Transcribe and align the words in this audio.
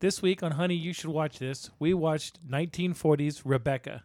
This 0.00 0.22
week 0.22 0.42
on 0.42 0.52
Honey, 0.52 0.76
You 0.76 0.94
Should 0.94 1.10
Watch 1.10 1.38
This, 1.38 1.68
we 1.78 1.92
watched 1.92 2.48
1940s 2.48 3.42
Rebecca. 3.44 4.04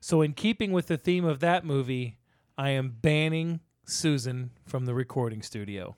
So, 0.00 0.20
in 0.20 0.32
keeping 0.32 0.72
with 0.72 0.88
the 0.88 0.96
theme 0.96 1.24
of 1.24 1.38
that 1.38 1.64
movie, 1.64 2.18
I 2.58 2.70
am 2.70 2.96
banning 3.00 3.60
Susan 3.84 4.50
from 4.64 4.86
the 4.86 4.94
recording 4.94 5.42
studio. 5.42 5.94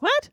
What? 0.00 0.28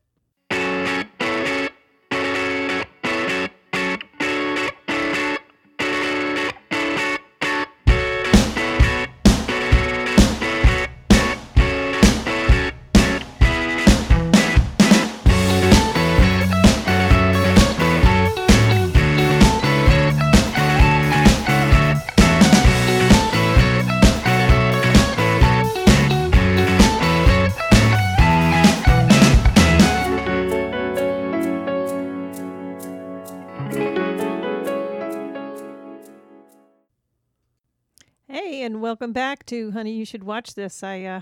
Welcome 38.87 39.11
back 39.11 39.45
to 39.45 39.71
Honey. 39.71 39.91
You 39.91 40.05
should 40.05 40.23
watch 40.23 40.53
this. 40.53 40.81
I 40.81 41.03
uh, 41.03 41.21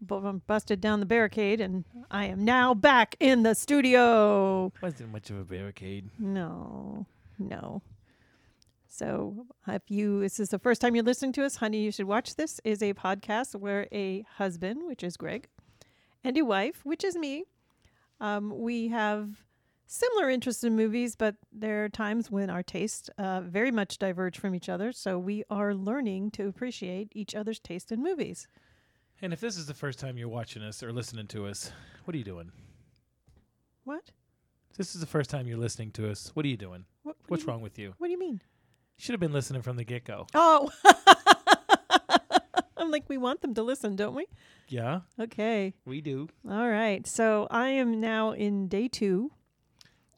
bu- 0.00 0.40
busted 0.46 0.80
down 0.80 1.00
the 1.00 1.06
barricade, 1.06 1.60
and 1.60 1.84
I 2.12 2.26
am 2.26 2.44
now 2.44 2.74
back 2.74 3.16
in 3.18 3.42
the 3.42 3.56
studio. 3.56 4.72
Wasn't 4.80 5.10
much 5.10 5.30
of 5.30 5.38
a 5.38 5.44
barricade. 5.44 6.10
No, 6.16 7.06
no. 7.40 7.82
So, 8.86 9.46
if 9.66 9.90
you 9.90 10.20
this 10.20 10.38
is 10.38 10.50
the 10.50 10.60
first 10.60 10.80
time 10.80 10.94
you're 10.94 11.02
listening 11.02 11.32
to 11.32 11.44
us, 11.44 11.56
honey, 11.56 11.80
you 11.80 11.90
should 11.90 12.06
watch 12.06 12.36
this. 12.36 12.60
Is 12.62 12.84
a 12.84 12.94
podcast 12.94 13.56
where 13.56 13.88
a 13.90 14.24
husband, 14.36 14.82
which 14.86 15.02
is 15.02 15.16
Greg, 15.16 15.48
and 16.22 16.38
a 16.38 16.42
wife, 16.42 16.82
which 16.84 17.02
is 17.02 17.16
me, 17.16 17.46
um, 18.20 18.56
we 18.56 18.86
have 18.86 19.44
similar 19.92 20.30
interests 20.30 20.62
in 20.62 20.76
movies, 20.76 21.16
but 21.16 21.34
there 21.52 21.84
are 21.84 21.88
times 21.88 22.30
when 22.30 22.48
our 22.48 22.62
tastes 22.62 23.10
uh, 23.18 23.40
very 23.40 23.72
much 23.72 23.98
diverge 23.98 24.38
from 24.38 24.54
each 24.54 24.68
other. 24.68 24.92
So 24.92 25.18
we 25.18 25.42
are 25.50 25.74
learning 25.74 26.30
to 26.32 26.46
appreciate 26.46 27.08
each 27.12 27.34
other's 27.34 27.58
taste 27.58 27.90
in 27.90 28.00
movies. 28.02 28.46
And 29.20 29.32
if 29.32 29.40
this 29.40 29.56
is 29.58 29.66
the 29.66 29.74
first 29.74 29.98
time 29.98 30.16
you're 30.16 30.28
watching 30.28 30.62
us 30.62 30.82
or 30.82 30.92
listening 30.92 31.26
to 31.28 31.46
us, 31.46 31.72
what 32.04 32.14
are 32.14 32.18
you 32.18 32.24
doing? 32.24 32.52
What? 33.84 34.12
If 34.70 34.76
this 34.76 34.94
is 34.94 35.00
the 35.00 35.06
first 35.08 35.28
time 35.28 35.48
you're 35.48 35.58
listening 35.58 35.90
to 35.92 36.08
us, 36.08 36.30
what 36.34 36.44
are 36.46 36.48
you 36.48 36.56
doing? 36.56 36.84
What? 37.02 37.16
what 37.16 37.26
do 37.26 37.30
What's 37.32 37.42
you- 37.42 37.48
wrong 37.48 37.60
with 37.60 37.76
you? 37.78 37.94
What 37.98 38.06
do 38.06 38.12
you 38.12 38.18
mean? 38.18 38.40
Should 38.96 39.14
have 39.14 39.20
been 39.20 39.32
listening 39.32 39.62
from 39.62 39.76
the 39.76 39.84
get 39.84 40.04
go. 40.04 40.26
Oh. 40.34 40.70
I'm 42.76 42.90
like, 42.90 43.08
we 43.08 43.18
want 43.18 43.40
them 43.42 43.54
to 43.54 43.62
listen, 43.62 43.96
don't 43.96 44.14
we? 44.14 44.26
Yeah, 44.68 45.00
Okay. 45.18 45.74
we 45.84 46.00
do. 46.00 46.28
All 46.48 46.68
right. 46.68 47.06
So 47.06 47.46
I 47.50 47.68
am 47.70 48.00
now 48.00 48.30
in 48.32 48.68
day 48.68 48.88
two 48.88 49.32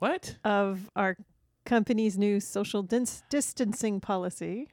What? 0.03 0.36
of 0.42 0.91
our 0.97 1.17
company's 1.64 2.19
new 2.19 2.41
social 2.41 2.83
dis- 2.83 3.22
distancing 3.31 4.00
policy. 4.00 4.67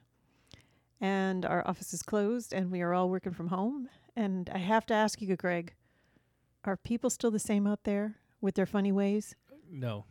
And 1.00 1.46
our 1.46 1.66
office 1.68 1.94
is 1.94 2.02
closed 2.02 2.52
and 2.52 2.72
we 2.72 2.82
are 2.82 2.96
all 2.96 3.10
working 3.12 3.32
from 3.34 3.48
home. 3.50 3.90
And 4.16 4.50
I 4.50 4.58
have 4.58 4.88
to 4.88 4.96
ask 4.96 5.22
you, 5.22 5.36
Greg, 5.36 5.76
are 6.66 6.76
people 6.78 7.12
still 7.12 7.30
the 7.30 7.38
same 7.38 7.68
out 7.68 7.84
there 7.84 8.16
with 8.42 8.56
their 8.56 8.66
funny 8.66 8.92
ways? 8.92 9.36
No, 9.72 10.06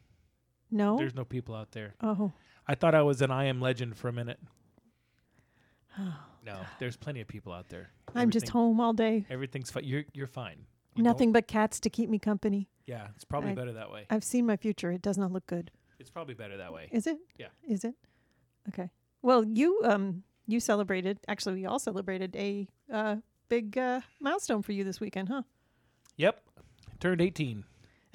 No? 0.71 0.97
there's 0.97 1.17
no 1.17 1.25
people 1.25 1.55
out 1.57 1.73
there. 1.73 1.95
oh. 2.01 2.31
I 2.69 2.75
thought 2.77 2.95
I 2.95 3.03
was 3.03 3.21
an 3.23 3.33
I 3.33 3.47
am 3.47 3.61
legend 3.61 3.97
for 3.97 4.07
a 4.09 4.13
minute. 4.13 4.39
Oh. 5.99 6.15
No, 6.47 6.57
there's 6.79 6.97
plenty 6.97 7.21
of 7.21 7.29
people 7.29 7.53
out 7.53 7.69
there. 7.69 7.91
I'm 8.15 8.31
just 8.31 8.49
home 8.49 8.81
all 8.81 8.95
day. 8.95 9.27
Everything's 9.29 9.71
fine. 9.71 9.85
You're 9.85 10.05
you're 10.15 10.27
fine. 10.29 10.65
Nothing 11.03 11.33
but 11.33 11.47
cats 11.47 11.81
to 11.81 11.91
keep 11.91 12.11
me 12.11 12.19
company. 12.19 12.69
Yeah, 12.87 13.09
it's 13.15 13.25
probably 13.25 13.51
I- 13.51 13.55
better 13.55 13.73
that 13.73 13.91
way. 13.91 14.07
I've 14.11 14.25
seen 14.25 14.47
my 14.47 14.57
future. 14.57 14.91
It 14.91 15.03
does 15.03 15.19
not 15.19 15.33
look 15.33 15.47
good. 15.47 15.71
It's 15.99 16.11
probably 16.11 16.35
better 16.35 16.57
that 16.57 16.73
way. 16.73 16.89
Is 16.93 17.07
it? 17.07 17.19
Yeah. 17.39 17.49
Is 17.69 17.85
it? 17.85 17.95
Okay. 18.69 18.91
Well, 19.23 19.45
you 19.45 19.81
um 19.85 20.23
you 20.47 20.61
celebrated. 20.61 21.19
Actually, 21.29 21.57
we 21.57 21.67
all 21.67 21.79
celebrated 21.79 22.35
a 22.37 22.67
uh, 22.93 23.17
big 23.49 23.77
uh, 23.77 24.01
milestone 24.21 24.63
for 24.63 24.73
you 24.73 24.85
this 24.85 25.01
weekend, 25.01 25.29
huh? 25.29 25.43
Yep, 26.17 26.41
turned 27.01 27.21
18. 27.21 27.65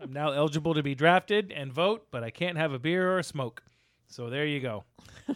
I'm 0.00 0.12
now 0.12 0.30
eligible 0.32 0.74
to 0.74 0.82
be 0.82 0.94
drafted 0.94 1.52
and 1.52 1.72
vote, 1.72 2.06
but 2.10 2.22
I 2.24 2.30
can't 2.30 2.56
have 2.56 2.72
a 2.72 2.78
beer 2.78 3.10
or 3.12 3.18
a 3.18 3.22
smoke. 3.24 3.62
So 4.06 4.30
there 4.30 4.46
you 4.46 4.60
go. 4.60 4.84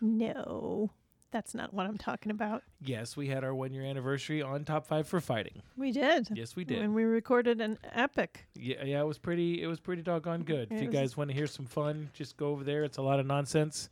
No, 0.00 0.90
that's 1.34 1.52
not 1.52 1.74
what 1.74 1.84
I'm 1.84 1.98
talking 1.98 2.30
about. 2.30 2.62
Yes, 2.80 3.16
we 3.16 3.26
had 3.26 3.42
our 3.42 3.52
one 3.52 3.72
year 3.72 3.84
anniversary 3.84 4.40
on 4.40 4.64
Top 4.64 4.86
Five 4.86 5.08
for 5.08 5.20
Fighting. 5.20 5.62
We 5.76 5.90
did. 5.90 6.28
Yes, 6.32 6.54
we 6.54 6.62
did. 6.64 6.80
And 6.80 6.94
we 6.94 7.02
recorded 7.02 7.60
an 7.60 7.76
epic. 7.92 8.46
Yeah, 8.54 8.84
yeah, 8.84 9.00
it 9.00 9.06
was 9.06 9.18
pretty. 9.18 9.60
It 9.60 9.66
was 9.66 9.80
pretty 9.80 10.02
doggone 10.02 10.44
mm-hmm. 10.44 10.52
good. 10.52 10.68
If 10.70 10.80
you 10.80 10.88
guys 10.88 11.16
want 11.16 11.30
to 11.30 11.34
hear 11.34 11.48
some 11.48 11.66
fun, 11.66 12.08
just 12.14 12.36
go 12.36 12.50
over 12.50 12.62
there. 12.62 12.84
It's 12.84 12.98
a 12.98 13.02
lot 13.02 13.18
of 13.18 13.26
nonsense. 13.26 13.88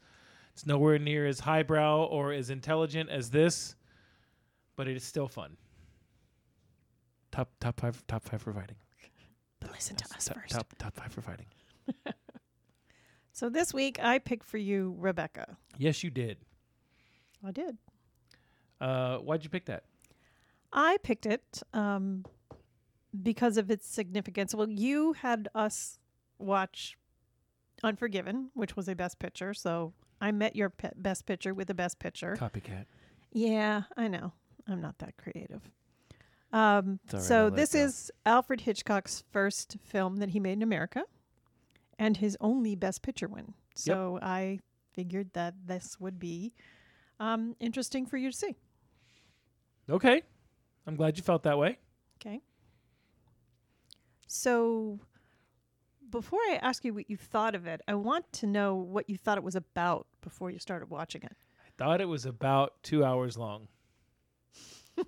It's 0.53 0.67
nowhere 0.67 1.01
near 1.01 1.27
as 1.27 1.41
highbrow 1.41 2.05
or 2.05 2.33
as 2.33 2.49
intelligent 2.49 3.11
as 3.11 3.31
this, 3.31 3.75
but 4.77 4.87
it 4.87 4.97
is 4.97 5.03
still 5.03 5.27
fun. 5.27 5.57
Top 7.33 7.51
top 7.59 7.81
five 7.81 8.07
top 8.07 8.23
five 8.23 8.41
for 8.41 8.53
fighting. 8.53 8.77
But 9.61 9.71
listen 9.73 9.97
to 9.97 10.05
us 10.15 10.27
top, 10.27 10.37
first. 10.37 10.55
Top 10.55 10.73
top 10.79 10.95
five 10.95 11.13
for 11.13 11.23
fighting. 11.23 11.47
So 13.35 13.49
this 13.49 13.73
week 13.73 13.99
I 14.01 14.19
picked 14.19 14.45
for 14.45 14.59
you 14.59 14.95
Rebecca. 14.99 15.57
Yes, 15.79 16.05
you 16.05 16.11
did. 16.11 16.37
I 17.45 17.51
did. 17.51 17.79
Uh, 18.81 19.19
why'd 19.19 19.45
you 19.45 19.51
pick 19.51 19.67
that? 19.67 19.85
I 20.73 20.97
picked 21.03 21.27
it 21.27 21.63
um, 21.73 22.25
because 23.23 23.57
of 23.57 23.71
its 23.71 23.87
significance. 23.87 24.55
Well, 24.55 24.71
you 24.71 25.13
had 25.13 25.49
us 25.55 25.99
watch 26.39 26.97
Unforgiven, 27.85 28.51
which 28.55 28.77
was 28.77 28.89
a 28.89 28.95
Best 28.95 29.19
Picture. 29.19 29.55
So 29.55 29.93
I 30.21 30.31
met 30.31 30.55
your 30.57 30.71
pe- 30.71 30.91
Best 30.97 31.27
Picture 31.27 31.53
with 31.53 31.69
a 31.71 31.75
Best 31.75 31.99
Picture. 31.99 32.37
Copycat. 32.37 32.87
Yeah, 33.33 33.83
I 33.97 34.09
know. 34.09 34.33
I'm 34.69 34.81
not 34.81 34.99
that 34.99 35.17
creative. 35.17 35.71
Um, 36.53 37.01
right, 37.13 37.23
so 37.23 37.51
this 37.51 37.75
is 37.75 38.11
Alfred 38.27 38.61
Hitchcock's 38.61 39.25
first 39.33 39.79
film 39.83 40.17
that 40.17 40.31
he 40.31 40.39
made 40.39 40.53
in 40.53 40.63
America, 40.63 41.05
and 41.99 42.19
his 42.19 42.37
only 42.41 42.75
Best 42.77 43.03
Picture 43.03 43.27
win. 43.27 43.55
So 43.75 44.19
I 44.23 44.61
figured 44.93 45.33
that 45.33 45.55
this 45.67 45.99
would 45.99 46.21
be 46.21 46.53
um, 47.21 47.57
interesting 47.61 48.07
for 48.07 48.17
you 48.17 48.31
to 48.31 48.37
see. 48.37 48.57
Okay, 49.91 50.23
I'm 50.87 50.97
glad 50.97 51.17
you 51.17 51.23
felt 51.23 51.43
that 51.45 51.59
way. 51.59 51.79
Okay. 52.21 52.41
So 54.27 55.01
before 56.11 56.41
I 56.51 56.59
ask 56.63 56.85
you 56.85 56.95
what 56.95 57.11
you 57.11 57.17
thought 57.17 57.55
of 57.55 57.67
it, 57.67 57.81
I 57.89 57.95
want 57.95 58.31
to 58.35 58.47
know 58.47 58.77
what 58.77 59.11
you 59.11 59.17
thought 59.17 59.39
it 59.39 59.45
was 59.45 59.57
about 59.57 60.07
before 60.21 60.51
you 60.51 60.59
started 60.59 60.91
watching 60.91 61.23
it. 61.23 61.33
I 61.67 61.71
thought 61.77 62.01
it 62.01 62.09
was 62.09 62.27
about 62.27 62.83
two 62.83 63.05
hours 63.05 63.37
long. 63.37 63.69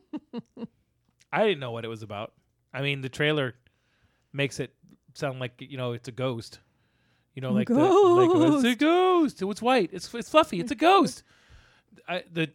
I 1.33 1.45
didn't 1.45 1.61
know 1.61 1.71
what 1.71 1.85
it 1.85 1.89
was 1.89 2.03
about. 2.03 2.33
I 2.73 2.83
mean, 2.83 3.01
the 3.01 3.09
trailer 3.09 3.55
makes 4.33 4.59
it 4.59 4.75
sound 5.15 5.39
like 5.39 5.53
you 5.59 5.77
know 5.77 5.93
it's 5.93 6.09
a 6.09 6.13
ghost. 6.13 6.59
You 7.35 7.43
know, 7.43 7.53
like 7.53 7.69
the 7.69 7.75
like 7.75 8.31
it's 8.55 8.65
a 8.65 8.77
ghost. 8.77 9.43
It's 9.43 9.63
white. 9.63 9.91
It's 9.93 10.13
it's 10.15 10.31
fluffy. 10.31 10.61
It's 10.61 10.71
a 10.71 10.77
ghost. 10.77 11.23
I, 12.09 12.25
the 12.33 12.51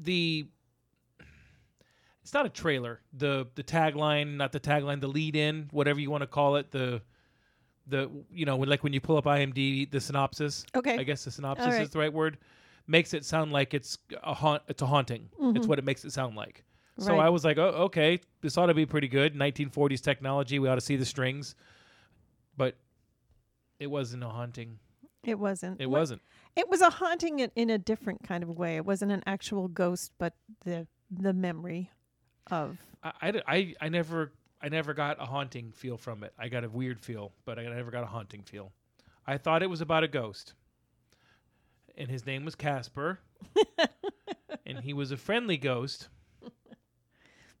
the 0.00 0.46
it's 2.22 2.32
not 2.32 2.46
a 2.46 2.50
trailer. 2.50 3.00
The 3.12 3.46
the 3.54 3.62
tagline, 3.62 4.36
not 4.36 4.52
the 4.52 4.60
tagline, 4.60 5.00
the 5.00 5.08
lead 5.08 5.36
in, 5.36 5.68
whatever 5.70 6.00
you 6.00 6.10
want 6.10 6.22
to 6.22 6.26
call 6.26 6.56
it. 6.56 6.70
The 6.70 7.02
the 7.86 8.10
you 8.30 8.46
know 8.46 8.56
when 8.56 8.68
like 8.68 8.82
when 8.82 8.92
you 8.92 9.00
pull 9.00 9.16
up 9.16 9.24
IMDb, 9.24 9.90
the 9.90 10.00
synopsis. 10.00 10.64
Okay. 10.74 10.98
I 10.98 11.02
guess 11.02 11.24
the 11.24 11.30
synopsis 11.30 11.66
right. 11.66 11.82
is 11.82 11.90
the 11.90 11.98
right 11.98 12.12
word. 12.12 12.38
Makes 12.86 13.14
it 13.14 13.24
sound 13.24 13.52
like 13.52 13.72
it's 13.72 13.98
a 14.22 14.34
haunt. 14.34 14.62
It's 14.68 14.82
a 14.82 14.86
haunting. 14.86 15.30
It's 15.56 15.66
what 15.66 15.78
it 15.78 15.84
makes 15.84 16.04
it 16.04 16.12
sound 16.12 16.36
like. 16.36 16.64
So 16.98 17.06
Mm-hmm. 17.06 17.18
Right. 17.18 17.26
I 17.26 17.28
was 17.30 17.44
like, 17.44 17.58
oh, 17.58 17.68
okay, 17.86 18.20
this 18.40 18.56
ought 18.56 18.66
to 18.66 18.74
be 18.74 18.86
pretty 18.86 19.08
good. 19.08 19.34
1940s 19.34 20.00
technology. 20.00 20.58
We 20.58 20.68
ought 20.68 20.76
to 20.76 20.80
see 20.80 20.96
the 20.96 21.04
strings, 21.04 21.54
but 22.56 22.76
it 23.80 23.88
wasn't 23.88 24.22
a 24.22 24.28
haunting. 24.28 24.78
It 25.26 25.38
wasn't. 25.38 25.80
It 25.80 25.90
wasn't. 25.90 26.22
It 26.56 26.68
was 26.68 26.80
a 26.80 26.90
haunting 26.90 27.40
in, 27.40 27.50
in 27.56 27.70
a 27.70 27.78
different 27.78 28.22
kind 28.22 28.42
of 28.42 28.50
way. 28.50 28.76
It 28.76 28.84
wasn't 28.84 29.12
an 29.12 29.22
actual 29.26 29.68
ghost, 29.68 30.12
but 30.18 30.34
the 30.64 30.86
the 31.10 31.32
memory 31.32 31.90
of. 32.50 32.78
I, 33.02 33.12
I, 33.22 33.42
I, 33.46 33.74
I 33.82 33.88
never 33.88 34.32
I 34.62 34.68
never 34.68 34.94
got 34.94 35.20
a 35.20 35.26
haunting 35.26 35.72
feel 35.72 35.96
from 35.96 36.24
it. 36.24 36.32
I 36.38 36.48
got 36.48 36.64
a 36.64 36.68
weird 36.68 37.00
feel, 37.00 37.32
but 37.44 37.58
I 37.58 37.64
never 37.64 37.90
got 37.90 38.04
a 38.04 38.06
haunting 38.06 38.42
feel. 38.42 38.72
I 39.26 39.36
thought 39.36 39.62
it 39.62 39.70
was 39.70 39.80
about 39.80 40.04
a 40.04 40.08
ghost, 40.08 40.54
and 41.96 42.10
his 42.10 42.24
name 42.24 42.44
was 42.44 42.54
Casper, 42.54 43.20
and 44.66 44.80
he 44.80 44.92
was 44.92 45.10
a 45.10 45.16
friendly 45.16 45.56
ghost. 45.56 46.08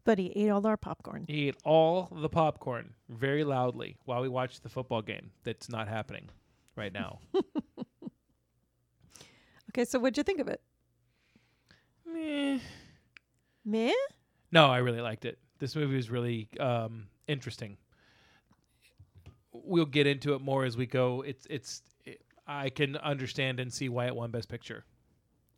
but 0.04 0.18
he 0.18 0.32
ate 0.36 0.50
all 0.50 0.66
our 0.66 0.76
popcorn. 0.76 1.24
He 1.26 1.48
ate 1.48 1.56
all 1.64 2.08
the 2.10 2.28
popcorn 2.28 2.94
very 3.08 3.44
loudly 3.44 3.96
while 4.04 4.22
we 4.22 4.28
watched 4.28 4.62
the 4.62 4.68
football 4.68 5.02
game 5.02 5.30
that's 5.42 5.68
not 5.68 5.88
happening 5.88 6.28
right 6.76 6.92
now. 6.92 7.20
Okay, 9.74 9.84
so 9.84 9.98
what'd 9.98 10.16
you 10.16 10.22
think 10.22 10.38
of 10.38 10.46
it? 10.46 10.60
Meh. 12.06 12.60
Meh? 13.64 13.92
No, 14.52 14.66
I 14.66 14.78
really 14.78 15.00
liked 15.00 15.24
it. 15.24 15.36
This 15.58 15.74
movie 15.74 15.96
was 15.96 16.10
really 16.10 16.48
um, 16.60 17.08
interesting. 17.26 17.76
We'll 19.52 19.84
get 19.84 20.06
into 20.06 20.34
it 20.34 20.40
more 20.40 20.64
as 20.64 20.76
we 20.76 20.86
go. 20.86 21.22
It's 21.22 21.44
it's 21.50 21.82
it, 22.04 22.22
I 22.46 22.70
can 22.70 22.96
understand 22.98 23.58
and 23.58 23.72
see 23.72 23.88
why 23.88 24.06
it 24.06 24.14
won 24.14 24.30
Best 24.30 24.48
Picture 24.48 24.84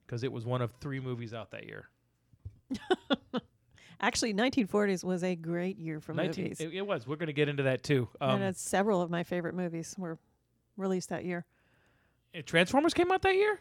because 0.07 0.25
it 0.25 0.33
was 0.33 0.47
one 0.47 0.63
of 0.63 0.73
three 0.81 1.01
movies 1.01 1.35
out 1.35 1.51
that 1.51 1.67
year. 1.67 1.91
Actually, 4.01 4.33
1940s 4.33 5.05
was 5.05 5.25
a 5.25 5.35
great 5.35 5.79
year 5.79 6.01
for 6.01 6.15
19 6.15 6.45
movies. 6.45 6.61
It, 6.61 6.73
it 6.73 6.87
was. 6.87 7.07
We're 7.07 7.17
going 7.17 7.27
to 7.27 7.33
get 7.35 7.49
into 7.49 7.65
that 7.65 7.83
too. 7.83 8.09
Um, 8.21 8.41
and 8.41 8.57
several 8.57 9.03
of 9.03 9.11
my 9.11 9.25
favorite 9.25 9.55
movies 9.55 9.95
were 9.99 10.19
released 10.77 11.09
that 11.11 11.25
year. 11.25 11.45
uh, 12.37 12.43
Transformers 12.45 12.93
came 12.95 13.11
out 13.13 13.23
that 13.23 13.35
year. 13.35 13.61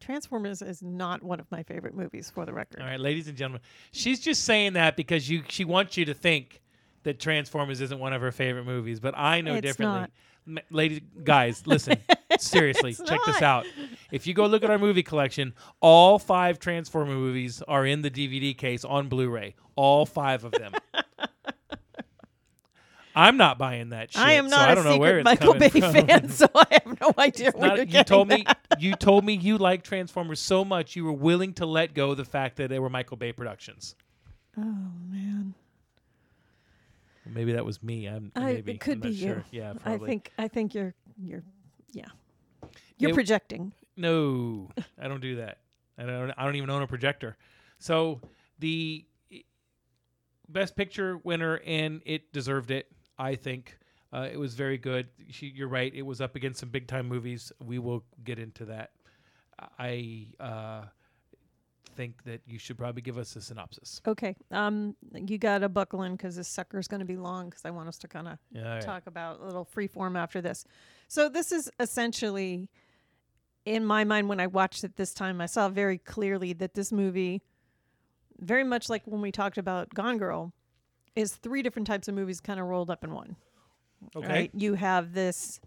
Transformers 0.00 0.62
is 0.62 0.82
not 0.82 1.22
one 1.22 1.40
of 1.40 1.50
my 1.50 1.62
favorite 1.62 1.94
movies, 1.94 2.30
for 2.30 2.44
the 2.46 2.52
record. 2.52 2.80
All 2.80 2.86
right, 2.86 3.00
ladies 3.00 3.28
and 3.28 3.36
gentlemen, 3.36 3.60
she's 3.92 4.20
just 4.20 4.44
saying 4.44 4.74
that 4.74 4.96
because 4.96 5.28
you 5.30 5.42
she 5.48 5.64
wants 5.64 5.96
you 5.96 6.04
to 6.06 6.14
think 6.14 6.60
that 7.04 7.20
Transformers 7.20 7.80
isn't 7.80 7.98
one 8.00 8.12
of 8.12 8.20
her 8.20 8.32
favorite 8.32 8.64
movies, 8.64 8.98
but 9.00 9.14
I 9.16 9.40
know 9.40 9.54
It's 9.54 9.62
differently. 9.66 10.00
not. 10.00 10.10
M- 10.48 10.58
Ladies, 10.70 11.00
guys, 11.24 11.66
listen. 11.66 11.98
seriously, 12.38 12.94
check 12.94 13.18
this 13.26 13.42
out. 13.42 13.64
If 14.12 14.26
you 14.26 14.34
go 14.34 14.46
look 14.46 14.62
at 14.64 14.70
our 14.70 14.78
movie 14.78 15.02
collection, 15.02 15.54
all 15.80 16.18
five 16.20 16.58
Transformer 16.60 17.14
movies 17.14 17.62
are 17.66 17.84
in 17.86 18.02
the 18.02 18.10
DVD 18.10 18.56
case 18.56 18.84
on 18.84 19.08
Blu-ray. 19.08 19.54
All 19.76 20.04
five 20.06 20.44
of 20.44 20.52
them. 20.52 20.72
I'm 23.18 23.38
not 23.38 23.56
buying 23.58 23.88
that 23.88 24.12
shit. 24.12 24.20
I 24.20 24.32
am 24.34 24.48
so 24.50 24.56
not 24.56 24.68
I 24.68 24.72
a 24.72 24.74
don't 24.74 24.84
know 24.84 24.98
where 24.98 25.20
secret 25.20 25.24
Michael 25.24 25.54
Bay 25.54 25.68
from. 25.70 25.92
fan, 26.06 26.28
so 26.30 26.46
I 26.54 26.66
have 26.84 27.00
no 27.00 27.12
idea 27.18 27.48
It's 27.48 27.56
where 27.56 27.68
not- 27.68 27.76
you're 27.78 27.86
you 27.86 27.92
getting 27.92 28.04
told 28.04 28.28
me 28.28 28.44
that. 28.46 28.80
you 28.80 28.94
told 28.94 29.24
me 29.24 29.32
you 29.32 29.56
liked 29.58 29.86
Transformers 29.86 30.38
so 30.38 30.64
much 30.64 30.94
you 30.96 31.04
were 31.04 31.12
willing 31.12 31.54
to 31.54 31.64
let 31.66 31.94
go 31.94 32.10
of 32.10 32.18
the 32.18 32.24
fact 32.26 32.56
that 32.58 32.68
they 32.68 32.78
were 32.78 32.90
Michael 32.90 33.16
Bay 33.16 33.32
productions. 33.32 33.94
Oh 34.58 34.62
man, 34.62 35.54
Maybe 37.28 37.52
that 37.54 37.64
was 37.64 37.82
me. 37.82 38.06
I'm 38.06 38.30
I, 38.36 38.52
maybe 38.52 38.72
it 38.72 38.80
could 38.80 38.94
I'm 38.94 39.00
be 39.00 39.08
not 39.08 39.14
you. 39.16 39.26
sure. 39.28 39.44
Yeah, 39.50 39.74
I 39.84 39.98
think 39.98 40.30
I 40.38 40.46
think 40.48 40.74
you're 40.74 40.94
you're 41.18 41.42
yeah 41.92 42.04
you're 42.98 43.10
It- 43.10 43.14
projecting. 43.14 43.72
no, 43.96 44.68
I 45.00 45.08
don't 45.08 45.20
do 45.20 45.36
that. 45.36 45.58
I 45.98 46.04
don't. 46.04 46.30
I 46.36 46.44
don't 46.44 46.56
even 46.56 46.68
own 46.70 46.82
a 46.82 46.86
projector. 46.86 47.36
So 47.78 48.20
the 48.58 49.04
eh, 49.32 49.38
best 50.48 50.76
picture 50.76 51.16
winner, 51.18 51.60
and 51.66 52.00
it 52.06 52.32
deserved 52.32 52.70
it. 52.70 52.86
I 53.18 53.34
think 53.34 53.78
uh, 54.12 54.28
it 54.30 54.38
was 54.38 54.54
very 54.54 54.78
good. 54.78 55.08
She, 55.30 55.46
you're 55.54 55.68
right. 55.68 55.92
It 55.94 56.02
was 56.02 56.20
up 56.20 56.36
against 56.36 56.60
some 56.60 56.68
big 56.68 56.86
time 56.86 57.08
movies. 57.08 57.52
We 57.64 57.78
will 57.78 58.04
get 58.24 58.38
into 58.38 58.66
that. 58.66 58.90
I 59.78 60.26
uh, 60.38 60.82
think 61.96 62.22
that 62.24 62.42
you 62.46 62.58
should 62.58 62.76
probably 62.76 63.02
give 63.02 63.18
us 63.18 63.34
a 63.36 63.40
synopsis. 63.40 64.00
Okay, 64.06 64.36
um, 64.50 64.94
you 65.14 65.38
got 65.38 65.58
to 65.58 65.68
buckle 65.68 66.02
in 66.02 66.12
because 66.12 66.36
this 66.36 66.48
sucker's 66.48 66.86
going 66.86 67.00
to 67.00 67.06
be 67.06 67.16
long 67.16 67.48
because 67.48 67.64
I 67.64 67.70
want 67.70 67.88
us 67.88 67.98
to 67.98 68.08
kind 68.08 68.28
of 68.28 68.38
Yeah, 68.52 68.62
all 68.62 68.68
right. 68.74 68.82
talk 68.82 69.06
about 69.06 69.40
a 69.40 69.44
little 69.44 69.64
free 69.64 69.86
form 69.86 70.14
after 70.16 70.40
this. 70.40 70.64
So 71.08 71.28
this 71.28 71.52
is 71.52 71.70
essentially, 71.80 72.68
in 73.64 73.84
my 73.84 74.04
mind, 74.04 74.28
when 74.28 74.40
I 74.40 74.46
watched 74.46 74.84
it 74.84 74.96
this 74.96 75.14
time, 75.14 75.40
I 75.40 75.46
saw 75.46 75.68
very 75.68 75.98
clearly 75.98 76.52
that 76.54 76.74
this 76.74 76.92
movie, 76.92 77.42
very 78.38 78.64
much 78.64 78.88
like 78.90 79.02
when 79.06 79.22
we 79.22 79.32
talked 79.32 79.58
about 79.58 79.94
Gone 79.94 80.18
Girl, 80.18 80.52
is 81.16 81.34
three 81.34 81.62
different 81.62 81.88
types 81.88 82.06
of 82.06 82.14
movies 82.14 82.40
kind 82.40 82.60
of 82.60 82.66
rolled 82.66 82.90
up 82.90 83.02
in 83.02 83.12
one. 83.12 83.36
Okay. 84.14 84.28
Right? 84.28 84.50
You 84.54 84.74
have 84.74 85.14
this. 85.14 85.60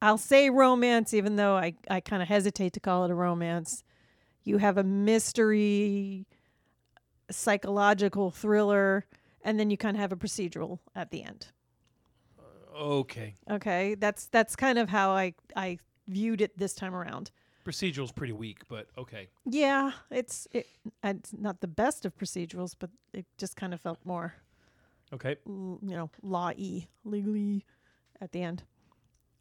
I'll 0.00 0.18
say 0.18 0.48
romance, 0.48 1.12
even 1.12 1.36
though 1.36 1.56
I, 1.56 1.74
I 1.90 2.00
kind 2.00 2.22
of 2.22 2.28
hesitate 2.28 2.72
to 2.74 2.80
call 2.80 3.04
it 3.04 3.10
a 3.10 3.14
romance. 3.14 3.84
You 4.44 4.58
have 4.58 4.78
a 4.78 4.82
mystery, 4.82 6.26
psychological 7.30 8.30
thriller, 8.30 9.06
and 9.44 9.58
then 9.60 9.70
you 9.70 9.76
kind 9.76 9.96
of 9.96 10.00
have 10.00 10.12
a 10.12 10.16
procedural 10.16 10.78
at 10.94 11.10
the 11.10 11.22
end. 11.22 11.48
Okay. 12.74 13.34
Okay, 13.50 13.94
that's 13.96 14.26
that's 14.26 14.56
kind 14.56 14.78
of 14.78 14.88
how 14.88 15.10
I 15.10 15.34
I 15.54 15.78
viewed 16.08 16.40
it 16.40 16.56
this 16.58 16.74
time 16.74 16.94
around. 16.94 17.30
Procedural's 17.64 18.12
pretty 18.12 18.32
weak, 18.32 18.58
but 18.68 18.88
okay. 18.98 19.28
Yeah, 19.44 19.92
it's 20.10 20.48
it, 20.52 20.66
it's 21.04 21.32
not 21.32 21.60
the 21.60 21.68
best 21.68 22.04
of 22.04 22.16
procedurals, 22.16 22.74
but 22.78 22.90
it 23.12 23.26
just 23.38 23.56
kind 23.56 23.72
of 23.72 23.80
felt 23.80 23.98
more 24.04 24.34
Okay. 25.12 25.36
l- 25.46 25.78
you 25.82 25.94
know, 25.96 26.10
law 26.22 26.52
y, 26.58 26.88
legally 27.04 27.64
at 28.20 28.32
the 28.32 28.42
end. 28.42 28.62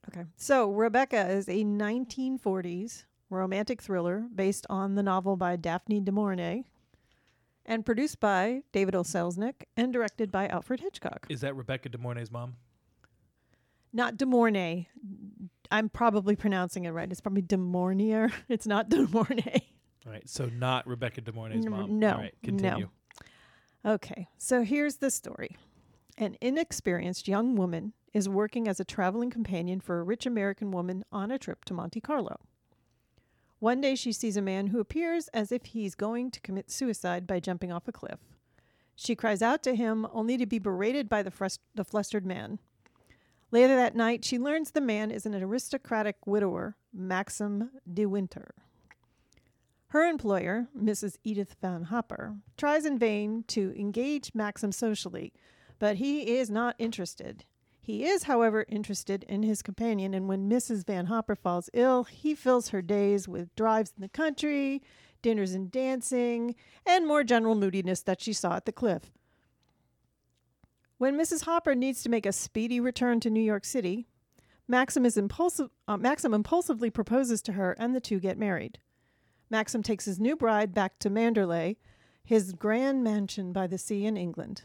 Okay. 0.09 0.25
So 0.35 0.71
Rebecca 0.71 1.29
is 1.29 1.47
a 1.47 1.63
1940s 1.63 3.06
romantic 3.29 3.81
thriller 3.81 4.25
based 4.33 4.65
on 4.69 4.95
the 4.95 5.03
novel 5.03 5.38
by 5.38 5.56
Daphne 5.56 6.01
du 6.01 6.12
Maurier 6.12 6.63
and 7.65 7.85
produced 7.85 8.19
by 8.19 8.63
David 8.71 8.95
O. 8.95 9.03
Selznick 9.03 9.63
and 9.77 9.94
directed 9.94 10.31
by 10.31 10.47
Alfred 10.47 10.79
Hitchcock. 10.81 11.27
Is 11.29 11.41
that 11.41 11.56
Rebecca 11.56 11.88
De 11.89 11.97
Mornay's 11.97 12.31
mom? 12.31 12.56
Not 13.94 14.17
de 14.17 14.25
Mornay. 14.25 14.88
I'm 15.71 15.89
probably 15.89 16.35
pronouncing 16.35 16.85
it 16.85 16.91
right. 16.91 17.09
It's 17.12 17.21
probably 17.21 17.41
de 17.41 17.57
Mornier. 17.57 18.31
It's 18.50 18.68
not 18.68 18.89
de 18.89 19.07
Mornay. 19.07 19.62
All 20.06 20.12
right. 20.12 20.27
So 20.27 20.47
not 20.47 20.85
Rebecca 20.88 21.21
De 21.21 21.31
Mornay's 21.31 21.65
N- 21.65 21.71
mom. 21.71 22.00
no, 22.00 22.12
All 22.13 22.18
right. 22.18 22.35
Continue. 22.44 22.89
Okay, 23.83 24.27
so 24.38 24.63
here's 24.63 24.97
the 24.97 25.09
story. 25.09 25.57
An 26.18 26.38
inexperienced 26.39 27.27
young 27.27 27.56
woman 27.56 27.94
is 28.13 28.29
working 28.29 28.68
as 28.68 28.79
a 28.79 28.85
traveling 28.85 29.31
companion 29.31 29.79
for 29.79 30.00
a 30.00 30.03
rich 30.03 30.25
American 30.27 30.69
woman 30.71 31.03
on 31.12 31.31
a 31.31 31.39
trip 31.39 31.65
to 31.65 31.74
Monte 31.74 32.00
Carlo. 32.01 32.38
One 33.59 33.81
day 33.81 33.95
she 33.95 34.12
sees 34.12 34.38
a 34.38 34.41
man 34.41 34.67
who 34.67 34.79
appears 34.79 35.29
as 35.29 35.51
if 35.51 35.65
he's 35.67 35.95
going 35.95 36.29
to 36.31 36.39
commit 36.41 36.69
suicide 36.69 37.25
by 37.25 37.39
jumping 37.39 37.71
off 37.71 37.88
a 37.88 37.91
cliff. 37.91 38.19
She 38.95 39.15
cries 39.15 39.41
out 39.41 39.63
to 39.63 39.75
him, 39.75 40.06
only 40.12 40.38
to 40.38 40.45
be 40.45 40.59
berated 40.59 41.07
by 41.09 41.24
the, 41.24 41.31
frust- 41.31 41.59
the 41.74 41.85
flustered 41.85 42.25
man. 42.25 42.59
Later 43.51 43.75
that 43.75 43.95
night, 43.95 44.24
she 44.24 44.39
learns 44.39 44.71
the 44.71 44.80
man 44.80 45.12
is 45.12 45.25
an 45.25 45.36
aristocratic 45.36 46.25
widower, 46.25 46.77
Maxim 46.94 47.69
de 47.92 48.06
Winter. 48.06 48.56
Her 49.88 50.07
employer, 50.07 50.69
Mrs. 50.77 51.18
Edith 51.25 51.57
Van 51.62 51.83
Hopper, 51.83 52.38
tries 52.56 52.86
in 52.86 52.98
vain 52.98 53.44
to 53.48 53.74
engage 53.77 54.33
Maxim 54.33 54.71
socially, 54.71 55.33
but 55.80 55.98
he 55.98 56.38
is 56.38 56.50
not 56.50 56.77
interested. 56.80 57.44
He 57.81 58.06
is, 58.06 58.24
however, 58.24 58.65
interested 58.69 59.25
in 59.27 59.44
his 59.44 59.62
companion, 59.62 60.13
and 60.13 60.29
when 60.29 60.50
Mrs. 60.50 60.86
Van 60.86 61.08
Hopper 61.08 61.36
falls 61.36 61.70
ill, 61.74 62.05
he 62.05 62.34
fills 62.34 62.70
her 62.70 62.81
days 62.81 63.27
with 63.27 63.53
drives 63.55 63.91
in 63.98 64.01
the 64.01 64.08
country, 64.08 64.81
dinners 65.22 65.53
and 65.53 65.70
dancing, 65.70 66.55
and 66.86 67.05
more 67.05 67.25
general 67.25 67.55
moodiness 67.55 68.01
that 68.03 68.22
she 68.22 68.31
saw 68.31 68.55
at 68.55 68.65
the 68.65 68.72
cliff. 68.72 69.12
When 71.01 71.17
Mrs. 71.17 71.46
Hopper 71.46 71.74
needs 71.74 72.03
to 72.03 72.10
make 72.10 72.27
a 72.27 72.31
speedy 72.31 72.79
return 72.79 73.20
to 73.22 73.31
New 73.31 73.41
York 73.41 73.65
City, 73.65 74.05
Maxim, 74.67 75.03
is 75.03 75.17
impulsive, 75.17 75.72
uh, 75.88 75.98
Maxim 75.98 76.31
impulsively 76.31 76.91
proposes 76.91 77.41
to 77.41 77.53
her, 77.53 77.75
and 77.79 77.96
the 77.96 78.00
two 78.00 78.20
get 78.20 78.38
married. 78.38 78.77
Maxim 79.50 79.81
takes 79.81 80.05
his 80.05 80.20
new 80.20 80.36
bride 80.36 80.75
back 80.75 81.00
to 81.00 81.10
Manderley, 81.10 81.77
his 82.24 82.53
grand 82.53 83.03
mansion 83.03 83.51
by 83.51 83.65
the 83.65 83.79
sea 83.79 84.05
in 84.05 84.15
England. 84.15 84.62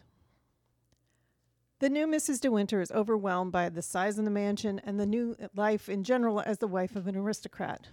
The 1.78 1.88
new 1.88 2.06
Mrs. 2.06 2.42
De 2.42 2.50
Winter 2.50 2.82
is 2.82 2.92
overwhelmed 2.92 3.52
by 3.52 3.70
the 3.70 3.80
size 3.80 4.18
of 4.18 4.26
the 4.26 4.30
mansion 4.30 4.78
and 4.84 5.00
the 5.00 5.06
new 5.06 5.36
life 5.54 5.88
in 5.88 6.04
general 6.04 6.40
as 6.40 6.58
the 6.58 6.68
wife 6.68 6.96
of 6.96 7.06
an 7.06 7.16
aristocrat. 7.16 7.88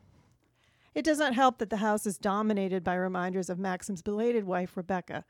It 0.93 1.05
does 1.05 1.17
not 1.17 1.33
help 1.33 1.59
that 1.59 1.69
the 1.69 1.77
house 1.77 2.05
is 2.05 2.17
dominated 2.17 2.83
by 2.83 2.95
reminders 2.95 3.49
of 3.49 3.57
Maxim's 3.57 4.01
belated 4.01 4.43
wife, 4.43 4.75
Rebecca, 4.75 5.23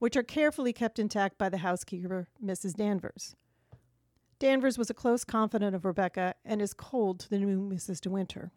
which 0.00 0.16
are 0.16 0.24
carefully 0.24 0.72
kept 0.72 0.98
intact 0.98 1.38
by 1.38 1.48
the 1.48 1.58
housekeeper, 1.58 2.26
Mrs. 2.44 2.74
Danvers. 2.74 3.36
Danvers 4.40 4.78
was 4.78 4.88
a 4.88 4.94
close 4.94 5.24
confidant 5.24 5.76
of 5.76 5.84
Rebecca 5.84 6.34
and 6.44 6.60
is 6.60 6.72
cold 6.72 7.20
to 7.20 7.30
the 7.30 7.38
new 7.38 7.60
Mrs. 7.60 8.00
De 8.00 8.08
Winter. 8.10 8.50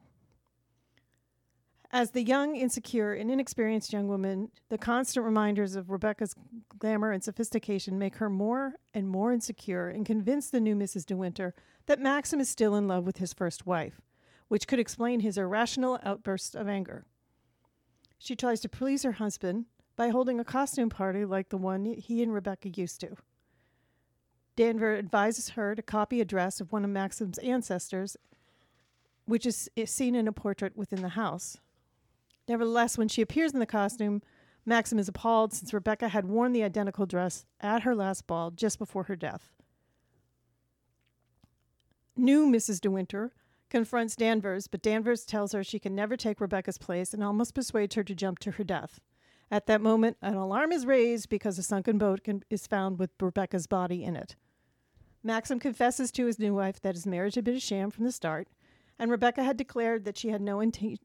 As 1.91 2.11
the 2.11 2.23
young, 2.23 2.55
insecure, 2.55 3.13
and 3.13 3.29
inexperienced 3.29 3.91
young 3.91 4.07
woman, 4.07 4.49
the 4.69 4.77
constant 4.77 5.25
reminders 5.25 5.75
of 5.75 5.91
Rebecca's 5.91 6.33
glamour 6.79 7.11
and 7.11 7.21
sophistication 7.21 7.99
make 7.99 8.15
her 8.15 8.29
more 8.29 8.75
and 8.93 9.07
more 9.07 9.33
insecure 9.33 9.89
and 9.89 10.05
convince 10.05 10.49
the 10.49 10.61
new 10.61 10.75
Mrs. 10.75 11.05
De 11.05 11.15
Winter 11.15 11.53
that 11.85 11.99
Maxim 11.99 12.39
is 12.39 12.49
still 12.49 12.75
in 12.75 12.87
love 12.87 13.05
with 13.05 13.17
his 13.17 13.33
first 13.33 13.67
wife, 13.67 13.99
which 14.47 14.65
could 14.65 14.79
explain 14.79 15.19
his 15.19 15.37
irrational 15.37 15.99
outbursts 16.03 16.55
of 16.55 16.69
anger. 16.69 17.05
She 18.17 18.35
tries 18.35 18.61
to 18.61 18.69
please 18.69 19.03
her 19.03 19.11
husband 19.11 19.65
by 19.95 20.09
holding 20.09 20.39
a 20.39 20.45
costume 20.45 20.89
party 20.89 21.25
like 21.25 21.49
the 21.49 21.57
one 21.57 21.85
he 21.85 22.23
and 22.23 22.33
Rebecca 22.33 22.69
used 22.69 22.99
to. 23.01 23.15
Danver 24.57 24.97
advises 24.97 25.49
her 25.49 25.75
to 25.75 25.81
copy 25.81 26.21
a 26.21 26.25
dress 26.25 26.61
of 26.61 26.71
one 26.71 26.83
of 26.83 26.91
Maxim's 26.91 27.39
ancestors, 27.39 28.15
which 29.25 29.45
is, 29.45 29.69
is 29.75 29.89
seen 29.89 30.15
in 30.15 30.27
a 30.27 30.31
portrait 30.31 30.77
within 30.77 31.01
the 31.01 31.09
house. 31.09 31.57
Nevertheless, 32.47 32.97
when 32.97 33.07
she 33.07 33.21
appears 33.21 33.53
in 33.53 33.59
the 33.59 33.65
costume, 33.65 34.21
Maxim 34.65 34.99
is 34.99 35.07
appalled 35.07 35.53
since 35.53 35.73
Rebecca 35.73 36.09
had 36.09 36.25
worn 36.25 36.53
the 36.53 36.63
identical 36.63 37.05
dress 37.05 37.45
at 37.59 37.83
her 37.83 37.95
last 37.95 38.27
ball 38.27 38.51
just 38.51 38.79
before 38.79 39.03
her 39.03 39.15
death. 39.15 39.51
New 42.15 42.45
Mrs. 42.45 42.79
De 42.79 42.91
Winter 42.91 43.33
confronts 43.69 44.15
Danvers, 44.15 44.67
but 44.67 44.83
Danvers 44.83 45.25
tells 45.25 45.51
her 45.51 45.63
she 45.63 45.79
can 45.79 45.95
never 45.95 46.15
take 46.15 46.39
Rebecca's 46.39 46.77
place 46.77 47.13
and 47.13 47.23
almost 47.23 47.55
persuades 47.55 47.95
her 47.95 48.03
to 48.03 48.13
jump 48.13 48.39
to 48.39 48.51
her 48.51 48.63
death. 48.63 48.99
At 49.53 49.67
that 49.67 49.81
moment, 49.81 50.17
an 50.19 50.33
alarm 50.33 50.71
is 50.71 50.83
raised 50.83 51.29
because 51.29 51.59
a 51.59 51.61
sunken 51.63 51.99
boat 51.99 52.23
can, 52.23 52.41
is 52.49 52.65
found 52.65 52.97
with 52.97 53.11
Rebecca's 53.21 53.67
body 53.67 54.03
in 54.03 54.15
it. 54.15 54.35
Maxim 55.21 55.59
confesses 55.59 56.11
to 56.13 56.25
his 56.25 56.39
new 56.39 56.55
wife 56.55 56.81
that 56.81 56.95
his 56.95 57.05
marriage 57.05 57.35
had 57.35 57.43
been 57.43 57.57
a 57.57 57.59
sham 57.59 57.91
from 57.91 58.03
the 58.03 58.11
start, 58.11 58.47
and 58.97 59.11
Rebecca 59.11 59.43
had 59.43 59.55
declared 59.55 60.05
that 60.05 60.17
she 60.17 60.29
had 60.29 60.41
no 60.41 60.57
inten- 60.57 60.97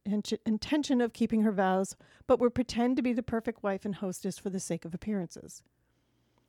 intention 0.46 1.02
of 1.02 1.12
keeping 1.12 1.42
her 1.42 1.52
vows, 1.52 1.94
but 2.26 2.40
would 2.40 2.54
pretend 2.54 2.96
to 2.96 3.02
be 3.02 3.12
the 3.12 3.22
perfect 3.22 3.62
wife 3.62 3.84
and 3.84 3.96
hostess 3.96 4.38
for 4.38 4.48
the 4.48 4.58
sake 4.58 4.86
of 4.86 4.94
appearances. 4.94 5.62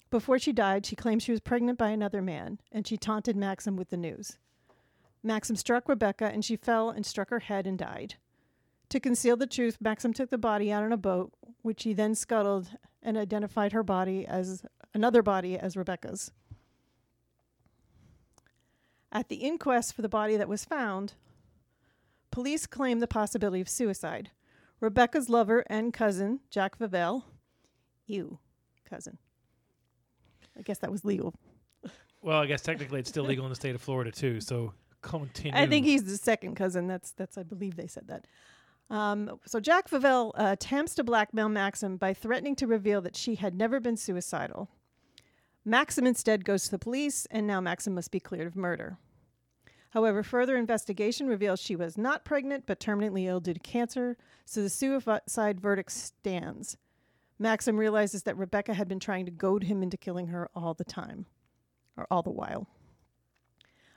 Before 0.09 0.39
she 0.39 0.53
died, 0.53 0.85
she 0.85 0.95
claimed 0.95 1.21
she 1.21 1.33
was 1.33 1.41
pregnant 1.41 1.77
by 1.77 1.89
another 1.89 2.21
man, 2.21 2.61
and 2.71 2.87
she 2.87 2.95
taunted 2.95 3.35
Maxim 3.35 3.75
with 3.75 3.89
the 3.89 3.97
news. 3.97 4.37
Maxim 5.21 5.57
struck 5.57 5.89
Rebecca, 5.89 6.27
and 6.27 6.45
she 6.45 6.55
fell 6.55 6.91
and 6.91 7.05
struck 7.05 7.29
her 7.29 7.39
head 7.39 7.67
and 7.67 7.77
died. 7.77 8.15
To 8.87 8.99
conceal 8.99 9.37
the 9.37 9.45
truth, 9.45 9.77
Maxim 9.81 10.13
took 10.13 10.29
the 10.29 10.37
body 10.37 10.71
out 10.71 10.83
on 10.83 10.91
a 10.91 10.97
boat, 10.97 11.31
which 11.61 11.83
he 11.83 11.93
then 11.93 12.15
scuttled 12.15 12.69
and 13.01 13.17
identified 13.17 13.71
her 13.71 13.83
body 13.83 14.25
as 14.25 14.63
another 14.93 15.21
body 15.21 15.57
as 15.57 15.77
Rebecca's. 15.77 16.31
At 19.11 19.29
the 19.29 19.37
inquest 19.37 19.93
for 19.93 20.01
the 20.01 20.09
body 20.09 20.37
that 20.37 20.49
was 20.49 20.65
found, 20.65 21.13
police 22.31 22.67
claimed 22.67 23.01
the 23.01 23.07
possibility 23.07 23.61
of 23.61 23.69
suicide. 23.69 24.31
Rebecca's 24.79 25.29
lover 25.29 25.63
and 25.67 25.93
cousin, 25.93 26.39
Jack 26.49 26.77
Favell, 26.77 27.23
ew, 28.05 28.39
cousin. 28.87 29.17
I 30.57 30.61
guess 30.61 30.77
that 30.79 30.91
was 30.91 31.03
legal. 31.03 31.33
Well, 32.21 32.39
I 32.39 32.45
guess 32.45 32.61
technically 32.61 32.99
it's 32.99 33.09
still 33.09 33.23
legal 33.23 33.45
in 33.45 33.49
the 33.49 33.55
state 33.55 33.75
of 33.75 33.81
Florida 33.81 34.11
too. 34.11 34.41
So 34.41 34.73
continue. 35.01 35.57
I 35.57 35.67
think 35.67 35.85
he's 35.85 36.03
the 36.03 36.17
second 36.17 36.55
cousin. 36.55 36.87
That's 36.87 37.11
that's 37.11 37.37
I 37.37 37.43
believe 37.43 37.75
they 37.75 37.87
said 37.87 38.07
that. 38.07 38.25
Um, 38.89 39.39
so 39.45 39.59
Jack 39.59 39.89
Favell 39.89 40.31
uh, 40.35 40.49
attempts 40.53 40.95
to 40.95 41.03
blackmail 41.03 41.49
Maxim 41.49 41.97
by 41.97 42.13
threatening 42.13 42.55
to 42.55 42.67
reveal 42.67 43.01
that 43.01 43.15
she 43.15 43.35
had 43.35 43.55
never 43.55 43.79
been 43.79 43.97
suicidal. 43.97 44.69
Maxim 45.63 46.07
instead 46.07 46.45
goes 46.45 46.65
to 46.65 46.71
the 46.71 46.79
police, 46.79 47.27
and 47.29 47.45
now 47.45 47.61
Maxim 47.61 47.93
must 47.93 48.11
be 48.11 48.19
cleared 48.19 48.47
of 48.47 48.55
murder. 48.55 48.97
However, 49.91 50.23
further 50.23 50.55
investigation 50.55 51.27
reveals 51.27 51.59
she 51.59 51.75
was 51.75 51.97
not 51.97 52.25
pregnant 52.25 52.65
but 52.65 52.79
terminally 52.79 53.25
ill 53.25 53.39
due 53.39 53.53
to 53.53 53.59
cancer, 53.59 54.17
so 54.45 54.61
the 54.61 54.69
suicide 54.69 55.59
verdict 55.59 55.91
stands. 55.91 56.77
Maxim 57.37 57.77
realizes 57.77 58.23
that 58.23 58.37
Rebecca 58.37 58.73
had 58.73 58.87
been 58.87 58.99
trying 58.99 59.25
to 59.25 59.31
goad 59.31 59.63
him 59.63 59.81
into 59.81 59.97
killing 59.97 60.27
her 60.27 60.49
all 60.55 60.73
the 60.73 60.83
time, 60.83 61.25
or 61.97 62.05
all 62.11 62.21
the 62.21 62.29
while. 62.29 62.67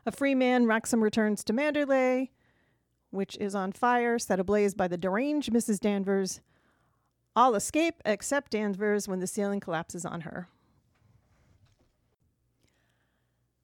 A 0.05 0.13
free 0.13 0.35
man, 0.35 0.67
Maxim 0.67 1.03
returns 1.03 1.45
to 1.45 1.53
Manderley, 1.53 2.31
which 3.13 3.37
is 3.39 3.55
on 3.55 3.73
fire, 3.73 4.19
set 4.19 4.41
ablaze 4.41 4.75
by 4.75 4.89
the 4.89 4.97
deranged 4.97 5.53
Mrs. 5.53 5.79
Danvers. 5.79 6.41
All 7.37 7.55
escape 7.55 8.03
except 8.05 8.53
Danvers 8.53 9.07
when 9.07 9.21
the 9.21 9.27
ceiling 9.27 9.61
collapses 9.61 10.05
on 10.05 10.23
her. 10.23 10.49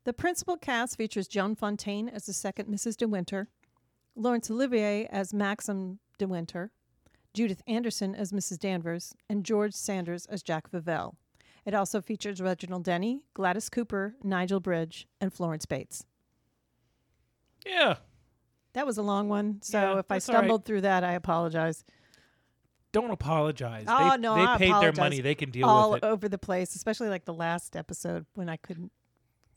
The 0.05 0.13
principal 0.13 0.57
cast 0.57 0.97
features 0.97 1.29
Joan 1.29 1.55
Fontaine 1.55 2.09
as 2.09 2.25
the 2.25 2.33
second 2.33 2.69
Mrs. 2.69 2.97
De 2.97 3.07
Winter, 3.07 3.49
Laurence 4.17 4.51
Olivier 4.51 5.07
as 5.11 5.35
Maxim 5.35 5.99
De 6.19 6.27
Winter, 6.27 6.71
Judith 7.35 7.63
Anderson 7.67 8.15
as 8.15 8.33
Mrs. 8.33 8.59
Danvers, 8.59 9.15
and 9.29 9.45
George 9.45 9.75
Sanders 9.75 10.25
as 10.27 10.43
Jack 10.43 10.71
Favell. 10.71 11.15
It 11.67 11.75
also 11.75 12.01
features 12.01 12.41
Reginald 12.41 12.85
Denny, 12.85 13.21
Gladys 13.35 13.69
Cooper, 13.69 14.15
Nigel 14.23 14.61
Bridge, 14.61 15.07
and 15.21 15.33
Florence 15.33 15.67
Bates. 15.67 16.07
Yeah. 17.67 17.97
That 18.79 18.87
was 18.87 18.97
a 18.97 19.03
long 19.03 19.29
one, 19.29 19.59
so 19.61 19.77
Yeah, 19.77 19.99
if 19.99 20.07
I 20.09 20.15
that's 20.15 20.29
all 20.29 20.37
right. 20.37 20.39
stumbled 20.43 20.65
through 20.65 20.83
that, 20.83 21.03
I 21.03 21.15
apologize. 21.15 21.83
Don't 22.93 23.11
apologize. 23.11 23.87
Oh, 23.89 24.11
they, 24.13 24.17
no, 24.19 24.37
they 24.37 24.45
I 24.45 24.57
paid 24.57 24.69
their 24.69 24.77
apologize. 24.91 24.99
money. 24.99 25.21
They 25.21 25.35
can 25.35 25.51
deal 25.51 25.67
All 25.67 25.91
with 25.91 26.05
it. 26.05 26.07
All 26.07 26.13
over 26.13 26.29
the 26.29 26.39
place, 26.39 26.77
especially 26.77 27.09
like 27.09 27.25
the 27.25 27.35
last 27.35 27.75
episode 27.75 28.25
when 28.35 28.49
I 28.49 28.57
couldn't 28.57 28.93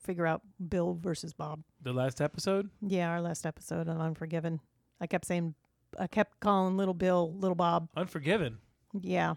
figure 0.01 0.25
out 0.25 0.41
Bill 0.69 0.97
versus 0.99 1.33
Bob. 1.33 1.61
The 1.83 1.93
last 1.93 2.19
episode. 2.19 2.71
Yeah, 2.81 3.09
our 3.11 3.21
last 3.21 3.45
episode 3.45 3.87
on 3.87 4.01
Unforgiven. 4.01 4.59
I 4.99 5.05
kept 5.05 5.25
saying, 5.25 5.53
I 5.99 6.07
kept 6.07 6.39
calling 6.39 6.75
Little 6.75 6.95
Bill 6.95 7.31
Little 7.31 7.53
Bob. 7.53 7.89
Unforgiven. 7.95 8.57
Yeah. 9.01 9.35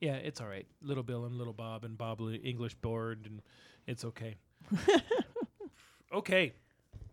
Yeah, 0.00 0.14
it's 0.14 0.40
all 0.40 0.48
right. 0.48 0.66
Little 0.80 1.02
Bill 1.02 1.26
and 1.26 1.36
Little 1.36 1.52
Bob 1.52 1.84
and 1.84 1.98
Bob 1.98 2.18
Li- 2.22 2.36
English 2.36 2.76
board, 2.76 3.26
and 3.26 3.42
it's 3.86 4.06
okay. 4.06 4.36
okay. 6.14 6.54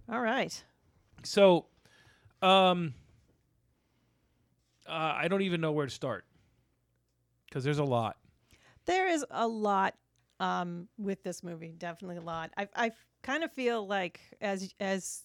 All 0.09 0.21
right. 0.21 0.63
So, 1.23 1.65
um, 2.41 2.93
uh, 4.87 5.13
I 5.15 5.27
don't 5.27 5.41
even 5.41 5.61
know 5.61 5.71
where 5.71 5.85
to 5.85 5.91
start 5.91 6.25
because 7.47 7.63
there's 7.63 7.79
a 7.79 7.83
lot. 7.83 8.17
There 8.85 9.07
is 9.07 9.25
a 9.29 9.47
lot 9.47 9.95
um, 10.39 10.87
with 10.97 11.23
this 11.23 11.43
movie. 11.43 11.73
Definitely 11.77 12.17
a 12.17 12.21
lot. 12.21 12.51
I 12.57 12.67
I 12.75 12.91
kind 13.21 13.43
of 13.43 13.51
feel 13.51 13.85
like 13.85 14.19
as 14.41 14.73
as 14.79 15.21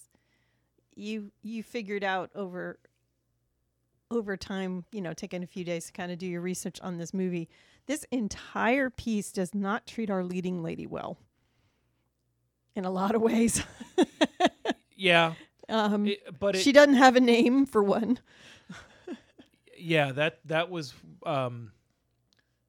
you 0.94 1.30
you 1.42 1.62
figured 1.62 2.04
out 2.04 2.30
over 2.34 2.78
over 4.10 4.36
time, 4.36 4.84
you 4.92 5.00
know, 5.00 5.12
taking 5.12 5.42
a 5.42 5.46
few 5.46 5.64
days 5.64 5.86
to 5.86 5.92
kind 5.92 6.12
of 6.12 6.18
do 6.18 6.26
your 6.26 6.40
research 6.40 6.80
on 6.80 6.96
this 6.98 7.12
movie. 7.12 7.48
This 7.86 8.04
entire 8.12 8.90
piece 8.90 9.32
does 9.32 9.54
not 9.54 9.86
treat 9.86 10.10
our 10.10 10.22
leading 10.22 10.62
lady 10.62 10.86
well. 10.86 11.18
In 12.74 12.84
a 12.84 12.90
lot 12.90 13.14
of 13.14 13.22
ways. 13.22 13.62
Yeah, 14.98 15.34
um, 15.68 16.06
it- 16.06 16.38
but 16.38 16.56
it, 16.56 16.60
she 16.60 16.72
doesn't 16.72 16.94
have 16.94 17.16
a 17.16 17.20
name 17.20 17.66
for 17.66 17.82
one. 17.82 18.18
yeah 19.78 20.12
that 20.12 20.38
that 20.46 20.70
was 20.70 20.94
um, 21.24 21.72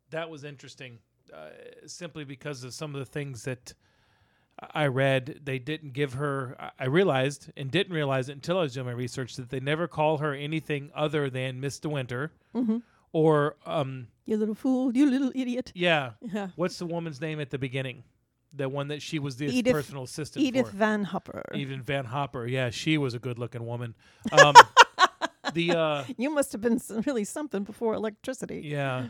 that 0.09 0.29
was 0.29 0.43
interesting. 0.43 0.99
Uh, 1.33 1.49
simply 1.85 2.23
because 2.23 2.63
of 2.63 2.73
some 2.73 2.95
of 2.95 2.99
the 2.99 3.05
things 3.05 3.43
that 3.43 3.73
I 4.73 4.87
read, 4.87 5.41
they 5.43 5.59
didn't 5.59 5.91
give 5.93 6.13
her. 6.13 6.55
I- 6.79 6.85
realized 6.85 7.51
and 7.57 7.69
didn't 7.69 7.93
realize 7.93 8.29
it 8.29 8.33
until 8.33 8.57
I 8.59 8.61
was 8.61 8.73
doing 8.73 8.85
my 8.85 8.93
research 8.93 9.35
that 9.35 9.49
they 9.49 9.59
never 9.59 9.87
call 9.89 10.19
her 10.19 10.33
anything 10.33 10.89
other 10.95 11.29
than 11.29 11.59
Miss 11.59 11.79
De 11.79 11.89
Winter 11.89 12.31
Mm-hmm. 12.55 12.77
or 13.11 13.57
um, 13.65 14.07
You 14.25 14.37
little 14.37 14.55
fool, 14.55 14.95
you 14.95 15.09
little 15.09 15.31
idiot. 15.35 15.73
yeah. 15.75 16.11
Yeah. 16.21 16.47
What's 16.55 16.79
the 16.79 16.85
woman's 16.85 17.19
name 17.19 17.39
at 17.41 17.49
the 17.49 17.57
beginning? 17.59 18.03
The 18.53 18.69
one 18.69 18.87
that 18.87 19.01
she 19.01 19.19
was 19.19 19.35
the 19.37 19.45
Edith- 19.47 19.73
personal 19.73 20.03
assistant 20.03 20.43
Edith 20.45 20.71
for. 20.71 20.77
Van 20.77 21.03
Hopper. 21.03 21.43
Even 21.53 21.81
Van 21.81 22.05
Hopper, 22.05 22.47
yeah, 22.47 22.69
she 22.69 22.97
was 22.97 23.13
a 23.13 23.19
good-looking 23.19 23.65
woman. 23.65 23.95
Um, 24.31 24.55
the 25.53 25.71
uh, 25.71 26.03
You 26.17 26.29
must 26.29 26.51
have 26.51 26.61
been 26.61 26.79
really 27.05 27.23
something 27.23 27.63
before 27.63 27.93
electricity. 27.93 28.61
yeah, 28.65 29.09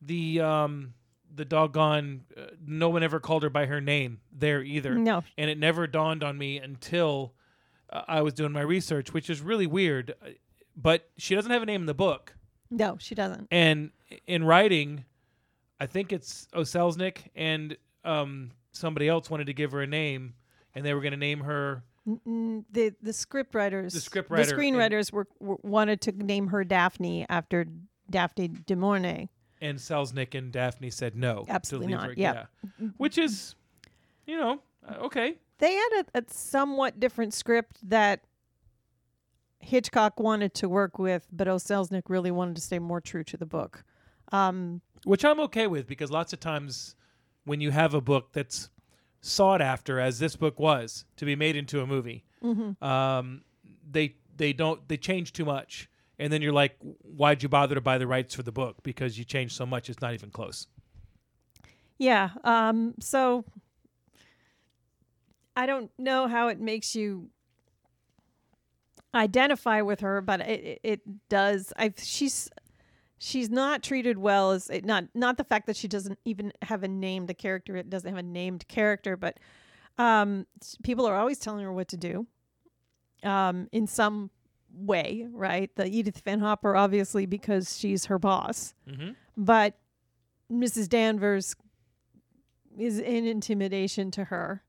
the 0.00 0.40
um, 0.40 0.94
the 1.34 1.44
doggone, 1.44 2.22
uh, 2.36 2.42
no 2.66 2.88
one 2.88 3.02
ever 3.02 3.20
called 3.20 3.42
her 3.42 3.50
by 3.50 3.66
her 3.66 3.80
name 3.80 4.20
there 4.32 4.62
either, 4.62 4.94
No. 4.94 5.22
and 5.36 5.50
it 5.50 5.58
never 5.58 5.86
dawned 5.86 6.24
on 6.24 6.38
me 6.38 6.58
until 6.58 7.34
uh, 7.90 8.02
I 8.08 8.22
was 8.22 8.32
doing 8.34 8.52
my 8.52 8.62
research, 8.62 9.12
which 9.12 9.28
is 9.30 9.40
really 9.40 9.66
weird. 9.66 10.14
Uh, 10.22 10.30
But 10.76 11.08
she 11.18 11.34
doesn't 11.34 11.50
have 11.50 11.62
a 11.62 11.66
name 11.66 11.82
in 11.82 11.86
the 11.86 11.94
book, 11.94 12.34
No, 12.70 12.96
she 12.98 13.14
doesn't. 13.14 13.48
and 13.50 13.90
in 14.26 14.44
writing, 14.44 15.04
I 15.78 15.86
think 15.86 16.12
it's 16.12 16.48
O. 16.54 16.60
Selznick 16.62 17.28
and 17.34 17.76
um, 18.04 18.50
somebody 18.76 19.08
else 19.08 19.30
wanted 19.30 19.46
to 19.46 19.54
give 19.54 19.72
her 19.72 19.82
a 19.82 19.86
name, 19.86 20.34
and 20.74 20.84
they 20.84 20.94
were 20.94 21.00
going 21.00 21.12
to 21.12 21.16
name 21.18 21.40
her. 21.40 21.82
Mm, 22.06 22.64
The 22.70 22.94
the 23.02 23.12
script 23.12 23.54
writers, 23.54 23.94
The 23.94 24.00
script 24.00 24.28
the 24.28 24.36
writer 24.36 24.50
and- 24.54 24.60
screenwriters 24.60 25.12
were, 25.12 25.26
were 25.40 25.56
wanted 25.62 26.00
to 26.02 26.12
name 26.12 26.48
her 26.48 26.62
Daphne 26.64 27.26
after 27.28 27.66
Daphne 28.10 28.48
de 28.48 28.76
Mornay. 28.76 29.28
And 29.60 29.78
Selznick 29.78 30.34
and 30.36 30.52
Daphne 30.52 30.90
said 30.90 31.16
no. 31.16 31.44
Absolutely 31.48 31.94
not, 31.94 32.08
her- 32.08 32.14
yeah. 32.16 32.46
Which 32.98 33.16
is, 33.18 33.54
you 34.26 34.36
know, 34.36 34.60
uh, 34.86 34.96
okay. 35.06 35.36
They 35.58 35.72
had 35.72 36.04
a, 36.14 36.18
a 36.18 36.24
somewhat 36.28 37.00
different 37.00 37.32
script 37.32 37.78
that 37.88 38.20
Hitchcock 39.60 40.20
wanted 40.20 40.54
to 40.54 40.68
work 40.68 40.98
with, 40.98 41.26
but 41.32 41.48
O. 41.48 41.56
Selznick 41.56 42.02
really 42.08 42.30
wanted 42.30 42.56
to 42.56 42.62
stay 42.62 42.78
more 42.78 43.00
true 43.00 43.24
to 43.24 43.36
the 43.36 43.46
book. 43.46 43.82
Um, 44.32 44.82
Which 45.04 45.24
I'm 45.24 45.40
okay 45.40 45.66
with 45.66 45.86
because 45.86 46.10
lots 46.10 46.32
of 46.32 46.40
times 46.40 46.94
when 47.46 47.62
you 47.62 47.70
have 47.70 47.94
a 47.94 48.00
book 48.02 48.32
that's 48.32 48.68
sought 49.22 49.62
after, 49.62 49.98
as 49.98 50.18
this 50.18 50.36
book 50.36 50.58
was, 50.60 51.06
to 51.16 51.24
be 51.24 51.34
made 51.34 51.56
into 51.56 51.80
a 51.80 51.86
movie, 51.86 52.24
Mm-hmm. 52.44 52.84
um, 52.84 53.42
they 53.90 54.14
they 54.36 54.52
don't 54.52 54.86
they 54.88 54.98
change 54.98 55.32
too 55.32 55.44
much, 55.46 55.88
and 56.18 56.30
then 56.32 56.42
you're 56.42 56.52
like, 56.52 56.76
why'd 57.02 57.42
you 57.42 57.48
bother 57.48 57.74
to 57.74 57.80
buy 57.80 57.96
the 57.98 58.06
rights 58.06 58.34
for 58.34 58.42
the 58.42 58.52
book? 58.52 58.82
Because 58.82 59.18
you 59.18 59.24
changed 59.24 59.56
so 59.56 59.64
much, 59.64 59.88
it's 59.88 60.02
not 60.02 60.12
even 60.12 60.30
close. 60.30 60.66
Yeah. 61.98 62.28
Um, 62.44 62.94
so 63.00 63.44
I 65.56 65.64
don't 65.64 65.90
know 65.98 66.28
how 66.28 66.48
it 66.48 66.60
makes 66.60 66.94
you 66.94 67.30
identify 69.14 69.80
with 69.80 70.00
her, 70.00 70.20
but 70.20 70.40
it, 70.40 70.60
it, 70.64 70.80
it 70.82 71.00
does. 71.28 71.72
I 71.78 71.94
she's 71.96 72.50
she's 73.18 73.48
not 73.50 73.82
treated 73.82 74.18
well 74.18 74.50
as 74.52 74.68
it- 74.70 74.84
not 74.84 75.04
not 75.14 75.36
the 75.36 75.44
fact 75.44 75.66
that 75.66 75.76
she 75.76 75.88
doesn't 75.88 76.18
even 76.24 76.52
have 76.62 76.82
a 76.82 76.88
named 76.88 77.36
character. 77.38 77.76
It 77.76 77.88
doesn't 77.90 78.08
have 78.08 78.18
a 78.18 78.22
named 78.22 78.66
character, 78.68 79.16
but 79.16 79.38
um, 79.98 80.46
people 80.82 81.06
are 81.06 81.16
always 81.16 81.38
telling 81.38 81.64
her 81.64 81.72
what 81.72 81.88
to 81.88 81.96
do. 81.96 82.26
Um, 83.22 83.68
in 83.72 83.86
some 83.86 84.30
way, 84.72 85.26
right? 85.32 85.74
The 85.74 85.86
Edith 85.86 86.20
Van 86.20 86.40
Hopper, 86.40 86.76
obviously, 86.76 87.24
because 87.26 87.78
she's 87.78 88.04
her 88.06 88.18
boss, 88.18 88.74
Mm-hmm. 88.88 89.12
but 89.36 89.78
Mrs. 90.52 90.88
Danvers 90.88 91.56
is 92.78 92.98
an 92.98 93.26
intimidation 93.26 94.10
to 94.12 94.24
her. 94.24 94.62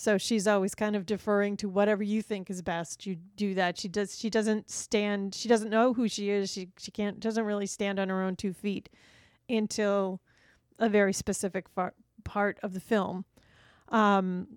So 0.00 0.16
she's 0.16 0.46
always 0.46 0.74
kind 0.74 0.96
of 0.96 1.04
deferring 1.04 1.58
to 1.58 1.68
whatever 1.68 2.02
you 2.02 2.22
think 2.22 2.48
is 2.48 2.62
best. 2.62 3.04
You 3.04 3.16
do 3.36 3.52
that. 3.52 3.78
She 3.78 3.86
does. 3.86 4.18
She 4.18 4.30
doesn't 4.30 4.70
stand. 4.70 5.34
She 5.34 5.46
doesn't 5.46 5.68
know 5.68 5.92
who 5.92 6.08
she 6.08 6.30
is. 6.30 6.50
She 6.50 6.70
she 6.78 6.90
can't. 6.90 7.20
Doesn't 7.20 7.44
really 7.44 7.66
stand 7.66 7.98
on 8.00 8.08
her 8.08 8.22
own 8.22 8.34
two 8.34 8.54
feet 8.54 8.88
until 9.46 10.22
a 10.78 10.88
very 10.88 11.12
specific 11.12 11.68
far, 11.68 11.92
part 12.24 12.58
of 12.62 12.72
the 12.72 12.80
film. 12.80 13.26
Um, 13.90 14.56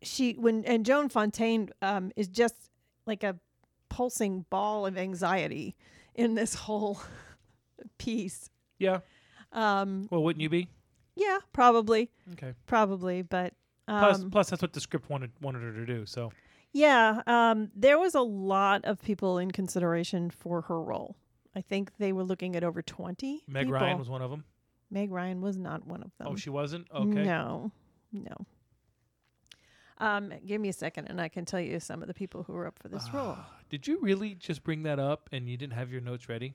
she 0.00 0.32
when 0.38 0.64
and 0.64 0.86
Joan 0.86 1.10
Fontaine 1.10 1.68
um, 1.82 2.12
is 2.16 2.28
just 2.28 2.54
like 3.06 3.22
a 3.22 3.36
pulsing 3.90 4.46
ball 4.48 4.86
of 4.86 4.96
anxiety 4.96 5.76
in 6.14 6.34
this 6.34 6.54
whole 6.54 7.02
piece. 7.98 8.48
Yeah. 8.78 9.00
Um, 9.52 10.08
Well, 10.10 10.22
wouldn't 10.22 10.40
you 10.42 10.48
be? 10.48 10.68
yeah, 11.14 11.38
probably, 11.52 12.10
Okay. 12.32 12.54
probably, 12.66 13.20
but 13.20 13.52
Plus, 13.86 14.22
um, 14.22 14.30
plus 14.30 14.50
that's 14.50 14.62
what 14.62 14.72
the 14.72 14.80
script 14.80 15.08
wanted 15.08 15.30
wanted 15.40 15.62
her 15.62 15.72
to 15.72 15.86
do. 15.86 16.06
So 16.06 16.32
yeah, 16.72 17.22
um, 17.26 17.70
there 17.74 17.98
was 17.98 18.14
a 18.14 18.20
lot 18.20 18.84
of 18.84 19.00
people 19.00 19.38
in 19.38 19.50
consideration 19.50 20.30
for 20.30 20.62
her 20.62 20.80
role. 20.82 21.16
I 21.54 21.60
think 21.60 21.92
they 21.98 22.12
were 22.12 22.24
looking 22.24 22.56
at 22.56 22.64
over 22.64 22.82
twenty. 22.82 23.44
Meg 23.46 23.66
people. 23.66 23.80
Ryan 23.80 23.98
was 23.98 24.08
one 24.10 24.22
of 24.22 24.30
them. 24.30 24.44
Meg 24.90 25.10
Ryan 25.10 25.40
was 25.40 25.56
not 25.56 25.86
one 25.86 26.02
of 26.02 26.10
them. 26.18 26.28
Oh, 26.28 26.36
she 26.36 26.50
wasn't. 26.50 26.86
Okay. 26.92 27.24
No, 27.24 27.70
no. 28.12 28.36
Um, 29.98 30.32
give 30.44 30.60
me 30.60 30.68
a 30.68 30.72
second, 30.74 31.06
and 31.06 31.20
I 31.20 31.28
can 31.28 31.44
tell 31.46 31.60
you 31.60 31.80
some 31.80 32.02
of 32.02 32.08
the 32.08 32.14
people 32.14 32.42
who 32.42 32.52
were 32.52 32.66
up 32.66 32.78
for 32.78 32.88
this 32.88 33.08
role. 33.14 33.36
Ah, 33.38 33.50
Did 33.70 33.86
you 33.86 33.98
really 34.00 34.34
just 34.34 34.62
bring 34.62 34.82
that 34.82 34.98
up 34.98 35.30
and 35.32 35.48
you 35.48 35.56
didn't 35.56 35.72
have 35.72 35.90
your 35.90 36.02
notes 36.02 36.28
ready? 36.28 36.54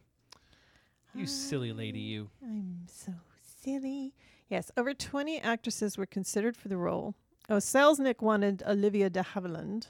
You 1.15 1.25
silly 1.25 1.73
lady, 1.73 1.99
Uh, 1.99 2.11
you. 2.13 2.29
I'm 2.43 2.81
so 2.87 3.13
silly. 3.61 4.13
Yes, 4.51 4.69
over 4.75 4.93
20 4.93 5.39
actresses 5.39 5.97
were 5.97 6.05
considered 6.05 6.57
for 6.57 6.67
the 6.67 6.75
role. 6.75 7.15
Oh, 7.49 7.55
Selznick 7.55 8.21
wanted 8.21 8.61
Olivia 8.67 9.09
de 9.09 9.23
Havilland, 9.23 9.87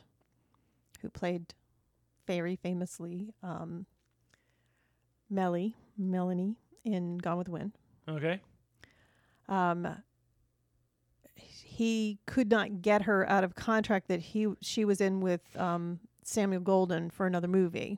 who 1.02 1.10
played 1.10 1.56
very 2.28 2.56
famously 2.56 3.34
um, 3.42 3.88
Melly, 5.32 5.76
Melanie 5.98 6.58
in 6.86 7.18
Gone 7.18 7.40
with 7.40 7.46
the 7.46 7.52
Wind. 7.52 7.72
Okay. 8.08 8.40
Um, 9.50 9.98
he 11.34 12.20
could 12.28 12.52
not 12.52 12.84
get 12.84 13.02
her 13.02 13.28
out 13.28 13.44
of 13.44 13.56
contract 13.56 14.10
that 14.10 14.20
he 14.20 14.48
she 14.62 14.86
was 14.86 15.02
in 15.02 15.22
with 15.22 15.42
um, 15.58 16.00
Samuel 16.22 16.62
Goldwyn 16.62 17.12
for 17.12 17.26
another 17.26 17.48
movie. 17.48 17.98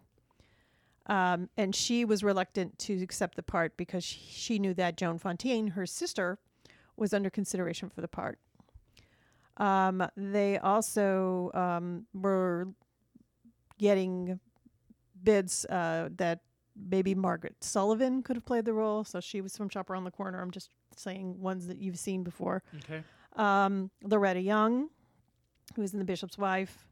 Um, 1.08 1.50
and 1.58 1.76
she 1.76 2.06
was 2.06 2.24
reluctant 2.24 2.80
to 2.80 3.04
accept 3.04 3.36
the 3.36 3.44
part 3.44 3.76
because 3.76 4.06
she, 4.06 4.20
she 4.30 4.60
knew 4.60 4.74
that 4.76 4.96
Joan 4.96 5.20
Fontaine, 5.20 5.68
her 5.68 5.86
sister, 5.86 6.40
was 6.98 7.14
under 7.14 7.30
consideration 7.30 7.90
for 7.90 8.02
the 8.02 8.08
part. 8.08 8.40
Um, 9.58 10.08
they 10.18 10.58
also 10.58 11.52
um, 11.54 12.06
were 12.14 12.68
getting 13.78 14.40
bids 15.24 15.66
uh, 15.66 16.10
that 16.18 16.40
maybe 16.76 17.14
Margaret 17.14 17.56
Sullavan 17.62 18.24
could 18.24 18.36
have 18.36 18.46
played 18.46 18.66
the 18.66 18.74
role. 18.74 19.04
So 19.04 19.20
she 19.20 19.42
was 19.42 19.56
from 19.56 19.70
Shop 19.70 19.90
Around 19.90 20.06
the 20.06 20.12
Corner. 20.12 20.42
I'm 20.42 20.52
just 20.52 20.70
saying 20.96 21.40
ones 21.40 21.68
that 21.68 21.78
you've 21.78 22.00
seen 22.00 22.24
before. 22.24 22.64
Okay. 22.84 23.04
Um, 23.36 23.90
Loretta 24.04 24.42
Young, 24.42 24.90
who 25.76 25.82
was 25.82 25.94
in 25.94 26.00
The 26.00 26.06
Bishop's 26.06 26.38
Wife, 26.38 26.88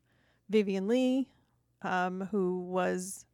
Vivien 0.49 0.87
Leigh, 0.87 1.27
um, 1.81 2.27
who 2.31 2.59
was 2.61 3.25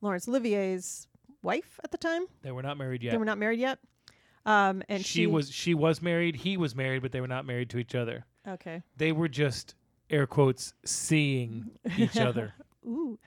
Laurence 0.00 0.28
Olivier's 0.28 1.08
wife 1.42 1.78
at 1.84 1.90
the 1.90 1.98
time. 1.98 2.26
They 2.42 2.52
were 2.52 2.62
not 2.62 2.78
married 2.78 3.02
yet. 3.02 3.12
They 3.12 3.18
were 3.18 3.24
not 3.24 3.38
married 3.38 3.60
yet. 3.60 3.78
Um, 4.46 4.82
and 4.88 5.04
she, 5.04 5.20
she 5.20 5.26
was 5.26 5.50
she 5.50 5.74
was 5.74 6.00
married. 6.00 6.36
He 6.36 6.56
was 6.56 6.74
married, 6.74 7.02
but 7.02 7.12
they 7.12 7.20
were 7.20 7.28
not 7.28 7.44
married 7.46 7.70
to 7.70 7.78
each 7.78 7.94
other. 7.94 8.24
okay. 8.48 8.82
They 8.96 9.12
were 9.12 9.28
just 9.28 9.74
air 10.08 10.26
quotes 10.26 10.72
seeing 10.84 11.70
each 11.98 12.16
other. 12.28 12.54
Ooh, 12.86 13.18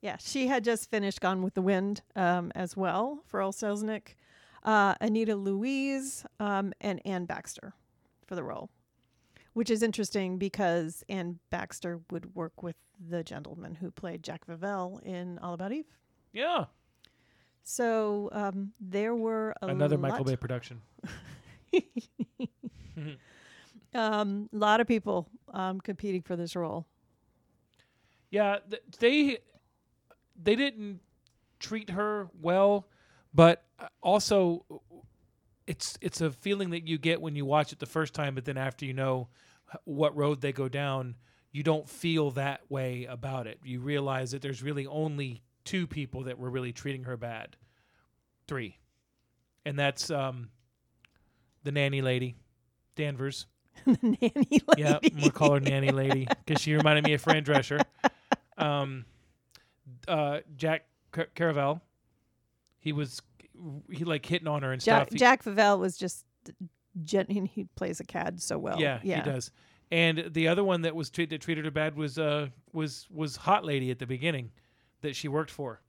yeah. 0.00 0.16
She 0.18 0.46
had 0.46 0.62
just 0.64 0.88
finished 0.90 1.20
Gone 1.20 1.42
with 1.42 1.54
the 1.54 1.62
Wind 1.62 2.02
um, 2.16 2.52
as 2.54 2.76
well 2.76 3.20
for 3.26 3.40
Earl 3.40 3.52
Selznick, 3.52 4.14
uh, 4.62 4.94
Anita 5.00 5.34
Louise, 5.36 6.24
um, 6.38 6.72
and 6.80 7.00
Anne 7.04 7.24
Baxter 7.26 7.74
for 8.26 8.36
the 8.36 8.44
role, 8.44 8.70
which 9.54 9.70
is 9.70 9.82
interesting 9.82 10.38
because 10.38 11.02
Anne 11.08 11.40
Baxter 11.50 12.00
would 12.10 12.34
work 12.36 12.62
with 12.62 12.76
the 13.08 13.24
gentleman 13.24 13.74
who 13.74 13.90
played 13.90 14.22
Jack 14.22 14.46
Favell 14.46 15.02
in 15.02 15.38
All 15.40 15.54
About 15.54 15.72
Eve. 15.72 15.86
Yeah. 16.32 16.66
So 17.62 18.28
um, 18.32 18.72
there 18.80 19.14
were 19.14 19.54
a 19.62 19.68
Another 19.68 19.98
Michael 19.98 20.24
Bay 20.24 20.36
production. 20.36 20.80
um, 23.94 24.48
lot 24.52 24.80
of 24.80 24.86
people 24.86 25.28
um, 25.52 25.80
competing 25.80 26.22
for 26.22 26.36
this 26.36 26.56
role. 26.56 26.86
Yeah, 28.30 28.58
th- 28.68 28.82
they 28.98 29.38
they 30.40 30.56
didn't 30.56 31.00
treat 31.58 31.90
her 31.90 32.28
well, 32.40 32.86
but 33.34 33.64
uh, 33.78 33.88
also 34.02 34.64
it's 35.66 35.98
it's 36.00 36.20
a 36.20 36.30
feeling 36.30 36.70
that 36.70 36.86
you 36.86 36.98
get 36.98 37.20
when 37.20 37.34
you 37.36 37.44
watch 37.44 37.72
it 37.72 37.78
the 37.78 37.86
first 37.86 38.14
time, 38.14 38.34
but 38.34 38.44
then 38.44 38.56
after 38.56 38.84
you 38.84 38.94
know 38.94 39.28
what 39.84 40.16
road 40.16 40.40
they 40.40 40.52
go 40.52 40.68
down, 40.68 41.16
you 41.52 41.62
don't 41.62 41.88
feel 41.88 42.30
that 42.32 42.60
way 42.68 43.04
about 43.04 43.46
it. 43.46 43.58
You 43.64 43.80
realize 43.80 44.32
that 44.32 44.42
there's 44.42 44.62
really 44.62 44.86
only 44.86 45.42
two 45.64 45.86
people 45.86 46.24
that 46.24 46.38
were 46.38 46.50
really 46.50 46.72
treating 46.72 47.04
her 47.04 47.16
bad, 47.16 47.56
three, 48.46 48.78
and 49.64 49.78
that's 49.78 50.10
um, 50.10 50.50
the 51.64 51.72
nanny 51.72 52.02
lady, 52.02 52.36
Danvers. 52.96 53.46
the 53.86 53.98
nanny 54.02 54.60
lady. 54.66 54.78
Yeah, 54.78 54.98
we'll 55.20 55.30
call 55.30 55.54
her 55.54 55.60
nanny 55.60 55.90
lady 55.92 56.26
because 56.44 56.60
she 56.60 56.74
reminded 56.74 57.04
me 57.04 57.12
of 57.14 57.20
Fran 57.20 57.44
Drescher. 57.44 57.80
Um, 58.58 59.04
uh, 60.08 60.40
Jack 60.56 60.86
Car- 61.12 61.28
Caravel, 61.34 61.80
he 62.78 62.92
was 62.92 63.22
he 63.90 64.04
like 64.04 64.24
hitting 64.26 64.48
on 64.48 64.62
her 64.62 64.72
and 64.72 64.82
Jack, 64.82 65.02
stuff. 65.08 65.12
He- 65.12 65.18
Jack 65.18 65.44
Favell 65.44 65.78
was 65.78 65.96
just 65.96 66.24
gen- 67.04 67.26
he- 67.28 67.50
he 67.54 67.64
plays 67.76 68.00
a 68.00 68.04
cad 68.04 68.40
so 68.42 68.58
well. 68.58 68.78
yeah, 68.80 69.00
yeah. 69.02 69.22
he 69.24 69.30
does. 69.30 69.50
And 69.92 70.30
the 70.32 70.48
other 70.48 70.62
one 70.62 70.82
that 70.82 70.94
was 70.94 71.10
treat- 71.10 71.30
that 71.30 71.40
treated 71.40 71.64
her 71.64 71.70
bad 71.70 71.96
was 71.96 72.18
uh 72.18 72.48
was 72.72 73.06
was 73.10 73.36
Hot 73.36 73.64
Lady 73.64 73.90
at 73.90 73.98
the 73.98 74.06
beginning 74.06 74.50
that 75.02 75.16
she 75.16 75.28
worked 75.28 75.50
for 75.50 75.80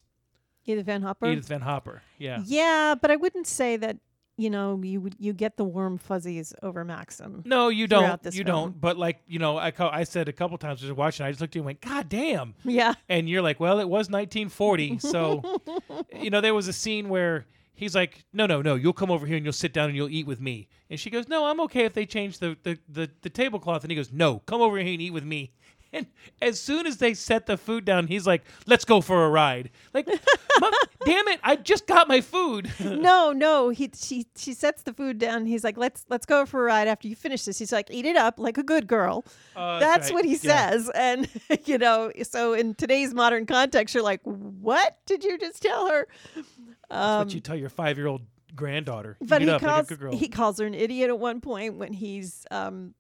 Edith 0.65 0.85
Van 0.85 1.01
Hopper. 1.01 1.27
Edith 1.27 1.47
Van 1.47 1.61
Hopper. 1.61 2.01
Yeah, 2.17 2.41
Yeah, 2.45 2.95
but 2.99 3.11
I 3.11 3.15
wouldn't 3.15 3.47
say 3.47 3.77
that. 3.77 3.97
You 4.37 4.49
know, 4.49 4.79
you 4.81 5.01
would 5.01 5.15
you 5.19 5.33
get 5.33 5.57
the 5.57 5.63
warm 5.63 5.99
fuzzies 5.99 6.51
over 6.63 6.83
Maxim. 6.83 7.43
no, 7.45 7.69
you 7.69 7.85
don't. 7.85 8.23
You 8.25 8.31
film. 8.31 8.45
don't. 8.45 8.81
But 8.81 8.97
like 8.97 9.21
you 9.27 9.37
know, 9.37 9.57
I 9.57 9.71
I 9.77 10.03
said 10.03 10.29
a 10.29 10.33
couple 10.33 10.57
times 10.57 10.81
as 10.81 10.89
was 10.89 10.97
watching, 10.97 11.25
I 11.25 11.29
just 11.29 11.41
looked 11.41 11.51
at 11.51 11.57
you 11.57 11.61
and 11.61 11.65
went, 11.67 11.81
God 11.81 12.09
damn. 12.09 12.55
Yeah, 12.63 12.93
and 13.07 13.29
you're 13.29 13.43
like, 13.43 13.59
well, 13.59 13.79
it 13.79 13.89
was 13.89 14.09
1940, 14.09 14.99
so 14.99 15.61
you 16.15 16.31
know 16.31 16.41
there 16.41 16.55
was 16.55 16.67
a 16.67 16.73
scene 16.73 17.09
where 17.09 17.45
he's 17.75 17.93
like, 17.93 18.23
no, 18.33 18.47
no, 18.47 18.61
no, 18.63 18.75
you'll 18.75 18.93
come 18.93 19.11
over 19.11 19.27
here 19.27 19.35
and 19.35 19.45
you'll 19.45 19.53
sit 19.53 19.73
down 19.73 19.89
and 19.89 19.95
you'll 19.95 20.09
eat 20.09 20.25
with 20.25 20.39
me, 20.39 20.69
and 20.89 20.99
she 20.99 21.11
goes, 21.11 21.27
no, 21.27 21.45
I'm 21.45 21.59
okay 21.61 21.85
if 21.85 21.93
they 21.93 22.05
change 22.07 22.39
the 22.39 22.57
the 22.63 22.79
the, 22.89 23.11
the 23.21 23.29
tablecloth, 23.29 23.83
and 23.83 23.91
he 23.91 23.95
goes, 23.95 24.11
no, 24.11 24.39
come 24.39 24.61
over 24.61 24.77
here 24.77 24.93
and 24.93 25.01
eat 25.01 25.13
with 25.13 25.25
me. 25.25 25.51
And 25.93 26.07
as 26.41 26.59
soon 26.59 26.87
as 26.87 26.97
they 26.97 27.13
set 27.13 27.47
the 27.47 27.57
food 27.57 27.83
down, 27.83 28.07
he's 28.07 28.25
like, 28.25 28.43
"Let's 28.65 28.85
go 28.85 29.01
for 29.01 29.25
a 29.25 29.29
ride." 29.29 29.71
Like, 29.93 30.05
damn 31.05 31.27
it, 31.27 31.39
I 31.43 31.57
just 31.57 31.85
got 31.85 32.07
my 32.07 32.21
food. 32.21 32.71
no, 32.79 33.31
no. 33.33 33.69
He 33.69 33.91
she 33.95 34.25
she 34.37 34.53
sets 34.53 34.83
the 34.83 34.93
food 34.93 35.17
down. 35.17 35.45
He's 35.45 35.63
like, 35.63 35.75
let's 35.77 36.05
let's 36.09 36.25
go 36.25 36.45
for 36.45 36.61
a 36.61 36.65
ride 36.65 36.87
after 36.87 37.07
you 37.09 37.15
finish 37.15 37.43
this. 37.43 37.59
He's 37.59 37.71
like, 37.73 37.91
eat 37.91 38.05
it 38.05 38.15
up 38.15 38.39
like 38.39 38.57
a 38.57 38.63
good 38.63 38.87
girl. 38.87 39.25
Uh, 39.55 39.79
That's 39.79 40.07
right. 40.07 40.13
what 40.15 40.25
he 40.25 40.31
Yeah. 40.41 40.69
says. 40.69 40.89
And 40.95 41.27
you 41.65 41.77
know, 41.77 42.11
so 42.23 42.53
in 42.53 42.73
today's 42.75 43.13
modern 43.13 43.45
context, 43.45 43.93
you're 43.93 44.03
like, 44.03 44.21
what 44.23 44.97
did 45.05 45.23
you 45.25 45.37
just 45.37 45.61
tell 45.61 45.89
her? 45.89 46.07
That's 46.35 46.47
Um, 46.89 47.17
what 47.19 47.33
you 47.33 47.39
tell 47.41 47.55
your 47.55 47.69
five-year-old 47.69 48.21
granddaughter. 48.55 49.17
but 49.21 49.41
Eat 49.41 49.45
he 49.45 49.51
up 49.51 49.61
like 49.61 49.69
a 49.71 49.73
calls 49.75 49.87
good 49.87 49.99
girl. 49.99 50.15
he 50.15 50.27
calls 50.29 50.59
her 50.59 50.65
an 50.65 50.73
idiot 50.73 51.09
at 51.09 51.19
one 51.19 51.41
point 51.41 51.75
when 51.77 51.93
he's 51.93 52.45
um, 52.51 52.93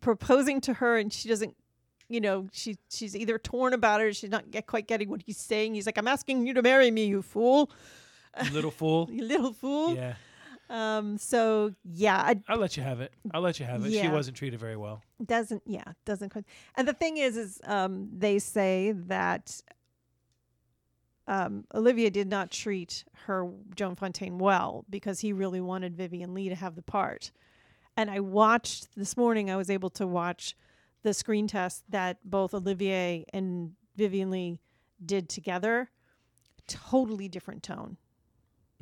proposing 0.00 0.60
to 0.62 0.74
her 0.74 0.96
and 0.98 1.12
she 1.12 1.28
doesn't 1.28 1.54
you 2.08 2.20
know 2.20 2.48
she 2.52 2.76
she's 2.90 3.16
either 3.16 3.38
torn 3.38 3.72
about 3.72 4.00
it 4.00 4.04
or 4.04 4.12
she's 4.12 4.30
not 4.30 4.50
get, 4.50 4.66
quite 4.66 4.86
getting 4.86 5.08
what 5.08 5.22
he's 5.24 5.38
saying 5.38 5.74
he's 5.74 5.86
like 5.86 5.98
i'm 5.98 6.08
asking 6.08 6.46
you 6.46 6.54
to 6.54 6.62
marry 6.62 6.90
me 6.90 7.06
you 7.06 7.22
fool 7.22 7.70
little 8.52 8.70
fool. 8.70 9.08
you 9.12 9.24
little 9.24 9.52
fool 9.52 9.94
Yeah, 9.94 10.14
um 10.70 11.18
so 11.18 11.72
yeah 11.84 12.16
I, 12.18 12.40
I'll 12.48 12.58
let 12.58 12.76
you 12.76 12.82
have 12.82 13.00
it. 13.00 13.12
I'll 13.32 13.40
let 13.40 13.58
you 13.58 13.66
have 13.66 13.84
it. 13.84 13.92
She 13.92 14.08
wasn't 14.08 14.36
treated 14.36 14.60
very 14.60 14.76
well. 14.76 15.02
doesn't 15.24 15.62
yeah 15.66 15.84
doesn't 16.04 16.30
quite 16.30 16.44
and 16.76 16.86
the 16.86 16.92
thing 16.92 17.16
is 17.16 17.36
is 17.36 17.60
um 17.64 18.08
they 18.12 18.38
say 18.38 18.92
that 18.92 19.60
um, 21.28 21.64
Olivier 21.74 22.10
did 22.10 22.28
not 22.28 22.50
treat 22.50 23.04
her 23.24 23.50
Joan 23.74 23.96
Fontaine 23.96 24.38
well 24.38 24.84
because 24.88 25.20
he 25.20 25.32
really 25.32 25.60
wanted 25.60 25.96
Vivien 25.96 26.34
Leigh 26.34 26.48
to 26.50 26.54
have 26.54 26.76
the 26.76 26.82
part. 26.82 27.32
And 27.96 28.10
I 28.10 28.20
watched 28.20 28.94
this 28.96 29.16
morning. 29.16 29.50
I 29.50 29.56
was 29.56 29.70
able 29.70 29.90
to 29.90 30.06
watch 30.06 30.54
the 31.06 31.14
screen 31.14 31.46
test 31.46 31.84
that 31.88 32.18
both 32.24 32.52
Olivier 32.52 33.24
and 33.32 33.72
Vivien 33.96 34.28
Leigh 34.28 34.58
did 35.04 35.28
together. 35.28 35.88
Totally 36.66 37.28
different 37.28 37.62
tone. 37.62 37.96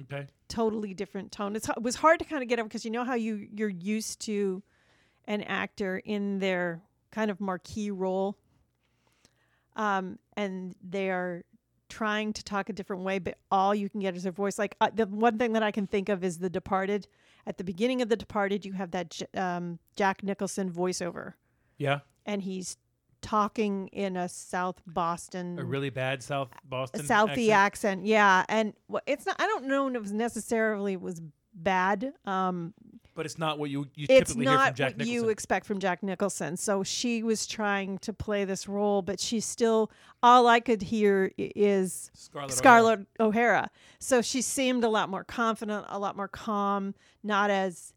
Okay. 0.00 0.26
Totally 0.48 0.94
different 0.94 1.30
tone. 1.32 1.54
It's, 1.54 1.68
it 1.68 1.82
was 1.82 1.96
hard 1.96 2.18
to 2.20 2.24
kind 2.24 2.42
of 2.42 2.48
get 2.48 2.58
over 2.58 2.66
because 2.66 2.82
you 2.82 2.90
know 2.90 3.04
how 3.04 3.14
you 3.14 3.46
you're 3.52 3.68
used 3.68 4.20
to 4.22 4.62
an 5.26 5.42
actor 5.42 5.98
in 5.98 6.38
their 6.38 6.80
kind 7.12 7.30
of 7.30 7.42
marquee 7.42 7.90
role, 7.90 8.38
um, 9.76 10.18
and 10.34 10.74
they 10.82 11.10
are 11.10 11.42
trying 11.90 12.32
to 12.32 12.42
talk 12.42 12.70
a 12.70 12.72
different 12.72 13.02
way, 13.02 13.18
but 13.18 13.37
all 13.50 13.74
you 13.74 13.90
can 13.90 14.00
get 14.00 14.16
is 14.16 14.22
their 14.22 14.32
voice. 14.32 14.58
Like 14.58 14.74
uh, 14.80 14.88
the 14.94 15.06
one 15.06 15.37
thing 15.38 15.52
that 15.52 15.62
I 15.62 15.70
can 15.70 15.87
think 15.87 16.08
of 16.08 16.24
is 16.24 16.38
The 16.38 16.50
Departed. 16.50 17.06
At 17.46 17.58
the 17.58 17.64
beginning 17.64 18.00
of 18.00 18.08
The 18.08 18.16
Departed, 18.16 18.64
you 18.64 18.72
have 18.72 18.92
that 18.92 19.10
J- 19.10 19.26
um, 19.37 19.78
Jack 19.94 20.22
Nicholson 20.22 20.70
voiceover, 20.72 21.34
Yeah. 21.76 22.00
And 22.26 22.42
he's 22.42 22.76
talking 23.22 23.88
in 23.88 24.16
a 24.16 24.28
South 24.28 24.82
Boston, 24.87 25.58
A 25.58 25.64
really 25.64 25.90
bad 25.90 26.22
South 26.22 26.48
Boston 26.64 27.02
Southie 27.02 27.48
accent. 27.48 27.52
accent. 28.02 28.06
Yeah, 28.06 28.44
and 28.48 28.74
it's 29.06 29.26
not. 29.26 29.37
I 29.38 29.46
don't 29.46 29.66
know 29.66 29.88
if 29.88 29.94
it 29.94 30.02
was 30.02 30.12
necessarily 30.12 30.96
was 30.96 31.22
bad. 31.54 32.12
Um, 32.26 32.74
but 33.14 33.26
it's 33.26 33.38
not 33.38 33.58
what 33.58 33.70
you 33.70 33.87
you 33.94 34.08
typically 34.08 34.44
hear 34.44 34.58
from 34.58 34.74
Jack 34.74 34.96
Nicholson. 34.96 35.14
you 35.14 35.28
expect 35.28 35.66
from 35.66 35.78
Jack 35.78 36.02
Nicholson. 36.02 36.56
So 36.56 36.82
she 36.82 37.22
was 37.22 37.46
trying 37.46 37.98
to 37.98 38.12
play 38.12 38.44
this 38.44 38.68
role, 38.68 39.02
but 39.02 39.20
she's 39.20 39.44
still. 39.46 39.90
All 40.22 40.46
I 40.46 40.60
could 40.60 40.82
hear 40.82 41.30
is 41.38 42.10
Scarlett. 42.14 42.50
O'Hara. 42.50 42.56
Scarlett 42.56 43.00
O'Hara. 43.20 43.70
So 44.00 44.20
she 44.20 44.42
seemed 44.42 44.84
a 44.84 44.88
lot 44.88 45.08
more 45.08 45.22
confident, 45.24 45.87
a 45.88 45.98
lot 45.98 46.16
more 46.16 46.28
calm, 46.28 46.94
not 47.22 47.50
as 47.50 47.92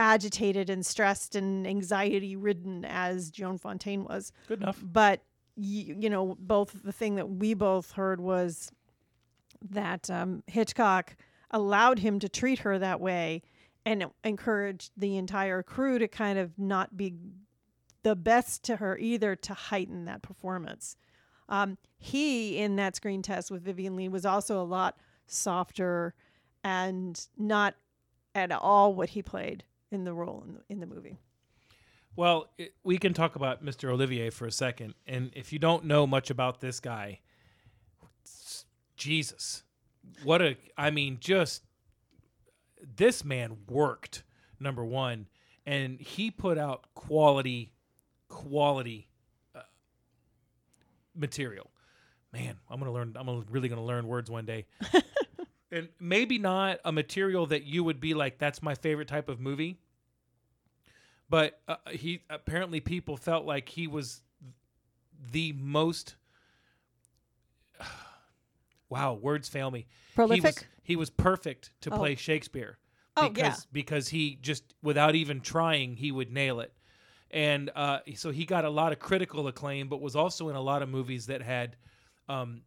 agitated 0.00 0.70
and 0.70 0.84
stressed 0.84 1.36
and 1.36 1.66
anxiety 1.66 2.34
ridden 2.34 2.86
as 2.86 3.30
Joan 3.30 3.58
Fontaine 3.58 4.04
was. 4.04 4.32
Good 4.48 4.62
enough. 4.62 4.82
But 4.82 5.22
you, 5.56 5.94
you 6.00 6.10
know, 6.10 6.36
both 6.40 6.82
the 6.82 6.92
thing 6.92 7.16
that 7.16 7.28
we 7.28 7.52
both 7.52 7.92
heard 7.92 8.18
was 8.18 8.72
that 9.70 10.08
um, 10.08 10.42
Hitchcock 10.46 11.16
allowed 11.50 11.98
him 11.98 12.18
to 12.20 12.28
treat 12.30 12.60
her 12.60 12.78
that 12.78 12.98
way 12.98 13.42
and 13.84 14.06
encouraged 14.24 14.92
the 14.96 15.18
entire 15.18 15.62
crew 15.62 15.98
to 15.98 16.08
kind 16.08 16.38
of 16.38 16.58
not 16.58 16.96
be 16.96 17.14
the 18.02 18.16
best 18.16 18.62
to 18.64 18.76
her 18.76 18.96
either 18.96 19.36
to 19.36 19.52
heighten 19.52 20.06
that 20.06 20.22
performance. 20.22 20.96
Um, 21.50 21.76
he, 21.98 22.56
in 22.56 22.76
that 22.76 22.96
screen 22.96 23.20
test 23.20 23.50
with 23.50 23.62
Vivien 23.62 23.96
Leigh, 23.96 24.08
was 24.08 24.24
also 24.24 24.62
a 24.62 24.64
lot 24.64 24.98
softer 25.26 26.14
and 26.64 27.26
not 27.36 27.74
at 28.34 28.50
all 28.52 28.94
what 28.94 29.10
he 29.10 29.22
played 29.22 29.64
in 29.90 30.04
the 30.04 30.12
role 30.12 30.44
in 30.46 30.54
the, 30.54 30.60
in 30.68 30.80
the 30.80 30.86
movie. 30.86 31.16
Well, 32.16 32.50
it, 32.58 32.74
we 32.82 32.98
can 32.98 33.14
talk 33.14 33.36
about 33.36 33.64
Mr. 33.64 33.90
Olivier 33.90 34.30
for 34.30 34.46
a 34.46 34.52
second. 34.52 34.94
And 35.06 35.30
if 35.34 35.52
you 35.52 35.58
don't 35.58 35.84
know 35.84 36.06
much 36.06 36.30
about 36.30 36.60
this 36.60 36.80
guy, 36.80 37.20
Jesus, 38.96 39.62
what 40.22 40.42
a, 40.42 40.56
I 40.76 40.90
mean, 40.90 41.18
just 41.20 41.62
this 42.96 43.24
man 43.24 43.58
worked, 43.68 44.22
number 44.58 44.84
one, 44.84 45.26
and 45.66 46.00
he 46.00 46.30
put 46.30 46.58
out 46.58 46.86
quality, 46.94 47.72
quality 48.28 49.08
uh, 49.54 49.60
material. 51.14 51.70
Man, 52.32 52.56
I'm 52.68 52.78
gonna 52.78 52.92
learn. 52.92 53.16
I'm 53.16 53.44
really 53.50 53.68
gonna 53.68 53.84
learn 53.84 54.06
words 54.06 54.30
one 54.30 54.44
day, 54.44 54.66
and 55.72 55.88
maybe 55.98 56.38
not 56.38 56.78
a 56.84 56.92
material 56.92 57.46
that 57.46 57.64
you 57.64 57.84
would 57.84 58.00
be 58.00 58.14
like, 58.14 58.38
"That's 58.38 58.62
my 58.62 58.74
favorite 58.74 59.08
type 59.08 59.28
of 59.28 59.40
movie." 59.40 59.78
But 61.28 61.60
uh, 61.68 61.76
he 61.90 62.22
apparently 62.28 62.80
people 62.80 63.16
felt 63.16 63.44
like 63.44 63.68
he 63.68 63.86
was 63.86 64.22
the 65.32 65.52
most. 65.52 66.16
wow, 68.88 69.14
words 69.14 69.48
fail 69.48 69.70
me. 69.70 69.80
He 69.80 69.84
was, 70.16 70.16
Prolific. 70.16 70.66
he 70.82 70.96
was 70.96 71.10
perfect 71.10 71.72
to 71.82 71.90
Oh. 71.92 71.96
play 71.98 72.14
Shakespeare 72.16 72.78
Oh, 73.16 73.28
because 73.28 73.38
yeah. 73.38 73.54
because 73.72 74.08
he 74.08 74.36
just 74.40 74.74
without 74.82 75.14
even 75.14 75.40
trying 75.40 75.96
he 75.96 76.10
would 76.12 76.32
nail 76.32 76.60
it 76.60 76.72
and 77.32 77.70
uh, 77.74 77.98
so 78.14 78.30
he 78.30 78.44
got 78.44 78.64
a 78.64 78.70
lot 78.70 78.92
of 78.92 78.98
critical 79.00 79.46
acclaim 79.48 79.88
but 79.88 80.00
was 80.00 80.14
also 80.16 80.48
in 80.48 80.54
a 80.56 80.60
lot 80.60 80.80
of 80.80 80.88
movies 80.88 81.26
that 81.26 81.42
had 81.42 81.76
um, 82.28 82.62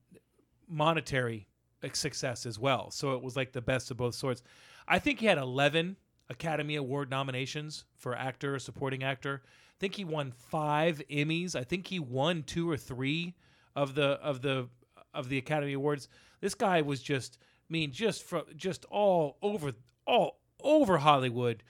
monetary 0.68 1.48
success 1.94 2.46
as 2.46 2.58
well. 2.58 2.92
So 2.92 3.14
it 3.14 3.22
was 3.22 3.36
like 3.36 3.52
the 3.52 3.62
best 3.62 3.92
of 3.92 3.98
both 3.98 4.16
sorts. 4.16 4.42
I 4.88 5.00
think 5.00 5.20
he 5.20 5.26
had 5.26 5.38
11 5.38 5.98
academy 6.30 6.76
award 6.76 7.10
nominations 7.10 7.86
for 7.96 8.16
actor 8.16 8.58
supporting 8.60 9.04
actor. 9.04 9.42
I 9.46 9.78
think 9.80 9.96
he 9.96 10.06
won 10.06 10.32
five 10.32 11.02
emmys. 11.10 11.56
I 11.56 11.64
think 11.64 11.88
he 11.88 12.00
won 12.00 12.44
two 12.44 12.70
or 12.70 12.78
three 12.78 13.36
of 13.76 13.96
the 13.96 14.20
of 14.22 14.42
the 14.42 14.70
of 15.14 15.30
the 15.30 15.38
academy 15.38 15.74
awards. 15.74 16.08
This 16.42 16.56
guy 16.56 16.82
was 16.82 17.02
just 17.02 17.38
I 17.42 17.74
mean 17.74 17.92
just 17.92 18.24
from 18.24 18.44
just 18.56 18.86
all 18.86 19.38
over 19.42 19.74
all 20.06 20.40
over 20.62 20.98
Hollywood 20.98 21.64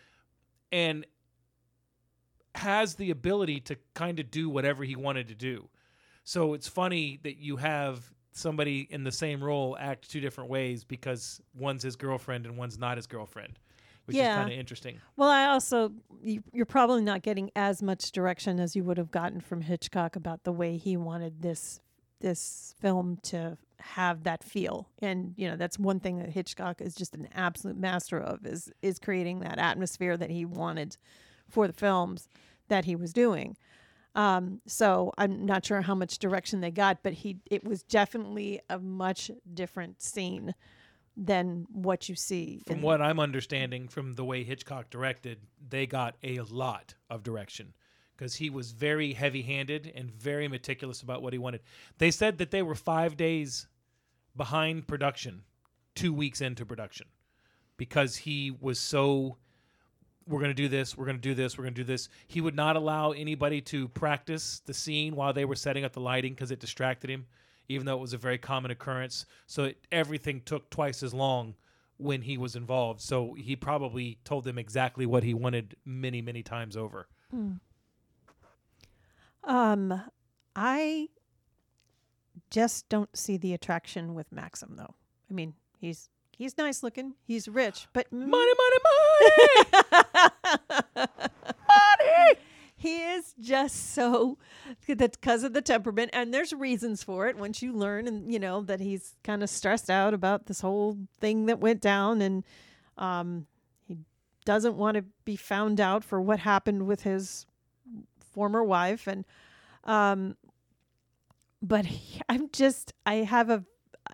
and 0.72 1.06
has 2.56 2.96
the 2.96 3.10
ability 3.10 3.60
to 3.60 3.78
kind 3.94 4.20
of 4.20 4.30
do 4.30 4.50
whatever 4.50 4.84
he 4.84 4.96
wanted 4.96 5.28
to 5.28 5.36
do. 5.36 5.70
So 6.24 6.54
it's 6.54 6.68
funny 6.68 7.20
that 7.24 7.38
you 7.38 7.58
have 7.58 8.14
somebody 8.36 8.88
in 8.90 9.04
the 9.04 9.12
same 9.12 9.44
role 9.44 9.78
act 9.80 10.10
two 10.10 10.20
different 10.20 10.50
ways 10.50 10.84
because 10.84 11.42
one's 11.56 11.84
his 11.84 11.96
girlfriend 11.96 12.46
and 12.46 12.58
one's 12.58 12.78
not 12.78 12.98
his 12.98 13.08
girlfriend, 13.08 13.60
which 14.06 14.18
Yeah. 14.18 14.32
is 14.32 14.36
kind 14.36 14.52
of 14.52 14.58
interesting. 14.58 15.00
Well, 15.16 15.30
I 15.30 15.46
also 15.48 15.94
you, 16.22 16.44
you're 16.52 16.66
probably 16.66 17.04
not 17.04 17.22
getting 17.22 17.52
as 17.56 17.82
much 17.82 18.12
direction 18.12 18.60
as 18.60 18.76
you 18.76 18.84
would 18.84 18.98
have 18.98 19.12
gotten 19.12 19.40
from 19.42 19.62
Hitchcock 19.62 20.16
about 20.16 20.44
the 20.44 20.52
way 20.52 20.78
he 20.78 20.98
wanted 20.98 21.42
this 21.42 21.80
this 22.20 22.74
film 22.80 23.18
to 23.22 23.58
have 23.80 24.24
that 24.24 24.42
feel. 24.46 24.88
And 25.02 25.34
you 25.36 25.46
know, 25.50 25.58
that's 25.58 25.78
one 25.78 26.00
thing 26.00 26.20
that 26.20 26.30
Hitchcock 26.30 26.80
is 26.80 26.96
just 26.96 27.16
an 27.16 27.28
absolute 27.34 27.76
master 27.78 28.18
of 28.18 28.46
is 28.46 28.72
is 28.82 28.98
creating 29.00 29.40
that 29.40 29.60
atmosphere 29.60 30.16
that 30.18 30.30
he 30.30 30.46
wanted 30.46 30.98
for 31.50 31.68
the 31.68 31.74
films 31.74 32.30
that 32.70 32.86
he 32.86 32.96
was 32.96 33.12
doing. 33.12 33.58
Um, 34.16 34.62
so 34.68 35.12
I'm 35.18 35.46
not 35.46 35.66
sure 35.66 35.82
how 35.82 35.96
much 35.96 36.20
direction 36.20 36.62
they 36.62 36.72
got, 36.72 37.02
but 37.04 37.14
he 37.14 37.40
it 37.50 37.64
was 37.64 37.84
definitely 37.84 38.62
a 38.70 38.80
much 38.80 39.32
different 39.54 40.02
scene 40.02 40.54
than 41.18 41.66
what 41.72 42.10
you 42.10 42.16
see. 42.16 42.62
From 42.68 42.82
what 42.82 43.02
I'm 43.02 43.20
understanding 43.20 43.88
from 43.88 44.14
the 44.14 44.26
way 44.26 44.44
Hitchcock 44.44 44.90
directed, 44.90 45.40
they 45.68 45.86
got 45.86 46.16
a 46.24 46.40
lot 46.42 46.96
of 47.10 47.24
direction 47.24 47.74
because 48.16 48.36
he 48.36 48.50
was 48.50 48.72
very 48.72 49.14
heavy-handed 49.14 49.92
and 49.96 50.12
very 50.12 50.48
meticulous 50.48 51.02
about 51.02 51.22
what 51.22 51.34
he 51.34 51.40
wanted. 51.40 51.62
They 51.98 52.12
said 52.12 52.38
that 52.38 52.52
they 52.52 52.62
were 52.62 52.76
5 52.76 53.18
days 53.18 53.68
behind 54.36 54.88
production, 54.88 55.44
2 55.96 56.14
weeks 56.14 56.42
into 56.42 56.66
production 56.66 57.08
because 57.78 58.18
he 58.18 58.52
was 58.52 58.80
so 58.80 59.38
we're 60.28 60.40
going 60.40 60.52
to 60.52 60.56
do 60.56 60.68
this, 60.68 60.98
we're 60.98 61.06
going 61.06 61.18
to 61.18 61.22
do 61.22 61.34
this, 61.34 61.58
we're 61.58 61.64
going 61.64 61.74
to 61.74 61.82
do 61.82 61.86
this. 61.86 62.10
He 62.28 62.42
would 62.42 62.56
not 62.56 62.76
allow 62.76 63.12
anybody 63.12 63.62
to 63.62 63.88
practice 63.90 64.62
the 64.66 64.74
scene 64.74 65.16
while 65.16 65.34
they 65.34 65.46
were 65.46 65.56
setting 65.56 65.84
up 65.84 65.94
the 65.94 66.00
lighting 66.00 66.34
because 66.34 66.52
it 66.52 66.60
distracted 66.60 67.10
him, 67.10 67.26
even 67.68 67.86
though 67.86 67.98
it 67.98 68.02
was 68.02 68.14
a 68.14 68.18
very 68.18 68.38
common 68.38 68.72
occurrence. 68.72 69.26
So 69.48 69.66
it, 69.66 69.78
everything 69.92 70.42
took 70.46 70.70
twice 70.70 71.04
as 71.04 71.14
long 71.14 71.56
when 71.98 72.22
he 72.22 72.38
was 72.38 72.56
involved. 72.56 73.02
So 73.02 73.34
he 73.34 73.56
probably 73.56 74.20
told 74.24 74.44
them 74.44 74.58
exactly 74.58 75.06
what 75.06 75.24
he 75.24 75.34
wanted 75.34 75.76
many, 75.86 76.22
many 76.22 76.44
times 76.44 76.76
over. 76.76 77.08
Um, 79.44 80.02
I 80.56 81.10
just 82.50 82.88
don't 82.90 83.16
see 83.18 83.38
the 83.38 83.54
attraction 83.54 84.14
with 84.14 84.32
Maxim, 84.32 84.76
though. 84.76 84.96
I 85.30 85.34
mean, 85.34 85.54
he's 85.80 86.10
he's 86.38 86.58
nice 86.58 86.84
looking, 86.84 87.14
he's 87.26 87.48
rich, 87.48 87.88
but 87.94 88.12
Money, 88.12 88.32
money, 88.32 88.78
money! 88.84 90.84
money. 90.98 92.40
he 92.76 92.98
is 92.98 93.34
just 93.40 93.94
so 93.94 94.38
that's 94.88 95.18
because 95.18 95.44
of 95.44 95.54
the 95.54 95.62
temperament, 95.62 96.10
and 96.14 96.34
there's 96.34 96.54
reasons 96.54 97.04
for 97.04 97.28
it. 97.28 97.38
Once 97.38 97.62
you 97.62 97.74
learn, 97.74 98.08
and 98.08 98.32
you 98.32 98.40
know 98.40 98.62
that 98.62 98.80
he's 98.80 99.16
kind 99.24 99.44
of 99.44 99.50
stressed 99.50 99.90
out 99.90 100.14
about 100.14 100.48
this 100.48 100.62
whole 100.62 100.98
thing 101.20 101.46
that 101.46 101.60
went 101.60 101.82
down, 101.82 102.22
and 102.22 102.44
um, 102.98 103.46
he 103.88 103.98
doesn't 104.46 104.76
want 104.76 104.98
to 104.98 105.04
be 105.26 105.36
found 105.36 105.80
out 105.80 106.04
for 106.04 106.22
what 106.22 106.40
happened 106.40 106.86
with 106.88 107.04
his 107.04 107.46
former 108.34 108.64
wife, 108.64 109.08
and 109.08 109.26
um, 109.86 110.36
but 111.62 111.86
he- 111.86 112.22
I'm 112.28 112.50
just 112.52 112.94
I 113.06 113.16
have 113.16 113.50
a 113.50 113.64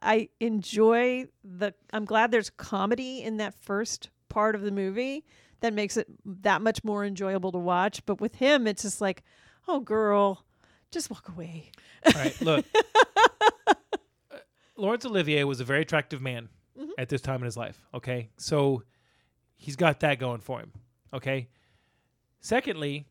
I 0.01 0.29
enjoy 0.39 1.25
the 1.43 1.73
I'm 1.91 2.05
glad 2.05 2.31
there's 2.31 2.49
comedy 2.49 3.21
in 3.21 3.37
that 3.37 3.53
first 3.53 4.09
part 4.29 4.55
of 4.55 4.61
the 4.61 4.71
movie 4.71 5.25
that 5.61 5.73
makes 5.73 5.97
it 5.97 6.07
that 6.25 6.61
much 6.61 6.83
more 6.83 7.03
enjoyable 7.05 7.51
to 7.51 7.57
watch. 7.57 8.05
But 8.05 8.21
with 8.21 8.35
him, 8.35 8.65
it's 8.67 8.83
just 8.83 9.01
like, 9.01 9.23
oh 9.67 9.79
girl, 9.81 10.45
just 10.91 11.09
walk 11.09 11.27
away. 11.29 11.71
All 12.05 12.13
right, 12.13 12.39
look. 12.41 12.65
Laurence 14.77 15.05
Olivier 15.05 15.43
was 15.43 15.59
a 15.59 15.65
very 15.65 15.81
attractive 15.81 16.21
man 16.21 16.47
Mhm. 16.79 16.91
at 16.97 17.09
this 17.09 17.21
time 17.21 17.41
in 17.41 17.45
his 17.45 17.57
life. 17.57 17.85
Okay, 17.93 18.29
so 18.37 18.83
he's 19.57 19.75
got 19.75 19.99
that 19.99 20.19
going 20.19 20.39
for 20.39 20.59
him. 20.61 20.71
Okay. 21.13 21.49
Secondly, 22.39 23.05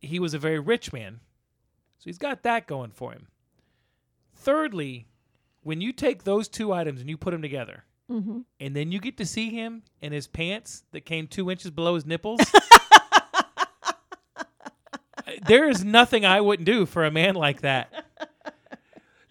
he 0.00 0.20
was 0.20 0.32
a 0.32 0.38
very 0.38 0.60
rich 0.60 0.92
man, 0.92 1.18
so 1.98 2.04
he's 2.04 2.18
got 2.18 2.44
that 2.44 2.68
going 2.68 2.92
for 2.92 3.10
him. 3.12 3.26
Thirdly, 4.32 5.08
when 5.62 5.80
you 5.80 5.92
take 5.92 6.24
those 6.24 6.48
two 6.48 6.72
items 6.72 7.00
and 7.00 7.08
you 7.10 7.16
put 7.16 7.32
them 7.32 7.42
together, 7.42 7.84
Mm-hmm. 8.10 8.40
and 8.58 8.74
then 8.74 8.90
you 8.90 8.98
get 8.98 9.16
to 9.18 9.24
see 9.26 9.50
him 9.50 9.84
in 10.02 10.12
his 10.12 10.26
pants 10.26 10.82
that 10.90 11.04
came 11.04 11.28
two 11.28 11.48
inches 11.48 11.70
below 11.70 11.94
his 11.94 12.04
nipples. 12.04 12.40
there 15.46 15.68
is 15.68 15.84
nothing 15.84 16.24
I 16.24 16.40
wouldn't 16.40 16.66
do 16.66 16.86
for 16.86 17.04
a 17.04 17.10
man 17.10 17.34
like 17.34 17.62
that. 17.62 18.04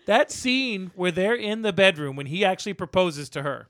That 0.05 0.31
scene 0.31 0.89
where 0.95 1.11
they're 1.11 1.35
in 1.35 1.61
the 1.61 1.71
bedroom 1.71 2.15
when 2.15 2.25
he 2.25 2.43
actually 2.43 2.73
proposes 2.73 3.29
to 3.29 3.43
her. 3.43 3.67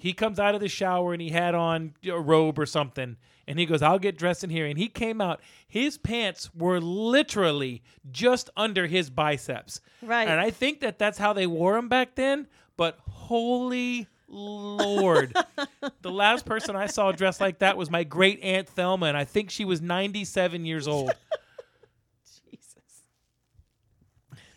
He 0.00 0.12
comes 0.12 0.38
out 0.38 0.54
of 0.54 0.60
the 0.60 0.68
shower 0.68 1.12
and 1.12 1.22
he 1.22 1.30
had 1.30 1.54
on 1.54 1.94
a 2.06 2.20
robe 2.20 2.58
or 2.58 2.66
something. 2.66 3.16
And 3.46 3.58
he 3.58 3.66
goes, 3.66 3.82
I'll 3.82 3.98
get 3.98 4.16
dressed 4.16 4.44
in 4.44 4.50
here. 4.50 4.66
And 4.66 4.78
he 4.78 4.88
came 4.88 5.20
out. 5.20 5.40
His 5.66 5.98
pants 5.98 6.50
were 6.54 6.80
literally 6.80 7.82
just 8.10 8.50
under 8.56 8.86
his 8.86 9.10
biceps. 9.10 9.80
Right. 10.02 10.28
And 10.28 10.40
I 10.40 10.50
think 10.50 10.80
that 10.80 10.98
that's 10.98 11.18
how 11.18 11.32
they 11.32 11.46
wore 11.46 11.74
them 11.74 11.88
back 11.88 12.14
then. 12.14 12.46
But 12.76 12.98
holy 13.08 14.06
Lord. 14.28 15.36
the 16.02 16.10
last 16.10 16.44
person 16.46 16.76
I 16.76 16.86
saw 16.86 17.12
dressed 17.12 17.40
like 17.40 17.58
that 17.58 17.76
was 17.76 17.90
my 17.90 18.04
great 18.04 18.42
Aunt 18.42 18.68
Thelma. 18.68 19.06
And 19.06 19.16
I 19.16 19.24
think 19.24 19.50
she 19.50 19.64
was 19.64 19.80
97 19.80 20.64
years 20.64 20.88
old. 20.88 21.12
Jesus. 22.50 22.82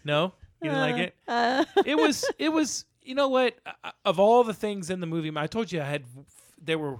No? 0.03 0.33
You 0.61 0.69
didn't 0.69 0.81
like 0.81 0.97
it? 0.97 1.15
Uh, 1.27 1.65
it 1.85 1.95
was 1.95 2.25
it 2.39 2.51
was 2.51 2.85
you 3.07 3.15
know 3.15 3.29
what? 3.29 3.55
Uh, 3.65 3.91
of 4.05 4.19
all 4.19 4.43
the 4.43 4.53
things 4.53 4.89
in 4.89 4.99
the 4.99 5.07
movie 5.07 5.31
i 5.35 5.47
told 5.47 5.71
you 5.71 5.81
i 5.81 5.85
had 5.85 6.03
there 6.61 6.77
were 6.77 6.97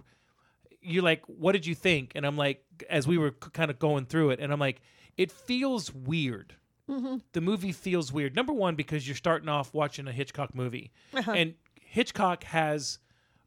you're 0.82 1.04
like 1.04 1.22
what 1.28 1.52
did 1.54 1.66
you 1.66 1.76
think? 1.76 2.14
And 2.16 2.26
i'm 2.26 2.38
like 2.38 2.64
as 2.90 3.08
we 3.08 3.18
were 3.18 3.32
kind 3.32 3.70
of 3.72 3.80
going 3.80 4.06
through 4.06 4.30
it 4.32 4.40
and 4.40 4.52
i'm 4.54 4.60
like 4.60 4.82
it 5.18 5.32
feels 5.32 5.94
weird. 5.94 6.54
Mhm. 6.90 7.22
the 7.34 7.42
movie 7.42 7.74
feels 7.74 8.14
weird. 8.14 8.34
Number 8.36 8.54
one 8.54 8.76
because 8.76 9.06
you're 9.06 9.16
starting 9.18 9.50
off 9.50 9.74
watching 9.74 10.08
a 10.08 10.12
hitchcock 10.14 10.56
movie. 10.56 10.92
Uh-huh. 11.14 11.32
and 11.34 11.54
hitchcock 11.82 12.44
has 12.46 13.00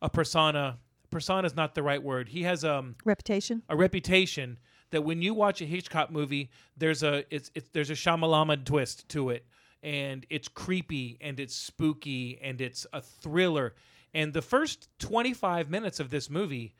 a 0.03 0.11
persona. 0.11 0.79
Persona 1.11 1.47
is 1.47 1.57
not 1.57 1.75
the 1.75 1.83
right 1.83 2.03
word. 2.03 2.29
He 2.29 2.43
has 2.43 2.65
um 2.65 2.97
Reputation. 3.05 3.63
a 3.69 3.77
reputation 3.77 4.59
that 4.91 5.03
when 5.03 5.23
you 5.23 5.33
watch 5.35 5.61
a 5.63 5.65
Hitchcock 5.65 6.11
movie, 6.11 6.51
there's 6.77 7.03
a 7.03 7.25
it's, 7.35 7.51
it's 7.55 7.69
there's 7.73 7.91
a 7.91 7.95
Shyamalama 7.95 8.65
twist 8.65 9.09
to 9.11 9.31
it, 9.31 9.45
and 9.83 10.27
it's 10.31 10.49
creepy 10.49 11.19
and 11.21 11.41
it's 11.41 11.55
spooky 11.55 12.39
and 12.43 12.61
it's 12.61 12.87
a 12.93 13.01
thriller. 13.01 13.75
And 14.13 14.33
the 14.33 14.43
first 14.43 14.89
25 14.99 15.71
minutes 15.71 16.01
of 16.01 16.11
this 16.11 16.29
movie 16.29 16.75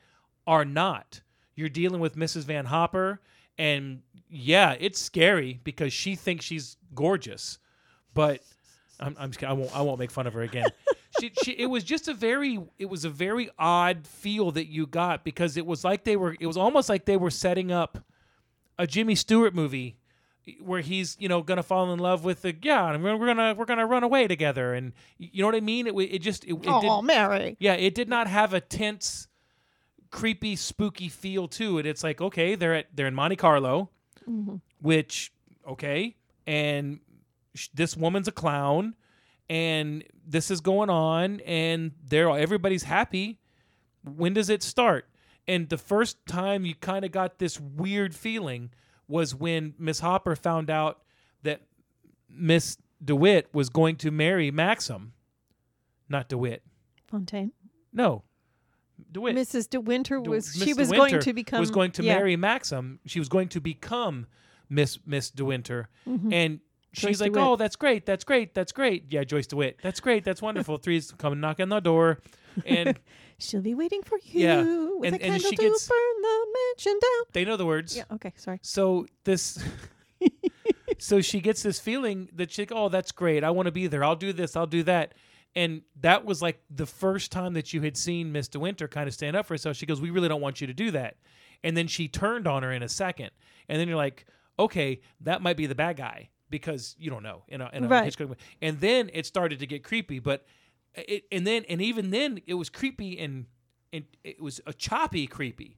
are 0.45 0.65
not. 0.65 1.21
You're 1.55 1.69
dealing 1.69 2.01
with 2.01 2.15
Mrs. 2.15 2.43
Van 2.43 2.65
Hopper, 2.65 3.21
and 3.57 4.01
yeah, 4.29 4.75
it's 4.79 4.99
scary 4.99 5.59
because 5.63 5.93
she 5.93 6.15
thinks 6.15 6.45
she's 6.45 6.77
gorgeous, 6.95 7.59
but 8.13 8.41
I'm, 8.99 9.15
I'm 9.19 9.31
just. 9.31 9.43
I 9.43 9.53
won't 9.53 9.75
I 9.75 9.81
won't 9.81 9.99
make 9.99 10.11
fun 10.11 10.27
of 10.27 10.33
her 10.33 10.41
again. 10.41 10.67
she, 11.19 11.31
she 11.43 11.51
it 11.51 11.65
was 11.65 11.83
just 11.83 12.07
a 12.07 12.13
very 12.13 12.59
it 12.79 12.89
was 12.89 13.05
a 13.05 13.09
very 13.09 13.49
odd 13.59 14.07
feel 14.07 14.51
that 14.51 14.67
you 14.67 14.87
got 14.87 15.23
because 15.23 15.57
it 15.57 15.65
was 15.65 15.83
like 15.83 16.03
they 16.03 16.15
were 16.15 16.35
it 16.39 16.47
was 16.47 16.57
almost 16.57 16.87
like 16.89 17.05
they 17.05 17.17
were 17.17 17.31
setting 17.31 17.71
up 17.71 17.97
a 18.79 18.87
Jimmy 18.87 19.15
Stewart 19.15 19.53
movie 19.53 19.97
where 20.59 20.81
he's 20.81 21.15
you 21.19 21.27
know 21.29 21.41
gonna 21.41 21.63
fall 21.63 21.91
in 21.93 21.99
love 21.99 22.23
with 22.23 22.41
the 22.41 22.55
yeah 22.61 22.91
and 22.93 23.03
we're 23.03 23.15
we're 23.15 23.27
gonna 23.27 23.53
we're 23.55 23.65
gonna 23.65 23.85
run 23.85 24.03
away 24.03 24.27
together. 24.27 24.73
And 24.73 24.93
you 25.17 25.41
know 25.41 25.47
what 25.47 25.55
I 25.55 25.61
mean? 25.61 25.87
It 25.87 25.93
it 25.95 26.19
just 26.19 26.43
it, 26.45 26.53
it 26.53 26.65
oh, 26.67 27.01
did, 27.01 27.05
Mary. 27.07 27.57
yeah 27.59 27.73
it 27.73 27.93
did 27.95 28.09
not 28.09 28.27
have 28.27 28.53
a 28.53 28.61
tense 28.61 29.27
creepy 30.09 30.55
spooky 30.55 31.09
feel 31.09 31.47
to 31.49 31.77
it. 31.77 31.85
It's 31.85 32.03
like 32.03 32.21
okay 32.21 32.55
they're 32.55 32.75
at 32.75 32.87
they're 32.95 33.07
in 33.07 33.15
Monte 33.15 33.35
Carlo 33.37 33.89
Mm-hmm. 34.29 34.57
which 34.81 35.31
okay 35.67 36.15
and 36.45 36.99
sh- 37.55 37.69
this 37.73 37.97
woman's 37.97 38.27
a 38.27 38.31
clown 38.31 38.95
and 39.49 40.03
this 40.27 40.51
is 40.51 40.61
going 40.61 40.91
on 40.91 41.39
and 41.41 41.91
they're 42.07 42.29
everybody's 42.29 42.83
happy. 42.83 43.39
When 44.03 44.33
does 44.33 44.49
it 44.49 44.61
start? 44.61 45.07
And 45.47 45.69
the 45.69 45.77
first 45.77 46.23
time 46.27 46.65
you 46.65 46.75
kind 46.75 47.03
of 47.03 47.11
got 47.11 47.39
this 47.39 47.59
weird 47.59 48.13
feeling 48.13 48.69
was 49.07 49.33
when 49.35 49.73
miss 49.77 49.99
hopper 49.99 50.35
found 50.35 50.69
out 50.69 51.01
that 51.43 51.61
miss 52.29 52.77
dewitt 53.03 53.47
was 53.53 53.69
going 53.69 53.95
to 53.95 54.11
marry 54.11 54.51
maxim 54.51 55.13
not 56.09 56.29
dewitt 56.29 56.63
Fontaine. 57.07 57.51
no 57.91 58.23
dewitt 59.11 59.35
Mrs. 59.35 59.69
De 59.69 59.79
Winter 59.81 60.19
De- 60.21 60.29
was 60.29 60.55
Miss 60.57 60.67
she 60.67 60.73
was 60.73 60.91
going 60.91 61.19
to 61.19 61.33
become 61.33 61.59
was 61.59 61.71
going 61.71 61.91
to 61.93 62.03
yeah. 62.03 62.15
marry 62.15 62.35
Maxim. 62.35 62.99
She 63.05 63.17
was 63.19 63.27
going 63.29 63.47
to 63.49 63.59
become 63.59 64.27
Miss 64.69 64.99
Miss 65.05 65.31
De 65.31 65.43
Winter, 65.43 65.89
Mhm. 66.07 66.31
and 66.31 66.59
Joyce 66.93 67.09
she's 67.09 67.21
like, 67.21 67.33
DeWitt. 67.33 67.47
"Oh, 67.47 67.55
that's 67.55 67.75
great, 67.75 68.05
that's 68.05 68.23
great, 68.23 68.53
that's 68.53 68.71
great." 68.71 69.05
Yeah, 69.09 69.23
Joyce 69.23 69.47
DeWitt, 69.47 69.79
that's 69.81 69.99
great, 69.99 70.23
that's 70.23 70.41
wonderful. 70.41 70.77
Three's 70.83 71.11
come 71.11 71.31
and 71.33 71.41
knock 71.41 71.59
on 71.59 71.69
the 71.69 71.79
door, 71.79 72.19
and 72.65 72.97
She'll 73.41 73.61
be 73.61 73.73
waiting 73.75 74.01
for 74.03 74.17
you 74.23 74.39
Yeah, 74.47 74.61
with 74.61 75.13
and- 75.13 75.21
a 75.21 75.23
and 75.25 75.31
candle 75.33 75.49
she 75.49 75.55
to 75.57 75.61
gets- 75.63 75.87
burn 75.87 76.21
the 76.21 76.47
mansion 76.75 76.99
down. 77.01 77.23
they 77.33 77.43
know 77.45 77.57
the 77.57 77.65
words. 77.65 77.95
Yeah. 77.97 78.03
Okay. 78.11 78.33
Sorry. 78.37 78.59
So 78.61 79.07
this, 79.23 79.63
so 80.97 81.21
she 81.21 81.39
gets 81.41 81.63
this 81.63 81.79
feeling 81.79 82.29
that 82.33 82.51
she, 82.51 82.67
oh, 82.71 82.89
that's 82.89 83.11
great. 83.11 83.43
I 83.43 83.49
want 83.51 83.65
to 83.67 83.71
be 83.71 83.87
there. 83.87 84.03
I'll 84.03 84.15
do 84.15 84.33
this. 84.33 84.55
I'll 84.55 84.67
do 84.67 84.83
that. 84.83 85.13
And 85.55 85.81
that 85.99 86.23
was 86.23 86.41
like 86.41 86.61
the 86.69 86.85
first 86.85 87.31
time 87.31 87.53
that 87.55 87.73
you 87.73 87.81
had 87.81 87.97
seen 87.97 88.31
Miss 88.31 88.47
De 88.47 88.59
Winter 88.59 88.87
kind 88.87 89.07
of 89.07 89.13
stand 89.13 89.35
up 89.35 89.45
for 89.45 89.53
herself. 89.53 89.75
She 89.75 89.85
goes, 89.85 89.99
"We 89.99 90.09
really 90.09 90.29
don't 90.29 90.39
want 90.39 90.61
you 90.61 90.67
to 90.67 90.73
do 90.73 90.91
that." 90.91 91.17
And 91.63 91.75
then 91.75 91.87
she 91.87 92.07
turned 92.07 92.47
on 92.47 92.63
her 92.63 92.71
in 92.71 92.83
a 92.83 92.87
second. 92.89 93.31
And 93.67 93.77
then 93.79 93.87
you're 93.89 93.97
like, 93.97 94.25
"Okay, 94.57 95.01
that 95.21 95.41
might 95.41 95.57
be 95.57 95.65
the 95.65 95.75
bad 95.75 95.97
guy 95.97 96.29
because 96.49 96.95
you 96.97 97.09
don't 97.09 97.21
know." 97.23 97.43
In 97.49 97.59
a, 97.59 97.69
in 97.73 97.83
a 97.83 97.87
Right. 97.89 98.05
Hitchcock. 98.05 98.37
And 98.61 98.79
then 98.79 99.09
it 99.13 99.25
started 99.25 99.59
to 99.59 99.67
get 99.67 99.83
creepy. 99.83 100.19
But 100.19 100.45
it, 100.95 101.23
and 101.31 101.45
then 101.45 101.65
and 101.69 101.81
even 101.81 102.11
then 102.11 102.41
it 102.47 102.55
was 102.55 102.69
creepy 102.69 103.19
and 103.19 103.45
and 103.93 104.05
it 104.23 104.41
was 104.41 104.61
a 104.65 104.73
choppy 104.73 105.27
creepy. 105.27 105.77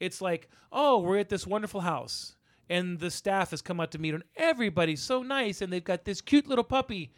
It's 0.00 0.20
like, 0.20 0.48
oh, 0.72 0.98
we're 0.98 1.18
at 1.18 1.28
this 1.28 1.46
wonderful 1.46 1.80
house, 1.80 2.36
and 2.68 2.98
the 2.98 3.10
staff 3.10 3.50
has 3.50 3.62
come 3.62 3.80
out 3.80 3.92
to 3.92 3.98
meet 3.98 4.14
and 4.14 4.24
everybody's 4.36 5.02
so 5.02 5.22
nice, 5.22 5.60
and 5.60 5.72
they've 5.72 5.84
got 5.84 6.04
this 6.04 6.20
cute 6.20 6.46
little 6.46 6.64
puppy. 6.64 7.12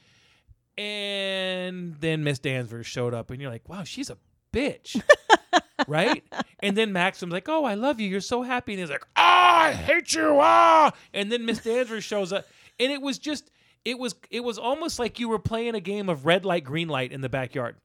And 0.78 1.96
then 2.00 2.22
Miss 2.22 2.38
Danvers 2.38 2.86
showed 2.86 3.14
up, 3.14 3.30
and 3.30 3.40
you're 3.40 3.50
like, 3.50 3.66
wow, 3.66 3.84
she's 3.84 4.10
a 4.10 4.18
bitch. 4.52 5.00
right? 5.86 6.22
And 6.60 6.76
then 6.76 6.92
Maxim's 6.92 7.32
like, 7.32 7.48
oh, 7.48 7.64
I 7.64 7.74
love 7.74 8.00
you. 8.00 8.08
You're 8.08 8.20
so 8.20 8.42
happy. 8.42 8.72
And 8.72 8.80
he's 8.80 8.90
like, 8.90 9.06
ah, 9.16 9.64
I 9.64 9.72
hate 9.72 10.14
you. 10.14 10.38
Ah. 10.40 10.92
And 11.12 11.30
then 11.30 11.44
Miss 11.44 11.58
Danvers 11.60 12.04
shows 12.04 12.32
up. 12.32 12.46
And 12.78 12.92
it 12.92 13.00
was 13.00 13.18
just, 13.18 13.50
it 13.86 13.98
was, 13.98 14.16
it 14.30 14.40
was 14.40 14.58
almost 14.58 14.98
like 14.98 15.20
you 15.20 15.28
were 15.28 15.38
playing 15.38 15.76
a 15.76 15.80
game 15.80 16.08
of 16.08 16.26
red 16.26 16.44
light, 16.44 16.64
green 16.64 16.88
light 16.88 17.12
in 17.12 17.20
the 17.20 17.28
backyard 17.28 17.76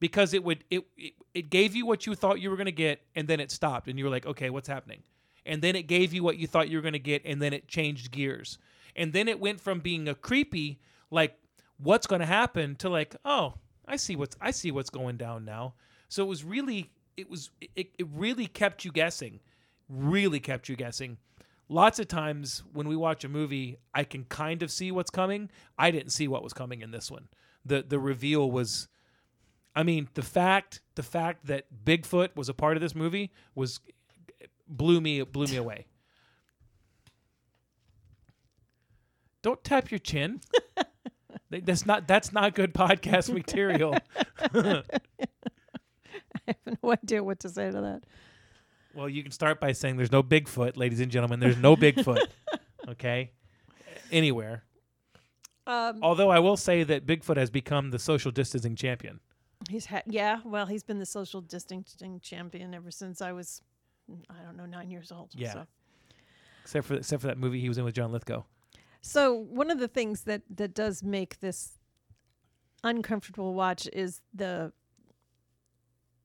because 0.00 0.34
it 0.34 0.42
would 0.42 0.64
it 0.70 0.84
it, 0.96 1.12
it 1.34 1.50
gave 1.50 1.74
you 1.76 1.86
what 1.86 2.06
you 2.06 2.14
thought 2.14 2.40
you 2.40 2.50
were 2.50 2.56
going 2.56 2.66
to 2.66 2.72
get 2.72 3.02
and 3.14 3.28
then 3.28 3.38
it 3.38 3.50
stopped 3.50 3.86
and 3.86 3.98
you 3.98 4.04
were 4.04 4.10
like 4.10 4.26
okay 4.26 4.50
what's 4.50 4.68
happening? 4.68 5.02
And 5.46 5.62
then 5.62 5.76
it 5.76 5.84
gave 5.84 6.12
you 6.12 6.22
what 6.22 6.36
you 6.36 6.46
thought 6.46 6.68
you 6.68 6.76
were 6.76 6.82
going 6.82 6.92
to 6.92 6.98
get 6.98 7.22
and 7.24 7.40
then 7.40 7.52
it 7.52 7.68
changed 7.68 8.10
gears. 8.10 8.58
And 8.96 9.12
then 9.12 9.28
it 9.28 9.40
went 9.40 9.60
from 9.60 9.80
being 9.80 10.08
a 10.08 10.14
creepy 10.14 10.80
like 11.10 11.38
what's 11.78 12.06
going 12.06 12.20
to 12.20 12.26
happen 12.26 12.76
to 12.76 12.88
like 12.90 13.16
oh 13.24 13.54
i 13.88 13.96
see 13.96 14.16
what's 14.16 14.36
i 14.40 14.50
see 14.50 14.70
what's 14.70 14.90
going 14.90 15.16
down 15.16 15.44
now. 15.44 15.74
So 16.08 16.24
it 16.24 16.28
was 16.28 16.44
really 16.44 16.90
it 17.16 17.30
was 17.30 17.50
it, 17.60 17.90
it 17.98 18.06
really 18.12 18.46
kept 18.46 18.84
you 18.84 18.92
guessing 18.92 19.40
really 19.88 20.40
kept 20.40 20.68
you 20.68 20.76
guessing 20.76 21.18
lots 21.70 21.98
of 21.98 22.08
times 22.08 22.62
when 22.72 22.88
we 22.88 22.96
watch 22.96 23.24
a 23.24 23.28
movie 23.28 23.78
i 23.94 24.04
can 24.04 24.24
kind 24.24 24.62
of 24.62 24.70
see 24.70 24.90
what's 24.90 25.10
coming 25.10 25.48
i 25.78 25.90
didn't 25.90 26.10
see 26.10 26.28
what 26.28 26.42
was 26.42 26.52
coming 26.52 26.82
in 26.82 26.90
this 26.90 27.10
one 27.10 27.28
the 27.64 27.82
the 27.82 27.98
reveal 27.98 28.50
was 28.50 28.88
I 29.74 29.82
mean, 29.82 30.08
the 30.14 30.22
fact 30.22 30.80
the 30.94 31.02
fact 31.02 31.46
that 31.46 31.66
Bigfoot 31.84 32.34
was 32.34 32.48
a 32.48 32.54
part 32.54 32.76
of 32.76 32.80
this 32.80 32.94
movie 32.94 33.32
was 33.54 33.80
blew 34.66 35.00
me 35.00 35.22
blew 35.22 35.46
me 35.46 35.56
away. 35.56 35.86
Don't 39.42 39.62
tap 39.64 39.90
your 39.90 39.98
chin. 39.98 40.40
That's 41.50 41.84
not 41.86 42.06
that's 42.06 42.32
not 42.32 42.54
good 42.54 42.72
podcast 42.72 43.32
material. 43.32 43.96
I 44.54 44.82
have 46.46 46.78
no 46.82 46.92
idea 46.92 47.24
what 47.24 47.40
to 47.40 47.48
say 47.48 47.70
to 47.70 47.80
that. 47.80 48.04
Well, 48.94 49.08
you 49.08 49.22
can 49.22 49.32
start 49.32 49.60
by 49.60 49.72
saying 49.72 49.96
there's 49.96 50.12
no 50.12 50.22
Bigfoot, 50.22 50.76
ladies 50.76 51.00
and 51.00 51.10
gentlemen. 51.10 51.40
There's 51.40 51.56
no 51.56 51.76
Bigfoot. 51.76 52.26
Okay? 52.88 53.30
Anywhere. 54.10 54.64
Um, 55.66 56.00
Although 56.02 56.30
I 56.30 56.40
will 56.40 56.56
say 56.56 56.82
that 56.82 57.06
Bigfoot 57.06 57.36
has 57.36 57.50
become 57.50 57.90
the 57.90 57.98
social 57.98 58.32
distancing 58.32 58.74
champion. 58.74 59.20
he's 59.68 59.86
had 59.86 60.02
yeah. 60.06 60.40
Well, 60.44 60.66
he's 60.66 60.82
been 60.82 60.98
the 60.98 61.06
social 61.06 61.40
distancing 61.40 62.18
champion 62.20 62.74
ever 62.74 62.90
since 62.90 63.22
I 63.22 63.30
was, 63.30 63.62
I 64.28 64.42
don't 64.44 64.56
know, 64.56 64.66
nine 64.66 64.90
years 64.90 65.12
old. 65.12 65.30
Yeah. 65.34 65.52
So. 65.52 65.66
Except 66.62 66.86
for 66.86 66.94
except 66.94 67.20
for 67.20 67.28
that 67.28 67.38
movie 67.38 67.60
he 67.60 67.68
was 67.68 67.78
in 67.78 67.84
with 67.84 67.94
John 67.94 68.10
Lithgow. 68.10 68.42
So 69.02 69.34
one 69.34 69.70
of 69.70 69.78
the 69.78 69.88
things 69.88 70.22
that 70.22 70.42
that 70.56 70.74
does 70.74 71.04
make 71.04 71.38
this 71.38 71.78
uncomfortable 72.82 73.54
watch 73.54 73.88
is 73.92 74.20
the 74.34 74.72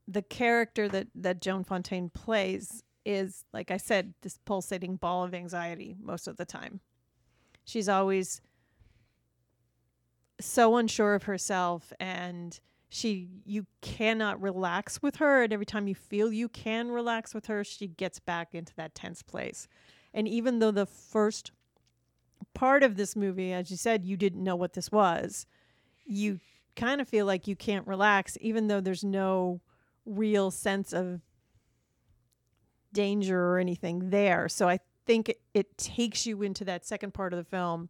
the 0.07 0.21
character 0.21 0.87
that 0.89 1.07
that 1.15 1.41
Joan 1.41 1.63
Fontaine 1.63 2.09
plays 2.09 2.83
is 3.05 3.45
like 3.53 3.71
I 3.71 3.77
said 3.77 4.13
this 4.21 4.39
pulsating 4.45 4.95
ball 4.97 5.23
of 5.23 5.33
anxiety 5.33 5.95
most 6.01 6.27
of 6.27 6.37
the 6.37 6.45
time. 6.45 6.79
She's 7.63 7.89
always 7.89 8.41
so 10.39 10.77
unsure 10.77 11.15
of 11.15 11.23
herself 11.23 11.93
and 11.99 12.59
she 12.89 13.29
you 13.45 13.65
cannot 13.81 14.41
relax 14.41 15.01
with 15.01 15.17
her 15.17 15.43
and 15.43 15.53
every 15.53 15.65
time 15.65 15.87
you 15.87 15.95
feel 15.95 16.31
you 16.31 16.49
can 16.49 16.91
relax 16.91 17.33
with 17.33 17.45
her 17.45 17.63
she 17.63 17.87
gets 17.87 18.19
back 18.19 18.53
into 18.53 18.73
that 18.75 18.95
tense 18.95 19.21
place. 19.21 19.67
And 20.13 20.27
even 20.27 20.59
though 20.59 20.71
the 20.71 20.85
first 20.85 21.51
part 22.53 22.83
of 22.83 22.95
this 22.95 23.15
movie 23.15 23.53
as 23.53 23.71
you 23.71 23.77
said 23.77 24.05
you 24.05 24.17
didn't 24.17 24.43
know 24.43 24.55
what 24.55 24.73
this 24.73 24.91
was, 24.91 25.45
you 26.05 26.39
kind 26.75 26.99
of 26.99 27.07
feel 27.07 27.25
like 27.25 27.47
you 27.47 27.55
can't 27.55 27.87
relax 27.87 28.37
even 28.41 28.67
though 28.67 28.81
there's 28.81 29.03
no 29.03 29.61
real 30.05 30.51
sense 30.51 30.93
of 30.93 31.21
danger 32.93 33.39
or 33.39 33.59
anything 33.59 34.09
there. 34.09 34.47
So 34.49 34.67
I 34.67 34.79
think 35.05 35.29
it, 35.29 35.41
it 35.53 35.77
takes 35.77 36.25
you 36.25 36.41
into 36.41 36.65
that 36.65 36.85
second 36.85 37.13
part 37.13 37.33
of 37.33 37.37
the 37.37 37.43
film 37.43 37.89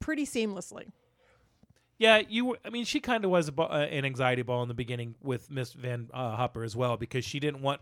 pretty 0.00 0.24
seamlessly. 0.24 0.86
Yeah, 1.98 2.22
you. 2.28 2.44
Were, 2.46 2.58
I 2.64 2.70
mean, 2.70 2.84
she 2.84 3.00
kind 3.00 3.24
of 3.24 3.30
was 3.30 3.48
a, 3.48 3.60
uh, 3.60 3.88
an 3.90 4.04
anxiety 4.04 4.42
ball 4.42 4.62
in 4.62 4.68
the 4.68 4.74
beginning 4.74 5.16
with 5.20 5.50
Miss 5.50 5.72
Van 5.72 6.08
uh, 6.14 6.36
Hopper 6.36 6.62
as 6.62 6.76
well 6.76 6.96
because 6.96 7.24
she 7.24 7.40
didn't 7.40 7.60
want 7.60 7.80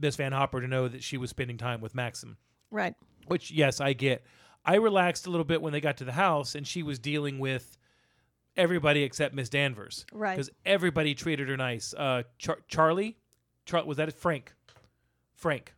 Miss 0.00 0.16
Van 0.16 0.32
Hopper 0.32 0.60
to 0.60 0.68
know 0.68 0.86
that 0.86 1.02
she 1.02 1.16
was 1.16 1.30
spending 1.30 1.58
time 1.58 1.80
with 1.80 1.94
Maxim. 1.94 2.36
Right. 2.70 2.94
Which, 3.26 3.50
yes, 3.50 3.80
I 3.80 3.92
get. 3.92 4.22
I 4.64 4.76
relaxed 4.76 5.26
a 5.26 5.30
little 5.30 5.44
bit 5.44 5.62
when 5.62 5.72
they 5.72 5.80
got 5.80 5.96
to 5.96 6.04
the 6.04 6.12
house 6.12 6.54
and 6.54 6.66
she 6.66 6.82
was 6.82 6.98
dealing 6.98 7.38
with 7.38 7.76
everybody 8.60 9.02
except 9.02 9.34
Miss 9.34 9.48
Danvers. 9.48 10.04
Right. 10.12 10.36
Because 10.36 10.50
everybody 10.64 11.14
treated 11.14 11.48
her 11.48 11.56
nice. 11.56 11.94
Uh, 11.96 12.22
Char- 12.38 12.60
Charlie, 12.68 13.16
Char- 13.64 13.84
was 13.84 13.96
that? 13.96 14.12
Frank? 14.12 14.52
Frank, 15.34 15.74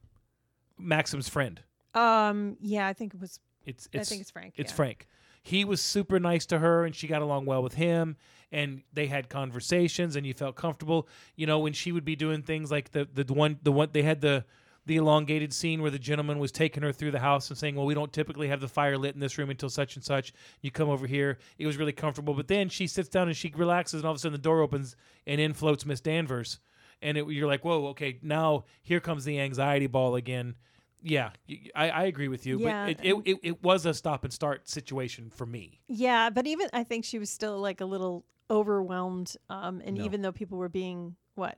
Maxim's 0.79 1.29
friend. 1.29 1.61
Um. 1.95 2.57
Yeah, 2.61 2.87
I 2.87 2.93
think 2.93 3.15
it 3.15 3.21
was. 3.21 3.39
It's, 3.65 3.89
it's 3.93 4.09
I 4.09 4.11
think 4.11 4.23
it's 4.23 4.31
Frank. 4.31 4.55
It's 4.57 4.73
yeah. 4.73 4.77
Frank. 4.77 5.07
He 5.45 5.65
was 5.65 5.81
super 5.81 6.19
nice 6.19 6.47
to 6.47 6.59
her, 6.59 6.85
and 6.85 6.95
she 6.95 7.07
got 7.07 7.23
along 7.23 7.47
well 7.47 7.63
with 7.63 7.75
him. 7.75 8.17
And 8.51 8.83
they 8.93 9.07
had 9.07 9.29
conversations, 9.29 10.17
and 10.17 10.27
you 10.27 10.35
felt 10.35 10.57
comfortable. 10.57 11.09
You 11.37 11.47
know, 11.47 11.59
when 11.59 11.73
she 11.73 11.93
would 11.93 12.05
be 12.05 12.17
doing 12.17 12.43
things 12.43 12.71
like 12.71 12.93
the 12.93 13.09
the 13.13 13.33
one 13.33 13.59
the 13.63 13.73
one 13.73 13.91
they 13.93 14.03
had 14.03 14.21
the 14.21 14.45
the 14.87 14.97
elongated 14.97 15.53
scene 15.53 15.81
where 15.81 15.91
the 15.91 15.99
gentleman 15.99 16.39
was 16.39 16.51
taking 16.51 16.83
her 16.83 16.93
through 16.93 17.13
the 17.13 17.21
house 17.21 17.49
and 17.51 17.59
saying, 17.59 17.77
"Well, 17.77 17.87
we 17.87 17.95
don't 17.95 18.13
typically 18.13 18.49
have 18.49 18.61
the 18.61 18.69
fire 18.69 18.99
lit 18.99 19.15
in 19.15 19.21
this 19.21 19.39
room 19.39 19.51
until 19.51 19.71
such 19.71 19.95
and 19.97 20.05
such. 20.05 20.33
You 20.61 20.71
come 20.71 20.89
over 20.89 21.07
here." 21.07 21.39
It 21.59 21.67
was 21.67 21.77
really 21.77 21.93
comfortable. 21.93 22.35
But 22.35 22.49
then 22.49 22.69
she 22.69 22.87
sits 22.87 23.09
down 23.09 23.29
and 23.29 23.37
she 23.37 23.53
relaxes, 23.55 24.01
and 24.01 24.07
all 24.07 24.13
of 24.13 24.17
a 24.17 24.19
sudden 24.19 24.33
the 24.33 24.39
door 24.43 24.61
opens, 24.61 24.97
and 25.27 25.41
in 25.41 25.53
floats 25.53 25.87
Miss 25.87 26.01
Danvers, 26.01 26.59
and 27.01 27.17
it, 27.17 27.27
you're 27.29 27.47
like, 27.47 27.65
"Whoa, 27.65 27.87
okay, 27.89 28.19
now 28.23 28.65
here 28.83 29.01
comes 29.01 29.25
the 29.25 29.39
anxiety 29.39 29.87
ball 29.87 30.17
again." 30.17 30.57
Yeah, 31.05 31.31
I 31.75 32.05
agree 32.05 32.29
with 32.29 32.47
you. 32.47 32.61
Yeah, 32.61 32.87
but 32.87 33.05
it, 33.05 33.13
it, 33.17 33.23
it, 33.25 33.39
it 33.43 33.63
was 33.63 33.87
a 33.87 33.93
stop 33.95 34.23
and 34.23 34.33
start 34.33 34.69
situation 34.69 35.31
for 35.31 35.45
me. 35.45 35.81
Yeah, 35.89 36.31
but 36.31 36.47
even 36.47 36.69
I 36.73 36.85
think 36.85 37.05
she 37.05 37.19
was 37.19 37.29
still 37.29 37.59
like 37.59 37.81
a 37.81 37.85
little 37.85 38.25
overwhelmed. 38.49 39.37
Um, 39.51 39.83
and 39.85 39.99
No. 39.99 40.05
even 40.05 40.23
though 40.23 40.31
people 40.31 40.59
were 40.59 40.69
being 40.69 41.17
what, 41.35 41.57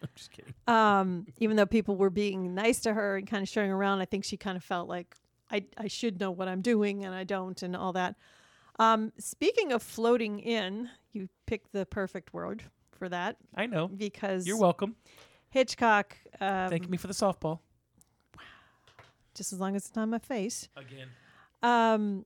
I'm 0.02 0.08
just 0.14 0.30
kidding. 0.30 0.54
um, 0.66 1.26
even 1.38 1.56
though 1.56 1.66
people 1.66 1.96
were 1.96 2.10
being 2.10 2.54
nice 2.54 2.80
to 2.80 2.94
her 2.94 3.16
and 3.16 3.26
kind 3.26 3.42
of 3.42 3.48
showing 3.48 3.70
around, 3.70 4.00
I 4.00 4.04
think 4.06 4.24
she 4.24 4.36
kind 4.36 4.56
of 4.56 4.64
felt 4.64 4.88
like 4.88 5.14
I 5.50 5.64
I 5.76 5.88
should 5.88 6.20
know 6.20 6.30
what 6.30 6.48
I'm 6.48 6.62
doing 6.62 7.04
and 7.04 7.14
I 7.14 7.24
don't 7.24 7.60
and 7.62 7.76
all 7.76 7.92
that. 7.94 8.16
Um, 8.78 9.12
speaking 9.18 9.72
of 9.72 9.82
floating 9.82 10.38
in, 10.40 10.88
you 11.12 11.28
picked 11.46 11.72
the 11.72 11.84
perfect 11.84 12.32
word 12.32 12.62
for 12.92 13.08
that 13.08 13.36
I 13.54 13.66
know. 13.66 13.88
because 13.88 14.46
You're 14.46 14.56
welcome. 14.56 14.96
Hitchcock. 15.50 16.16
Um, 16.40 16.70
Thank 16.70 16.88
me 16.88 16.96
for 16.96 17.08
the 17.08 17.12
softball. 17.12 17.58
Wow. 18.36 18.42
Just 19.34 19.52
as 19.52 19.60
long 19.60 19.76
as 19.76 19.86
it's 19.86 19.96
not 19.96 20.08
my 20.08 20.18
face. 20.18 20.68
Again. 20.76 21.08
Um, 21.62 22.24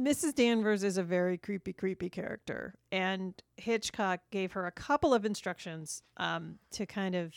Mrs. 0.00 0.34
Danvers 0.34 0.82
is 0.82 0.96
a 0.96 1.02
very 1.02 1.36
creepy, 1.36 1.72
creepy 1.72 2.08
character, 2.08 2.74
and 2.90 3.34
Hitchcock 3.56 4.20
gave 4.30 4.52
her 4.52 4.66
a 4.66 4.70
couple 4.72 5.12
of 5.12 5.24
instructions 5.24 6.02
um, 6.16 6.56
to 6.72 6.86
kind 6.86 7.14
of 7.14 7.34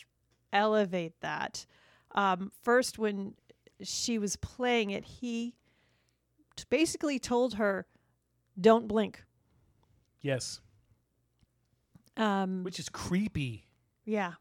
elevate 0.52 1.20
that. 1.20 1.66
Um, 2.14 2.52
first, 2.62 2.98
when 2.98 3.34
she 3.82 4.18
was 4.18 4.36
playing 4.36 4.90
it, 4.90 5.04
he 5.04 5.54
t- 6.56 6.64
basically 6.70 7.18
told 7.18 7.54
her, 7.54 7.86
"Don't 8.58 8.88
blink." 8.88 9.24
Yes. 10.22 10.60
Um, 12.16 12.62
Which 12.62 12.78
is 12.78 12.88
creepy. 12.88 13.66
yeah, 14.04 14.34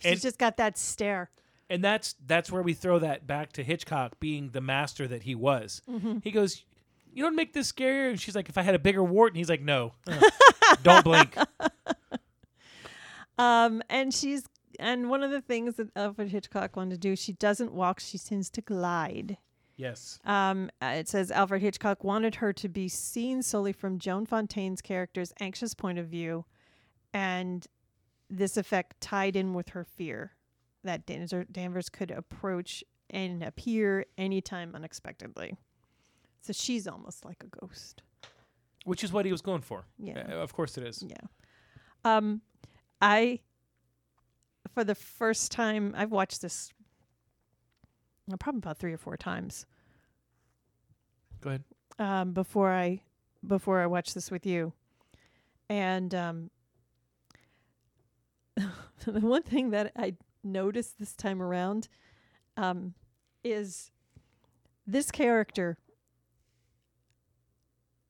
she's 0.00 0.12
and- 0.12 0.20
just 0.20 0.38
got 0.38 0.56
that 0.58 0.76
stare. 0.76 1.30
And 1.70 1.82
that's 1.82 2.16
that's 2.26 2.52
where 2.52 2.60
we 2.60 2.74
throw 2.74 2.98
that 2.98 3.26
back 3.26 3.52
to 3.52 3.64
Hitchcock 3.64 4.20
being 4.20 4.50
the 4.50 4.60
master 4.60 5.08
that 5.08 5.22
he 5.22 5.34
was. 5.34 5.80
Mm-hmm. 5.88 6.18
He 6.22 6.30
goes, 6.30 6.64
"You 7.12 7.22
don't 7.22 7.36
make 7.36 7.52
this 7.52 7.70
scarier." 7.72 8.10
And 8.10 8.20
she's 8.20 8.34
like, 8.34 8.48
"If 8.48 8.58
I 8.58 8.62
had 8.62 8.74
a 8.74 8.78
bigger 8.78 9.02
wart," 9.04 9.32
and 9.32 9.36
he's 9.36 9.48
like, 9.48 9.62
"No, 9.62 9.94
Uh, 10.06 10.30
don't 10.82 11.04
blink." 11.04 11.36
Um, 13.38 13.82
and 13.88 14.12
she's 14.12 14.44
and 14.78 15.08
one 15.08 15.22
of 15.22 15.30
the 15.30 15.40
things 15.40 15.76
that 15.76 15.88
Alfred 15.96 16.28
Hitchcock 16.28 16.76
wanted 16.76 16.94
to 16.94 16.98
do, 16.98 17.16
she 17.16 17.32
doesn't 17.32 17.72
walk; 17.72 17.98
she 17.98 18.18
tends 18.18 18.50
to 18.50 18.60
glide. 18.60 19.38
Yes. 19.76 20.18
Um, 20.24 20.70
uh, 20.80 20.94
it 20.96 21.08
says 21.08 21.30
Alfred 21.30 21.62
Hitchcock 21.62 22.04
wanted 22.04 22.36
her 22.36 22.52
to 22.52 22.68
be 22.68 22.88
seen 22.88 23.42
solely 23.42 23.72
from 23.72 23.98
Joan 23.98 24.26
Fontaine's 24.26 24.80
character's 24.82 25.32
anxious 25.40 25.74
point 25.74 25.98
of 25.98 26.06
view, 26.08 26.44
and 27.12 27.66
this 28.28 28.56
effect 28.56 29.00
tied 29.00 29.34
in 29.34 29.54
with 29.54 29.70
her 29.70 29.82
fear 29.82 30.32
that 30.84 31.06
Danvers, 31.06 31.46
Danvers 31.50 31.88
could 31.88 32.10
approach 32.10 32.84
and 33.10 33.42
appear 33.42 34.04
anytime 34.18 34.74
unexpectedly. 34.74 35.56
So 36.42 36.52
she's 36.52 36.86
almost 36.86 37.24
like 37.24 37.42
a 37.44 37.46
ghost. 37.60 38.02
Which 38.84 39.04
is 39.04 39.12
what 39.12 39.24
he 39.24 39.32
was 39.32 39.40
going 39.40 39.60
for. 39.62 39.84
Yeah. 39.98 40.24
Uh, 40.28 40.34
of 40.36 40.52
course 40.52 40.76
it 40.76 40.84
is. 40.84 41.04
Yeah. 41.06 41.14
Um, 42.04 42.40
I, 43.00 43.38
for 44.74 44.82
the 44.82 44.96
first 44.96 45.52
time, 45.52 45.94
I've 45.96 46.10
watched 46.10 46.42
this 46.42 46.72
uh, 48.32 48.36
probably 48.36 48.58
about 48.58 48.78
three 48.78 48.92
or 48.92 48.98
four 48.98 49.16
times. 49.16 49.66
Go 51.40 51.50
ahead. 51.50 51.64
um, 51.98 52.32
before 52.32 52.70
I 52.72 53.02
before 53.46 53.80
I 53.80 53.86
watched 53.86 54.14
this 54.14 54.30
with 54.30 54.46
you, 54.46 54.72
and 55.68 56.14
um, 56.14 56.50
the 58.56 59.20
one 59.20 59.42
thing 59.42 59.70
that 59.70 59.92
I 59.96 60.14
noticed 60.44 60.98
this 60.98 61.14
time 61.14 61.42
around 61.42 61.88
um, 62.56 62.94
is 63.44 63.90
this 64.86 65.10
character. 65.10 65.78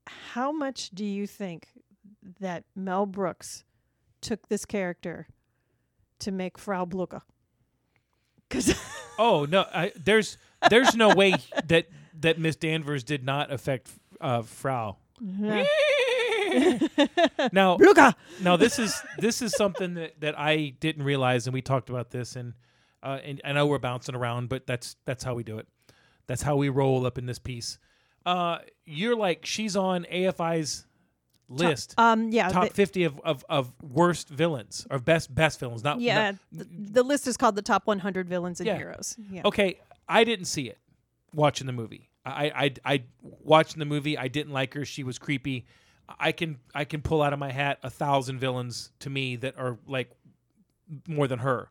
How 0.07 0.53
much 0.53 0.91
do 0.91 1.05
you 1.05 1.27
think 1.27 1.69
that 2.41 2.65
Mel 2.75 3.07
Brooks 3.07 3.65
took 4.21 4.49
this 4.49 4.65
character 4.65 5.29
to 6.21 6.33
make 6.33 6.59
Frau 6.59 6.85
Blucher? 6.85 7.23
Because 8.49 8.75
Oh 9.19 9.47
no, 9.49 9.67
I, 9.73 9.93
there's 9.97 10.37
there's 10.71 10.97
no 10.97 11.15
way 11.15 11.35
that 11.67 11.87
that 12.21 12.39
Miss 12.39 12.57
Danvers 12.57 13.05
did 13.05 13.25
not 13.25 13.53
affect 13.53 13.91
uh, 14.21 14.43
Frau. 14.43 14.97
now, 17.53 17.77
Blucher. 17.77 18.15
now 18.41 18.57
this 18.57 18.79
is 18.79 19.01
this 19.19 19.43
is 19.43 19.55
something 19.55 19.95
that, 19.95 20.21
that 20.21 20.39
I 20.39 20.75
didn't 20.81 21.05
realize, 21.05 21.47
and 21.47 21.55
we 21.55 21.63
talked 21.63 21.91
about 21.91 22.11
this, 22.11 22.37
and 22.37 22.55
uh, 23.03 23.19
and 23.23 23.41
I 23.45 23.53
know 23.53 23.67
we're 23.67 23.79
bouncing 23.79 24.15
around, 24.15 24.49
but 24.49 24.67
that's 24.67 24.97
that's 25.05 25.25
how 25.25 25.35
we 25.35 25.45
do 25.45 25.59
it. 25.59 25.67
That's 26.27 26.43
how 26.43 26.57
we 26.57 26.69
roll 26.69 27.07
up 27.07 27.19
in 27.19 27.27
this 27.27 27.39
piece. 27.39 27.79
Uh, 28.25 28.59
you're 28.85 29.17
like 29.17 29.45
she's 29.47 29.77
on 29.77 30.05
AFI's 30.13 30.87
list, 31.49 31.95
Um, 31.99 32.31
yeah, 32.31 32.49
top 32.49 32.69
the- 32.69 32.75
fifty 32.75 33.05
of, 33.05 33.21
of, 33.25 33.45
of 33.49 33.73
worst 33.83 34.29
villains 34.29 34.87
or 34.91 34.99
best 34.99 35.35
best 35.35 35.59
villains. 35.61 35.85
Not 35.85 36.01
Yeah, 36.01 36.31
not- 36.33 36.39
the, 36.53 36.67
the 36.71 37.03
list 37.03 37.27
is 37.27 37.37
called 37.37 37.57
the 37.57 37.63
top 37.63 37.87
100 37.87 38.29
villains 38.29 38.61
and 38.61 38.67
Yeah. 38.67 38.77
heroes. 38.79 39.17
Yeah. 39.31 39.43
Okay, 39.45 39.79
I 40.09 40.25
didn't 40.25 40.47
see 40.47 40.69
it 40.69 40.79
watching 41.35 41.67
the 41.67 41.73
movie. 41.73 42.09
I, 42.25 42.53
I 42.85 42.95
I 42.95 43.03
watching 43.21 43.81
the 43.81 43.85
movie. 43.85 44.17
I 44.17 44.29
didn't 44.29 44.53
like 44.53 44.75
her. 44.75 44.85
She 44.85 45.03
was 45.03 45.19
creepy. 45.19 45.67
I 46.21 46.33
can 46.33 46.59
I 46.75 46.85
can 46.85 47.03
pull 47.03 47.21
out 47.21 47.33
of 47.33 47.39
my 47.39 47.51
hat 47.51 47.79
a 47.83 47.91
thousand 47.91 48.39
villains 48.39 48.93
to 49.01 49.11
me 49.11 49.37
that 49.37 49.59
are 49.59 49.79
like 49.87 50.11
more 51.09 51.27
than 51.27 51.41
her, 51.41 51.69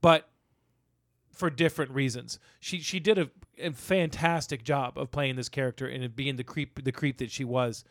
but 0.00 0.28
for 1.32 1.50
different 1.50 1.90
reasons. 1.92 2.38
She 2.60 2.80
she 2.80 2.98
did 3.00 3.18
a, 3.18 3.30
a 3.60 3.72
fantastic 3.72 4.64
job 4.64 4.98
of 4.98 5.10
playing 5.10 5.36
this 5.36 5.48
character 5.48 5.86
and 5.86 6.14
being 6.16 6.36
the 6.36 6.44
creep 6.44 6.82
the 6.82 6.92
creep 6.92 7.18
that 7.18 7.30
she 7.30 7.44
was, 7.44 7.84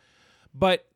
but 0.54 0.86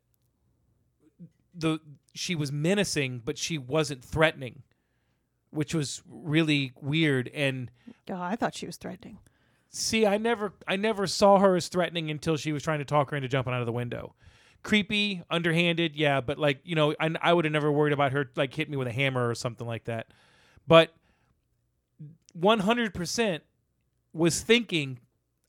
the 1.54 1.78
she 2.14 2.34
was 2.34 2.50
menacing, 2.52 3.22
but 3.24 3.38
she 3.38 3.58
wasn't 3.58 4.04
threatening, 4.04 4.62
which 5.50 5.74
was 5.74 6.02
really 6.08 6.72
weird 6.80 7.28
and. 7.34 7.70
Oh, 8.10 8.20
I 8.20 8.36
thought 8.36 8.54
she 8.54 8.66
was 8.66 8.76
threatening. 8.76 9.18
See, 9.70 10.06
I 10.06 10.18
never 10.18 10.52
I 10.68 10.76
never 10.76 11.06
saw 11.06 11.38
her 11.38 11.56
as 11.56 11.68
threatening 11.68 12.10
until 12.10 12.36
she 12.36 12.52
was 12.52 12.62
trying 12.62 12.78
to 12.78 12.84
talk 12.84 13.10
her 13.10 13.16
into 13.16 13.28
jumping 13.28 13.52
out 13.52 13.60
of 13.60 13.66
the 13.66 13.72
window. 13.72 14.14
creepy, 14.64 15.22
underhanded, 15.30 15.94
yeah. 15.94 16.20
But 16.20 16.38
like 16.38 16.58
you 16.64 16.74
know, 16.74 16.94
I, 16.98 17.14
I 17.22 17.32
would 17.32 17.44
have 17.44 17.52
never 17.52 17.70
worried 17.70 17.92
about 17.92 18.10
her 18.12 18.30
like 18.34 18.52
hit 18.52 18.68
me 18.68 18.76
with 18.76 18.88
a 18.88 18.92
hammer 18.92 19.28
or 19.28 19.36
something 19.36 19.66
like 19.66 19.84
that. 19.84 20.08
But 20.66 20.92
one 22.32 22.58
hundred 22.58 22.94
percent 22.94 23.44
was 24.14 24.40
thinking. 24.40 25.00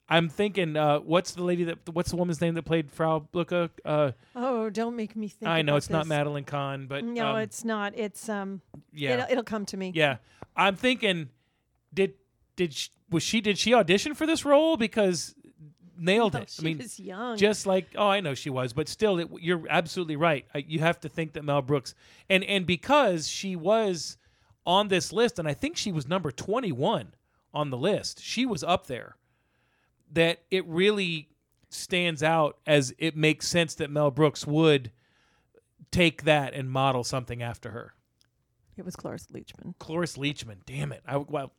I'm 0.07 0.30
thinking, 0.30 0.78
uh, 0.78 0.99
what's 0.99 1.32
the 1.32 1.43
lady 1.43 1.63
that? 1.63 1.80
What's 1.91 2.11
the 2.11 2.16
woman's 2.18 2.39
name 2.39 2.53
that 2.55 2.63
played 2.63 2.91
Frau 2.91 3.20
Blucher? 3.32 3.70
Uh, 3.84 4.11
Oh, 4.36 4.70
don't 4.70 4.95
make 4.95 5.16
me 5.16 5.28
think. 5.30 5.49
I 5.49 5.63
know 5.63 5.78
it's 5.78 5.89
not. 5.89 6.05
Madeline 6.05 6.43
Kahn, 6.43 6.86
but 6.86 7.03
No, 7.03 7.30
um, 7.32 7.38
it's 7.39 7.63
not. 7.66 7.93
It's 7.97 8.30
um. 8.30 8.61
yeah, 8.93 9.13
It'll, 9.13 9.32
it'll 9.32 9.43
come 9.43 9.66
to 9.68 9.78
me. 9.78 9.91
yeah. 9.95 10.18
I'm 10.55 10.76
thinking, 10.76 11.30
did 11.93 12.13
did 12.55 12.74
she, 12.74 12.89
was 13.09 13.24
she 13.24 13.41
did 13.41 13.57
she 13.57 13.74
audition 13.74 14.13
for 14.13 14.28
this 14.28 14.45
role 14.45 14.78
because 14.78 15.34
nailed 15.97 16.36
it? 16.36 16.51
she 16.51 16.61
I 16.61 16.63
mean, 16.66 16.78
was 16.78 16.99
young. 16.99 17.36
just 17.38 17.66
like 17.66 17.88
oh, 17.97 18.07
I 18.07 18.20
know 18.20 18.36
she 18.36 18.51
was, 18.51 18.74
but 18.74 18.88
still, 18.88 19.18
it, 19.18 19.28
you're 19.41 19.63
absolutely 19.70 20.18
right. 20.18 20.45
Uh, 20.53 20.59
You 20.68 20.80
have 20.82 20.99
to 20.99 21.09
think 21.09 21.34
that 21.34 21.43
Mel 21.43 21.63
Brooks 21.63 21.95
and 22.30 22.43
and 22.43 22.68
because 22.68 23.28
she 23.28 23.55
was 23.55 24.18
on 24.68 24.88
this 24.89 25.11
list, 25.11 25.39
and 25.39 25.47
I 25.47 25.55
think 25.55 25.78
she 25.78 25.91
was 25.91 26.07
number 26.07 26.32
21 26.32 27.13
on 27.56 27.70
the 27.72 27.78
list. 27.78 28.22
She 28.22 28.45
was 28.45 28.64
up 28.64 28.86
there. 28.88 29.16
That 30.12 30.43
it 30.51 30.66
really 30.68 31.30
stands 31.70 32.22
out 32.22 32.58
as 32.68 32.93
it 32.99 33.16
makes 33.18 33.47
sense 33.47 33.74
that 33.76 33.89
Mel 33.89 34.12
Brooks 34.12 34.45
would 34.45 34.91
take 35.91 36.24
that 36.24 36.53
and 36.53 36.70
model 36.70 37.03
something 37.03 37.41
after 37.41 37.72
her. 37.72 37.93
it 38.78 38.86
was 38.86 38.95
Cloris 38.95 39.28
Leachman. 39.34 39.74
Cloris 39.80 40.18
Leachman. 40.18 40.58
Damn 40.66 40.91
it. 40.91 41.01
I 41.08 41.18
well 41.18 41.53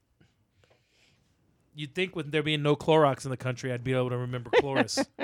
You'd 1.75 1.95
think 1.95 2.17
with 2.17 2.31
there 2.31 2.43
being 2.43 2.63
no 2.63 2.75
Clorox 2.77 3.25
in 3.25 3.31
the 3.31 3.37
country, 3.37 3.71
I'd 3.73 3.85
be 3.85 3.93
able 3.93 4.09
to 4.11 4.17
remember 4.17 4.51
Cloris. 4.61 4.99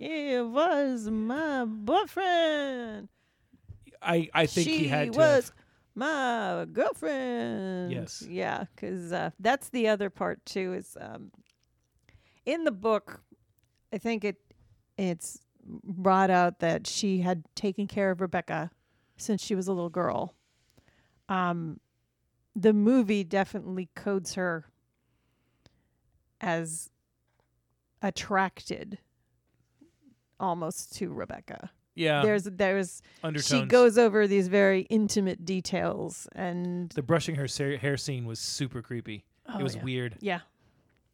It 0.00 0.46
was 0.46 1.10
my 1.10 1.64
boyfriend. 1.64 3.08
I, 4.00 4.28
I 4.32 4.46
think 4.46 4.68
she 4.68 4.78
he 4.78 4.86
had 4.86 5.12
to. 5.12 5.18
was 5.18 5.46
have- 5.48 5.52
my 5.98 6.66
girlfriend. 6.72 7.92
Yes. 7.92 8.24
Yeah, 8.28 8.64
because 8.74 9.12
uh, 9.12 9.30
that's 9.38 9.68
the 9.70 9.88
other 9.88 10.10
part 10.10 10.44
too. 10.46 10.74
Is 10.74 10.96
um, 11.00 11.30
in 12.46 12.64
the 12.64 12.72
book, 12.72 13.22
I 13.92 13.98
think 13.98 14.24
it 14.24 14.36
it's 14.96 15.38
brought 15.64 16.30
out 16.30 16.60
that 16.60 16.86
she 16.86 17.20
had 17.20 17.44
taken 17.54 17.86
care 17.86 18.10
of 18.10 18.20
Rebecca 18.20 18.70
since 19.16 19.42
she 19.42 19.54
was 19.54 19.68
a 19.68 19.72
little 19.72 19.90
girl. 19.90 20.34
Um, 21.28 21.80
the 22.56 22.72
movie 22.72 23.24
definitely 23.24 23.88
codes 23.94 24.34
her 24.34 24.66
as 26.40 26.90
attracted 28.00 28.98
almost 30.40 30.94
to 30.96 31.12
Rebecca. 31.12 31.70
Yeah, 31.98 32.22
there's 32.22 32.44
there's 32.44 33.02
undertones. 33.24 33.46
she 33.62 33.66
goes 33.66 33.98
over 33.98 34.26
these 34.26 34.48
very 34.48 34.82
intimate 34.82 35.44
details 35.44 36.28
and 36.34 36.90
the 36.90 37.02
brushing 37.02 37.34
her 37.34 37.48
sa- 37.48 37.76
hair 37.76 37.96
scene 37.96 38.24
was 38.26 38.38
super 38.38 38.80
creepy. 38.82 39.24
Oh, 39.48 39.58
it 39.58 39.62
was 39.62 39.74
yeah. 39.76 39.82
weird. 39.84 40.16
yeah 40.20 40.40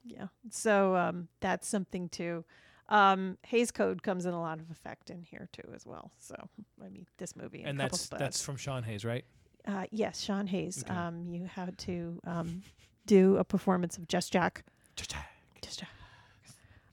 yeah 0.07 0.26
so 0.51 0.95
um 0.97 1.28
that's 1.41 1.66
something 1.66 2.11
too 2.11 2.45
um 2.91 3.39
Hays 3.47 3.70
Code 3.70 4.03
comes 4.03 4.26
in 4.26 4.35
a 4.35 4.41
lot 4.41 4.59
of 4.61 4.70
effect 4.70 5.09
in 5.09 5.22
here 5.22 5.49
too 5.53 5.66
as 5.74 5.87
well 5.87 6.11
so 6.18 6.35
I 6.85 6.89
mean 6.91 7.07
this 7.16 7.35
movie 7.37 7.62
And 7.64 7.78
a 7.80 7.85
that's 7.85 8.09
that's 8.09 8.43
from 8.43 8.57
Sean 8.57 8.82
Hayes, 8.82 9.05
right? 9.07 9.24
uh 9.66 9.85
yes 9.91 10.20
Sean 10.20 10.47
Hayes 10.49 10.85
Okay. 10.87 10.93
um 10.95 11.32
you 11.32 11.47
had 11.47 11.78
to 11.78 12.20
um 12.26 12.62
do 13.07 13.39
a 13.39 13.45
performance 13.45 13.97
of 13.97 14.07
Just 14.09 14.30
Jack 14.32 14.62
Just 14.95 15.11
Jack 15.12 15.89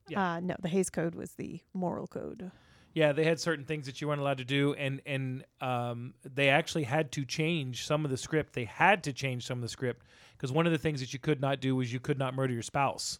Yeah. 0.07 0.35
uh 0.35 0.39
no 0.39 0.55
the 0.61 0.69
Hays 0.69 0.89
Code 0.89 1.15
was 1.15 1.33
the 1.33 1.59
moral 1.73 2.07
code 2.07 2.49
Yeah, 2.93 3.13
they 3.13 3.23
had 3.23 3.39
certain 3.39 3.65
things 3.65 3.85
that 3.85 4.01
you 4.01 4.07
weren't 4.07 4.19
allowed 4.21 4.39
to 4.39 4.45
do, 4.45 4.73
and 4.73 5.01
and 5.05 5.45
um, 5.61 6.13
they 6.23 6.49
actually 6.49 6.83
had 6.83 7.11
to 7.13 7.25
change 7.25 7.85
some 7.85 8.03
of 8.03 8.11
the 8.11 8.17
script. 8.17 8.53
They 8.53 8.65
had 8.65 9.03
to 9.05 9.13
change 9.13 9.45
some 9.45 9.59
of 9.59 9.61
the 9.61 9.69
script 9.69 10.05
because 10.37 10.51
one 10.51 10.65
of 10.65 10.71
the 10.71 10.77
things 10.77 10.99
that 10.99 11.13
you 11.13 11.19
could 11.19 11.39
not 11.39 11.59
do 11.61 11.75
was 11.75 11.93
you 11.93 11.99
could 11.99 12.19
not 12.19 12.33
murder 12.33 12.53
your 12.53 12.63
spouse. 12.63 13.19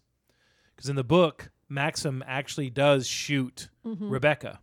Because 0.76 0.90
in 0.90 0.96
the 0.96 1.04
book, 1.04 1.52
Maxim 1.70 2.24
actually 2.28 2.70
does 2.70 3.08
shoot 3.08 3.70
Mm-hmm. 3.86 4.10
Rebecca, 4.10 4.60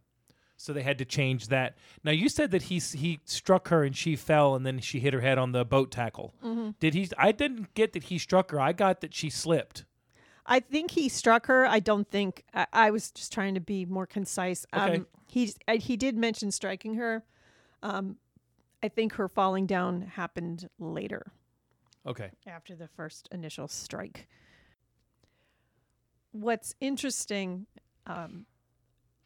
so 0.56 0.72
they 0.72 0.82
had 0.82 0.98
to 0.98 1.04
change 1.04 1.48
that. 1.48 1.76
Now 2.04 2.12
you 2.12 2.28
said 2.28 2.50
that 2.50 2.62
he 2.64 2.78
he 2.78 3.20
struck 3.24 3.68
her 3.68 3.82
and 3.82 3.96
she 3.96 4.14
fell, 4.14 4.54
and 4.54 4.66
then 4.66 4.78
she 4.80 5.00
hit 5.00 5.14
her 5.14 5.20
head 5.20 5.38
on 5.38 5.52
the 5.52 5.64
boat 5.64 5.90
tackle. 5.90 6.34
Mm-hmm. 6.44 6.70
Did 6.80 6.94
he? 6.94 7.08
I 7.16 7.32
didn't 7.32 7.74
get 7.74 7.94
that 7.94 8.04
he 8.04 8.18
struck 8.18 8.50
her. 8.50 8.60
I 8.60 8.72
got 8.72 9.00
that 9.00 9.14
she 9.14 9.30
slipped. 9.30 9.84
I 10.48 10.60
think 10.60 10.92
he 10.92 11.08
struck 11.10 11.46
her. 11.46 11.66
I 11.66 11.78
don't 11.78 12.08
think 12.08 12.42
I, 12.54 12.66
I 12.72 12.90
was 12.90 13.10
just 13.10 13.32
trying 13.32 13.54
to 13.54 13.60
be 13.60 13.84
more 13.84 14.06
concise. 14.06 14.66
Okay. 14.74 14.96
Um, 14.96 15.06
he 15.26 15.52
uh, 15.68 15.76
he 15.76 15.96
did 15.96 16.16
mention 16.16 16.50
striking 16.50 16.94
her. 16.94 17.22
Um, 17.82 18.16
I 18.82 18.88
think 18.88 19.14
her 19.14 19.28
falling 19.28 19.66
down 19.66 20.02
happened 20.02 20.68
later 20.78 21.32
Okay. 22.06 22.30
after 22.46 22.74
the 22.74 22.88
first 22.88 23.28
initial 23.30 23.68
strike. 23.68 24.28
What's 26.32 26.74
interesting 26.80 27.66
um, 28.06 28.46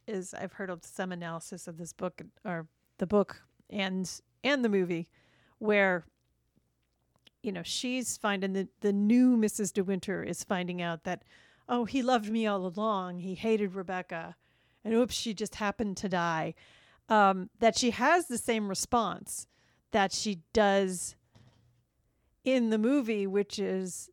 is 0.08 0.34
I've 0.34 0.54
heard 0.54 0.70
of 0.70 0.84
some 0.84 1.12
analysis 1.12 1.68
of 1.68 1.78
this 1.78 1.92
book 1.92 2.20
or 2.44 2.66
the 2.98 3.06
book 3.06 3.42
and 3.70 4.10
and 4.42 4.64
the 4.64 4.68
movie 4.68 5.08
where 5.58 6.04
you 7.42 7.52
know 7.52 7.62
she's 7.62 8.16
finding 8.16 8.52
the 8.52 8.68
the 8.80 8.92
new 8.92 9.36
Mrs. 9.36 9.72
De 9.72 9.82
Winter 9.82 10.22
is 10.22 10.44
finding 10.44 10.80
out 10.80 11.04
that 11.04 11.22
oh 11.68 11.84
he 11.84 12.02
loved 12.02 12.30
me 12.30 12.46
all 12.46 12.66
along. 12.66 13.18
He 13.18 13.34
hated 13.34 13.74
Rebecca. 13.74 14.36
And 14.84 14.94
oops 14.94 15.14
she 15.14 15.34
just 15.34 15.56
happened 15.56 15.96
to 15.98 16.08
die. 16.08 16.54
Um, 17.08 17.50
that 17.58 17.76
she 17.76 17.90
has 17.90 18.26
the 18.26 18.38
same 18.38 18.68
response 18.68 19.46
that 19.90 20.12
she 20.12 20.40
does 20.52 21.14
in 22.44 22.70
the 22.70 22.78
movie 22.78 23.26
which 23.26 23.58
is 23.58 24.10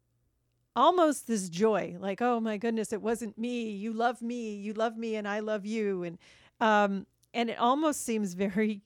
almost 0.76 1.28
this 1.28 1.50
joy. 1.50 1.96
Like 2.00 2.22
oh 2.22 2.40
my 2.40 2.58
goodness 2.58 2.92
it 2.94 3.02
wasn't 3.02 3.38
me. 3.38 3.70
You 3.70 3.94
love 3.94 4.22
me. 4.22 4.56
You 4.56 4.74
love 4.74 4.98
me 4.98 5.16
and 5.16 5.28
I 5.28 5.40
love 5.40 5.66
you. 5.66 6.04
And 6.04 6.18
um 6.60 7.06
and 7.34 7.50
it 7.50 7.60
almost 7.60 8.04
seems 8.04 8.34
very 8.34 8.82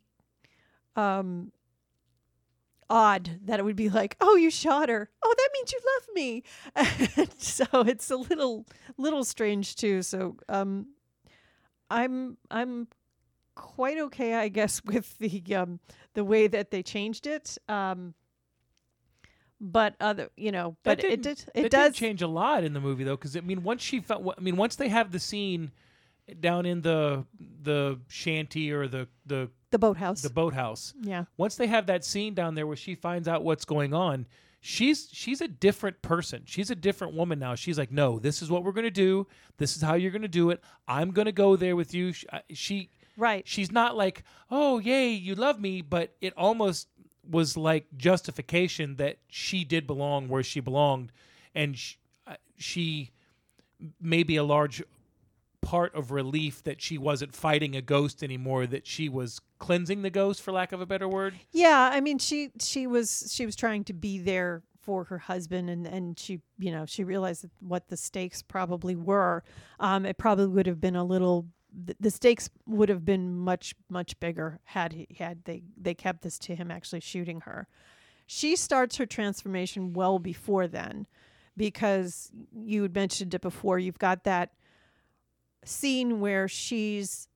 um 0.96 1.52
odd 2.90 3.40
that 3.46 3.60
it 3.60 3.64
would 3.66 3.76
be 3.76 3.90
like 3.90 4.16
oh 4.22 4.36
you 4.36 4.50
shot 4.50 4.90
her. 4.90 5.10
Oh 5.24 5.36
that 5.38 5.50
means 5.54 5.74
you 5.74 5.80
love 5.94 6.08
me. 6.16 6.44
So 7.38 7.66
it's 7.82 8.10
a 8.10 8.16
little 8.16 8.66
little 8.98 9.24
strange 9.24 9.76
too. 9.76 10.02
So 10.02 10.38
um 10.50 10.88
i'm 11.90 12.38
i'm 12.50 12.88
quite 13.56 14.00
okay 14.00 14.34
i 14.34 14.48
guess 14.48 14.82
with 14.86 15.18
the 15.20 15.56
um 15.56 15.80
the 16.14 16.24
way 16.24 16.48
that 16.48 16.72
they 16.72 16.82
changed 16.84 17.28
it. 17.28 17.58
Um 17.68 18.14
but 19.62 19.96
other 20.02 20.30
you 20.36 20.52
know 20.52 20.76
but 20.84 21.04
it 21.04 21.22
did 21.22 21.46
it 21.56 21.72
does 21.72 21.96
change 21.96 22.22
a 22.22 22.28
lot 22.28 22.64
in 22.64 22.74
the 22.74 22.82
movie 22.82 23.04
though, 23.06 23.16
because 23.16 23.38
I 23.38 23.42
mean, 23.42 23.64
once 23.64 23.82
she 23.82 24.02
felt, 24.02 24.36
I 24.38 24.42
mean, 24.42 24.58
once 24.58 24.76
they 24.76 24.90
have 24.90 25.12
the 25.12 25.20
scene 25.20 25.72
down 26.40 26.66
in 26.66 26.82
the 26.82 27.26
the 27.62 28.00
shanty 28.08 28.72
or 28.72 28.88
the 28.88 29.08
the 29.26 29.50
the 29.72 29.80
boathouse 29.80 30.22
the 30.22 30.30
boathouse, 30.30 30.94
yeah 31.02 31.26
once 31.38 31.56
they 31.56 31.68
have 31.68 31.88
that 31.88 32.06
scene 32.06 32.34
down 32.34 32.56
there 32.56 32.68
where 32.68 32.76
she 32.76 32.96
finds 32.96 33.28
out 33.28 33.44
what's 33.44 33.66
going 33.66 33.94
on, 33.94 34.26
she's 34.62 35.10
she's 35.12 35.42
a 35.42 35.48
different 35.48 36.02
person. 36.02 36.44
She's 36.46 36.70
a 36.72 36.76
different 36.76 37.14
woman 37.14 37.38
now. 37.40 37.56
She's 37.56 37.78
like, 37.78 37.92
no, 37.92 38.18
this 38.20 38.42
is 38.42 38.50
what 38.50 38.64
we're 38.64 38.72
gonna 38.72 38.90
do. 38.90 39.28
This 39.58 39.76
is 39.76 39.82
how 39.82 39.96
you're 39.96 40.12
gonna 40.12 40.28
do 40.28 40.50
it. 40.52 40.64
I'm 40.88 41.12
gonna 41.12 41.32
go 41.34 41.56
there 41.56 41.76
with 41.76 41.94
you. 41.94 42.14
She, 42.14 42.28
she 42.52 42.90
right 43.18 43.48
she's 43.48 43.72
not 43.72 43.96
like, 43.98 44.24
oh 44.50 44.80
yay, 44.80 45.10
you 45.10 45.36
love 45.36 45.60
me, 45.60 45.82
but 45.82 46.16
it 46.22 46.34
almost 46.38 46.88
was 47.30 47.58
like 47.58 47.86
justification 47.98 48.96
that 48.96 49.18
she 49.28 49.64
did 49.64 49.86
belong 49.86 50.30
where 50.30 50.44
she 50.44 50.60
belonged, 50.62 51.12
and 51.54 51.78
sh- 51.78 51.96
uh, 52.26 52.36
she 52.58 53.12
maybe 54.00 54.38
a 54.38 54.44
large 54.44 54.82
part 55.64 55.96
of 55.96 56.12
relief 56.12 56.64
that 56.64 56.82
she 56.82 56.98
wasn't 56.98 57.34
fighting 57.34 57.76
a 57.76 57.82
ghost 57.82 58.22
anymore, 58.22 58.68
that 58.68 58.86
she 58.86 59.10
was 59.10 59.40
cleansing 59.60 60.02
the 60.02 60.10
ghost, 60.10 60.42
for 60.42 60.52
lack 60.52 60.72
of 60.72 60.82
a 60.82 60.86
better 60.86 61.08
word. 61.08 61.34
Yeah, 61.52 61.90
I 61.92 62.02
mean 62.02 62.20
she 62.20 62.52
she 62.60 62.86
was 62.86 63.32
she 63.34 63.46
was 63.46 63.56
trying 63.56 63.84
to 63.86 63.94
be 63.94 64.20
there 64.20 64.64
for 64.82 65.06
her 65.06 65.18
husband 65.18 65.70
and 65.70 65.88
and 65.88 66.20
she 66.20 66.42
you 66.60 66.70
know 66.70 66.86
she 66.86 67.06
realized 67.06 67.46
what 67.62 67.88
the 67.88 67.98
stakes 67.98 68.42
probably 68.42 68.96
were. 68.96 69.44
Um, 69.80 70.06
it 70.06 70.18
probably 70.18 70.48
would 70.48 70.68
have 70.68 70.82
been 70.82 70.96
a 70.96 71.04
little 71.04 71.48
the, 72.00 72.12
stakes 72.12 72.50
would 72.68 72.90
have 72.90 73.04
been 73.04 73.36
much 73.36 73.74
much 73.90 74.20
bigger 74.20 74.60
had 74.66 74.94
he 74.94 75.08
had 75.18 75.44
they 75.46 75.64
they 75.76 75.94
kept 75.94 76.22
this 76.22 76.38
to 76.40 76.56
him 76.56 76.70
actually 76.70 77.00
shooting 77.00 77.42
her. 77.42 77.68
She 78.28 78.56
starts 78.56 78.98
her 78.98 79.06
transformation 79.06 79.94
well 79.94 80.20
before 80.20 80.68
then 80.68 81.08
because 81.58 82.32
you 82.54 82.84
had 82.84 82.96
mentioned 82.96 83.34
it 83.34 83.42
before. 83.42 83.80
You've 83.80 84.00
got 84.00 84.24
that 84.24 84.52
scene 85.68 86.20
where 86.20 86.48
she's 86.48 87.28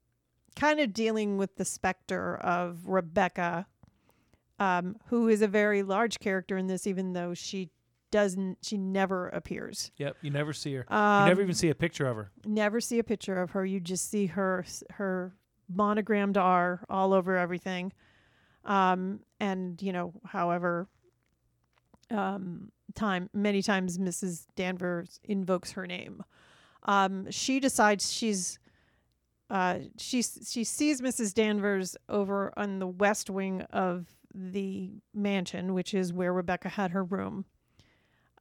kind 0.56 0.80
of 0.80 0.94
dealing 0.94 1.38
with 1.38 1.56
the 1.56 1.66
specter 1.66 2.36
of 2.38 2.88
Rebecca, 2.88 3.68
um, 4.60 4.96
who 5.08 5.28
is 5.28 5.42
a 5.42 5.48
very 5.48 5.84
large 5.84 6.20
character 6.20 6.58
in 6.58 6.68
this, 6.68 6.88
even 6.88 7.14
though 7.14 7.34
she 7.34 7.70
doesn't, 8.12 8.58
she 8.62 8.78
never 8.78 9.28
appears. 9.30 9.92
Yep, 9.98 10.18
you 10.22 10.32
never 10.32 10.54
see 10.54 10.74
her. 10.74 10.86
Um, 10.94 11.24
you 11.24 11.30
never 11.30 11.42
even 11.42 11.56
see 11.56 11.70
a 11.70 11.76
picture 11.76 12.08
of 12.08 12.16
her. 12.16 12.32
never 12.46 12.82
see 12.82 13.00
a 13.00 13.04
picture 13.04 13.40
of 13.42 13.52
her. 13.52 13.66
You 13.66 13.80
just 13.80 14.10
see 14.10 14.28
her 14.28 14.66
her 14.92 15.34
monogrammed 15.70 16.38
R 16.38 16.86
all 16.90 17.14
over 17.14 17.38
everything. 17.38 17.92
Um, 18.66 19.20
and 19.40 19.82
you 19.82 19.92
know, 19.92 20.14
however, 20.26 20.88
um, 22.10 22.72
time 22.96 23.30
many 23.34 23.62
times 23.62 23.98
Mrs. 23.98 24.46
Danvers 24.56 25.20
invokes 25.24 25.74
her 25.74 25.86
name. 25.86 26.24
Um, 26.88 27.30
she 27.30 27.60
decides 27.60 28.12
she's 28.12 28.60
uh, 29.50 29.80
she 29.98 30.22
she 30.22 30.64
sees 30.64 31.02
Mrs. 31.02 31.34
Danvers 31.34 31.96
over 32.10 32.54
on 32.58 32.80
the 32.80 32.88
west 32.88 33.30
wing 33.30 33.62
of 33.72 34.08
the 34.34 34.92
mansion, 35.14 35.74
which 35.74 35.94
is 35.94 36.12
where 36.12 36.34
Rebecca 36.34 36.70
had 36.70 36.92
her 36.92 37.04
room, 37.04 37.46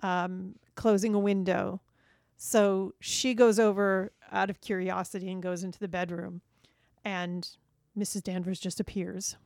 um, 0.03 0.57
closing 0.75 1.15
a 1.15 1.19
window. 1.19 1.81
So 2.37 2.95
she 3.01 3.35
goes 3.35 3.59
over 3.59 4.13
out 4.33 4.51
of 4.51 4.61
curiosity 4.61 5.31
and 5.31 5.43
goes 5.43 5.63
into 5.63 5.79
the 5.79 5.89
bedroom, 5.89 6.43
and 7.05 7.49
Mrs. 7.97 8.23
Danvers 8.23 8.61
just 8.61 8.81
appears. 8.81 9.37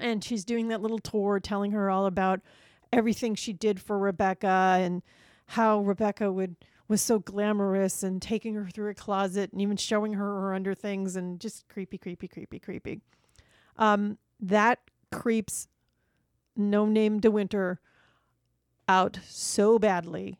And 0.00 0.22
she's 0.22 0.44
doing 0.44 0.68
that 0.68 0.82
little 0.82 0.98
tour, 0.98 1.40
telling 1.40 1.72
her 1.72 1.90
all 1.90 2.06
about 2.06 2.40
everything 2.92 3.34
she 3.34 3.52
did 3.52 3.80
for 3.80 3.98
Rebecca 3.98 4.76
and 4.78 5.02
how 5.48 5.80
Rebecca 5.80 6.30
would 6.30 6.56
was 6.88 7.02
so 7.02 7.18
glamorous 7.18 8.02
and 8.02 8.22
taking 8.22 8.54
her 8.54 8.66
through 8.66 8.90
a 8.90 8.94
closet 8.94 9.52
and 9.52 9.60
even 9.60 9.76
showing 9.76 10.12
her 10.14 10.40
her 10.40 10.54
under 10.54 10.74
things 10.74 11.16
and 11.16 11.40
just 11.40 11.68
creepy, 11.68 11.98
creepy, 11.98 12.28
creepy, 12.28 12.58
creepy. 12.58 13.00
Um, 13.76 14.18
that 14.40 14.78
creeps 15.10 15.68
no 16.56 16.86
name 16.86 17.20
De 17.20 17.30
Winter 17.30 17.80
out 18.88 19.18
so 19.26 19.78
badly 19.78 20.38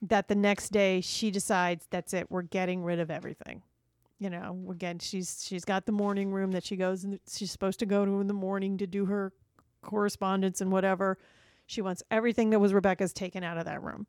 that 0.00 0.28
the 0.28 0.34
next 0.34 0.70
day 0.70 1.00
she 1.00 1.30
decides 1.30 1.86
that's 1.90 2.12
it 2.12 2.30
we're 2.30 2.42
getting 2.42 2.84
rid 2.84 3.00
of 3.00 3.10
everything. 3.10 3.62
You 4.18 4.30
know 4.30 4.58
again 4.70 5.00
she's 5.00 5.44
she's 5.46 5.64
got 5.64 5.86
the 5.86 5.92
morning 5.92 6.30
room 6.30 6.52
that 6.52 6.64
she 6.64 6.76
goes 6.76 7.04
and 7.04 7.18
she's 7.28 7.50
supposed 7.50 7.80
to 7.80 7.86
go 7.86 8.04
to 8.04 8.20
in 8.20 8.26
the 8.26 8.34
morning 8.34 8.78
to 8.78 8.86
do 8.86 9.06
her 9.06 9.32
correspondence 9.82 10.60
and 10.60 10.70
whatever. 10.70 11.18
She 11.66 11.82
wants 11.82 12.02
everything 12.10 12.50
that 12.50 12.60
was 12.60 12.72
rebecca's 12.72 13.12
taken 13.12 13.42
out 13.42 13.58
of 13.58 13.64
that 13.64 13.82
room 13.82 14.06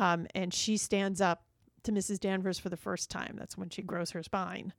um, 0.00 0.26
and 0.34 0.52
she 0.52 0.76
stands 0.76 1.20
up 1.20 1.44
to 1.82 1.92
mrs 1.92 2.18
danvers 2.20 2.58
for 2.58 2.68
the 2.68 2.76
first 2.76 3.10
time 3.10 3.36
that's 3.38 3.56
when 3.56 3.68
she 3.68 3.82
grows 3.82 4.10
her 4.10 4.22
spine 4.22 4.72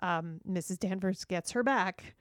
um, 0.00 0.40
mrs 0.48 0.78
danvers 0.78 1.24
gets 1.24 1.52
her 1.52 1.62
back 1.62 2.14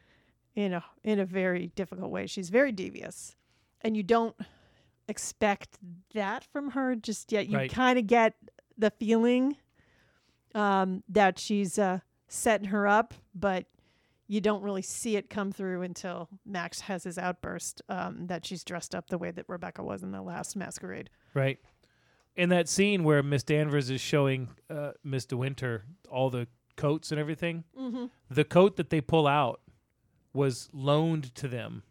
in 0.55 0.73
a 0.73 0.83
in 1.03 1.19
a 1.19 1.25
very 1.25 1.67
difficult 1.75 2.11
way 2.11 2.25
she's 2.27 2.49
very 2.49 2.71
devious 2.71 3.35
and 3.81 3.95
you 3.95 4.03
don't 4.03 4.35
expect 5.07 5.77
that 6.15 6.43
from 6.43 6.71
her 6.71 6.95
just 6.95 7.31
yet. 7.31 7.47
You 7.47 7.57
Right. 7.57 7.71
kind 7.71 7.99
of 7.99 8.07
get 8.07 8.33
the 8.77 8.89
feeling 8.89 9.55
um, 10.53 11.03
that 11.09 11.37
she's 11.37 11.77
uh, 11.77 11.99
setting 12.27 12.69
her 12.69 12.87
up, 12.87 13.13
but 13.33 13.65
you 14.27 14.41
don't 14.41 14.63
really 14.63 14.81
see 14.81 15.15
it 15.17 15.29
come 15.29 15.51
through 15.51 15.83
until 15.83 16.29
Max 16.45 16.81
has 16.81 17.03
his 17.03 17.17
outburst 17.19 17.81
um, 17.89 18.25
that 18.27 18.45
she's 18.45 18.63
dressed 18.63 18.95
up 18.95 19.09
the 19.09 19.17
way 19.19 19.29
that 19.29 19.45
Rebecca 19.47 19.83
was 19.83 20.01
in 20.01 20.11
the 20.11 20.21
last 20.23 20.55
masquerade. 20.55 21.09
Right. 21.35 21.59
In 22.35 22.49
that 22.49 22.67
scene 22.67 23.03
where 23.03 23.23
Miss 23.23 23.43
Danvers 23.43 23.89
is 23.89 24.01
showing 24.01 24.49
uh, 24.69 24.91
Miss 25.03 25.25
De 25.25 25.37
Winter 25.37 25.85
all 26.09 26.29
the 26.29 26.47
coats 26.75 27.11
and 27.11 27.19
everything, 27.19 27.63
Mm-hmm. 27.79 28.05
the 28.29 28.43
coat 28.43 28.75
that 28.75 28.89
they 28.89 28.99
pull 29.01 29.25
out 29.27 29.61
was 30.33 30.69
loaned 30.73 31.33
to 31.35 31.47
them 31.47 31.83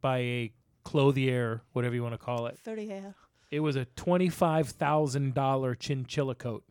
by 0.00 0.18
a 0.18 0.52
clothier, 0.84 1.62
whatever 1.72 1.94
you 1.96 2.02
want 2.02 2.14
to 2.14 2.18
call 2.18 2.46
it. 2.46 2.58
Thirty 2.58 2.84
yeah. 2.84 3.12
It 3.50 3.60
was 3.60 3.74
a 3.76 3.84
twenty-five 3.84 4.68
thousand 4.68 5.34
dollar 5.34 5.74
chinchilla 5.74 6.34
coat. 6.36 6.64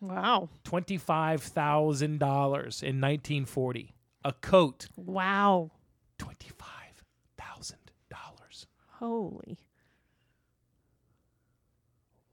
Wow. 0.00 0.50
Twenty-five 0.62 1.42
thousand 1.42 2.18
dollars 2.18 2.82
in 2.82 3.00
nineteen 3.00 3.44
forty. 3.46 3.94
A 4.24 4.32
coat. 4.32 4.88
Wow. 4.96 5.70
Twenty-five 6.18 7.02
thousand 7.38 7.78
dollars. 8.10 8.66
Holy. 8.98 9.58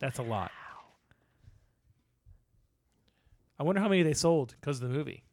That's 0.01 0.19
a 0.19 0.23
lot. 0.23 0.51
I 3.57 3.63
wonder 3.63 3.79
how 3.79 3.87
many 3.87 4.01
they 4.03 4.13
sold 4.13 4.55
because 4.59 4.81
of 4.81 4.89
the 4.89 4.95
movie. 4.95 5.23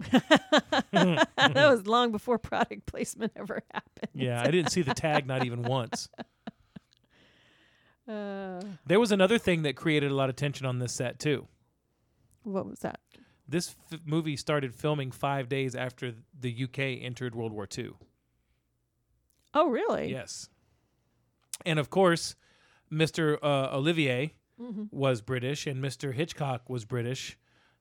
that 0.10 1.28
was 1.54 1.86
long 1.86 2.10
before 2.10 2.36
product 2.38 2.86
placement 2.86 3.32
ever 3.36 3.62
happened. 3.72 4.10
Yeah, 4.14 4.42
I 4.42 4.50
didn't 4.50 4.72
see 4.72 4.82
the 4.82 4.94
tag 4.94 5.26
not 5.26 5.44
even 5.46 5.62
once. 5.62 6.08
Uh, 8.08 8.60
There 8.84 8.98
was 8.98 9.12
another 9.12 9.38
thing 9.38 9.62
that 9.62 9.76
created 9.76 10.10
a 10.10 10.14
lot 10.14 10.28
of 10.28 10.34
tension 10.34 10.66
on 10.66 10.80
this 10.80 10.92
set 10.92 11.20
too. 11.20 11.46
what 12.42 12.66
was 12.66 12.80
that? 12.80 12.98
This 13.46 13.76
f- 13.92 14.00
movie 14.04 14.36
started 14.36 14.74
filming 14.74 15.12
five 15.12 15.48
days 15.48 15.76
after 15.76 16.12
the 16.38 16.64
UK 16.64 16.80
entered 17.00 17.36
World 17.36 17.52
War 17.52 17.68
II. 17.78 17.90
Oh, 19.54 19.68
really? 19.68 20.10
Yes, 20.10 20.48
and 21.64 21.78
of 21.78 21.90
course, 21.90 22.34
Mr. 22.92 23.38
Uh, 23.42 23.76
Olivier 23.76 24.34
Mm-hmm. 24.60 24.84
was 24.92 25.22
British 25.22 25.66
and 25.66 25.82
Mr. 25.82 26.12
Hitchcock 26.12 26.68
was 26.70 26.84
British, 26.84 27.36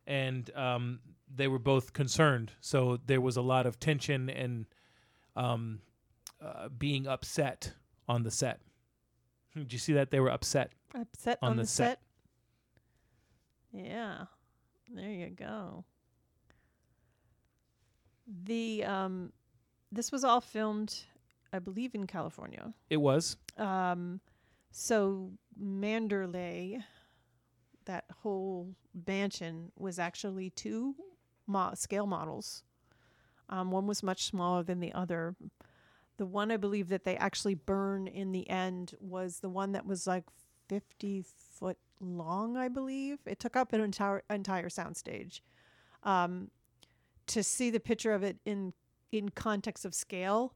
and 0.08 0.50
um, 0.56 1.00
they 1.32 1.48
were 1.48 1.60
both 1.60 1.94
concerned. 1.94 2.54
So 2.62 2.98
there 3.06 3.22
was 3.22 3.38
a 3.38 3.42
lot 3.42 3.68
of 3.68 3.80
tension 3.80 4.30
and 4.30 4.66
um, 5.36 5.82
uh, 6.44 6.70
being 6.70 7.06
upset 7.08 7.74
on 8.08 8.24
the 8.24 8.32
set. 8.32 8.62
Did 9.56 9.72
you 9.74 9.78
see 9.78 9.94
that 9.94 10.10
they 10.10 10.20
were 10.20 10.32
upset? 10.32 10.72
Upset 10.96 11.38
On 11.44 11.52
on, 11.52 11.58
the 11.58 11.64
the, 11.64 11.68
set. 11.68 12.00
set. 13.74 13.84
Yeah. 13.86 14.26
There 14.92 15.12
you 15.12 15.30
go. 15.30 15.84
The 18.46 18.84
um 18.86 19.32
this 19.92 20.12
was 20.12 20.24
all 20.24 20.42
filmed 20.42 20.98
I 21.54 21.60
believe 21.60 21.94
in 21.96 22.08
California. 22.08 22.74
It 22.90 22.98
was. 22.98 23.38
Um 23.58 24.22
so 24.72 25.32
Manderley 25.62 26.82
that 27.86 28.06
whole 28.22 28.76
mansion 29.08 29.72
was 29.78 30.00
actually 30.00 30.50
two 30.50 30.96
mo- 31.48 31.74
scale 31.76 32.08
models. 32.08 32.64
Um, 33.50 33.72
one 33.72 33.88
was 33.88 34.04
much 34.04 34.24
smaller 34.26 34.64
than 34.64 34.80
the 34.80 34.94
other. 34.94 35.36
The 36.18 36.26
one 36.26 36.52
I 36.52 36.58
believe 36.58 36.90
that 36.90 37.04
they 37.04 37.18
actually 37.18 37.56
burn 37.56 38.08
in 38.08 38.32
the 38.32 38.50
end 38.50 38.94
was 39.00 39.40
the 39.40 39.50
one 39.50 39.72
that 39.74 39.86
was 39.86 40.08
like 40.08 40.24
50 40.70 41.26
foot 41.60 41.78
long, 42.00 42.56
I 42.56 42.68
believe. 42.68 43.20
It 43.26 43.40
took 43.40 43.56
up 43.56 43.74
an 43.74 43.82
entire 43.82 44.24
entire 44.30 44.70
soundstage. 44.70 45.42
Um, 46.04 46.50
to 47.28 47.44
see 47.44 47.70
the 47.70 47.80
picture 47.80 48.14
of 48.14 48.24
it 48.24 48.38
in 48.46 48.74
in 49.12 49.30
context 49.30 49.86
of 49.86 49.94
scale 49.94 50.54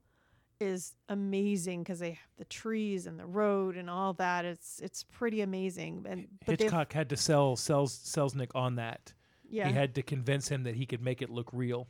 is 0.60 0.93
amazing 1.10 1.84
because 1.84 1.99
they 1.99 2.12
have 2.12 2.30
the 2.38 2.45
trees 2.45 3.08
and 3.08 3.20
the 3.20 3.26
road 3.26 3.76
and 3.78 3.89
all 3.89 4.14
that. 4.14 4.45
It's 4.45 4.80
it's 4.82 5.03
pretty 5.03 5.41
amazing. 5.41 6.06
And 6.08 6.28
but 6.45 6.60
Hitchcock 6.60 6.93
had 6.93 7.10
to 7.10 7.18
sell 7.18 7.56
Sels- 7.56 7.97
Selznick 7.97 8.51
on 8.56 8.76
that. 8.76 9.14
yeah, 9.49 9.68
He 9.68 9.74
had 9.74 9.95
to 9.95 10.01
convince 10.01 10.47
him 10.47 10.64
that 10.64 10.76
he 10.76 10.86
could 10.86 11.01
make 11.01 11.22
it 11.22 11.30
look 11.30 11.49
real. 11.51 11.88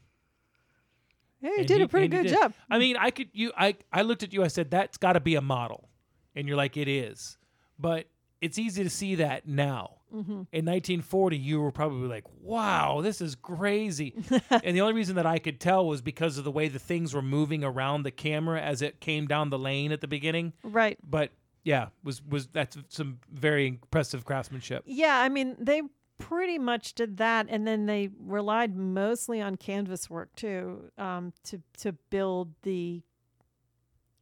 yeah, 1.41 1.51
he 1.51 1.57
and 1.59 1.68
did 1.68 1.78
he- 1.78 1.84
a 1.84 1.88
pretty 1.88 2.07
good 2.07 2.28
job. 2.28 2.53
I 2.70 2.80
mean, 2.80 2.97
I 2.97 3.11
could 3.11 3.30
you 3.34 3.51
I 3.57 3.76
I 3.91 4.01
looked 4.01 4.24
at 4.24 4.34
you. 4.34 4.43
I 4.43 4.47
said 4.47 4.72
that's 4.72 4.97
got 4.97 5.13
to 5.13 5.20
be 5.20 5.36
a 5.36 5.41
model, 5.41 5.89
and 6.36 6.47
you're 6.47 6.57
like 6.57 6.76
it 6.78 6.88
is, 6.88 7.38
but 7.78 8.07
it's 8.41 8.57
easy 8.57 8.84
to 8.84 8.89
see 8.89 9.16
that 9.16 9.47
now. 9.47 9.94
Mm-hmm. 10.13 10.31
In 10.31 10.65
1940, 10.65 11.37
you 11.37 11.61
were 11.61 11.71
probably 11.71 12.07
like, 12.07 12.23
"Wow, 12.41 13.01
this 13.01 13.21
is 13.21 13.35
crazy," 13.35 14.13
and 14.49 14.75
the 14.75 14.81
only 14.81 14.93
reason 14.93 15.15
that 15.15 15.25
I 15.25 15.39
could 15.39 15.59
tell 15.59 15.85
was 15.85 16.01
because 16.01 16.37
of 16.37 16.43
the 16.43 16.51
way 16.51 16.67
the 16.67 16.79
things 16.79 17.13
were 17.13 17.21
moving 17.21 17.63
around 17.63 18.03
the 18.03 18.11
camera 18.11 18.61
as 18.61 18.81
it 18.81 18.99
came 18.99 19.27
down 19.27 19.49
the 19.49 19.59
lane 19.59 19.91
at 19.91 20.01
the 20.01 20.07
beginning. 20.07 20.53
Right. 20.63 20.97
But 21.03 21.31
yeah, 21.63 21.87
was 22.03 22.21
was 22.23 22.47
that's 22.47 22.77
some 22.89 23.19
very 23.31 23.67
impressive 23.67 24.23
craftsmanship. 24.23 24.83
Yeah, 24.85 25.19
I 25.19 25.29
mean 25.29 25.55
they 25.59 25.81
pretty 26.17 26.57
much 26.57 26.93
did 26.93 27.17
that, 27.17 27.47
and 27.49 27.67
then 27.67 27.87
they 27.87 28.09
relied 28.19 28.75
mostly 28.75 29.41
on 29.41 29.57
canvas 29.57 30.09
work 30.09 30.33
too, 30.35 30.91
um, 30.97 31.33
to 31.45 31.61
to 31.79 31.93
build 32.09 32.53
the 32.61 33.01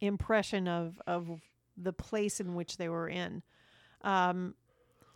impression 0.00 0.66
of 0.66 1.00
of 1.06 1.28
the 1.76 1.92
place 1.92 2.40
in 2.40 2.54
which 2.54 2.76
they 2.76 2.88
were 2.88 3.08
in. 3.08 3.42
Um, 4.02 4.54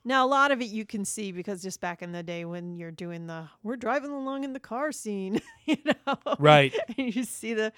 now 0.09 0.27
a 0.27 0.29
lot 0.29 0.51
of 0.51 0.61
it 0.61 0.67
you 0.71 0.85
can 0.85 1.05
see 1.05 1.31
because 1.33 1.63
just 1.63 1.81
back 1.81 2.03
in 2.03 2.11
the 2.13 2.23
day 2.23 2.45
when 2.45 2.77
you're 2.77 2.91
doing 2.91 3.27
the 3.27 3.49
we're 3.63 3.77
driving 3.77 4.11
along 4.11 4.43
in 4.45 4.53
the 4.55 4.61
car 4.61 4.91
scene, 4.91 5.41
you 5.67 5.77
know, 5.85 6.17
Right. 6.39 6.75
and 6.99 7.15
you 7.15 7.23
see 7.25 7.55
the 7.55 7.73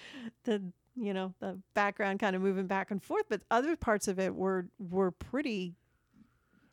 the 0.45 0.63
you 0.97 1.13
know 1.15 1.35
the 1.41 1.59
background 1.75 2.21
kind 2.21 2.35
of 2.35 2.43
moving 2.43 2.67
back 2.67 2.91
and 2.91 3.03
forth, 3.03 3.25
but 3.29 3.43
other 3.51 3.77
parts 3.77 4.09
of 4.09 4.19
it 4.19 4.35
were 4.35 4.67
were 4.79 5.11
pretty 5.11 5.75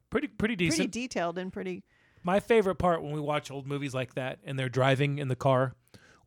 Pretty 0.10 0.28
pretty 0.28 0.56
decent. 0.56 0.78
pretty 0.78 0.92
detailed 1.08 1.38
and 1.38 1.52
pretty 1.52 1.84
My 2.24 2.40
favorite 2.40 2.76
part 2.76 3.02
when 3.04 3.12
we 3.12 3.20
watch 3.20 3.52
old 3.52 3.68
movies 3.68 3.94
like 3.94 4.14
that 4.16 4.40
and 4.46 4.58
they're 4.58 4.70
driving 4.70 5.18
in 5.20 5.28
the 5.28 5.36
car, 5.36 5.76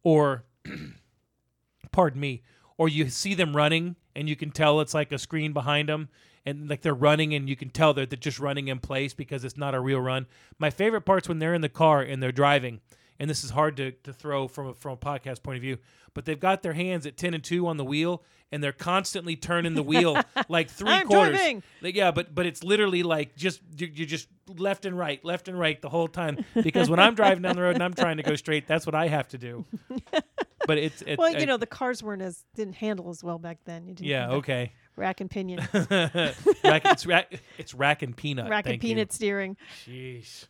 or, 0.03 0.45
pardon 1.93 2.21
me, 2.21 2.43
or 2.77 2.89
you 2.89 3.09
see 3.09 3.35
them 3.35 3.57
running 3.57 3.97
and 4.15 4.29
you 4.29 4.37
can 4.37 4.51
tell 4.51 4.81
it's 4.81 4.95
like 4.95 5.13
a 5.13 5.19
screen 5.19 5.53
behind 5.53 5.89
them 5.89 6.09
and 6.47 6.69
like 6.69 6.83
they're 6.83 6.95
running 6.95 7.35
and 7.35 7.49
you 7.49 7.57
can 7.57 7.71
tell 7.71 7.93
that 7.95 8.11
they're 8.11 8.17
just 8.17 8.39
running 8.41 8.69
in 8.69 8.79
place 8.79 9.13
because 9.15 9.45
it's 9.45 9.57
not 9.57 9.75
a 9.75 9.81
real 9.81 10.01
run. 10.01 10.27
My 10.59 10.71
favorite 10.71 11.03
part's 11.03 11.29
when 11.29 11.39
they're 11.39 11.55
in 11.55 11.61
the 11.61 11.69
car 11.69 12.01
and 12.01 12.23
they're 12.23 12.33
driving 12.33 12.81
and 13.19 13.29
this 13.29 13.45
is 13.45 13.51
hard 13.51 13.77
to, 13.77 13.93
to 13.93 14.13
throw 14.15 14.49
from 14.49 14.69
a, 14.69 14.75
from 14.75 14.93
a 14.93 14.97
podcast 14.97 15.43
point 15.43 15.57
of 15.57 15.63
view, 15.63 15.77
but 16.15 16.25
they've 16.25 16.41
got 16.41 16.63
their 16.63 16.73
hands 16.73 17.05
at 17.05 17.19
ten 17.19 17.35
and 17.35 17.45
two 17.45 17.67
on 17.67 17.77
the 17.77 17.85
wheel, 17.85 18.23
and 18.51 18.65
they're 18.65 18.73
constantly 18.73 19.37
turning 19.37 19.75
the 19.75 19.83
wheel 19.83 20.19
like 20.49 20.71
3 20.71 20.89
I'm 20.91 21.07
quarters. 21.07 21.37
driving. 21.37 21.63
Like, 21.83 21.95
yeah, 21.95 22.13
but 22.13 22.35
but 22.35 22.47
it's 22.47 22.65
literally 22.65 23.03
like 23.03 23.37
just 23.37 23.61
you- 23.77 23.91
you're 23.95 24.07
just 24.07 24.27
left 24.57 24.87
and 24.87 24.97
right, 24.99 25.23
left 25.23 25.49
and 25.49 25.59
right 25.59 25.81
the 25.83 25.91
whole 25.91 26.09
time. 26.09 26.47
Because 26.63 26.89
when 26.89 26.99
I'm 26.99 27.15
driving 27.15 27.43
down 27.43 27.57
the 27.57 27.63
road 27.63 27.75
and 27.75 27.85
I'm 27.85 27.93
trying 27.93 28.17
to 28.17 28.23
go 28.23 28.37
straight, 28.37 28.67
that's 28.67 28.87
what 28.87 28.95
I 28.95 29.09
have 29.09 29.29
to 29.29 29.39
do. 29.39 29.67
But 30.67 30.79
it's, 30.79 31.03
it's 31.07 31.19
Well, 31.19 31.31
you 31.31 31.39
I- 31.39 31.45
know, 31.47 31.57
the 31.57 31.67
cars 31.67 32.03
weren't 32.03 32.23
as 32.23 32.45
didn't 32.55 32.75
handle 32.75 33.09
as 33.11 33.25
well 33.25 33.39
back 33.39 33.59
then. 33.65 33.87
You 33.87 33.95
didn't 33.95 34.09
yeah, 34.09 34.31
okay. 34.33 34.73
rack 34.97 35.21
and 35.21 35.31
pinion, 35.31 35.67
rack, 35.73 36.83
it's 36.85 37.07
rack, 37.07 37.41
it's 37.59 37.75
rack 37.75 38.03
and 38.03 38.17
peanut. 38.17 38.51
rack 38.51 38.67
and 38.67 38.73
thank 38.73 38.83
you. 38.83 38.89
peanut 38.91 39.13
steering. 39.13 39.57
Sheesh. 39.87 40.47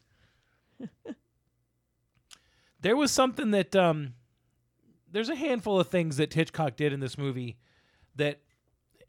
there 2.81 2.97
was 2.97 3.11
something 3.13 3.51
that 3.53 3.77
um 3.77 4.15
there's 5.13 5.29
a 5.29 5.35
handful 5.37 5.79
of 5.81 5.89
things 5.89 6.17
that 6.19 6.33
Hitchcock 6.33 6.77
did 6.77 6.93
in 6.93 7.01
this 7.01 7.19
movie 7.19 7.59
that 8.17 8.41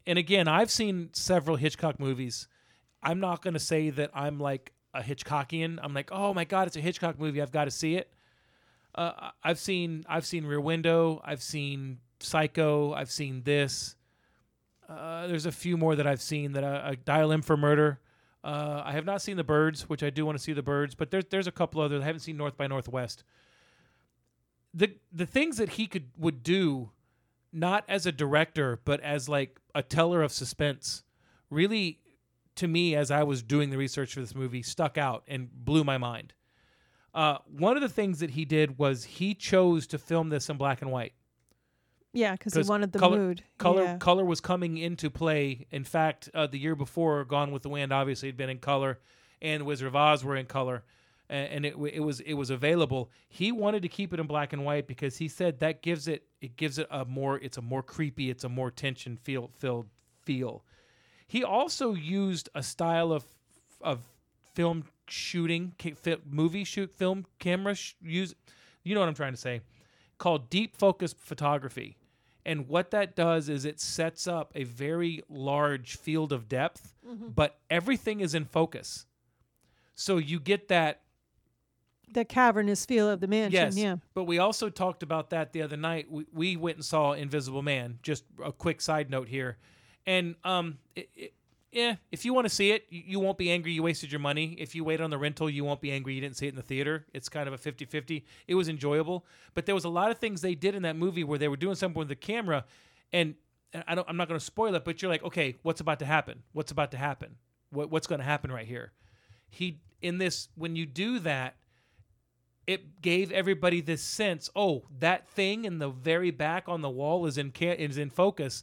and 0.06 0.18
again, 0.18 0.48
I've 0.48 0.70
seen 0.70 1.10
several 1.12 1.56
Hitchcock 1.56 2.00
movies. 2.00 2.48
I'm 3.04 3.20
not 3.20 3.40
going 3.42 3.54
to 3.54 3.60
say 3.60 3.90
that 3.90 4.10
I'm 4.14 4.40
like 4.40 4.72
a 4.94 5.00
Hitchcockian. 5.00 5.78
I'm 5.80 5.94
like, 5.94 6.10
"Oh 6.12 6.34
my 6.34 6.44
god, 6.44 6.66
it's 6.66 6.76
a 6.76 6.80
Hitchcock 6.80 7.18
movie. 7.20 7.40
I've 7.40 7.52
got 7.52 7.64
to 7.66 7.70
see 7.70 7.94
it." 7.96 8.12
Uh, 8.94 9.30
I've 9.42 9.58
seen 9.58 10.04
I've 10.08 10.26
seen 10.26 10.44
Rear 10.44 10.60
Window, 10.60 11.20
I've 11.24 11.42
seen 11.42 11.98
Psycho, 12.20 12.92
I've 12.92 13.10
seen 13.10 13.42
this. 13.42 13.96
Uh, 14.88 15.26
there's 15.26 15.46
a 15.46 15.52
few 15.52 15.76
more 15.76 15.96
that 15.96 16.06
I've 16.06 16.20
seen 16.20 16.52
that 16.52 16.64
I, 16.64 16.90
I 16.90 16.94
Dial 16.96 17.32
M 17.32 17.42
for 17.42 17.56
Murder. 17.56 18.00
Uh, 18.44 18.82
I 18.84 18.92
have 18.92 19.04
not 19.04 19.22
seen 19.22 19.36
The 19.36 19.44
Birds, 19.44 19.88
which 19.88 20.02
I 20.02 20.10
do 20.10 20.26
want 20.26 20.36
to 20.36 20.42
see 20.42 20.52
The 20.52 20.62
Birds, 20.62 20.94
but 20.94 21.10
there's 21.10 21.24
there's 21.30 21.46
a 21.46 21.52
couple 21.52 21.80
others. 21.80 22.02
I 22.02 22.04
haven't 22.04 22.20
seen 22.20 22.36
North 22.36 22.56
by 22.56 22.66
Northwest. 22.66 23.24
The 24.74 24.96
the 25.12 25.26
things 25.26 25.56
that 25.56 25.70
he 25.70 25.86
could 25.86 26.10
would 26.18 26.42
do, 26.42 26.90
not 27.52 27.84
as 27.88 28.04
a 28.04 28.12
director, 28.12 28.80
but 28.84 29.00
as 29.00 29.28
like 29.28 29.58
a 29.74 29.82
teller 29.82 30.22
of 30.22 30.32
suspense, 30.32 31.02
really, 31.48 32.00
to 32.56 32.68
me, 32.68 32.94
as 32.94 33.10
I 33.10 33.22
was 33.22 33.42
doing 33.42 33.70
the 33.70 33.78
research 33.78 34.14
for 34.14 34.20
this 34.20 34.34
movie, 34.34 34.62
stuck 34.62 34.98
out 34.98 35.24
and 35.28 35.48
blew 35.50 35.84
my 35.84 35.96
mind. 35.96 36.34
Uh, 37.14 37.38
one 37.46 37.76
of 37.76 37.82
the 37.82 37.88
things 37.88 38.20
that 38.20 38.30
he 38.30 38.44
did 38.44 38.78
was 38.78 39.04
he 39.04 39.34
chose 39.34 39.86
to 39.88 39.98
film 39.98 40.30
this 40.30 40.48
in 40.48 40.56
black 40.56 40.80
and 40.80 40.90
white 40.90 41.12
Yeah, 42.14 42.32
because 42.32 42.54
he 42.54 42.62
wanted 42.62 42.92
the 42.92 42.98
color- 42.98 43.18
mood. 43.18 43.44
color 43.58 43.82
Yeah. 43.82 43.96
color 43.98 44.24
was 44.24 44.40
coming 44.40 44.78
into 44.78 45.10
play. 45.10 45.66
In 45.70 45.84
fact, 45.84 46.30
uh, 46.34 46.46
the 46.46 46.58
year 46.58 46.74
before, 46.74 47.24
Gone 47.24 47.52
with 47.52 47.62
the 47.62 47.68
Wind 47.68 47.92
obviously 47.92 48.28
had 48.28 48.36
been 48.36 48.48
in 48.50 48.58
color, 48.58 48.98
and 49.42 49.64
Wizard 49.66 49.88
of 49.88 49.96
Oz 49.96 50.24
were 50.24 50.36
in 50.36 50.46
color, 50.46 50.84
a- 51.28 51.34
and 51.34 51.66
it 51.66 51.74
it 51.92 52.00
was 52.00 52.20
it 52.20 52.34
was 52.34 52.48
available. 52.50 53.10
He 53.28 53.52
wanted 53.52 53.82
to 53.82 53.88
keep 53.88 54.12
it 54.14 54.20
in 54.20 54.26
black 54.26 54.52
and 54.54 54.64
white 54.64 54.86
because 54.86 55.18
he 55.18 55.28
said 55.28 55.58
that 55.60 55.82
gives 55.82 56.08
it 56.08 56.26
it 56.40 56.56
gives 56.56 56.78
it 56.78 56.86
a 56.90 57.04
more 57.04 57.38
it's 57.38 57.58
a 57.58 57.62
more 57.62 57.82
creepy, 57.82 58.30
it's 58.30 58.44
a 58.44 58.48
more 58.48 58.70
tension 58.70 59.16
feel 59.18 59.48
filled 59.54 59.88
feel. 60.22 60.64
He 61.26 61.42
also 61.44 61.92
used 61.94 62.48
a 62.54 62.62
style 62.62 63.12
of 63.12 63.26
of 63.82 64.00
film 64.54 64.84
shooting, 65.08 65.74
movie 66.28 66.64
shoot 66.64 66.92
film 66.92 67.26
camera 67.38 67.74
sh- 67.74 67.94
use. 68.02 68.34
You 68.82 68.94
know 68.94 69.00
what 69.00 69.08
I'm 69.08 69.14
trying 69.14 69.32
to 69.32 69.40
say? 69.40 69.60
Called 70.18 70.50
deep 70.50 70.76
focus 70.76 71.14
photography. 71.18 71.96
And 72.44 72.68
what 72.68 72.90
that 72.90 73.14
does 73.14 73.48
is 73.48 73.64
it 73.64 73.80
sets 73.80 74.26
up 74.26 74.50
a 74.56 74.64
very 74.64 75.22
large 75.28 75.96
field 75.96 76.32
of 76.32 76.48
depth, 76.48 76.92
but 77.04 77.58
everything 77.70 78.20
is 78.20 78.34
in 78.34 78.44
focus. 78.44 79.06
So 79.94 80.18
you 80.18 80.40
get 80.40 80.68
that 80.68 81.02
the 82.12 82.24
cavernous 82.24 82.84
feel 82.84 83.08
of 83.08 83.20
the 83.20 83.26
mansion. 83.26 83.52
Yes, 83.52 83.76
Yeah. 83.76 83.96
but 84.12 84.24
we 84.24 84.38
also 84.38 84.68
talked 84.68 85.02
about 85.02 85.30
that 85.30 85.52
the 85.52 85.62
other 85.62 85.76
night. 85.76 86.10
We, 86.10 86.26
we 86.32 86.56
went 86.56 86.76
and 86.78 86.84
saw 86.84 87.12
Invisible 87.12 87.62
Man. 87.62 87.98
Just 88.02 88.24
a 88.44 88.52
quick 88.52 88.80
side 88.80 89.08
note 89.08 89.28
here, 89.28 89.56
and 90.06 90.34
um, 90.44 90.78
it, 90.94 91.08
it, 91.14 91.34
yeah, 91.72 91.96
if 92.10 92.24
you 92.26 92.34
want 92.34 92.44
to 92.44 92.54
see 92.54 92.70
it, 92.70 92.84
you, 92.90 93.18
won't 93.18 93.38
be 93.38 93.50
angry 93.50 93.72
you 93.72 93.82
wasted 93.82 94.12
your 94.12 94.20
money. 94.20 94.54
If 94.58 94.74
you 94.74 94.84
wait 94.84 95.00
on 95.00 95.08
the 95.08 95.16
rental, 95.16 95.48
you 95.48 95.64
won't 95.64 95.80
be 95.80 95.90
angry 95.90 96.14
you 96.14 96.20
didn't 96.20 96.36
see 96.36 96.46
it 96.46 96.50
in 96.50 96.56
the 96.56 96.62
theater. 96.62 97.06
It's 97.14 97.30
kind 97.30 97.48
of 97.48 97.54
a 97.54 97.58
50-50. 97.58 98.24
It 98.46 98.54
was 98.54 98.68
enjoyable, 98.68 99.24
but 99.54 99.64
there 99.64 99.74
was 99.74 99.84
a 99.84 99.88
lot 99.88 100.10
of 100.10 100.18
things 100.18 100.42
they 100.42 100.54
did 100.54 100.74
in 100.74 100.82
that 100.82 100.96
movie 100.96 101.24
where 101.24 101.38
they 101.38 101.48
were 101.48 101.56
doing 101.56 101.74
something 101.74 101.98
with 101.98 102.08
the 102.08 102.16
camera, 102.16 102.66
and 103.10 103.36
I 103.88 103.94
don't, 103.94 104.06
I'm 104.06 104.18
not 104.18 104.28
going 104.28 104.38
to 104.38 104.44
spoil 104.44 104.74
it, 104.74 104.84
but 104.84 105.00
you're 105.00 105.10
like, 105.10 105.24
okay, 105.24 105.56
what's 105.62 105.80
about 105.80 105.98
to 106.00 106.04
happen? 106.04 106.42
What's 106.52 106.72
about 106.72 106.90
to 106.90 106.98
happen? 106.98 107.36
What, 107.70 107.90
what's 107.90 108.06
going 108.06 108.20
to 108.20 108.24
happen 108.24 108.52
right 108.52 108.66
here? 108.66 108.92
He 109.48 109.80
in 110.02 110.18
this 110.18 110.48
when 110.56 110.76
you 110.76 110.84
do 110.84 111.18
that 111.20 111.56
it 112.66 113.00
gave 113.00 113.32
everybody 113.32 113.80
this 113.80 114.02
sense 114.02 114.50
oh 114.54 114.82
that 114.98 115.28
thing 115.28 115.64
in 115.64 115.78
the 115.78 115.88
very 115.88 116.30
back 116.30 116.68
on 116.68 116.80
the 116.80 116.90
wall 116.90 117.24
is 117.26 117.38
in 117.38 117.52
is 117.60 117.98
in 117.98 118.10
focus 118.10 118.62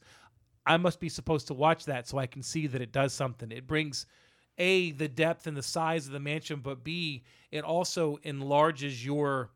i 0.70 0.78
must 0.78 1.00
be 1.02 1.10
supposed 1.10 1.48
to 1.48 1.54
watch 1.54 1.84
that 1.86 2.08
so 2.08 2.18
i 2.18 2.26
can 2.26 2.42
see 2.42 2.66
that 2.68 2.82
it 2.82 2.92
does 2.94 3.14
something 3.14 3.52
it 3.52 3.68
brings 3.68 4.06
a 4.58 4.92
the 4.92 5.08
depth 5.10 5.48
and 5.48 5.58
the 5.58 5.64
size 5.64 6.06
of 6.08 6.14
the 6.14 6.20
mansion 6.20 6.62
but 6.62 6.84
b 6.84 7.24
it 7.52 7.64
also 7.66 8.18
enlarges 8.24 9.06
your 9.06 9.50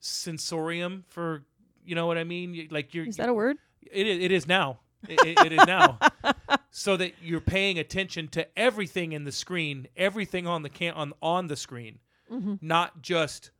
sensorium 0.00 1.04
for 1.08 1.42
you 1.84 1.94
know 1.94 2.06
what 2.06 2.18
i 2.18 2.24
mean 2.24 2.68
like 2.70 2.94
you're 2.94 3.06
Is 3.06 3.16
that 3.16 3.28
a 3.28 3.34
word? 3.34 3.56
it 3.90 4.06
is, 4.06 4.24
it 4.24 4.32
is 4.32 4.46
now. 4.46 4.78
It, 5.06 5.20
it- 5.44 5.52
is 5.52 5.66
now. 5.66 5.98
so 6.70 6.96
that 6.96 7.12
you're 7.22 7.40
paying 7.42 7.78
attention 7.78 8.28
to 8.28 8.46
everything 8.58 9.12
in 9.12 9.24
the 9.24 9.32
screen, 9.32 9.86
everything 9.96 10.46
on 10.46 10.62
the 10.62 10.70
can 10.70 10.94
on 10.94 11.12
on 11.20 11.46
the 11.48 11.56
screen, 11.56 11.98
mm-hmm. 12.32 12.54
not 12.62 13.02
just 13.02 13.50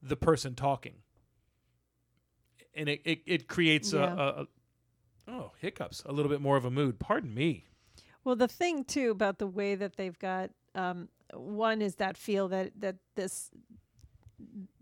the 0.00 0.16
person 0.16 0.54
talking. 0.54 0.94
And 2.74 2.88
it 2.88 3.00
it, 3.04 3.20
it 3.26 3.48
creates 3.48 3.92
Yeah. 3.92 4.14
a, 4.14 4.42
a 4.42 4.46
oh 5.32 5.52
hiccups 5.58 6.02
a 6.06 6.12
little 6.12 6.30
bit 6.30 6.40
more 6.40 6.56
of 6.56 6.64
a 6.64 6.70
mood. 6.70 6.98
Pardon 6.98 7.34
me. 7.34 7.64
Well, 8.24 8.36
the 8.36 8.48
thing 8.48 8.84
too 8.84 9.10
about 9.10 9.38
the 9.38 9.46
way 9.46 9.74
that 9.74 9.96
they've 9.96 10.18
got 10.18 10.50
um, 10.74 11.08
one 11.34 11.82
is 11.82 11.96
that 11.96 12.16
feel 12.16 12.48
that 12.48 12.72
that 12.80 12.96
this 13.14 13.50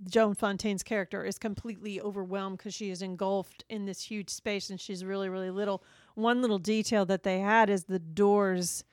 Joan 0.09 0.35
Fontaine's 0.35 0.83
character 0.83 1.25
is 1.25 1.39
completely 1.39 2.01
overwhelmed 2.01 2.59
because 2.59 2.75
she 2.75 2.91
is 2.91 3.03
engulfed 3.03 3.65
in 3.69 3.85
this 3.85 4.03
huge 4.03 4.31
space 4.31 4.71
and 4.71 4.81
she's 4.81 5.05
really 5.05 5.29
really 5.29 5.51
little. 5.51 5.83
One 6.15 6.41
little 6.43 6.59
detail 6.59 7.05
that 7.07 7.23
they 7.23 7.41
had 7.41 7.71
is 7.71 7.85
the 7.85 7.99
doors, 7.99 8.85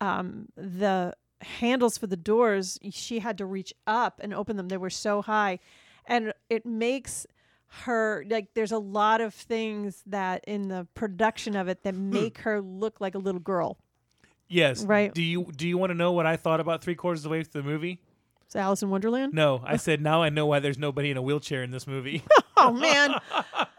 um, 0.00 0.48
the 0.56 1.14
handles 1.40 1.98
for 1.98 2.06
the 2.06 2.16
doors. 2.16 2.78
She 2.90 3.20
had 3.20 3.38
to 3.38 3.46
reach 3.46 3.72
up 3.86 4.20
and 4.22 4.34
open 4.34 4.56
them. 4.56 4.68
They 4.68 4.76
were 4.76 4.90
so 4.90 5.22
high, 5.22 5.58
and 6.06 6.32
it 6.48 6.66
makes 6.66 7.26
her 7.84 8.24
like 8.28 8.48
there's 8.54 8.72
a 8.72 8.78
lot 8.78 9.20
of 9.20 9.32
things 9.32 10.02
that 10.06 10.44
in 10.46 10.68
the 10.68 10.86
production 10.94 11.54
of 11.54 11.68
it 11.68 11.82
that 11.84 11.94
hmm. 11.94 12.10
make 12.10 12.38
her 12.38 12.60
look 12.60 13.00
like 13.00 13.14
a 13.14 13.18
little 13.18 13.40
girl. 13.40 13.78
Yes. 14.48 14.84
Right. 14.84 15.14
Do 15.14 15.22
you 15.22 15.46
do 15.56 15.68
you 15.68 15.78
want 15.78 15.90
to 15.90 15.94
know 15.94 16.12
what 16.12 16.26
I 16.26 16.36
thought 16.36 16.60
about 16.60 16.82
three 16.82 16.96
quarters 16.96 17.20
of 17.20 17.24
the 17.24 17.28
way 17.30 17.44
through 17.44 17.62
the 17.62 17.68
movie? 17.68 18.00
It's 18.42 18.56
Alice 18.56 18.82
in 18.82 18.90
Wonderland. 18.90 19.32
No, 19.32 19.62
I 19.64 19.76
said 19.78 20.00
now 20.00 20.22
I 20.22 20.28
know 20.28 20.46
why 20.46 20.58
there's 20.58 20.78
nobody 20.78 21.10
in 21.10 21.16
a 21.16 21.22
wheelchair 21.22 21.62
in 21.62 21.70
this 21.70 21.86
movie. 21.86 22.22
Oh 22.62 22.74
man! 22.74 23.14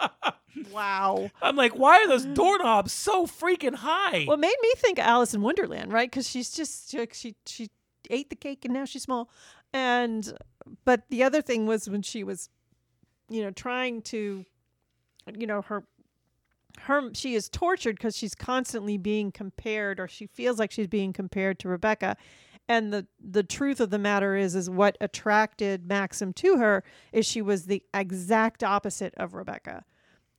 wow. 0.71 1.29
I'm 1.39 1.55
like, 1.55 1.73
why 1.73 1.97
are 1.97 2.07
those 2.07 2.25
doorknobs 2.25 2.91
so 2.91 3.27
freaking 3.27 3.75
high? 3.75 4.25
Well, 4.27 4.33
it 4.33 4.39
made 4.39 4.55
me 4.59 4.73
think 4.77 4.97
of 4.97 5.05
Alice 5.05 5.35
in 5.35 5.43
Wonderland, 5.43 5.93
right? 5.93 6.09
Because 6.09 6.27
she's 6.27 6.49
just 6.49 6.89
she, 6.89 7.07
she 7.13 7.35
she 7.45 7.69
ate 8.09 8.31
the 8.31 8.35
cake 8.35 8.65
and 8.65 8.73
now 8.73 8.85
she's 8.85 9.03
small, 9.03 9.29
and 9.71 10.35
but 10.83 11.03
the 11.09 11.21
other 11.21 11.43
thing 11.43 11.67
was 11.67 11.87
when 11.87 12.01
she 12.01 12.23
was, 12.23 12.49
you 13.31 13.41
know, 13.41 13.51
trying 13.51 14.01
to, 14.03 14.45
you 15.37 15.47
know, 15.47 15.61
her 15.63 15.83
her 16.79 17.13
she 17.13 17.35
is 17.35 17.49
tortured 17.49 17.95
because 17.95 18.15
she's 18.15 18.35
constantly 18.35 18.97
being 18.97 19.31
compared 19.31 19.99
or 19.99 20.07
she 20.07 20.25
feels 20.27 20.59
like 20.59 20.71
she's 20.71 20.87
being 20.87 21.13
compared 21.13 21.59
to 21.59 21.69
Rebecca. 21.69 22.17
And 22.67 22.93
the 22.93 23.07
the 23.19 23.43
truth 23.43 23.79
of 23.79 23.89
the 23.89 23.99
matter 23.99 24.35
is 24.35 24.55
is 24.55 24.69
what 24.69 24.97
attracted 25.01 25.87
Maxim 25.87 26.33
to 26.33 26.57
her 26.57 26.83
is 27.11 27.25
she 27.25 27.41
was 27.41 27.65
the 27.65 27.83
exact 27.93 28.63
opposite 28.63 29.13
of 29.17 29.33
Rebecca. 29.33 29.85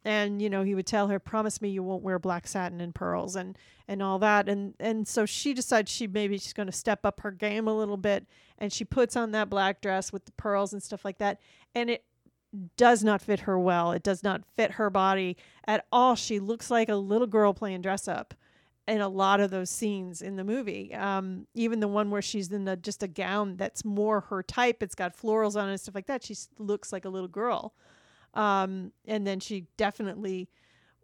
And 0.04 0.42
you 0.42 0.50
know 0.50 0.62
he 0.62 0.74
would 0.74 0.86
tell 0.86 1.08
her 1.08 1.18
promise 1.18 1.62
me 1.62 1.70
you 1.70 1.82
won't 1.82 2.02
wear 2.02 2.18
black 2.18 2.46
satin 2.46 2.80
and 2.80 2.94
pearls 2.94 3.36
and 3.36 3.56
and 3.88 4.02
all 4.02 4.18
that. 4.18 4.48
And 4.48 4.74
and 4.80 5.06
so 5.06 5.26
she 5.26 5.54
decides 5.54 5.90
she 5.90 6.06
maybe 6.06 6.38
she's 6.38 6.52
going 6.52 6.66
to 6.66 6.72
step 6.72 7.04
up 7.04 7.20
her 7.20 7.30
game 7.30 7.68
a 7.68 7.76
little 7.76 7.96
bit 7.96 8.26
and 8.58 8.72
she 8.72 8.84
puts 8.84 9.16
on 9.16 9.32
that 9.32 9.50
black 9.50 9.80
dress 9.80 10.12
with 10.12 10.24
the 10.24 10.32
pearls 10.32 10.72
and 10.72 10.82
stuff 10.82 11.04
like 11.04 11.18
that. 11.18 11.40
And 11.74 11.90
it 11.90 12.04
does 12.76 13.02
not 13.02 13.22
fit 13.22 13.40
her 13.40 13.58
well. 13.58 13.92
It 13.92 14.02
does 14.02 14.22
not 14.22 14.44
fit 14.54 14.72
her 14.72 14.90
body 14.90 15.36
at 15.66 15.86
all. 15.90 16.14
She 16.14 16.38
looks 16.38 16.70
like 16.70 16.88
a 16.88 16.96
little 16.96 17.26
girl 17.26 17.54
playing 17.54 17.82
dress 17.82 18.08
up 18.08 18.34
in 18.86 19.00
a 19.00 19.08
lot 19.08 19.40
of 19.40 19.50
those 19.50 19.70
scenes 19.70 20.22
in 20.22 20.36
the 20.36 20.44
movie. 20.44 20.92
Um, 20.94 21.46
even 21.54 21.80
the 21.80 21.88
one 21.88 22.10
where 22.10 22.22
she's 22.22 22.50
in 22.50 22.66
a, 22.66 22.76
just 22.76 23.02
a 23.02 23.08
gown 23.08 23.56
that's 23.56 23.84
more 23.84 24.22
her 24.22 24.42
type. 24.42 24.82
It's 24.82 24.94
got 24.94 25.16
florals 25.16 25.56
on 25.56 25.68
it 25.68 25.72
and 25.72 25.80
stuff 25.80 25.94
like 25.94 26.06
that. 26.06 26.24
She 26.24 26.36
looks 26.58 26.92
like 26.92 27.04
a 27.04 27.08
little 27.08 27.28
girl. 27.28 27.74
Um, 28.34 28.92
and 29.06 29.26
then 29.26 29.40
she 29.40 29.66
definitely 29.76 30.48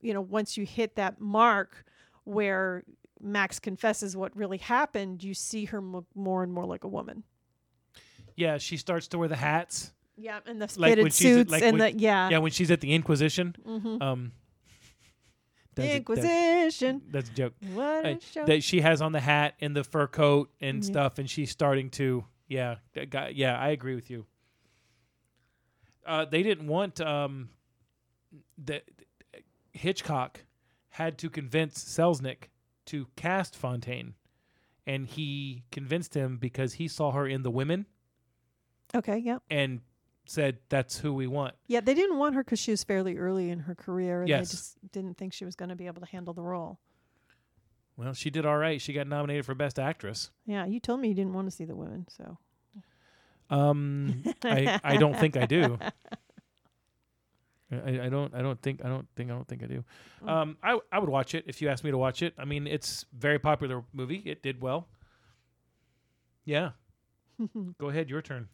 you 0.00 0.14
know 0.14 0.20
once 0.20 0.56
you 0.56 0.64
hit 0.64 0.96
that 0.96 1.20
mark 1.20 1.84
where 2.24 2.84
max 3.20 3.58
confesses 3.58 4.16
what 4.16 4.36
really 4.36 4.58
happened 4.58 5.24
you 5.24 5.34
see 5.34 5.64
her 5.64 5.80
mo- 5.80 6.06
more 6.14 6.42
and 6.42 6.52
more 6.52 6.64
like 6.64 6.84
a 6.84 6.88
woman. 6.88 7.24
Yeah, 8.36 8.58
she 8.58 8.76
starts 8.76 9.08
to 9.08 9.18
wear 9.18 9.28
the 9.28 9.36
hats. 9.36 9.92
Yeah, 10.20 10.40
and 10.46 10.60
the 10.60 10.66
Like 10.76 10.90
fitted 10.90 11.02
when 11.04 11.10
she's 11.12 11.26
at- 11.26 11.34
suits 11.34 11.50
like 11.52 11.62
and 11.62 11.78
when- 11.78 11.92
the 11.94 11.98
yeah. 12.00 12.28
Yeah, 12.30 12.38
when 12.38 12.50
she's 12.50 12.70
at 12.70 12.80
the 12.80 12.92
Inquisition. 12.92 13.54
Mhm. 13.64 14.02
Um, 14.02 14.32
that's 15.74 15.86
a- 15.86 15.90
that- 15.92 15.96
Inquisition. 15.96 17.02
that's 17.10 17.30
a 17.30 17.32
joke. 17.32 17.54
what 17.72 18.04
uh, 18.04 18.08
a 18.08 18.20
show. 18.20 18.44
That 18.46 18.62
she 18.64 18.80
has 18.80 19.00
on 19.00 19.12
the 19.12 19.20
hat 19.20 19.54
and 19.60 19.76
the 19.76 19.84
fur 19.84 20.06
coat 20.08 20.50
and 20.60 20.82
Yeah. 20.82 20.90
stuff, 20.90 21.18
and 21.18 21.30
she's 21.30 21.50
starting 21.50 21.90
to. 21.90 22.24
Yeah, 22.48 22.76
guy- 23.10 23.28
yeah, 23.34 23.58
I 23.58 23.68
agree 23.68 23.94
with 23.94 24.10
you. 24.10 24.26
Uh, 26.06 26.24
they 26.24 26.42
didn't 26.42 26.66
want 26.66 27.00
um, 27.00 27.50
that 28.56 28.84
Hitchcock 29.72 30.44
had 30.90 31.18
to 31.18 31.28
convince 31.30 31.84
Selznick 31.84 32.44
to 32.86 33.06
cast 33.16 33.54
Fontaine, 33.54 34.14
and 34.86 35.06
he 35.06 35.64
convinced 35.70 36.14
him 36.14 36.38
because 36.38 36.74
he 36.74 36.88
saw 36.88 37.12
her 37.12 37.26
in 37.26 37.42
The 37.42 37.50
Women 37.50 37.84
okay, 38.94 39.18
yeah. 39.18 39.38
and 39.50 39.82
said, 40.28 40.58
"That's 40.68 40.98
who 40.98 41.12
we 41.14 41.26
want." 41.26 41.54
Yeah, 41.66 41.80
they 41.80 41.94
didn't 41.94 42.18
want 42.18 42.34
her 42.34 42.44
because 42.44 42.58
she 42.58 42.70
was 42.70 42.84
fairly 42.84 43.16
early 43.16 43.50
in 43.50 43.60
her 43.60 43.74
career, 43.74 44.20
and 44.20 44.28
Yes. 44.28 44.48
they 44.48 44.52
just 44.56 44.92
didn't 44.92 45.16
think 45.16 45.32
she 45.32 45.44
was 45.44 45.54
going 45.56 45.68
to 45.70 45.76
be 45.76 45.86
able 45.86 46.00
to 46.00 46.06
handle 46.06 46.34
the 46.34 46.42
role. 46.42 46.78
Well, 47.96 48.12
she 48.14 48.30
did 48.30 48.46
all 48.46 48.56
right. 48.58 48.80
She 48.80 48.92
got 48.92 49.06
nominated 49.08 49.44
for 49.44 49.54
Best 49.54 49.78
Actress. 49.78 50.30
Yeah, 50.46 50.66
you 50.66 50.78
told 50.80 51.00
me 51.00 51.08
you 51.08 51.14
didn't 51.14 51.32
want 51.34 51.48
to 51.48 51.50
see 51.50 51.64
the 51.64 51.74
women, 51.74 52.06
so 52.08 52.38
Um, 53.50 54.22
I 54.44 54.78
I 54.84 54.96
don't 54.98 55.16
think 55.16 55.36
I 55.36 55.46
do. 55.46 55.78
I, 57.70 58.06
I 58.06 58.08
don't 58.08 58.34
I 58.34 58.40
don't 58.40 58.60
think 58.62 58.82
I 58.84 58.88
don't 58.88 59.06
think 59.14 59.30
I 59.30 59.34
don't 59.34 59.46
think 59.48 59.62
I 59.62 59.66
do. 59.66 59.84
Mm. 60.24 60.28
Um, 60.28 60.56
I 60.62 60.78
I 60.92 60.98
would 60.98 61.08
watch 61.10 61.34
it 61.34 61.44
if 61.46 61.60
you 61.60 61.68
asked 61.68 61.84
me 61.84 61.90
to 61.90 61.98
watch 61.98 62.22
it. 62.22 62.34
I 62.38 62.44
mean, 62.44 62.66
it's 62.66 63.04
very 63.12 63.38
popular 63.38 63.84
movie. 63.92 64.22
It 64.24 64.42
did 64.42 64.62
well. 64.62 64.88
Yeah. 66.44 66.70
Go 67.78 67.88
ahead, 67.90 68.08
your 68.08 68.22
turn. 68.22 68.48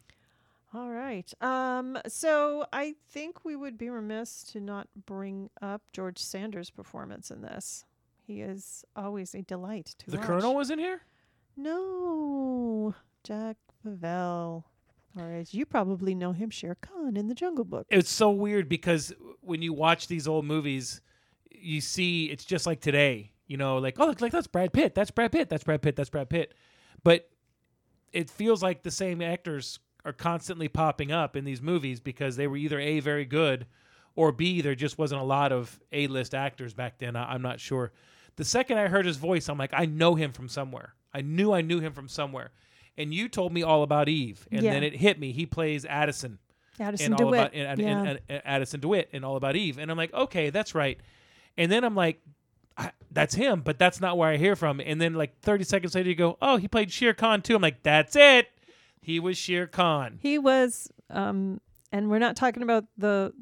All 0.75 0.89
right. 0.89 1.31
Um, 1.41 1.97
so 2.05 2.65
I 2.73 2.95
think 3.09 3.45
we 3.45 3.55
would 3.55 3.77
be 3.77 3.89
remiss 3.89 4.43
to 4.51 4.59
not 4.59 4.89
bring 5.05 5.49
up 5.61 5.81
George 5.93 6.17
Sanders' 6.17 6.69
performance 6.69 7.31
in 7.31 7.41
this. 7.41 7.85
He 8.27 8.41
is 8.41 8.83
always 8.93 9.33
a 9.33 9.41
delight 9.41 9.95
to 9.99 10.11
The 10.11 10.17
watch. 10.17 10.25
Colonel 10.25 10.53
was 10.53 10.69
in 10.69 10.79
here. 10.79 11.01
No, 11.55 12.93
Jack 13.23 13.55
Favell. 13.85 14.65
Or 15.17 15.31
as 15.31 15.53
you 15.53 15.65
probably 15.65 16.13
know 16.13 16.33
him, 16.33 16.49
Shere 16.49 16.75
Khan 16.75 17.15
in 17.15 17.29
the 17.29 17.35
Jungle 17.35 17.63
Book. 17.63 17.87
It's 17.89 18.11
so 18.11 18.29
weird 18.31 18.67
because 18.67 19.13
when 19.39 19.61
you 19.61 19.71
watch 19.71 20.07
these 20.07 20.27
old 20.27 20.43
movies, 20.43 20.99
you 21.49 21.79
see 21.79 22.25
it's 22.25 22.43
just 22.43 22.65
like 22.65 22.81
today. 22.81 23.31
You 23.47 23.55
know, 23.55 23.77
like 23.77 23.97
oh, 23.97 24.07
look, 24.07 24.19
like 24.19 24.33
that's 24.33 24.47
Brad 24.47 24.73
Pitt. 24.73 24.93
That's 24.93 25.11
Brad 25.11 25.31
Pitt. 25.31 25.47
That's 25.47 25.63
Brad 25.63 25.81
Pitt. 25.81 25.95
That's 25.95 26.09
Brad 26.09 26.29
Pitt. 26.29 26.53
But 27.01 27.29
it 28.11 28.29
feels 28.29 28.61
like 28.61 28.83
the 28.83 28.91
same 28.91 29.21
actors 29.21 29.79
are 30.05 30.13
constantly 30.13 30.67
popping 30.69 31.11
up 31.11 31.35
in 31.35 31.43
these 31.43 31.61
movies 31.61 31.99
because 31.99 32.37
they 32.37 32.47
were 32.47 32.55
either 32.57 32.79
a 32.79 32.99
very 33.01 33.25
good, 33.25 33.65
or 34.15 34.31
b 34.31 34.61
there 34.61 34.75
just 34.75 34.97
wasn't 34.97 35.19
a 35.19 35.25
lot 35.25 35.51
of 35.51 35.79
a 35.91 36.07
list 36.07 36.33
actors 36.33 36.73
back 36.73 36.99
then. 36.99 37.15
I, 37.15 37.33
I'm 37.33 37.41
not 37.41 37.59
sure. 37.59 37.91
The 38.37 38.45
second 38.45 38.77
I 38.77 38.87
heard 38.87 39.05
his 39.05 39.17
voice, 39.17 39.49
I'm 39.49 39.57
like, 39.57 39.71
I 39.73 39.85
know 39.85 40.15
him 40.15 40.31
from 40.31 40.47
somewhere. 40.47 40.93
I 41.13 41.21
knew 41.21 41.51
I 41.53 41.61
knew 41.61 41.79
him 41.79 41.93
from 41.93 42.07
somewhere. 42.07 42.51
And 42.97 43.13
you 43.13 43.27
told 43.27 43.51
me 43.51 43.63
all 43.63 43.83
about 43.83 44.07
Eve, 44.07 44.47
and 44.51 44.61
Yeah. 44.63 44.71
then 44.73 44.83
it 44.83 44.95
hit 44.95 45.19
me. 45.19 45.31
He 45.33 45.45
plays 45.45 45.83
Addison 45.85 46.39
Addison 46.79 47.13
and 47.13 47.13
all 47.15 47.31
DeWitt. 47.31 47.39
about 47.39 47.53
and, 47.53 47.79
yeah. 47.81 48.03
and- 48.03 48.19
and 48.29 48.41
Addison 48.45 48.79
DeWitt 48.81 49.09
and 49.11 49.25
all 49.25 49.35
about 49.37 49.55
Eve, 49.55 49.77
and 49.79 49.89
I'm 49.89 49.97
like, 49.97 50.13
okay, 50.13 50.49
that's 50.49 50.75
right. 50.75 50.99
And 51.57 51.71
then 51.71 51.83
I'm 51.83 51.95
like, 51.95 52.21
I, 52.77 52.91
that's 53.11 53.33
him, 53.35 53.61
but 53.61 53.79
that's 53.79 54.01
not 54.01 54.17
where 54.17 54.29
I 54.29 54.35
hear 54.37 54.55
from. 54.57 54.81
And 54.81 54.99
then 55.01 55.13
like 55.13 55.39
30 55.41 55.63
seconds 55.63 55.95
later, 55.95 56.09
you 56.09 56.15
go, 56.15 56.37
oh, 56.41 56.57
he 56.57 56.67
played 56.67 56.91
Shere 56.91 57.13
Khan 57.13 57.41
too. 57.41 57.55
I'm 57.55 57.61
like, 57.61 57.81
that's 57.83 58.15
it. 58.17 58.49
He 59.05 59.19
was 59.19 59.37
Shere 59.37 59.67
Khan. 59.67 60.17
he 60.21 60.37
was, 60.39 60.91
um, 61.09 61.61
and 61.91 62.09
we're 62.09 62.19
not 62.19 62.35
talking 62.35 62.63
about 62.63 62.85
the 62.97 63.33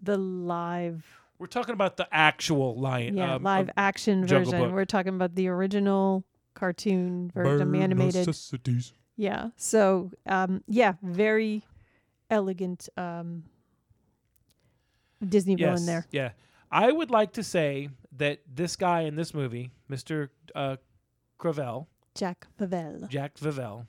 the 0.00 0.16
live, 0.16 1.04
We're 1.40 1.48
talking 1.48 1.72
about 1.72 1.96
the 1.96 2.06
actual 2.12 2.78
lion. 2.78 3.16
yeah, 3.16 3.34
um, 3.34 3.42
live 3.42 3.68
um, 3.68 3.74
action 3.76 4.26
Jungle 4.26 4.52
version. 4.52 4.66
Book. 4.68 4.74
We're 4.76 4.84
talking 4.84 5.14
about 5.14 5.34
the 5.34 5.48
original 5.48 6.24
cartoon 6.54 7.32
version, 7.34 7.74
animated. 7.74 8.26
necessities. 8.26 8.92
Yeah. 9.16 9.48
So, 9.56 10.12
um, 10.26 10.62
yeah, 10.68 10.92
very 11.02 11.64
elegant 12.30 12.88
um, 12.96 13.42
Disney 15.26 15.56
villain 15.56 15.78
Yes, 15.78 15.86
there. 15.86 16.06
yeah. 16.12 16.30
I 16.70 16.92
would 16.92 17.10
like 17.10 17.32
to 17.32 17.42
say 17.42 17.88
that 18.16 18.40
this 18.52 18.76
guy 18.76 19.00
in 19.02 19.16
this 19.16 19.34
movie, 19.34 19.72
Mr. 19.90 20.28
Uh, 20.54 20.76
Cravel, 21.38 21.88
Jack 22.14 22.46
Favell. 22.60 23.08
Jack 23.08 23.38
Vivel, 23.38 23.86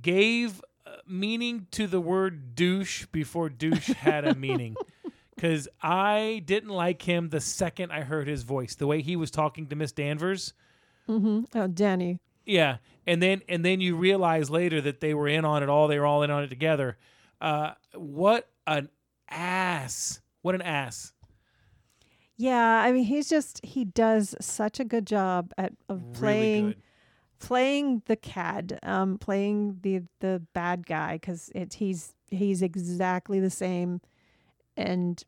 gave 0.00 0.62
uh, 0.86 0.90
meaning 1.06 1.66
to 1.72 1.86
the 1.86 2.00
word 2.00 2.54
douche 2.54 3.06
before 3.06 3.48
douche 3.48 3.88
had 3.88 4.26
a 4.26 4.34
meaning. 4.34 4.76
Because 5.34 5.68
I 5.80 6.42
didn't 6.46 6.70
like 6.70 7.02
him 7.02 7.28
the 7.28 7.38
second 7.38 7.92
I 7.92 8.00
heard 8.00 8.26
his 8.26 8.42
voice, 8.42 8.74
the 8.74 8.88
way 8.88 9.02
he 9.02 9.14
was 9.14 9.30
talking 9.30 9.68
to 9.68 9.76
Miss 9.76 9.92
Danvers. 9.92 10.52
Mm-hmm. 11.08 11.56
Oh, 11.56 11.68
Danny. 11.68 12.18
Yeah, 12.44 12.78
and 13.06 13.22
then 13.22 13.42
and 13.48 13.64
then 13.64 13.80
you 13.80 13.94
realize 13.94 14.50
later 14.50 14.80
that 14.80 15.00
they 15.00 15.14
were 15.14 15.28
in 15.28 15.44
on 15.44 15.62
it 15.62 15.68
all. 15.68 15.86
They 15.86 15.98
were 16.00 16.06
all 16.06 16.24
in 16.24 16.32
on 16.32 16.42
it 16.42 16.48
together. 16.48 16.96
Uh, 17.40 17.74
what 17.94 18.48
an 18.66 18.88
ass! 19.28 20.20
What 20.42 20.56
an 20.56 20.62
ass! 20.62 21.12
Yeah, 22.36 22.80
I 22.80 22.90
mean, 22.90 23.04
he's 23.04 23.28
just 23.28 23.64
he 23.64 23.84
does 23.84 24.34
such 24.40 24.80
a 24.80 24.84
good 24.84 25.06
job 25.06 25.52
at 25.56 25.72
of 25.88 26.12
playing 26.14 26.64
really 26.64 26.74
good. 26.74 26.82
Playing 27.38 28.02
the 28.06 28.16
cad, 28.16 28.78
um, 28.82 29.18
playing 29.18 29.78
the 29.82 30.02
the 30.20 30.42
bad 30.52 30.86
guy 30.86 31.14
because 31.14 31.50
it's 31.54 31.76
he's 31.76 32.14
he's 32.30 32.62
exactly 32.62 33.40
the 33.40 33.50
same, 33.50 34.00
and 34.76 35.22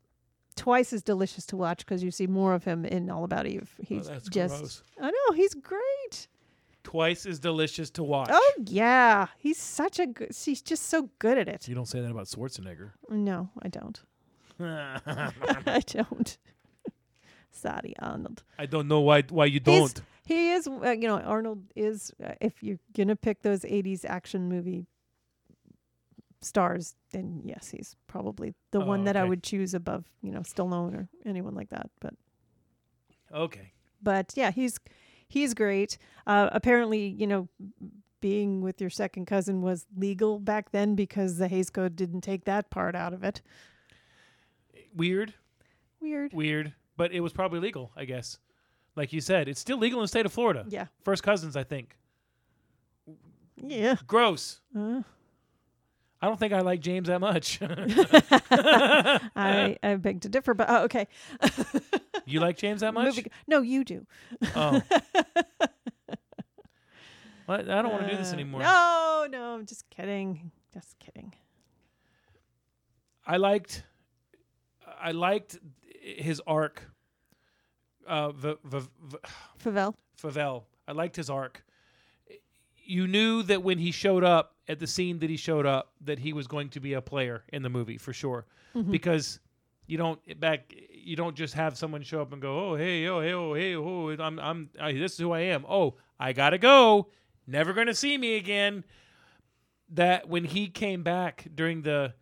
twice 0.56 0.92
as 0.92 1.02
delicious 1.02 1.46
to 1.46 1.56
watch 1.56 1.78
because 1.78 2.02
you 2.02 2.10
see 2.10 2.26
more 2.26 2.54
of 2.54 2.64
him 2.64 2.84
in 2.84 3.10
All 3.10 3.24
About 3.24 3.46
Eve. 3.46 3.74
Oh, 3.80 3.84
He's 3.86 4.08
that's 4.08 4.28
just 4.28 4.58
gross. 4.58 4.82
I 5.00 5.10
know 5.10 5.34
he's 5.34 5.54
great. 5.54 6.28
Twice 6.82 7.26
as 7.26 7.38
delicious 7.38 7.90
to 7.90 8.02
watch. 8.02 8.30
Oh 8.32 8.52
yeah, 8.66 9.26
he's 9.38 9.58
such 9.58 9.98
a 9.98 10.06
good. 10.06 10.34
He's 10.34 10.62
just 10.62 10.86
so 10.86 11.10
good 11.18 11.38
at 11.38 11.48
it. 11.48 11.68
You 11.68 11.74
don't 11.74 11.86
say 11.86 12.00
that 12.00 12.10
about 12.10 12.26
Schwarzenegger. 12.26 12.90
No, 13.08 13.50
I 13.62 13.68
don't. 13.68 14.00
I 14.60 15.82
don't. 15.86 16.38
Sorry, 17.50 17.94
Arnold. 17.98 18.42
I 18.58 18.66
don't 18.66 18.88
know 18.88 19.00
why 19.00 19.22
why 19.28 19.46
you 19.46 19.60
don't. 19.60 20.00
He 20.30 20.52
is, 20.52 20.68
uh, 20.68 20.90
you 20.92 21.08
know, 21.08 21.18
Arnold 21.18 21.64
is. 21.74 22.12
Uh, 22.24 22.34
if 22.40 22.62
you're 22.62 22.78
gonna 22.96 23.16
pick 23.16 23.42
those 23.42 23.62
'80s 23.62 24.04
action 24.04 24.48
movie 24.48 24.86
stars, 26.40 26.94
then 27.10 27.40
yes, 27.44 27.68
he's 27.70 27.96
probably 28.06 28.54
the 28.70 28.80
Oh, 28.80 28.84
one 28.86 29.02
that 29.04 29.16
I 29.16 29.24
would 29.24 29.42
choose 29.42 29.74
above, 29.74 30.04
you 30.22 30.30
know, 30.30 30.40
Stallone 30.42 30.94
or 30.94 31.08
anyone 31.26 31.54
like 31.56 31.70
that. 31.70 31.90
But, 32.00 32.14
Okay. 33.32 33.72
but 34.00 34.32
yeah, 34.36 34.52
he's 34.52 34.78
he's 35.26 35.52
great. 35.52 35.98
Uh, 36.28 36.48
apparently, 36.52 37.08
you 37.08 37.26
know, 37.26 37.48
being 38.20 38.60
with 38.60 38.80
your 38.80 38.88
second 38.90 39.26
cousin 39.26 39.62
was 39.62 39.84
legal 39.96 40.38
back 40.38 40.70
then 40.70 40.94
because 40.94 41.38
the 41.38 41.48
Hays 41.48 41.70
Code 41.70 41.96
didn't 41.96 42.20
take 42.20 42.44
that 42.44 42.70
part 42.70 42.94
out 42.94 43.12
of 43.12 43.24
it. 43.24 43.42
Weird, 44.94 45.34
Weird. 46.00 46.32
weird, 46.32 46.72
but 46.96 47.10
it 47.12 47.18
was 47.20 47.32
probably 47.32 47.58
legal, 47.58 47.90
I 47.96 48.04
guess. 48.04 48.38
Like 48.96 49.12
you 49.12 49.20
said, 49.20 49.48
it's 49.48 49.60
still 49.60 49.78
legal 49.78 50.00
in 50.00 50.04
the 50.04 50.08
state 50.08 50.26
of 50.26 50.32
Florida. 50.32 50.64
Yeah. 50.68 50.86
First 51.04 51.22
cousins, 51.22 51.56
I 51.56 51.62
think. 51.64 51.96
Yeah. 53.56 53.96
Gross. 54.06 54.60
Uh, 54.76 55.02
I 56.22 56.26
don't 56.26 56.38
think 56.38 56.52
I 56.52 56.60
like 56.60 56.80
James 56.80 57.08
that 57.08 57.20
much. 57.20 57.58
I 58.50 59.78
I 59.82 59.94
beg 59.96 60.20
to 60.22 60.28
differ, 60.28 60.54
but 60.54 60.68
uh, 60.68 60.82
okay. 60.84 61.06
you 62.26 62.40
like 62.40 62.56
James 62.58 62.80
that 62.82 62.92
much? 62.94 63.16
Moving- 63.16 63.30
no, 63.46 63.62
you 63.62 63.84
do. 63.84 64.06
Oh. 64.54 64.82
What? 67.46 67.68
I 67.68 67.82
don't 67.82 67.90
want 67.90 68.04
to 68.04 68.10
do 68.10 68.16
this 68.16 68.30
Uh, 68.30 68.34
anymore. 68.34 68.60
No, 68.60 69.26
no, 69.30 69.54
I'm 69.54 69.66
just 69.66 69.88
kidding. 69.90 70.52
Just 70.72 70.98
kidding. 71.00 71.34
I 73.26 73.36
liked 73.38 73.82
I 75.00 75.12
liked 75.12 75.58
his 76.00 76.40
arc. 76.46 76.89
Uh, 78.10 78.32
v- 78.32 78.56
v- 78.64 78.78
v- 79.04 79.16
Favell. 79.64 79.94
Favell. 80.20 80.64
I 80.88 80.92
liked 80.92 81.14
his 81.16 81.30
arc. 81.30 81.64
You 82.76 83.06
knew 83.06 83.42
that 83.44 83.62
when 83.62 83.78
he 83.78 83.92
showed 83.92 84.24
up 84.24 84.56
at 84.68 84.80
the 84.80 84.86
scene 84.88 85.20
that 85.20 85.30
he 85.30 85.36
showed 85.36 85.64
up, 85.64 85.92
that 86.00 86.18
he 86.18 86.32
was 86.32 86.46
going 86.48 86.70
to 86.70 86.80
be 86.80 86.94
a 86.94 87.00
player 87.00 87.44
in 87.52 87.62
the 87.62 87.68
movie 87.68 87.98
for 87.98 88.12
sure, 88.12 88.46
Mhm. 88.74 88.90
because 88.90 89.38
you 89.86 89.96
don't 89.96 90.20
back 90.40 90.72
you 90.92 91.14
don't 91.16 91.36
just 91.36 91.54
have 91.54 91.78
someone 91.78 92.02
show 92.02 92.20
up 92.20 92.32
and 92.32 92.42
go, 92.42 92.58
oh 92.72 92.74
hey 92.76 93.06
oh 93.06 93.20
hey 93.20 93.32
oh 93.32 93.54
hey 93.54 93.74
oh 93.76 94.10
I'm 94.10 94.38
I'm 94.40 94.70
I, 94.80 94.92
this 94.92 95.12
is 95.12 95.18
who 95.18 95.30
I 95.32 95.40
am. 95.40 95.64
Oh 95.68 95.94
I 96.18 96.32
gotta 96.32 96.58
go. 96.58 97.08
Never 97.46 97.72
gonna 97.72 97.94
see 97.94 98.18
me 98.18 98.34
again. 98.36 98.84
That 99.90 100.28
when 100.28 100.44
he 100.44 100.68
came 100.68 101.02
back 101.02 101.46
during 101.54 101.82
the, 101.82 102.14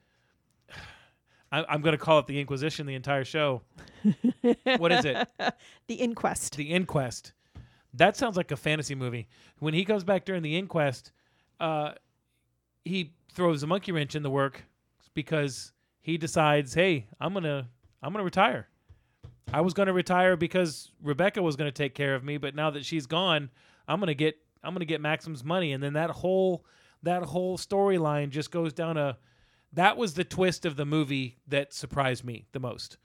I, 1.51 1.64
I'm 1.68 1.80
gonna 1.80 1.99
call 1.99 2.18
it 2.18 2.26
the 2.26 2.40
Inquisition 2.40 2.86
the 2.86 2.94
entire 2.94 3.24
show. 3.24 3.62
What 4.78 4.92
is 4.92 5.05
it? 5.05 5.28
the 5.86 5.94
inquest. 5.94 6.57
The 6.57 6.70
Inquest. 6.70 7.32
That 7.94 8.16
sounds 8.16 8.36
like 8.36 8.51
a 8.51 8.57
fantasy 8.57 8.94
movie. 8.94 9.28
When 9.59 9.74
he 9.74 9.84
comes 9.84 10.05
back 10.05 10.24
during 10.24 10.42
the 10.42 10.57
inquest, 10.57 11.11
uh, 11.59 11.92
he 12.84 13.14
throws 13.32 13.62
a 13.62 13.66
monkey 13.66 13.92
wrench 13.92 14.14
in 14.14 14.22
the 14.22 14.30
work 14.30 14.64
because 15.14 15.72
he 16.01 16.18
decides, 16.18 16.74
"Hey, 16.74 17.07
I'm 17.20 17.32
going 17.32 17.44
to 17.44 17.66
I'm 18.03 18.12
going 18.12 18.20
to 18.20 18.24
retire." 18.24 18.68
I 19.53 19.62
was 19.62 19.72
going 19.72 19.86
to 19.86 19.94
retire 19.94 20.36
because 20.36 20.90
Rebecca 21.03 21.42
was 21.42 21.57
going 21.57 21.68
to 21.68 21.72
take 21.72 21.94
care 21.94 22.14
of 22.14 22.22
me, 22.22 22.36
but 22.36 22.55
now 22.55 22.70
that 22.70 22.84
she's 22.84 23.07
gone, 23.07 23.51
I'm 23.86 23.99
going 23.99 24.09
to 24.09 24.14
get 24.14 24.36
I'm 24.62 24.72
going 24.72 24.80
to 24.80 24.86
get 24.86 25.01
Maxim's 25.01 25.42
money 25.42 25.72
and 25.72 25.82
then 25.82 25.94
that 25.94 26.11
whole 26.11 26.64
that 27.03 27.22
whole 27.22 27.57
storyline 27.57 28.30
just 28.30 28.51
goes 28.51 28.72
down 28.72 28.96
a 28.96 29.16
that 29.72 29.96
was 29.96 30.14
the 30.14 30.24
twist 30.24 30.64
of 30.64 30.76
the 30.76 30.86
movie 30.86 31.38
that 31.46 31.72
surprised 31.72 32.24
me 32.24 32.46
the 32.52 32.60
most. 32.60 32.96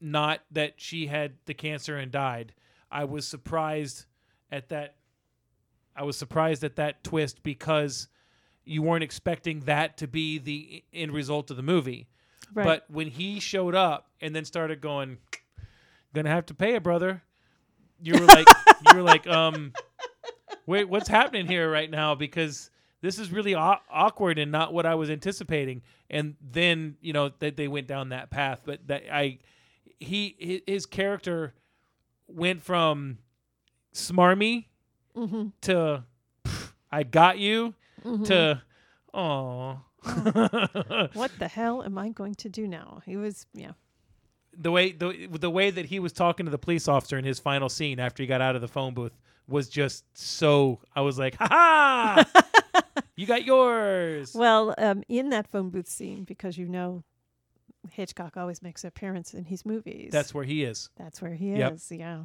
Not 0.00 0.40
that 0.50 0.74
she 0.76 1.06
had 1.06 1.34
the 1.46 1.54
cancer 1.54 1.96
and 1.96 2.10
died. 2.10 2.54
I 2.90 3.04
was 3.04 3.26
surprised 3.26 4.06
at 4.50 4.68
that 4.70 4.96
I 5.94 6.04
was 6.04 6.16
surprised 6.16 6.64
at 6.64 6.76
that 6.76 7.04
twist 7.04 7.42
because 7.42 8.08
you 8.64 8.82
weren't 8.82 9.04
expecting 9.04 9.60
that 9.60 9.98
to 9.98 10.08
be 10.08 10.38
the 10.38 10.84
end 10.92 11.12
result 11.12 11.50
of 11.50 11.56
the 11.56 11.62
movie. 11.62 12.08
Right. 12.54 12.64
But 12.64 12.84
when 12.88 13.08
he 13.08 13.40
showed 13.40 13.74
up 13.74 14.10
and 14.20 14.34
then 14.34 14.44
started 14.44 14.80
going, 14.80 15.18
"Gonna 16.14 16.30
have 16.30 16.46
to 16.46 16.54
pay 16.54 16.74
it, 16.74 16.82
brother," 16.82 17.22
you 18.02 18.14
were 18.14 18.26
like, 18.26 18.46
you 18.86 18.96
were 18.96 19.02
like, 19.02 19.26
um, 19.26 19.72
wait, 20.66 20.88
what's 20.88 21.08
happening 21.08 21.46
here 21.46 21.70
right 21.70 21.90
now? 21.90 22.14
Because 22.14 22.70
this 23.02 23.18
is 23.18 23.30
really 23.30 23.54
aw- 23.54 23.82
awkward 23.90 24.38
and 24.38 24.50
not 24.50 24.72
what 24.72 24.86
I 24.86 24.94
was 24.94 25.10
anticipating. 25.10 25.82
And 26.08 26.36
then 26.40 26.96
you 27.02 27.12
know 27.12 27.30
that 27.40 27.56
they 27.56 27.68
went 27.68 27.86
down 27.86 28.08
that 28.08 28.30
path, 28.30 28.62
but 28.64 28.86
that 28.86 29.02
I, 29.12 29.38
he 30.00 30.62
his 30.66 30.86
character 30.86 31.52
went 32.26 32.62
from 32.62 33.18
smarmy 33.94 34.64
mm-hmm. 35.14 35.48
to 35.62 36.04
I 36.90 37.02
got 37.02 37.38
you 37.38 37.74
Mm-hmm. 38.04 38.24
to 38.24 38.62
oh 39.14 39.80
what 41.14 41.30
the 41.38 41.48
hell 41.48 41.84
am 41.84 41.96
I 41.96 42.08
going 42.08 42.34
to 42.36 42.48
do 42.48 42.66
now? 42.66 43.00
He 43.06 43.16
was, 43.16 43.46
yeah. 43.54 43.72
the 44.56 44.72
way 44.72 44.90
the 44.90 45.28
the 45.30 45.50
way 45.50 45.70
that 45.70 45.86
he 45.86 46.00
was 46.00 46.12
talking 46.12 46.46
to 46.46 46.50
the 46.50 46.58
police 46.58 46.88
officer 46.88 47.16
in 47.16 47.24
his 47.24 47.38
final 47.38 47.68
scene 47.68 48.00
after 48.00 48.22
he 48.22 48.26
got 48.26 48.40
out 48.40 48.56
of 48.56 48.60
the 48.60 48.68
phone 48.68 48.94
booth 48.94 49.16
was 49.46 49.68
just 49.68 50.04
so 50.14 50.80
I 50.96 51.02
was 51.02 51.18
like, 51.18 51.36
ha 51.36 51.46
ha, 51.48 52.42
you 53.16 53.26
got 53.26 53.44
yours. 53.44 54.34
Well, 54.34 54.74
um, 54.78 55.02
in 55.08 55.30
that 55.30 55.46
phone 55.48 55.70
booth 55.70 55.88
scene, 55.88 56.24
because 56.24 56.56
you 56.58 56.66
know 56.68 57.04
Hitchcock 57.90 58.36
always 58.36 58.62
makes 58.62 58.84
an 58.84 58.88
appearance 58.88 59.34
in 59.34 59.44
his 59.44 59.66
movies. 59.66 60.10
That's 60.12 60.32
where 60.34 60.44
he 60.44 60.64
is. 60.64 60.88
that's 60.96 61.20
where 61.20 61.34
he 61.34 61.50
Yep. 61.52 61.72
is. 61.74 61.90
Yeah. 61.92 62.24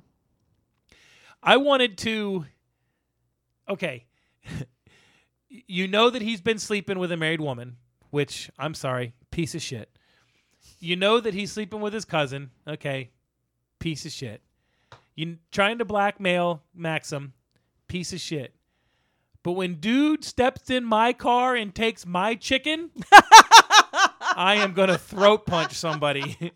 I 1.44 1.58
wanted 1.58 1.98
to. 2.00 2.46
Okay, 3.70 4.06
you 5.50 5.88
know 5.88 6.10
that 6.10 6.22
he's 6.22 6.42
been 6.42 6.60
sleeping 6.60 7.00
with 7.00 7.12
a 7.12 7.18
married 7.18 7.42
woman, 7.42 7.78
which 8.12 8.50
I'm 8.58 8.74
sorry, 8.74 9.14
piece 9.32 9.56
of 9.56 9.62
shit. 9.62 9.90
You 10.80 10.96
know 10.96 11.20
that 11.20 11.34
he's 11.34 11.52
sleeping 11.52 11.82
with 11.82 11.94
his 11.94 12.06
cousin. 12.06 12.52
Okay, 12.68 13.12
piece 13.80 14.06
of 14.06 14.12
shit. 14.12 14.42
You 15.16 15.38
trying 15.52 15.80
to 15.80 15.86
blackmail 15.86 16.64
Maxim, 16.74 17.34
piece 17.88 18.14
of 18.14 18.20
shit. 18.22 18.54
But 19.44 19.54
when 19.54 19.76
dude 19.76 20.24
steps 20.24 20.70
in 20.70 20.84
my 20.84 21.14
car 21.14 21.56
and 21.56 21.74
takes 21.74 22.06
my 22.06 22.36
chicken, 22.36 22.92
I 24.36 24.58
am 24.60 24.74
gonna 24.74 24.98
throat 24.98 25.46
punch 25.46 25.74
somebody. 25.74 26.52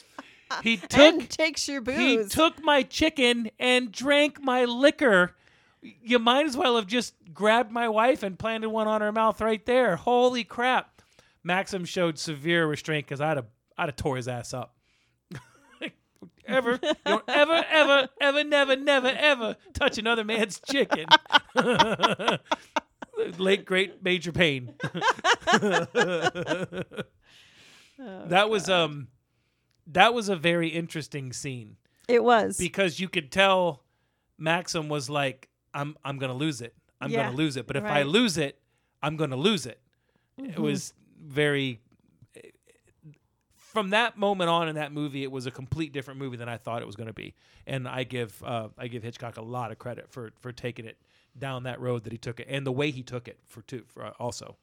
he 0.62 0.76
took 0.76 1.00
and 1.14 1.30
takes 1.30 1.68
your 1.68 1.80
booze. 1.80 1.96
he 1.96 2.28
took 2.28 2.62
my 2.62 2.82
chicken 2.82 3.50
and 3.58 3.90
drank 3.90 4.40
my 4.42 4.64
liquor. 4.64 5.34
You 5.82 6.18
might 6.18 6.46
as 6.46 6.56
well 6.56 6.76
have 6.76 6.86
just 6.86 7.14
grabbed 7.32 7.70
my 7.70 7.88
wife 7.88 8.22
and 8.22 8.38
planted 8.38 8.70
one 8.70 8.88
on 8.88 9.00
her 9.00 9.12
mouth 9.12 9.40
right 9.40 9.64
there. 9.66 9.96
Holy 9.96 10.44
crap. 10.44 11.02
Maxim 11.44 11.84
showed 11.84 12.18
severe 12.18 12.66
restraint 12.66 13.06
because 13.06 13.20
I'd 13.20 13.36
have, 13.36 13.46
I'd 13.78 13.88
have 13.88 13.96
tore 13.96 14.16
his 14.16 14.28
ass 14.28 14.52
up. 14.52 14.75
Ever, 16.46 16.78
don't 17.04 17.24
ever, 17.28 17.64
ever, 17.70 18.08
ever, 18.20 18.44
never, 18.44 18.76
never, 18.76 19.08
ever 19.08 19.56
touch 19.74 19.98
another 19.98 20.24
man's 20.24 20.60
chicken. 20.60 21.06
Late, 23.38 23.64
great 23.64 24.02
Major 24.02 24.32
Pain. 24.32 24.74
Oh, 27.98 28.26
that 28.26 28.50
was 28.50 28.68
um, 28.68 29.08
that 29.86 30.12
was 30.12 30.28
a 30.28 30.36
very 30.36 30.68
interesting 30.68 31.32
scene. 31.32 31.76
it 32.08 32.22
was. 32.22 32.58
because 32.58 33.00
you 33.00 33.08
could 33.08 33.32
tell 33.32 33.82
Maxim 34.36 34.90
was 34.90 35.08
like, 35.08 35.48
"I'm 35.72 35.96
I'm 36.04 36.18
gonna 36.18 36.34
lose 36.34 36.60
it. 36.60 36.74
I'm 37.00 37.10
Yeah, 37.10 37.24
gonna 37.24 37.36
lose 37.36 37.56
it. 37.56 37.66
But 37.66 37.76
if 37.76 37.84
I 37.84 38.02
lose 38.02 38.36
it, 38.36 38.58
I'm 39.02 39.16
gonna 39.16 39.36
lose 39.36 39.64
it." 39.64 39.80
It 40.36 40.56
Mhm. 40.56 40.58
was 40.58 40.92
very. 41.18 41.80
From 43.76 43.90
that 43.90 44.16
moment 44.16 44.48
on 44.48 44.68
in 44.68 44.76
that 44.76 44.90
movie, 44.90 45.22
it 45.22 45.30
was 45.30 45.44
a 45.44 45.50
complete 45.50 45.92
different 45.92 46.18
movie 46.18 46.38
than 46.38 46.48
I 46.48 46.56
thought 46.56 46.80
it 46.80 46.86
was 46.86 46.96
going 46.96 47.08
to 47.08 47.12
be, 47.12 47.34
and 47.66 47.86
I 47.86 48.04
give 48.04 48.42
uh, 48.42 48.68
I 48.78 48.88
give 48.88 49.02
Hitchcock 49.02 49.36
a 49.36 49.42
lot 49.42 49.70
of 49.70 49.78
credit 49.78 50.08
for 50.08 50.32
for 50.40 50.50
taking 50.50 50.86
it 50.86 50.96
down 51.38 51.64
that 51.64 51.78
road 51.78 52.04
that 52.04 52.12
he 52.12 52.16
took 52.16 52.40
it, 52.40 52.46
and 52.48 52.66
the 52.66 52.72
way 52.72 52.90
he 52.90 53.02
took 53.02 53.28
it 53.28 53.38
for 53.44 53.60
two 53.60 53.84
for 53.86 54.06
uh, 54.06 54.12
also. 54.18 54.56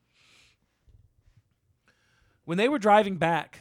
When 2.46 2.58
they 2.58 2.68
were 2.68 2.80
driving 2.80 3.18
back 3.18 3.60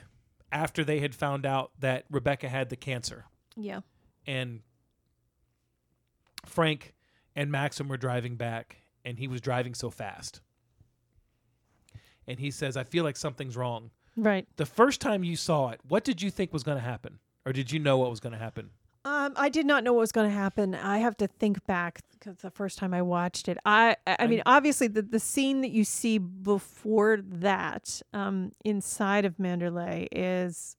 after 0.50 0.84
they 0.84 1.00
had 1.00 1.14
found 1.14 1.44
out 1.44 1.72
that 1.80 2.06
Rebecca 2.10 2.48
had 2.48 2.70
the 2.70 2.76
cancer, 2.76 3.26
yeah. 3.54 3.80
and 4.26 4.60
Frank 6.46 6.94
and 7.36 7.52
Maxim 7.52 7.88
were 7.88 7.98
driving 7.98 8.36
back, 8.36 8.78
and 9.04 9.18
he 9.18 9.28
was 9.28 9.42
driving 9.42 9.74
so 9.74 9.90
fast. 9.90 10.40
And 12.26 12.38
he 12.38 12.50
says, 12.50 12.74
I 12.74 12.84
feel 12.84 13.04
like 13.04 13.18
something's 13.18 13.54
wrong. 13.54 13.90
Right. 14.16 14.46
The 14.56 14.66
first 14.66 15.00
time 15.00 15.24
you 15.24 15.36
saw 15.36 15.70
it, 15.70 15.80
what 15.88 16.04
did 16.04 16.20
you 16.22 16.30
think 16.30 16.52
was 16.52 16.62
going 16.62 16.78
to 16.78 16.84
happen? 16.84 17.18
Or 17.44 17.52
did 17.52 17.72
you 17.72 17.78
know 17.78 17.98
what 17.98 18.10
was 18.10 18.20
going 18.20 18.32
to 18.32 18.38
happen? 18.38 18.70
Um, 19.04 19.32
I 19.34 19.48
did 19.48 19.66
not 19.66 19.82
know 19.82 19.92
what 19.92 20.00
was 20.00 20.12
going 20.12 20.28
to 20.28 20.34
happen. 20.34 20.76
I 20.76 20.98
have 20.98 21.16
to 21.16 21.26
think 21.26 21.66
back 21.66 22.02
because 22.12 22.36
the 22.36 22.50
first 22.50 22.78
time 22.78 22.94
I 22.94 23.02
watched 23.02 23.48
it, 23.48 23.58
I, 23.64 23.96
I, 24.06 24.16
I 24.20 24.26
mean, 24.28 24.42
obviously 24.46 24.86
the 24.86 25.02
the 25.02 25.18
scene 25.18 25.60
that 25.62 25.72
you 25.72 25.84
see 25.84 26.18
before 26.18 27.18
that, 27.20 28.00
um, 28.12 28.52
inside 28.64 29.24
of 29.24 29.38
Manderley 29.38 30.06
is, 30.12 30.76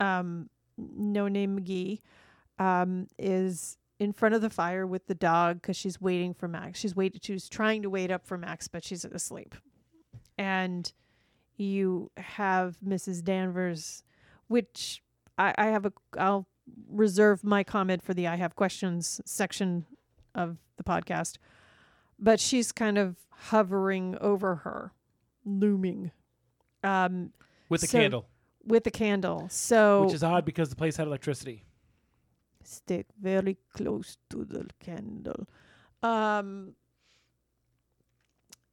um, 0.00 0.50
No 0.76 1.28
Name 1.28 1.60
McGee, 1.60 2.00
um, 2.58 3.06
is 3.16 3.78
in 4.00 4.12
front 4.12 4.34
of 4.34 4.40
the 4.40 4.50
fire 4.50 4.84
with 4.84 5.06
the 5.06 5.14
dog 5.14 5.62
because 5.62 5.76
she's 5.76 6.00
waiting 6.00 6.34
for 6.34 6.48
Max. 6.48 6.80
She's 6.80 6.96
waiting. 6.96 7.20
She's 7.22 7.48
trying 7.48 7.82
to 7.82 7.90
wait 7.90 8.10
up 8.10 8.26
for 8.26 8.36
Max, 8.36 8.66
but 8.66 8.82
she's 8.82 9.04
asleep, 9.04 9.54
and 10.36 10.92
you 11.58 12.10
have 12.16 12.76
Mrs. 12.86 13.22
Danvers, 13.22 14.02
which 14.46 15.02
I, 15.36 15.54
I 15.58 15.66
have 15.66 15.84
a. 15.86 15.92
I'll 16.16 16.46
reserve 16.90 17.42
my 17.44 17.64
comment 17.64 18.02
for 18.02 18.14
the 18.14 18.26
I 18.26 18.36
have 18.36 18.54
questions 18.56 19.20
section 19.24 19.86
of 20.34 20.58
the 20.76 20.84
podcast. 20.84 21.36
But 22.18 22.40
she's 22.40 22.72
kind 22.72 22.98
of 22.98 23.16
hovering 23.30 24.16
over 24.20 24.56
her, 24.56 24.92
looming, 25.44 26.10
um, 26.82 27.32
With 27.68 27.82
a 27.84 27.86
So- 27.86 27.98
candle, 27.98 28.28
with 28.64 28.86
a 28.86 28.90
candle. 28.90 29.48
So 29.50 30.04
which 30.04 30.14
is 30.14 30.22
odd 30.24 30.44
because 30.44 30.68
the 30.68 30.76
place 30.76 30.96
had 30.96 31.06
electricity. 31.06 31.64
stick 32.64 33.06
very 33.20 33.56
close 33.72 34.18
to 34.30 34.44
the 34.44 34.66
candle. 34.80 35.46
Um, 36.02 36.74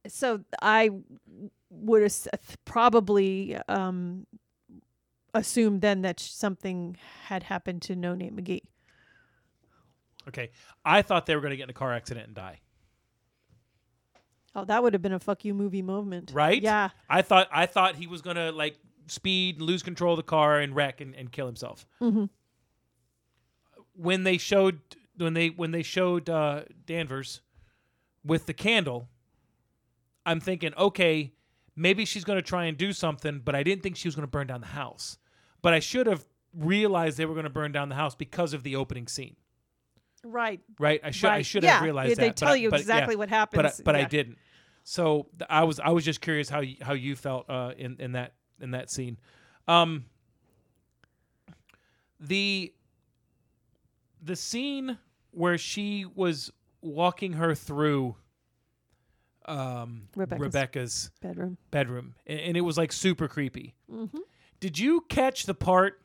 so 0.06 0.44
I 0.60 0.90
would 1.80 2.02
as- 2.02 2.28
probably 2.64 3.56
um, 3.68 4.26
assume 5.34 5.80
then 5.80 6.02
that 6.02 6.20
something 6.20 6.96
had 7.24 7.44
happened 7.44 7.82
to 7.82 7.96
No 7.96 8.14
Name 8.14 8.36
McGee. 8.36 8.62
Okay. 10.28 10.50
I 10.84 11.02
thought 11.02 11.26
they 11.26 11.34
were 11.34 11.40
going 11.40 11.52
to 11.52 11.56
get 11.56 11.64
in 11.64 11.70
a 11.70 11.74
car 11.74 11.92
accident 11.92 12.26
and 12.26 12.34
die. 12.34 12.60
Oh, 14.54 14.64
that 14.64 14.82
would 14.82 14.94
have 14.94 15.02
been 15.02 15.12
a 15.12 15.20
fuck 15.20 15.44
you 15.44 15.52
movie 15.52 15.82
moment, 15.82 16.30
Right? 16.34 16.62
Yeah, 16.62 16.88
I 17.10 17.20
thought 17.20 17.48
I 17.52 17.66
thought 17.66 17.94
he 17.96 18.06
was 18.06 18.22
going 18.22 18.36
to 18.36 18.50
like 18.52 18.78
speed, 19.06 19.56
and 19.56 19.66
lose 19.66 19.82
control 19.82 20.14
of 20.14 20.16
the 20.16 20.22
car 20.22 20.58
and 20.58 20.74
wreck 20.74 21.00
and, 21.02 21.14
and 21.14 21.30
kill 21.30 21.46
himself. 21.46 21.86
hmm 21.98 22.24
when 23.92 24.24
they 24.24 24.36
showed 24.38 24.80
when 25.16 25.34
they 25.34 25.48
when 25.48 25.70
they 25.72 25.82
showed 25.82 26.28
uh, 26.28 26.62
Danvers 26.86 27.40
with 28.24 28.46
the 28.46 28.52
candle, 28.54 29.08
I'm 30.24 30.40
thinking, 30.40 30.74
okay, 30.76 31.32
maybe 31.76 32.04
she's 32.04 32.24
going 32.24 32.38
to 32.38 32.42
try 32.42 32.64
and 32.64 32.76
do 32.76 32.92
something, 32.92 33.40
but 33.44 33.54
I 33.54 33.62
didn't 33.62 33.82
think 33.82 33.96
she 33.96 34.08
was 34.08 34.14
going 34.14 34.26
to 34.26 34.30
burn 34.30 34.46
down 34.46 34.60
the 34.62 34.66
house. 34.66 35.18
But 35.62 35.74
I 35.74 35.80
should 35.80 36.06
have 36.06 36.24
realized 36.54 37.18
they 37.18 37.26
were 37.26 37.34
going 37.34 37.44
to 37.44 37.50
burn 37.50 37.72
down 37.72 37.88
the 37.88 37.94
house 37.94 38.14
because 38.14 38.54
of 38.54 38.62
the 38.62 38.76
opening 38.76 39.06
scene, 39.06 39.36
right. 40.24 40.60
right? 40.78 41.00
I 41.04 41.10
should 41.10 41.28
I 41.28 41.36
right. 41.36 41.46
should 41.46 41.62
yeah, 41.62 41.74
have 41.74 41.82
realized 41.82 42.16
They 42.16 42.28
that. 42.28 42.36
tell 42.36 42.48
but 42.48 42.52
I- 42.52 42.56
you 42.56 42.70
but, 42.70 42.76
yeah, 42.76 42.82
exactly 42.82 43.16
what 43.16 43.28
happens, 43.28 43.62
but 43.62 43.66
I, 43.66 43.82
but 43.84 43.96
I 43.96 44.04
didn't. 44.04 44.38
So 44.84 45.26
I 45.50 45.64
was 45.64 45.80
I 45.80 45.90
was 45.90 46.04
just 46.04 46.20
curious 46.20 46.48
how 46.48 46.60
you, 46.60 46.76
how 46.80 46.92
you 46.92 47.16
felt 47.16 47.50
uh, 47.50 47.72
in 47.76 47.96
in 47.98 48.12
that 48.12 48.34
in 48.60 48.70
that 48.70 48.88
scene. 48.88 49.18
Um, 49.66 50.04
the 52.20 52.72
the 54.22 54.36
scene 54.36 54.96
where 55.32 55.58
she 55.58 56.06
was 56.06 56.52
walking 56.80 57.32
her 57.34 57.54
through 57.54 58.14
um, 59.46 60.08
Rebecca's. 60.14 60.42
Rebecca's 60.42 61.10
Bedroom. 61.20 61.56
bedroom, 61.70 62.14
and, 62.26 62.40
and 62.40 62.56
it 62.56 62.62
was 62.62 62.76
like 62.76 62.92
super 62.92 63.28
creepy. 63.28 63.74
Mm-hmm. 63.92 64.18
Did 64.60 64.78
you 64.78 65.02
catch 65.08 65.44
the 65.46 65.54
part 65.54 66.00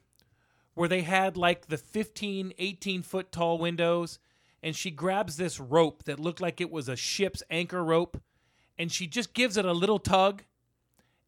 where 0.73 0.87
they 0.87 1.01
had 1.01 1.37
like 1.37 1.67
the 1.67 1.77
15, 1.77 2.53
18 2.57 3.01
foot 3.03 3.31
tall 3.31 3.57
windows 3.57 4.19
and 4.63 4.75
she 4.75 4.91
grabs 4.91 5.37
this 5.37 5.59
rope 5.59 6.03
that 6.03 6.19
looked 6.19 6.41
like 6.41 6.61
it 6.61 6.71
was 6.71 6.87
a 6.87 6.95
ship's 6.95 7.43
anchor 7.49 7.83
rope 7.83 8.21
and 8.77 8.91
she 8.91 9.07
just 9.07 9.33
gives 9.33 9.57
it 9.57 9.65
a 9.65 9.73
little 9.73 9.99
tug 9.99 10.43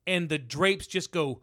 and 0.06 0.30
the 0.30 0.38
drapes 0.38 0.88
just 0.88 1.12
go 1.12 1.42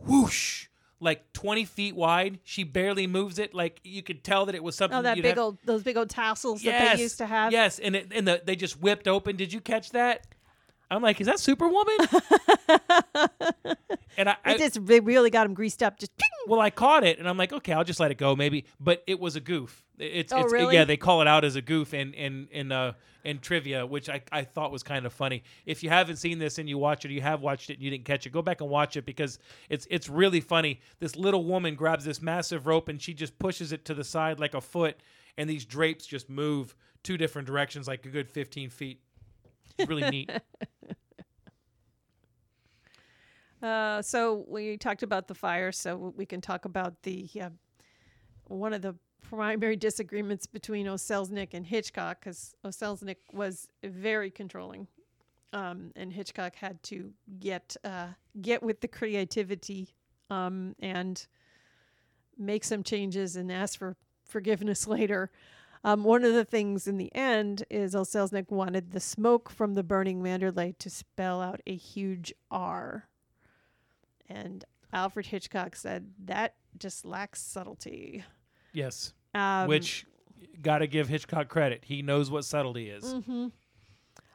whoosh 0.00 0.68
like 1.00 1.32
20 1.32 1.64
feet 1.64 1.94
wide. 1.94 2.38
She 2.44 2.64
barely 2.64 3.06
moves 3.06 3.38
it. 3.38 3.54
Like 3.54 3.80
you 3.84 4.02
could 4.02 4.24
tell 4.24 4.46
that 4.46 4.54
it 4.54 4.62
was 4.62 4.76
something 4.76 4.98
Oh, 4.98 5.02
that 5.02 5.16
big 5.16 5.24
have- 5.26 5.38
old 5.38 5.58
those 5.64 5.82
big 5.82 5.96
old 5.96 6.10
tassels 6.10 6.62
that 6.62 6.94
they 6.96 7.02
used 7.02 7.18
to 7.18 7.26
have. 7.26 7.52
Yes, 7.52 7.78
and 7.78 7.96
it, 7.96 8.12
and 8.14 8.26
the, 8.26 8.42
they 8.44 8.56
just 8.56 8.80
whipped 8.80 9.06
open. 9.08 9.36
Did 9.36 9.52
you 9.52 9.60
catch 9.60 9.90
that? 9.90 10.26
I'm 10.90 11.02
like, 11.02 11.20
is 11.20 11.26
that 11.26 11.40
Superwoman? 11.40 11.96
and 14.16 14.28
I, 14.28 14.36
I 14.44 14.56
just 14.56 14.84
they 14.86 15.00
really 15.00 15.30
got 15.30 15.46
him 15.46 15.54
greased 15.54 15.82
up. 15.82 15.98
Just 15.98 16.16
ping! 16.16 16.26
well, 16.46 16.60
I 16.60 16.70
caught 16.70 17.04
it, 17.04 17.18
and 17.18 17.28
I'm 17.28 17.36
like, 17.36 17.52
okay, 17.52 17.72
I'll 17.72 17.84
just 17.84 17.98
let 18.00 18.10
it 18.10 18.18
go, 18.18 18.36
maybe. 18.36 18.64
But 18.78 19.02
it 19.06 19.18
was 19.18 19.36
a 19.36 19.40
goof. 19.40 19.84
It's, 19.98 20.32
Oh, 20.32 20.40
it's 20.40 20.52
really? 20.52 20.74
yeah, 20.74 20.84
they 20.84 20.96
call 20.96 21.22
it 21.22 21.26
out 21.26 21.44
as 21.44 21.56
a 21.56 21.62
goof 21.62 21.92
in 21.94 22.12
in 22.14 22.48
in 22.50 22.70
uh 22.72 22.92
in 23.24 23.40
trivia, 23.40 23.84
which 23.84 24.08
I, 24.08 24.22
I 24.30 24.44
thought 24.44 24.70
was 24.70 24.84
kind 24.84 25.04
of 25.04 25.12
funny. 25.12 25.42
If 25.64 25.82
you 25.82 25.88
haven't 25.90 26.16
seen 26.16 26.38
this 26.38 26.58
and 26.58 26.68
you 26.68 26.78
watch 26.78 27.04
it, 27.04 27.08
or 27.08 27.12
you 27.14 27.22
have 27.22 27.40
watched 27.40 27.70
it 27.70 27.74
and 27.74 27.82
you 27.82 27.90
didn't 27.90 28.04
catch 28.04 28.24
it, 28.26 28.30
go 28.30 28.42
back 28.42 28.60
and 28.60 28.70
watch 28.70 28.96
it 28.96 29.04
because 29.04 29.38
it's 29.68 29.86
it's 29.90 30.08
really 30.08 30.40
funny. 30.40 30.80
This 31.00 31.16
little 31.16 31.44
woman 31.44 31.74
grabs 31.74 32.04
this 32.04 32.22
massive 32.22 32.66
rope 32.66 32.88
and 32.88 33.02
she 33.02 33.14
just 33.14 33.38
pushes 33.38 33.72
it 33.72 33.84
to 33.86 33.94
the 33.94 34.04
side 34.04 34.38
like 34.38 34.54
a 34.54 34.60
foot, 34.60 34.96
and 35.36 35.50
these 35.50 35.64
drapes 35.64 36.06
just 36.06 36.30
move 36.30 36.76
two 37.02 37.16
different 37.16 37.46
directions, 37.46 37.88
like 37.88 38.04
a 38.04 38.08
good 38.08 38.28
15 38.28 38.70
feet. 38.70 39.00
Really 39.86 40.10
neat. 40.10 40.30
Uh, 43.62 44.02
so 44.02 44.44
we 44.46 44.76
talked 44.76 45.02
about 45.02 45.28
the 45.28 45.34
fire, 45.34 45.72
so 45.72 46.12
we 46.14 46.26
can 46.26 46.40
talk 46.42 46.66
about 46.66 47.02
the 47.02 47.28
uh, 47.40 47.48
one 48.48 48.72
of 48.72 48.82
the 48.82 48.94
primary 49.22 49.76
disagreements 49.88 50.46
between 50.46 50.86
O. 50.86 50.94
Selznick 50.94 51.54
and 51.54 51.66
Hitchcock, 51.66 52.20
because 52.20 52.54
O. 52.64 52.68
Selznick 52.68 53.16
was 53.32 53.66
very 53.82 54.30
controlling, 54.30 54.86
um, 55.52 55.90
and 55.96 56.12
Hitchcock 56.12 56.54
had 56.54 56.82
to 56.84 57.12
get 57.40 57.76
uh, 57.82 58.08
get 58.40 58.62
with 58.62 58.80
the 58.82 58.88
creativity 58.88 59.94
um, 60.30 60.76
and 60.78 61.26
make 62.38 62.62
some 62.62 62.82
changes 62.82 63.36
and 63.36 63.50
ask 63.50 63.78
for 63.78 63.96
forgiveness 64.24 64.86
later. 64.86 65.30
Um, 65.86 66.02
one 66.02 66.24
of 66.24 66.34
the 66.34 66.44
things 66.44 66.88
in 66.88 66.96
the 66.96 67.14
end 67.14 67.62
is 67.70 67.94
O. 67.94 68.00
Selznick 68.00 68.50
wanted 68.50 68.90
the 68.90 68.98
smoke 68.98 69.48
from 69.48 69.74
the 69.74 69.84
burning 69.84 70.20
Manderley 70.20 70.76
to 70.78 70.90
spell 70.90 71.40
out 71.40 71.60
a 71.64 71.76
huge 71.76 72.34
R. 72.50 73.08
And 74.28 74.64
Alfred 74.92 75.26
Hitchcock 75.26 75.76
said 75.76 76.10
that 76.24 76.56
just 76.76 77.04
lacks 77.04 77.40
subtlety. 77.40 78.24
Yes, 78.72 79.14
Um, 79.32 79.68
which 79.68 80.06
got 80.60 80.78
to 80.78 80.88
give 80.88 81.06
Hitchcock 81.08 81.48
credit. 81.48 81.84
He 81.84 82.02
knows 82.02 82.32
what 82.32 82.44
subtlety 82.44 82.90
is. 82.90 83.04
mhm. 83.04 83.52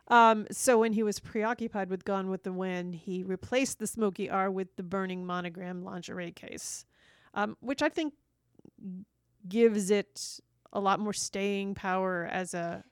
Um, 0.07 0.47
so 0.51 0.79
when 0.79 0.93
he 0.93 1.03
was 1.03 1.19
preoccupied 1.19 1.89
with 1.89 2.05
Gone 2.05 2.29
with 2.29 2.43
the 2.43 2.53
Wind, 2.53 2.95
he 2.95 3.23
replaced 3.23 3.79
the 3.79 3.87
smoky 3.87 4.29
R 4.29 4.49
with 4.49 4.75
the 4.77 4.83
burning 4.83 5.25
monogram 5.25 5.83
lingerie 5.83 6.31
case, 6.31 6.85
um, 7.33 7.57
which 7.59 7.81
I 7.81 7.89
think 7.89 8.13
gives 9.47 9.89
it 9.91 10.39
a 10.73 10.79
lot 10.79 10.99
more 10.99 11.13
staying 11.13 11.75
power 11.75 12.27
as 12.31 12.53
a 12.53 12.83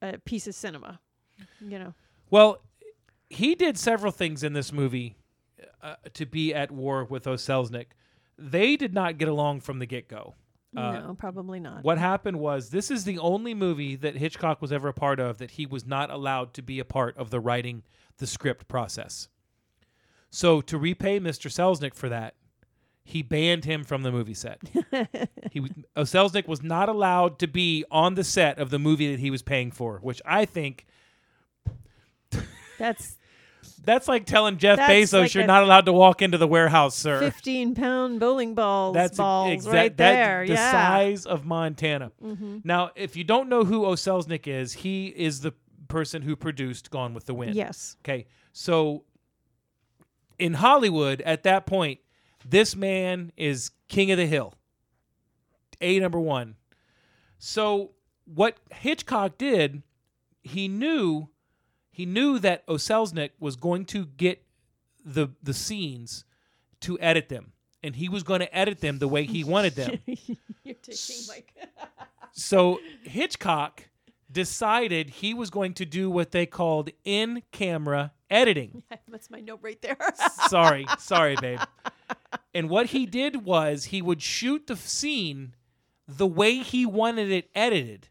a 0.00 0.18
piece 0.18 0.46
of 0.46 0.54
cinema. 0.54 1.00
You 1.60 1.78
know. 1.78 1.94
Well, 2.30 2.62
he 3.30 3.54
did 3.54 3.78
several 3.78 4.12
things 4.12 4.42
in 4.42 4.52
this 4.52 4.72
movie 4.72 5.16
uh, 5.82 5.94
to 6.14 6.26
be 6.26 6.54
at 6.54 6.70
war 6.70 7.04
with 7.04 7.26
O. 7.26 7.34
Selznick. 7.34 7.86
They 8.38 8.76
did 8.76 8.92
not 8.94 9.18
get 9.18 9.28
along 9.28 9.60
from 9.60 9.78
the 9.78 9.86
get 9.86 10.08
go. 10.08 10.34
Uh, 10.76 10.92
no, 10.92 11.14
probably 11.18 11.60
not. 11.60 11.84
What 11.84 11.98
happened 11.98 12.38
was 12.38 12.70
this 12.70 12.90
is 12.90 13.04
the 13.04 13.18
only 13.18 13.52
movie 13.52 13.94
that 13.96 14.16
Hitchcock 14.16 14.62
was 14.62 14.72
ever 14.72 14.88
a 14.88 14.94
part 14.94 15.20
of 15.20 15.38
that 15.38 15.52
he 15.52 15.66
was 15.66 15.86
not 15.86 16.10
allowed 16.10 16.54
to 16.54 16.62
be 16.62 16.78
a 16.78 16.84
part 16.84 17.16
of 17.18 17.30
the 17.30 17.40
writing 17.40 17.82
the 18.16 18.26
script 18.26 18.68
process. 18.68 19.28
So 20.30 20.62
to 20.62 20.78
repay 20.78 21.20
Mr. 21.20 21.50
Selznick 21.50 21.94
for 21.94 22.08
that, 22.08 22.34
he 23.04 23.22
banned 23.22 23.64
him 23.64 23.84
from 23.84 24.02
the 24.02 24.12
movie 24.12 24.34
set. 24.34 24.60
he 25.52 25.60
was- 25.60 25.70
Selznick 25.96 26.46
was 26.46 26.62
not 26.62 26.88
allowed 26.88 27.38
to 27.40 27.46
be 27.48 27.84
on 27.90 28.14
the 28.14 28.24
set 28.24 28.58
of 28.58 28.70
the 28.70 28.78
movie 28.78 29.10
that 29.10 29.20
he 29.20 29.30
was 29.30 29.42
paying 29.42 29.70
for, 29.70 29.98
which 30.02 30.20
I 30.24 30.44
think 30.44 30.86
That's 32.78 33.16
that's 33.84 34.08
like 34.08 34.26
telling 34.26 34.56
Jeff 34.58 34.78
Bezos 34.78 35.20
like 35.20 35.34
you're 35.34 35.46
not 35.46 35.62
allowed 35.62 35.86
to 35.86 35.92
walk 35.92 36.22
into 36.22 36.38
the 36.38 36.46
warehouse, 36.48 36.94
sir. 36.96 37.18
fifteen 37.20 37.74
pound 37.74 38.18
bowling 38.20 38.54
balls. 38.54 38.94
That's 38.94 39.18
balls 39.18 39.52
exact- 39.52 39.74
right 39.74 39.96
that- 39.96 40.12
there. 40.14 40.46
the 40.46 40.54
yeah. 40.54 40.72
size 40.72 41.26
of 41.26 41.44
Montana. 41.44 42.12
hmm 42.20 42.58
Now, 42.64 42.90
if 42.96 43.16
you 43.16 43.24
don't 43.24 43.48
know 43.48 43.64
who 43.64 43.84
O. 43.84 43.92
Selznick 43.94 44.46
is, 44.46 44.72
he 44.72 45.08
is 45.08 45.40
the 45.40 45.52
person 45.88 46.22
who 46.22 46.34
produced 46.36 46.90
Gone 46.90 47.14
with 47.14 47.26
the 47.26 47.34
Wind. 47.34 47.54
Yes. 47.54 47.96
Okay. 48.04 48.26
So 48.52 49.04
in 50.38 50.54
Hollywood 50.54 51.20
at 51.22 51.42
that 51.44 51.66
point, 51.66 52.00
this 52.44 52.76
man 52.76 53.32
is 53.36 53.70
king 53.88 54.10
of 54.10 54.18
the 54.18 54.26
hill. 54.26 54.54
A 55.80 55.98
number 55.98 56.20
1. 56.20 56.54
So 57.38 57.90
what 58.24 58.56
Hitchcock 58.70 59.38
did, 59.38 59.82
he 60.42 60.68
knew 60.68 61.28
he 61.90 62.06
knew 62.06 62.38
that 62.38 62.64
O. 62.66 62.74
Selznick 62.74 63.30
was 63.38 63.56
going 63.56 63.84
to 63.86 64.06
get 64.06 64.42
the 65.04 65.28
the 65.42 65.52
scenes 65.52 66.24
to 66.80 66.98
edit 67.00 67.28
them 67.28 67.52
and 67.82 67.96
he 67.96 68.08
was 68.08 68.22
going 68.22 68.40
to 68.40 68.56
edit 68.56 68.80
them 68.80 68.98
the 68.98 69.08
way 69.08 69.24
he 69.24 69.44
wanted 69.54 69.74
them. 69.74 69.98
You're 70.06 70.74
taking 70.82 71.16
Mike. 71.28 71.54
So 72.34 72.80
Hitchcock 73.02 73.90
decided 74.30 75.10
he 75.10 75.34
was 75.34 75.50
going 75.50 75.74
to 75.74 75.84
do 75.84 76.10
what 76.10 76.30
they 76.30 76.46
called 76.46 76.88
in 77.04 77.42
camera 77.52 78.12
editing. 78.30 78.82
That's 79.06 79.30
my 79.30 79.40
note 79.40 79.58
right 79.60 79.80
there. 79.82 79.98
sorry, 80.48 80.86
sorry, 80.98 81.36
babe. 81.42 81.60
And 82.54 82.68
what 82.68 82.86
he 82.86 83.06
did 83.06 83.44
was 83.44 83.86
he 83.86 84.02
would 84.02 84.22
shoot 84.22 84.66
the 84.66 84.76
scene 84.76 85.54
the 86.06 86.26
way 86.26 86.56
he 86.58 86.84
wanted 86.86 87.30
it 87.30 87.50
edited. 87.54 88.08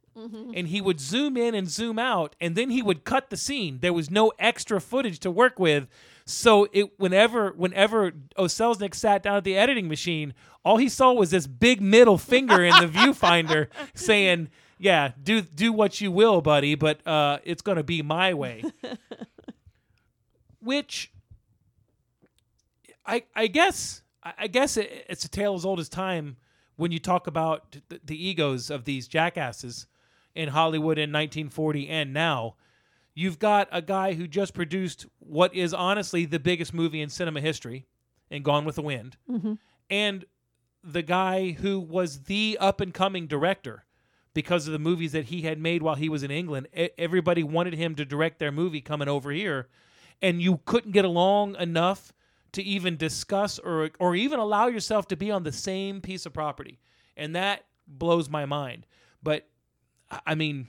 And 0.53 0.67
he 0.67 0.81
would 0.81 0.99
zoom 0.99 1.35
in 1.37 1.55
and 1.55 1.67
zoom 1.69 1.97
out, 1.97 2.35
and 2.39 2.55
then 2.55 2.69
he 2.69 2.81
would 2.83 3.05
cut 3.05 3.29
the 3.29 3.37
scene. 3.37 3.79
There 3.81 3.93
was 3.93 4.11
no 4.11 4.31
extra 4.37 4.79
footage 4.81 5.19
to 5.21 5.31
work 5.31 5.57
with. 5.57 5.87
So 6.25 6.67
it 6.73 6.99
whenever 6.99 7.51
whenever 7.53 8.11
O. 8.35 8.43
Selznick 8.43 8.93
sat 8.93 9.23
down 9.23 9.37
at 9.37 9.43
the 9.45 9.57
editing 9.57 9.87
machine, 9.87 10.33
all 10.63 10.77
he 10.77 10.89
saw 10.89 11.13
was 11.13 11.31
this 11.31 11.47
big 11.47 11.81
middle 11.81 12.17
finger 12.19 12.63
in 12.63 12.73
the 12.79 12.87
viewfinder 12.99 13.67
saying, 13.95 14.49
Yeah, 14.77 15.13
do 15.23 15.41
do 15.41 15.73
what 15.73 16.01
you 16.01 16.11
will, 16.11 16.41
buddy, 16.41 16.75
but 16.75 17.05
uh, 17.07 17.39
it's 17.43 17.61
gonna 17.61 17.81
be 17.83 18.01
my 18.03 18.33
way. 18.33 18.63
Which 20.59 21.11
I 23.05 23.23
I 23.35 23.47
guess 23.47 24.00
I 24.23 24.47
guess 24.47 24.77
it's 24.77 25.25
a 25.25 25.29
tale 25.29 25.55
as 25.55 25.65
old 25.65 25.79
as 25.79 25.89
time 25.89 26.37
when 26.75 26.91
you 26.91 26.99
talk 26.99 27.27
about 27.27 27.77
the, 28.05 28.27
egos 28.27 28.69
of 28.69 28.85
these 28.85 29.07
jackasses 29.07 29.87
in 30.35 30.49
Hollywood 30.49 30.97
in 30.97 31.11
1940 31.11 31.89
and 31.89 32.13
now. 32.13 32.55
You've 33.13 33.39
got 33.39 33.67
a 33.71 33.81
guy 33.81 34.13
who 34.13 34.27
just 34.27 34.53
produced 34.53 35.05
what 35.19 35.53
is 35.53 35.73
honestly 35.73 36.25
the 36.25 36.39
biggest 36.39 36.73
movie 36.73 37.01
in 37.01 37.09
cinema 37.09 37.41
history, 37.41 37.85
in 38.29 38.43
Gone 38.43 38.63
with 38.63 38.75
the 38.75 38.81
Wind, 38.81 39.17
Mhm. 39.29 39.57
and 39.89 40.25
the 40.83 41.01
guy 41.01 41.51
who 41.51 41.79
was 41.79 42.23
the 42.23 42.57
up 42.59 42.79
and 42.79 42.93
coming 42.93 43.27
director 43.27 43.85
because 44.33 44.65
of 44.65 44.71
the 44.73 44.79
movies 44.79 45.11
that 45.11 45.25
he 45.25 45.41
had 45.41 45.59
made 45.59 45.81
while 45.83 45.95
he 45.95 46.07
was 46.09 46.23
in 46.23 46.31
England. 46.31 46.67
Everybody 46.97 47.43
wanted 47.43 47.73
him 47.73 47.95
to 47.95 48.05
direct 48.05 48.39
their 48.39 48.51
movie 48.51 48.81
coming 48.81 49.09
over 49.09 49.31
here, 49.31 49.67
and 50.21 50.41
you 50.41 50.61
couldn't 50.65 50.91
get 50.91 51.03
along 51.05 51.55
enough 51.57 52.13
to 52.53 52.61
even 52.63 52.97
discuss 52.97 53.59
or 53.59 53.91
or 53.99 54.15
even 54.15 54.39
allow 54.39 54.67
yourself 54.67 55.07
to 55.09 55.15
be 55.15 55.31
on 55.31 55.43
the 55.43 55.51
same 55.51 56.01
piece 56.01 56.25
of 56.25 56.33
property, 56.33 56.79
and 57.15 57.35
that 57.35 57.63
blows 57.87 58.29
my 58.29 58.45
mind. 58.45 58.85
But 59.23 59.47
I- 60.25 60.35
mean, 60.35 60.67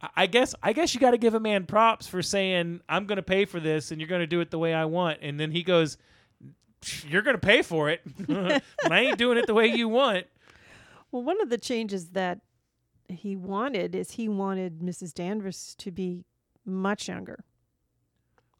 I- 0.00 0.10
I 0.16 0.26
guess 0.26 0.54
I 0.62 0.72
guess 0.72 0.94
you 0.94 1.00
got 1.00 1.12
to 1.12 1.18
give 1.18 1.34
a 1.34 1.40
man 1.40 1.66
props 1.66 2.06
for 2.08 2.22
saying 2.22 2.80
I'm 2.88 3.06
going 3.06 3.16
to 3.16 3.22
pay 3.22 3.44
for 3.44 3.60
this 3.60 3.90
and 3.90 4.00
you're 4.00 4.08
going 4.08 4.20
to 4.22 4.26
do 4.26 4.40
it 4.40 4.50
the 4.50 4.58
way 4.58 4.74
I 4.74 4.84
want, 4.86 5.18
and 5.22 5.38
then 5.38 5.50
he 5.52 5.62
goes, 5.62 5.96
"You're 7.08 7.22
going 7.22 7.36
to 7.36 7.46
pay 7.46 7.62
for 7.62 7.88
it, 7.90 8.00
but 8.26 8.62
I 8.90 9.00
ain't 9.00 9.18
doing 9.18 9.38
it 9.38 9.46
the 9.46 9.54
way 9.54 9.66
you 9.68 9.88
want." 9.88 10.26
Well, 11.12 11.22
one 11.22 11.40
of 11.42 11.50
the 11.50 11.58
changes 11.58 12.10
that 12.10 12.40
he 13.08 13.36
wanted 13.36 13.94
is 13.94 14.12
he 14.12 14.28
wanted 14.28 14.80
Mrs. 14.80 15.12
Danvers 15.12 15.74
to 15.78 15.90
be 15.90 16.24
much 16.64 17.06
younger. 17.08 17.44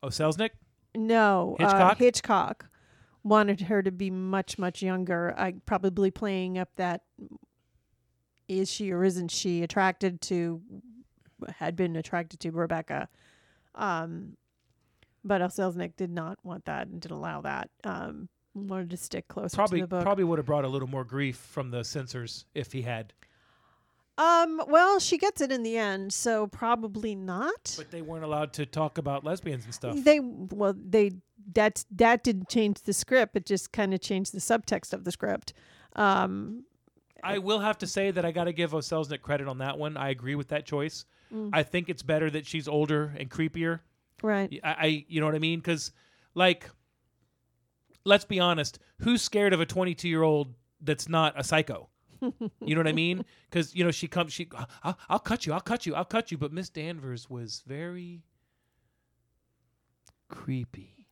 Oh, 0.03 0.09
Selznick. 0.09 0.51
No, 0.95 1.57
Uh, 1.59 1.65
Hitchcock? 1.65 1.99
Hitchcock 1.99 2.67
wanted 3.25 3.63
her 3.63 3.83
to 3.83 3.91
be 3.91 4.11
much, 4.11 4.59
much 4.59 4.83
younger. 4.83 5.35
I 5.39 5.55
probably 5.65 6.11
playing 6.11 6.59
up 6.59 6.71
that 6.77 7.03
is 8.49 8.71
she 8.71 8.91
or 8.93 9.05
isn't 9.05 9.31
she 9.31 9.63
attracted 9.63 10.21
to 10.21 10.61
had 11.57 11.75
been 11.77 11.97
attracted 11.97 12.39
to 12.41 12.51
Rebecca 12.51 13.09
Um, 13.75 14.37
but 15.25 15.41
El 15.41 15.49
Selznick 15.49 15.97
did 15.97 16.11
not 16.11 16.39
want 16.45 16.65
that 16.67 16.89
and 16.89 17.01
didn't 17.01 17.17
allow 17.17 17.41
that. 17.43 17.71
Um, 17.85 18.29
wanted 18.55 18.91
to 18.91 18.97
stick 18.97 19.29
close. 19.29 19.55
Probably 19.55 19.81
to 19.81 19.85
the 19.85 19.89
book. 19.89 20.03
probably 20.03 20.25
would 20.25 20.39
have 20.39 20.47
brought 20.47 20.65
a 20.65 20.69
little 20.69 20.89
more 20.89 21.05
grief 21.05 21.37
from 21.37 21.71
the 21.71 21.85
censors 21.85 22.45
if 22.55 22.73
he 22.73 22.83
had. 22.83 23.13
Um, 24.19 24.63
well, 24.69 24.99
she 24.99 25.17
gets 25.17 25.41
it 25.41 25.51
in 25.51 25.63
the 25.63 25.79
end, 25.79 26.13
so 26.13 26.47
probably 26.47 27.15
not. 27.15 27.75
But 27.77 27.91
they 27.91 28.03
weren't 28.03 28.25
allowed 28.25 28.53
to 28.55 28.67
talk 28.67 28.99
about 28.99 29.25
lesbians 29.25 29.65
and 29.65 29.75
stuff. 29.75 29.97
They 29.97 30.21
well, 30.21 30.75
they 30.77 31.13
that 31.55 31.85
that 31.93 32.23
didn't 32.23 32.49
change 32.49 32.83
the 32.83 32.93
script. 32.93 33.37
It 33.37 33.47
just 33.47 33.73
kind 33.73 33.95
of 33.95 34.01
changed 34.01 34.33
the 34.33 34.39
subtext 34.39 34.93
of 34.93 35.05
the 35.05 35.13
script. 35.13 35.55
Um, 35.97 36.65
I 37.23 37.39
will 37.39 37.61
have 37.61 37.79
to 37.79 37.87
say 37.87 38.11
that 38.11 38.25
I 38.25 38.33
got 38.33 38.45
to 38.45 38.53
give 38.53 38.73
Selznick 38.73 39.23
credit 39.23 39.49
on 39.49 39.59
that 39.59 39.79
one. 39.79 39.97
I 39.97 40.11
agree 40.11 40.35
with 40.35 40.49
that 40.49 40.67
choice. 40.67 41.05
Mm. 41.33 41.51
I 41.53 41.63
think 41.63 41.89
it's 41.89 42.03
better 42.03 42.29
that 42.31 42.47
she's 42.47 42.67
older 42.67 43.15
and 43.17 43.31
creepier. 43.31 43.81
right. 44.23 44.61
I, 44.65 44.71
I 44.71 45.05
you 45.09 45.21
know 45.21 45.27
what 45.27 45.35
I 45.35 45.39
mean? 45.39 45.61
Because, 45.61 45.93
like, 46.35 46.69
let's 48.05 48.25
be 48.25 48.41
honest, 48.41 48.79
who's 48.99 49.23
scared 49.23 49.53
of 49.53 49.61
a 49.61 49.67
22 49.67 50.09
year 50.09 50.23
old 50.23 50.55
that's 50.81 51.09
not 51.09 51.39
a 51.39 51.45
psycho? 51.45 51.89
You 52.65 52.75
know 52.75 52.81
what 52.81 52.89
I 52.89 52.93
mean? 52.93 53.25
Because 53.51 53.75
you 53.75 53.85
know 53.85 53.91
she 53.91 54.09
comes, 54.09 54.33
she, 54.33 54.49
ah, 54.57 54.67
I'll, 54.83 54.99
I'll 55.09 55.19
cut 55.19 55.47
you, 55.47 55.53
I'll 55.53 55.61
cut 55.61 55.87
you, 55.87 55.95
I'll 55.95 56.05
cut 56.05 56.31
you. 56.31 56.39
But 56.39 56.53
Miss 56.53 56.69
Danvers 56.69 57.29
was 57.29 57.63
very 57.67 58.23
creepy. 60.29 61.07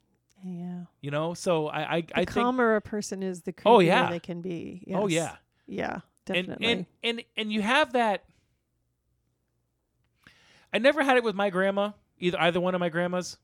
Yeah. 0.44 0.84
You 1.00 1.10
know, 1.10 1.34
so 1.34 1.68
I, 1.68 1.96
I, 1.96 2.00
The 2.00 2.12
I 2.14 2.18
think, 2.20 2.30
calmer 2.30 2.76
a 2.76 2.80
person 2.80 3.22
is, 3.22 3.42
the 3.42 3.52
oh, 3.66 3.70
creepier 3.70 3.74
Oh, 3.76 3.78
yeah. 3.80 4.10
they 4.10 4.20
can 4.20 4.40
be. 4.40 4.84
oh 4.94 5.06
yeah, 5.06 5.36
Yeah. 5.66 6.00
Definitely. 6.26 6.66
and 6.66 6.86
and 7.02 7.18
and 7.18 7.24
and 7.36 7.52
you 7.52 7.60
have 7.62 7.94
that. 7.94 8.24
I 10.72 10.78
never 10.78 11.02
had 11.02 11.16
it 11.16 11.24
with 11.24 11.34
my 11.34 11.50
grandma, 11.50 11.90
either 12.18 12.38
either 12.40 12.60
one 12.60 12.74
of 12.74 12.80
my 12.80 12.88
grandmas, 12.90 13.38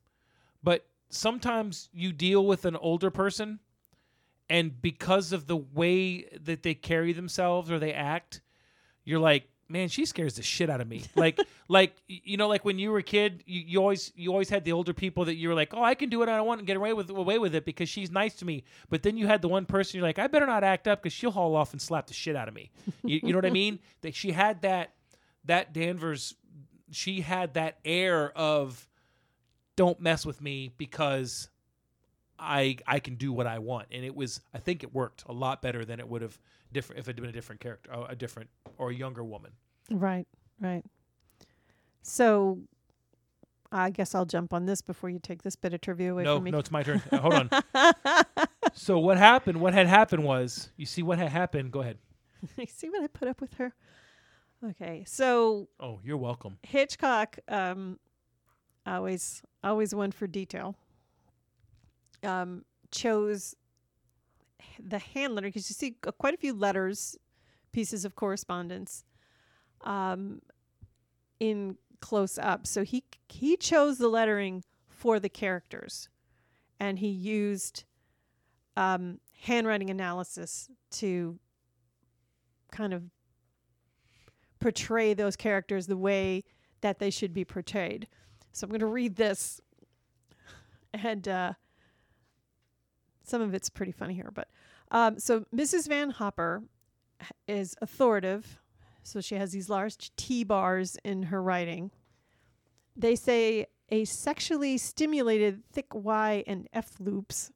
but 0.62 0.86
sometimes 1.08 1.88
you 1.92 2.12
deal 2.12 2.46
with 2.46 2.64
an 2.64 2.76
older 2.76 3.10
person, 3.10 3.58
and 4.48 4.80
because 4.80 5.32
of 5.32 5.46
the 5.46 5.56
way 5.56 6.24
that 6.44 6.62
they 6.62 6.74
carry 6.74 7.12
themselves 7.12 7.70
or 7.70 7.78
they 7.78 7.92
act, 7.92 8.40
you're 9.04 9.18
like, 9.18 9.48
man, 9.68 9.88
she 9.88 10.04
scares 10.04 10.34
the 10.34 10.42
shit 10.42 10.70
out 10.70 10.80
of 10.80 10.88
me. 10.88 11.02
like, 11.16 11.40
like 11.68 11.94
you 12.06 12.36
know, 12.36 12.48
like 12.48 12.64
when 12.64 12.78
you 12.78 12.90
were 12.90 12.98
a 12.98 13.02
kid, 13.02 13.42
you, 13.46 13.62
you 13.66 13.78
always 13.80 14.12
you 14.14 14.30
always 14.30 14.48
had 14.48 14.64
the 14.64 14.72
older 14.72 14.92
people 14.92 15.24
that 15.26 15.36
you 15.36 15.48
were 15.48 15.54
like, 15.54 15.74
oh, 15.74 15.82
I 15.82 15.94
can 15.94 16.08
do 16.08 16.18
what 16.18 16.28
I 16.28 16.40
want 16.40 16.60
and 16.60 16.66
get 16.66 16.76
away 16.76 16.92
with 16.92 17.10
away 17.10 17.38
with 17.38 17.54
it 17.54 17.64
because 17.64 17.88
she's 17.88 18.10
nice 18.10 18.34
to 18.36 18.44
me. 18.44 18.64
But 18.88 19.02
then 19.02 19.16
you 19.16 19.26
had 19.26 19.42
the 19.42 19.48
one 19.48 19.66
person 19.66 19.98
you're 19.98 20.06
like, 20.06 20.18
I 20.18 20.26
better 20.26 20.46
not 20.46 20.64
act 20.64 20.86
up 20.86 21.02
because 21.02 21.12
she'll 21.12 21.30
haul 21.30 21.56
off 21.56 21.72
and 21.72 21.80
slap 21.80 22.06
the 22.06 22.14
shit 22.14 22.36
out 22.36 22.48
of 22.48 22.54
me. 22.54 22.70
You, 23.04 23.20
you 23.22 23.32
know 23.32 23.38
what 23.38 23.46
I 23.46 23.50
mean? 23.50 23.78
That 24.00 24.14
she 24.14 24.32
had 24.32 24.62
that 24.62 24.94
that 25.44 25.72
Danvers, 25.72 26.34
she 26.90 27.20
had 27.20 27.54
that 27.54 27.78
air 27.84 28.36
of, 28.36 28.88
don't 29.76 30.00
mess 30.00 30.26
with 30.26 30.40
me 30.40 30.72
because. 30.76 31.48
I 32.38 32.76
I 32.86 33.00
can 33.00 33.14
do 33.16 33.32
what 33.32 33.46
I 33.46 33.58
want, 33.58 33.88
and 33.90 34.04
it 34.04 34.14
was 34.14 34.40
I 34.54 34.58
think 34.58 34.82
it 34.82 34.94
worked 34.94 35.24
a 35.26 35.32
lot 35.32 35.62
better 35.62 35.84
than 35.84 36.00
it 36.00 36.08
would 36.08 36.22
have 36.22 36.38
different 36.72 37.00
if 37.00 37.06
it 37.06 37.12
had 37.12 37.16
been 37.16 37.30
a 37.30 37.32
different 37.32 37.60
character, 37.60 37.90
a 38.08 38.14
different 38.16 38.50
or 38.78 38.90
a 38.90 38.94
younger 38.94 39.24
woman. 39.24 39.52
Right, 39.90 40.26
right. 40.60 40.84
So 42.02 42.60
I 43.72 43.90
guess 43.90 44.14
I'll 44.14 44.26
jump 44.26 44.52
on 44.52 44.66
this 44.66 44.80
before 44.80 45.10
you 45.10 45.18
take 45.18 45.42
this 45.42 45.56
bit 45.56 45.74
of 45.74 45.80
trivia 45.80 46.12
away 46.12 46.24
no, 46.24 46.36
from 46.36 46.44
me. 46.44 46.50
no, 46.50 46.58
it's 46.58 46.70
my 46.70 46.82
turn. 46.82 47.02
Uh, 47.10 47.16
hold 47.18 47.34
on. 47.34 47.50
so 48.74 48.98
what 48.98 49.18
happened? 49.18 49.60
What 49.60 49.74
had 49.74 49.86
happened 49.86 50.24
was, 50.24 50.70
you 50.76 50.86
see 50.86 51.02
what 51.02 51.18
had 51.18 51.28
happened. 51.30 51.72
Go 51.72 51.80
ahead. 51.80 51.98
You 52.56 52.66
see 52.68 52.88
what 52.90 53.02
I 53.02 53.08
put 53.08 53.26
up 53.28 53.40
with 53.40 53.54
her? 53.54 53.74
Okay. 54.64 55.04
So 55.06 55.68
Oh, 55.80 55.98
you're 56.04 56.16
welcome. 56.16 56.58
Hitchcock 56.62 57.38
um 57.48 57.98
always 58.86 59.42
always 59.64 59.94
one 59.94 60.12
for 60.12 60.26
detail. 60.26 60.76
Um 62.22 62.64
chose 62.90 63.54
the 64.82 64.98
hand 64.98 65.34
letter 65.34 65.48
because 65.48 65.68
you 65.68 65.74
see 65.74 65.96
uh, 66.06 66.12
quite 66.12 66.34
a 66.34 66.36
few 66.36 66.54
letters, 66.54 67.16
pieces 67.72 68.04
of 68.04 68.14
correspondence 68.14 69.04
um 69.82 70.40
in 71.40 71.76
close 72.00 72.38
up. 72.38 72.66
So 72.66 72.84
he 72.84 73.04
he 73.28 73.56
chose 73.56 73.98
the 73.98 74.08
lettering 74.08 74.64
for 74.88 75.20
the 75.20 75.28
characters 75.28 76.08
and 76.80 76.98
he 76.98 77.08
used 77.08 77.84
um 78.76 79.20
handwriting 79.42 79.90
analysis 79.90 80.68
to 80.90 81.38
kind 82.70 82.92
of 82.92 83.04
portray 84.60 85.14
those 85.14 85.36
characters 85.36 85.86
the 85.86 85.96
way 85.96 86.44
that 86.80 86.98
they 86.98 87.10
should 87.10 87.32
be 87.32 87.44
portrayed. 87.44 88.06
So 88.52 88.64
I'm 88.64 88.70
going 88.70 88.80
to 88.80 88.86
read 88.86 89.16
this, 89.16 89.60
and 90.94 91.26
uh, 91.28 91.52
some 93.26 93.42
of 93.42 93.54
it's 93.54 93.68
pretty 93.68 93.92
funny 93.92 94.14
here. 94.14 94.30
But 94.32 94.48
um, 94.90 95.18
so 95.18 95.44
Mrs. 95.54 95.88
Van 95.88 96.10
Hopper 96.10 96.62
is 97.46 97.74
authoritative, 97.80 98.60
so 99.02 99.20
she 99.20 99.36
has 99.36 99.52
these 99.52 99.68
large 99.68 100.14
T 100.16 100.44
bars 100.44 100.96
in 101.04 101.24
her 101.24 101.42
writing. 101.42 101.90
They 102.96 103.16
say 103.16 103.66
a 103.90 104.04
sexually 104.04 104.78
stimulated 104.78 105.62
thick 105.70 105.94
Y 105.94 106.44
and 106.46 106.68
F 106.72 106.92
loops. 106.98 107.52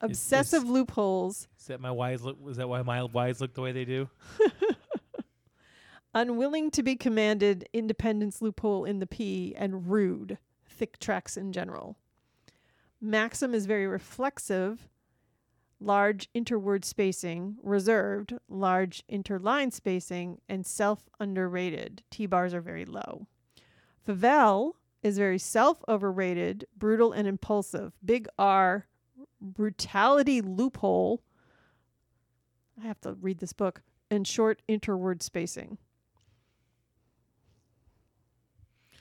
Obsessive 0.00 0.62
is- 0.62 0.68
loopholes 0.68 1.48
Is 1.58 1.66
that 1.66 1.80
my 1.80 1.90
wise 1.90 2.22
look? 2.22 2.40
Was 2.40 2.56
that 2.58 2.68
why 2.68 2.82
my 2.82 3.02
Y's 3.02 3.40
look 3.40 3.54
the 3.54 3.60
way 3.62 3.72
they 3.72 3.84
do? 3.84 4.08
unwilling 6.14 6.70
to 6.72 6.82
be 6.82 6.96
commanded, 6.96 7.68
independence 7.72 8.42
loophole 8.42 8.84
in 8.84 8.98
the 8.98 9.06
P, 9.06 9.54
and 9.56 9.88
rude, 9.90 10.38
thick 10.66 10.98
tracks 10.98 11.36
in 11.36 11.52
general. 11.52 11.96
Maxim 13.00 13.54
is 13.54 13.66
very 13.66 13.86
reflexive, 13.86 14.88
large 15.80 16.28
interword 16.32 16.84
spacing, 16.84 17.56
reserved, 17.62 18.34
large 18.48 19.04
interline 19.10 19.72
spacing, 19.72 20.40
and 20.48 20.66
self 20.66 21.08
underrated. 21.20 22.02
T 22.10 22.26
bars 22.26 22.52
are 22.54 22.60
very 22.60 22.84
low. 22.84 23.26
Favell 24.06 24.72
is 25.02 25.18
very 25.18 25.38
self 25.38 25.82
overrated, 25.88 26.66
brutal, 26.76 27.12
and 27.12 27.28
impulsive. 27.28 27.92
Big 28.04 28.26
R, 28.38 28.86
brutality 29.40 30.40
loophole. 30.40 31.22
I 32.82 32.86
have 32.86 33.00
to 33.02 33.12
read 33.14 33.38
this 33.38 33.52
book. 33.52 33.82
And 34.10 34.26
short 34.26 34.62
interword 34.68 35.22
spacing. 35.22 35.76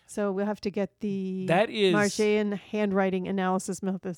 So 0.08 0.32
we'll 0.32 0.46
have 0.46 0.62
to 0.62 0.72
get 0.72 1.00
the 1.02 1.46
That 1.48 1.70
is 1.70 1.94
Marchian 1.94 2.58
handwriting 2.58 3.28
analysis 3.28 3.84
method 3.84 4.18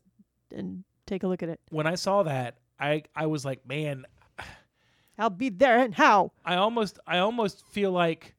and 0.55 0.83
take 1.05 1.23
a 1.23 1.27
look 1.27 1.41
at 1.43 1.49
it. 1.49 1.59
when 1.71 1.87
I 1.87 1.95
saw 1.95 2.23
that, 2.23 2.57
I 2.79 3.03
I 3.15 3.25
was 3.25 3.43
like, 3.43 3.67
man, 3.67 4.05
I'll 5.17 5.29
be 5.29 5.49
there 5.49 5.79
and 5.79 5.93
how. 5.93 6.31
I 6.45 6.55
almost 6.55 6.99
I 7.05 7.17
almost 7.19 7.65
feel 7.67 7.91
like 7.91 8.35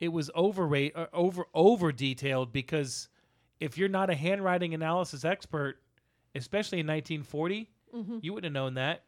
it 0.00 0.08
was 0.08 0.30
overrate 0.34 0.92
or 0.96 1.08
over 1.12 1.44
over 1.54 1.92
detailed 1.92 2.52
because 2.52 3.08
if 3.60 3.78
you're 3.78 3.88
not 3.88 4.10
a 4.10 4.14
handwriting 4.14 4.74
analysis 4.74 5.24
expert, 5.24 5.80
especially 6.34 6.80
in 6.80 6.86
1940, 6.86 7.70
Mm-hmm. 7.94 8.18
you 8.20 8.34
wouldn't 8.34 8.54
have 8.54 8.62
known 8.62 8.74
that. 8.74 9.04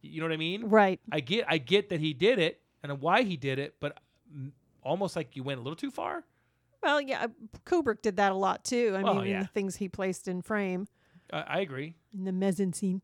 You 0.00 0.20
know 0.22 0.26
what 0.26 0.32
I 0.32 0.38
mean? 0.38 0.64
Right. 0.70 0.98
I 1.12 1.20
get 1.20 1.44
I 1.48 1.58
get 1.58 1.90
that 1.90 2.00
he 2.00 2.14
did 2.14 2.38
it 2.38 2.60
and 2.82 2.98
why 3.00 3.22
he 3.24 3.36
did 3.36 3.58
it, 3.58 3.74
but 3.78 3.98
mm, 4.34 4.52
almost 4.82 5.16
like 5.16 5.36
you 5.36 5.42
went 5.42 5.60
a 5.60 5.62
little 5.62 5.76
too 5.76 5.90
far. 5.90 6.24
Well, 6.82 7.00
yeah, 7.00 7.24
uh, 7.24 7.28
Kubrick 7.64 8.02
did 8.02 8.16
that 8.16 8.32
a 8.32 8.34
lot 8.34 8.64
too. 8.64 8.94
I 8.96 9.02
Well, 9.02 9.14
mean, 9.16 9.26
yeah. 9.26 9.42
the 9.42 9.48
things 9.48 9.76
he 9.76 9.88
placed 9.88 10.26
in 10.28 10.42
frame 10.42 10.88
I, 11.32 11.40
I 11.42 11.60
agree. 11.60 11.94
in 12.12 12.24
the 12.24 12.32
mezzanine 12.32 12.72
scene. 12.72 13.02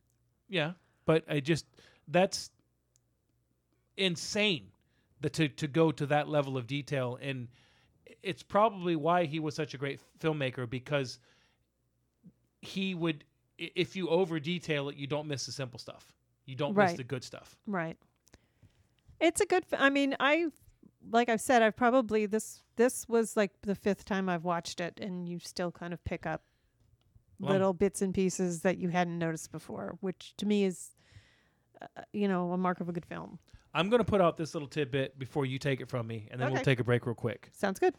Yeah, 0.49 0.73
but 1.05 1.25
I 1.29 1.41
just 1.41 1.67
that's 2.09 2.51
insane 3.97 4.69
that 5.21 5.33
to 5.35 5.49
to 5.49 5.67
go 5.67 5.91
to 5.93 6.07
that 6.07 6.29
level 6.29 6.57
of 6.57 6.67
detail 6.67 7.19
and 7.21 7.49
it's 8.23 8.43
probably 8.43 8.97
why 8.97 9.25
he 9.25 9.41
was 9.41 9.55
such 9.55 9.75
a 9.75 9.79
great 9.79 10.01
filmmaker 10.21 10.69
because 10.69 11.19
he 12.63 12.95
would 12.95 13.25
i- 13.61 13.71
if 13.75 13.97
you 13.97 14.09
over 14.09 14.39
detail 14.41 14.89
it 14.89 14.97
you 14.97 15.07
don't 15.07 15.27
miss 15.27 15.47
the 15.47 15.53
simple 15.53 15.79
stuff. 15.79 16.13
You 16.47 16.55
don't 16.57 16.71
miss 16.77 16.89
Right. 16.91 16.97
the 16.97 17.05
good 17.05 17.23
stuff. 17.25 17.59
Right. 17.67 17.99
It's 19.21 19.41
a 19.43 19.47
good. 19.47 19.65
F- 19.71 19.79
I 19.81 19.91
mean, 19.91 20.17
I 20.19 20.47
like 21.11 21.29
I've 21.29 21.41
said, 21.41 21.61
I've 21.63 21.77
probably 21.77 22.25
this 22.27 22.63
this 22.79 23.07
was 23.09 23.37
like 23.37 23.51
the 23.63 23.75
fifth 23.75 24.07
time 24.07 24.29
I've 24.31 24.45
watched 24.45 24.81
it, 24.81 24.99
and 25.01 25.29
you 25.29 25.39
still 25.39 25.71
kind 25.71 25.93
of 25.93 26.03
pick 26.05 26.25
up 26.25 26.43
Well- 27.39 27.53
little 27.53 27.73
bits 27.75 28.01
and 28.01 28.15
pieces 28.15 28.63
that 28.63 28.79
you 28.79 28.89
hadn't 28.89 29.19
noticed 29.19 29.53
before, 29.53 29.99
which 30.01 30.35
to 30.39 30.47
me 30.47 30.65
is, 30.65 30.93
uh, 31.83 31.87
you 32.13 32.27
know, 32.27 32.53
a 32.53 32.57
mark 32.57 32.81
of 32.81 32.89
a 32.89 32.93
good 32.93 33.05
film. 33.05 33.39
I'm 33.75 33.91
going 33.91 34.01
to 34.01 34.05
put 34.11 34.21
out 34.23 34.37
this 34.39 34.55
little 34.55 34.67
tidbit 34.69 35.19
before 35.19 35.45
you 35.45 35.59
take 35.59 35.81
it 35.83 35.89
from 35.91 36.07
me 36.07 36.27
and 36.31 36.41
then 36.41 36.51
we'll 36.53 36.63
take 36.63 36.81
a 36.81 36.85
break 36.85 37.05
real 37.05 37.15
quick. 37.15 37.51
Sounds 37.53 37.79
good. 37.79 37.95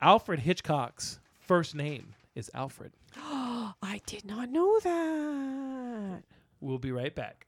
Alfred 0.00 0.40
Hitchcock's 0.40 1.20
first 1.38 1.74
name 1.76 2.14
is 2.34 2.50
Alfred. 2.54 2.92
I 3.16 4.00
did 4.04 4.24
not 4.24 4.48
know 4.50 4.80
that. 4.80 6.22
We'll 6.60 6.78
be 6.78 6.90
right 6.90 7.14
back. 7.14 7.46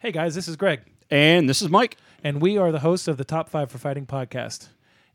Hey 0.00 0.10
guys, 0.12 0.34
this 0.34 0.48
is 0.48 0.56
Greg. 0.56 0.80
And 1.10 1.48
this 1.48 1.62
is 1.62 1.68
Mike. 1.68 1.96
and 2.24 2.40
we 2.42 2.58
are 2.58 2.72
the 2.72 2.80
hosts 2.80 3.06
of 3.08 3.16
the 3.16 3.24
Top 3.24 3.48
5 3.48 3.70
for 3.70 3.78
Fighting 3.78 4.04
podcast. 4.06 4.68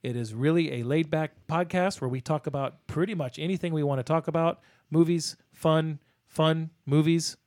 It 0.05 0.15
is 0.15 0.35
really 0.35 0.71
a 0.81 0.83
laid 0.83 1.09
back 1.09 1.31
podcast 1.49 1.99
where 1.99 2.07
we 2.09 2.21
talk 2.21 2.45
about 2.45 2.85
pretty 2.85 3.15
much 3.15 3.39
anything 3.39 3.73
we 3.73 3.81
want 3.81 3.97
to 3.97 4.03
talk 4.03 4.27
about 4.27 4.59
movies, 4.91 5.35
fun, 5.51 5.99
fun 6.27 6.69
movies. 6.85 7.37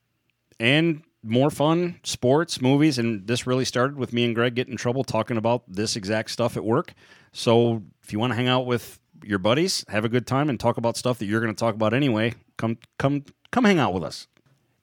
and 0.59 1.03
more 1.23 1.51
fun 1.51 1.99
sports 2.05 2.61
movies 2.61 2.99
and 2.99 3.27
this 3.29 3.47
really 3.47 3.65
started 3.65 3.97
with 3.97 4.13
me 4.13 4.25
and 4.25 4.35
greg 4.37 4.55
getting 4.55 4.73
in 4.73 4.77
trouble 4.77 5.03
talking 5.05 5.37
about 5.37 5.63
this 5.69 5.97
exact 5.97 6.31
stuff 6.31 6.57
at 6.57 6.65
work 6.65 6.95
so 7.33 7.83
if 8.03 8.13
you 8.13 8.19
want 8.21 8.31
to 8.33 8.37
hang 8.37 8.47
out 8.47 8.67
with 8.67 9.01
your 9.25 9.39
buddies 9.39 9.85
have 9.89 10.05
a 10.05 10.09
good 10.09 10.27
time 10.29 10.49
and 10.49 10.59
talk 10.61 10.77
about 10.77 10.97
stuff 10.97 11.19
that 11.19 11.27
you're 11.27 11.41
going 11.41 11.53
to 11.55 11.59
talk 11.59 11.75
about 11.75 11.93
anyway 11.93 12.33
come 12.57 12.79
come 13.01 13.25
come 13.51 13.65
hang 13.65 13.79
out 13.81 13.93
with 13.93 14.05
us 14.05 14.29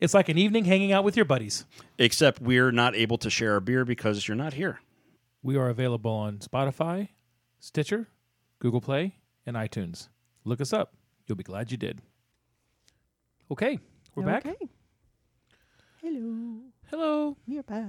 It's 0.01 0.13
like 0.13 0.27
an 0.29 0.37
evening 0.37 0.65
hanging 0.65 0.91
out 0.91 1.05
with 1.05 1.15
your 1.15 1.25
buddies. 1.25 1.65
except 1.97 2.41
we're 2.41 2.71
not 2.71 2.95
able 2.95 3.17
to 3.19 3.29
share 3.29 3.55
a 3.55 3.61
beer 3.61 3.85
because 3.85 4.27
you're 4.27 4.35
not 4.35 4.53
here 4.53 4.79
We 5.41 5.55
are 5.55 5.69
available 5.69 6.11
on 6.11 6.39
Spotify, 6.39 7.09
Stitcher, 7.69 8.07
Google 8.59 8.79
Play, 8.79 9.15
and 9.43 9.57
iTunes. 9.57 10.09
Look 10.43 10.61
us 10.61 10.71
up. 10.71 10.93
You'll 11.25 11.35
be 11.35 11.43
glad 11.43 11.71
you 11.71 11.77
did. 11.77 11.99
Okay, 13.49 13.79
we're 14.13 14.21
back. 14.23 14.45
Okay. 14.45 14.69
Hello. 15.99 16.59
Hello. 16.91 17.37
We're 17.47 17.63
back. 17.63 17.87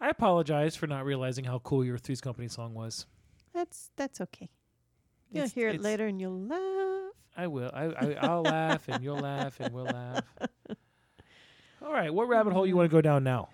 I 0.00 0.08
apologize 0.08 0.74
for 0.74 0.88
not 0.88 1.04
realizing 1.04 1.44
how 1.44 1.60
cool 1.60 1.84
your 1.84 1.98
Three's 1.98 2.20
Company 2.20 2.48
song 2.48 2.74
was. 2.74 3.06
That's 3.54 3.90
that's 3.94 4.20
okay. 4.20 4.50
You'll 5.30 5.44
It's- 5.44 5.52
hear 5.52 5.68
it 5.68 5.74
it's- 5.76 5.84
later 5.84 6.08
and 6.08 6.20
you'll 6.20 6.40
laugh. 6.40 7.12
I 7.36 7.46
will. 7.46 7.70
I, 7.72 7.84
I 7.84 8.14
I'll 8.22 8.42
laugh 8.42 8.88
and 8.88 9.04
you'll 9.04 9.20
laugh 9.20 9.60
and 9.60 9.72
we'll 9.72 9.84
laugh. 9.84 10.24
All 11.80 11.92
right, 11.92 12.12
what 12.12 12.26
rabbit 12.26 12.54
hole 12.54 12.66
you 12.66 12.74
want 12.76 12.90
to 12.90 12.92
go 12.92 13.00
down 13.00 13.22
now? 13.22 13.50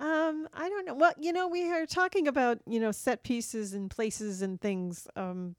Um, 0.00 0.48
I 0.54 0.70
don't 0.70 0.86
know. 0.86 0.94
Well, 0.94 1.12
you 1.18 1.30
know, 1.30 1.46
we 1.46 1.70
are 1.70 1.84
talking 1.84 2.26
about 2.26 2.58
you 2.66 2.80
know 2.80 2.90
set 2.90 3.22
pieces 3.22 3.74
and 3.74 3.90
places 3.90 4.40
and 4.40 4.58
things. 4.60 5.06
Um, 5.14 5.56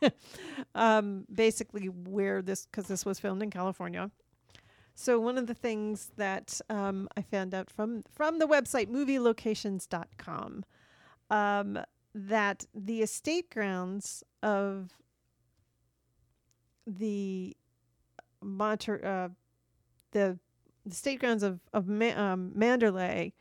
um, 0.76 1.24
basically 1.32 1.88
where 1.88 2.40
this 2.40 2.66
because 2.66 2.86
this 2.86 3.04
was 3.04 3.18
filmed 3.18 3.42
in 3.42 3.50
California. 3.50 4.10
So 4.94 5.18
one 5.18 5.38
of 5.38 5.48
the 5.48 5.54
things 5.54 6.12
that 6.16 6.60
um, 6.70 7.08
I 7.16 7.22
found 7.22 7.52
out 7.52 7.68
from 7.68 8.04
from 8.12 8.38
the 8.38 8.46
website 8.46 8.88
movielocations.com 8.88 10.64
um, 11.30 11.78
that 12.14 12.66
the 12.72 13.02
estate 13.02 13.50
grounds 13.50 14.22
of 14.40 14.90
the 16.86 17.56
Monter 18.40 19.04
uh, 19.04 19.28
the 20.12 20.38
the 20.86 20.94
state 20.94 21.18
grounds 21.18 21.42
of 21.42 21.58
of 21.72 21.88
Ma- 21.88 22.16
um, 22.16 22.52
Manderley 22.56 23.32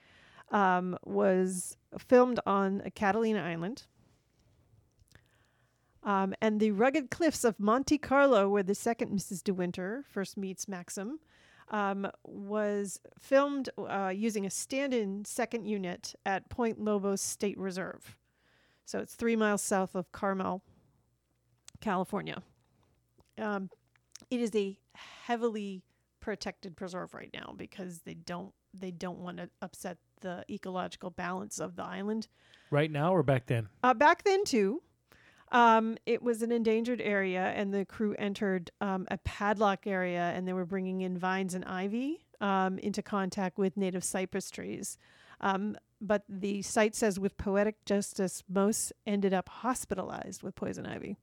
um, 0.54 0.98
was 1.04 1.76
filmed 1.98 2.40
on 2.46 2.84
Catalina 2.96 3.42
Island. 3.42 3.88
Um, 6.04 6.34
and 6.42 6.60
the 6.60 6.72
rugged 6.72 7.10
cliffs 7.10 7.44
of 7.44 7.60
Monte 7.60 7.98
Carlo, 7.98 8.48
where 8.50 8.64
the 8.64 8.76
second 8.76 9.12
Mrs. 9.12 9.44
De 9.44 9.54
Winter 9.54 10.06
first 10.08 10.38
meets 10.38 10.68
Maxim, 10.68 11.20
um, 11.70 12.08
was 12.24 13.00
filmed 13.20 13.70
uh, 13.78 14.12
using 14.14 14.46
a 14.46 14.50
stand 14.50 14.94
in 14.94 15.26
second 15.26 15.66
unit 15.66 16.14
at 16.26 16.50
Point 16.50 16.80
Lobos 16.80 17.22
State 17.22 17.58
Reserve. 17.58 18.18
So 18.86 19.00
it's 19.00 19.16
three 19.16 19.36
miles 19.36 19.62
south 19.62 19.96
of 19.96 20.12
Carmel, 20.12 20.62
California. 21.80 22.44
Um, 23.40 23.70
it 24.30 24.42
is 24.42 24.52
a 24.56 24.78
heavily 24.94 25.84
protected 26.20 26.76
preserve 26.76 27.14
right 27.14 27.32
now 27.34 27.54
because 27.58 28.00
they 28.00 28.14
don't 28.14 28.54
they 28.74 28.92
don't 28.92 29.20
want 29.20 29.38
to 29.38 29.50
upset 29.62 29.98
the 30.24 30.44
ecological 30.50 31.12
balance 31.12 31.60
of 31.60 31.76
the 31.76 31.84
island. 31.84 32.28
Right 32.72 32.90
now 32.90 33.14
or 33.14 33.22
back 33.22 33.46
then? 33.46 33.70
Uh, 33.84 33.94
back 33.94 34.24
then 34.24 34.44
too, 34.44 34.82
um, 35.52 35.96
it 36.08 36.24
was 36.24 36.42
an 36.42 36.52
endangered 36.52 37.00
area, 37.00 37.54
and 37.56 37.72
the 37.72 37.86
crew 37.86 38.16
entered 38.18 38.72
um, 38.82 39.06
a 39.12 39.20
padlock 39.20 39.86
area, 39.86 40.34
and 40.36 40.48
they 40.48 40.54
were 40.54 40.66
bringing 40.66 41.02
in 41.02 41.16
vines 41.16 41.54
and 41.54 41.64
ivy 41.66 42.26
um, 42.42 42.80
into 42.80 43.04
contact 43.04 43.60
with 43.60 43.78
native 43.78 44.04
cypress 44.04 44.50
trees. 44.50 44.98
Um, 45.42 45.78
but 46.02 46.24
the 46.28 46.64
site 46.64 46.96
says, 46.96 47.20
with 47.20 47.38
poetic 47.38 47.86
justice, 47.86 48.44
most 48.50 48.92
ended 49.06 49.34
up 49.34 49.48
hospitalized 49.48 50.42
with 50.42 50.56
poison 50.56 50.86
ivy. 50.88 51.18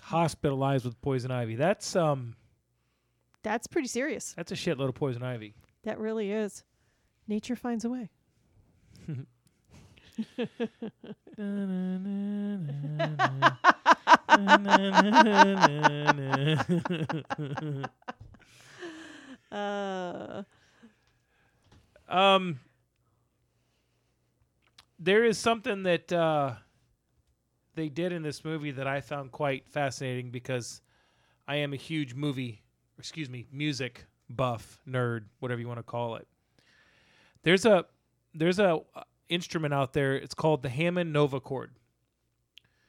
Hospitalized 0.00 0.84
with 0.84 1.00
poison 1.00 1.30
ivy. 1.30 1.54
That's 1.54 1.94
um 1.94 2.34
That's 3.42 3.66
pretty 3.66 3.88
serious. 3.88 4.32
that's 4.36 4.50
a 4.50 4.56
shitload 4.56 4.88
of 4.88 4.94
poison 4.94 5.22
ivy. 5.22 5.54
That 5.84 5.98
really 5.98 6.32
is. 6.32 6.64
Nature 7.28 7.56
finds 7.56 7.84
a 7.84 7.90
way. 7.90 8.10
Um 22.08 22.60
there 24.98 25.24
is 25.24 25.38
something 25.38 25.82
that 25.84 26.12
uh 26.12 26.54
they 27.74 27.88
did 27.88 28.12
in 28.12 28.22
this 28.22 28.44
movie 28.44 28.70
that 28.70 28.86
I 28.86 29.00
found 29.00 29.32
quite 29.32 29.66
fascinating 29.68 30.30
because 30.30 30.82
I 31.48 31.56
am 31.56 31.72
a 31.72 31.76
huge 31.76 32.14
movie, 32.14 32.62
excuse 32.98 33.30
me, 33.30 33.46
music 33.50 34.04
buff, 34.28 34.78
nerd, 34.86 35.24
whatever 35.40 35.60
you 35.60 35.68
want 35.68 35.78
to 35.78 35.84
call 35.84 36.16
it. 36.16 36.28
There's 37.42 37.64
a 37.66 37.86
there's 38.34 38.58
a 38.58 38.80
uh, 38.94 39.02
instrument 39.28 39.74
out 39.74 39.92
there. 39.92 40.14
It's 40.16 40.34
called 40.34 40.62
the 40.62 40.68
Hammond 40.68 41.14
Novachord. 41.14 41.68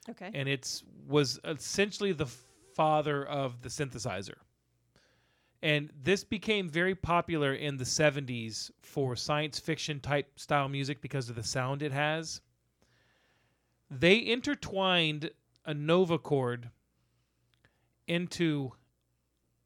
okay. 0.09 0.31
and 0.33 0.47
it's 0.47 0.83
was 1.07 1.39
essentially 1.43 2.13
the 2.13 2.27
father 2.75 3.25
of 3.25 3.61
the 3.61 3.69
synthesizer. 3.69 4.35
And 5.61 5.91
this 6.01 6.25
became 6.25 6.67
very 6.67 6.93
popular 6.93 7.53
in 7.53 7.77
the 7.77 7.85
70s 7.85 8.69
for 8.81 9.15
science 9.15 9.59
fiction 9.59 10.01
type 10.01 10.37
style 10.37 10.67
music 10.67 11.01
because 11.01 11.29
of 11.29 11.37
the 11.37 11.43
sound 11.43 11.81
it 11.81 11.93
has. 11.93 12.41
They 13.89 14.25
intertwined 14.25 15.31
a 15.65 15.73
Novachord 15.73 16.65
into 18.07 18.73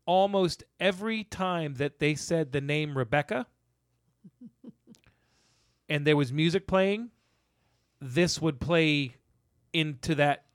almost 0.05 0.63
every 0.79 1.23
time 1.23 1.73
that 1.75 1.97
they 1.97 2.13
said 2.13 2.51
the 2.51 2.61
name 2.61 2.95
Rebecca 2.95 3.47
and 5.89 6.05
there 6.05 6.17
was 6.17 6.31
music 6.33 6.67
playing, 6.67 7.09
this 8.01 8.41
would 8.41 8.59
play 8.59 9.15
into 9.73 10.15
that 10.15 10.45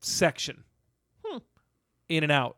section 0.00 0.64
Hmm. 1.24 1.38
in 2.08 2.22
and 2.22 2.32
out 2.32 2.56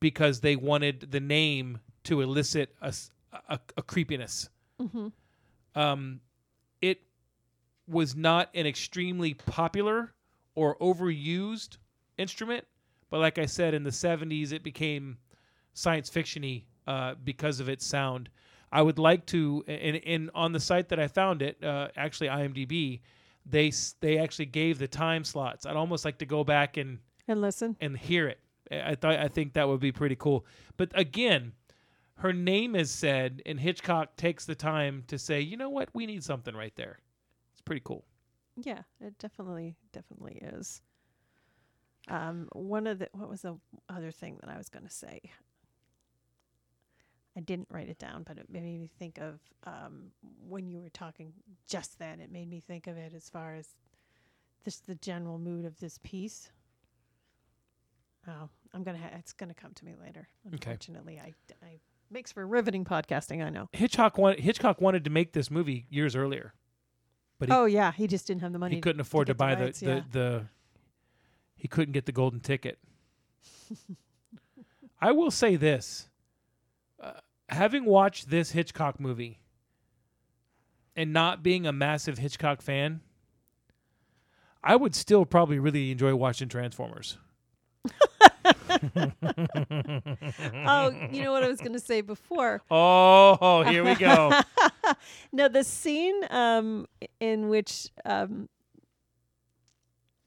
because 0.00 0.40
they 0.40 0.56
wanted 0.56 1.10
the 1.10 1.20
name 1.20 1.80
to 2.04 2.20
elicit 2.20 2.74
a 2.80 3.82
creepiness. 3.82 4.48
Mm-hmm. 4.80 5.08
Um, 5.78 6.20
it 6.80 7.00
was 7.88 8.14
not 8.14 8.50
an 8.54 8.66
extremely 8.66 9.34
popular 9.34 10.14
or 10.54 10.76
overused 10.78 11.76
instrument, 12.18 12.64
but 13.10 13.18
like 13.18 13.38
I 13.38 13.46
said, 13.46 13.74
in 13.74 13.82
the 13.82 13.90
70s, 13.90 14.52
it 14.52 14.62
became 14.62 15.18
science 15.74 16.08
fictiony 16.08 16.64
uh, 16.86 17.14
because 17.22 17.60
of 17.60 17.68
its 17.68 17.84
sound. 17.84 18.28
I 18.72 18.82
would 18.82 18.98
like 18.98 19.26
to, 19.26 19.64
and, 19.68 19.96
and 20.04 20.30
on 20.34 20.52
the 20.52 20.60
site 20.60 20.88
that 20.88 20.98
I 21.00 21.08
found 21.08 21.40
it, 21.42 21.62
uh, 21.62 21.88
actually 21.96 22.28
IMDb, 22.28 23.00
they 23.44 23.70
they 24.00 24.18
actually 24.18 24.46
gave 24.46 24.78
the 24.78 24.88
time 24.88 25.22
slots. 25.24 25.66
I'd 25.66 25.76
almost 25.76 26.04
like 26.04 26.18
to 26.18 26.26
go 26.26 26.42
back 26.44 26.76
and 26.76 26.98
And 27.28 27.40
listen. 27.40 27.76
and 27.80 27.96
hear 27.96 28.26
it. 28.28 28.40
I 28.70 28.96
thought 28.96 29.16
I 29.18 29.28
think 29.28 29.52
that 29.52 29.68
would 29.68 29.78
be 29.80 29.92
pretty 29.92 30.16
cool. 30.16 30.44
But 30.76 30.90
again, 30.94 31.52
her 32.16 32.32
name 32.32 32.74
is 32.74 32.90
said, 32.90 33.42
and 33.46 33.60
Hitchcock 33.60 34.16
takes 34.16 34.44
the 34.46 34.54
time 34.56 35.04
to 35.06 35.18
say, 35.18 35.40
you 35.40 35.56
know 35.56 35.68
what, 35.70 35.90
we 35.94 36.06
need 36.06 36.24
something 36.24 36.54
right 36.56 36.74
there. 36.74 36.98
It's 37.52 37.60
pretty 37.60 37.82
cool. 37.84 38.04
Yeah, 38.56 38.82
it 39.00 39.16
definitely 39.18 39.76
definitely 39.92 40.40
is. 40.42 40.82
Um, 42.08 42.48
one 42.52 42.86
of 42.86 42.98
the 42.98 43.08
what 43.12 43.28
was 43.28 43.42
the 43.42 43.56
other 43.88 44.10
thing 44.10 44.38
that 44.40 44.50
I 44.50 44.56
was 44.58 44.68
going 44.68 44.84
to 44.86 44.90
say? 44.92 45.20
I 47.36 47.40
didn't 47.40 47.68
write 47.70 47.88
it 47.88 47.98
down, 47.98 48.22
but 48.22 48.38
it 48.38 48.46
made 48.48 48.62
me 48.62 48.90
think 48.98 49.18
of 49.18 49.40
um, 49.64 50.10
when 50.48 50.66
you 50.66 50.80
were 50.80 50.88
talking 50.88 51.34
just 51.68 51.98
then. 51.98 52.20
It 52.20 52.32
made 52.32 52.48
me 52.48 52.60
think 52.60 52.86
of 52.86 52.96
it 52.96 53.12
as 53.14 53.28
far 53.28 53.54
as 53.54 53.74
just 54.64 54.86
the 54.86 54.94
general 54.94 55.38
mood 55.38 55.66
of 55.66 55.78
this 55.78 55.98
piece. 56.02 56.50
Oh, 58.26 58.48
I'm 58.72 58.82
gonna. 58.82 58.98
Ha- 58.98 59.16
it's 59.18 59.34
gonna 59.34 59.54
come 59.54 59.72
to 59.74 59.84
me 59.84 59.94
later. 60.00 60.28
Okay. 60.46 60.54
Unfortunately, 60.54 61.20
I, 61.20 61.34
I 61.64 61.78
makes 62.10 62.32
for 62.32 62.46
riveting 62.46 62.84
podcasting. 62.84 63.44
I 63.44 63.50
know. 63.50 63.68
Hitchcock 63.72 64.16
wanted 64.18 64.40
Hitchcock 64.40 64.80
wanted 64.80 65.04
to 65.04 65.10
make 65.10 65.32
this 65.32 65.50
movie 65.50 65.86
years 65.90 66.16
earlier, 66.16 66.54
but 67.38 67.48
he, 67.48 67.54
oh 67.54 67.66
yeah, 67.66 67.92
he 67.92 68.06
just 68.06 68.26
didn't 68.26 68.40
have 68.40 68.52
the 68.52 68.58
money. 68.58 68.76
he 68.76 68.80
couldn't 68.80 69.00
afford 69.00 69.26
to, 69.26 69.34
the 69.34 69.36
buy 69.36 69.54
the, 69.54 69.64
rights, 69.64 69.80
the, 69.80 69.86
yeah. 69.86 70.00
the 70.10 70.46
he 71.54 71.68
couldn't 71.68 71.92
get 71.92 72.06
the 72.06 72.12
golden 72.12 72.40
ticket. 72.40 72.78
I 75.00 75.12
will 75.12 75.30
say 75.30 75.56
this: 75.56 76.08
having 77.48 77.84
watched 77.84 78.30
this 78.30 78.50
Hitchcock 78.50 79.00
movie 79.00 79.40
and 80.94 81.12
not 81.12 81.42
being 81.42 81.66
a 81.66 81.72
massive 81.72 82.18
Hitchcock 82.18 82.62
fan, 82.62 83.00
I 84.62 84.76
would 84.76 84.94
still 84.94 85.24
probably 85.24 85.58
really 85.58 85.90
enjoy 85.90 86.14
watching 86.14 86.48
Transformers. 86.48 87.18
oh, 90.66 90.90
you 91.10 91.22
know 91.22 91.32
what 91.32 91.42
I 91.42 91.48
was 91.48 91.60
going 91.60 91.72
to 91.72 91.80
say 91.80 92.00
before? 92.00 92.62
Oh, 92.70 93.62
here 93.64 93.84
we 93.84 93.94
go. 93.94 94.40
no, 95.32 95.48
the 95.48 95.64
scene 95.64 96.20
um, 96.30 96.86
in 97.20 97.48
which 97.48 97.90
um, 98.04 98.48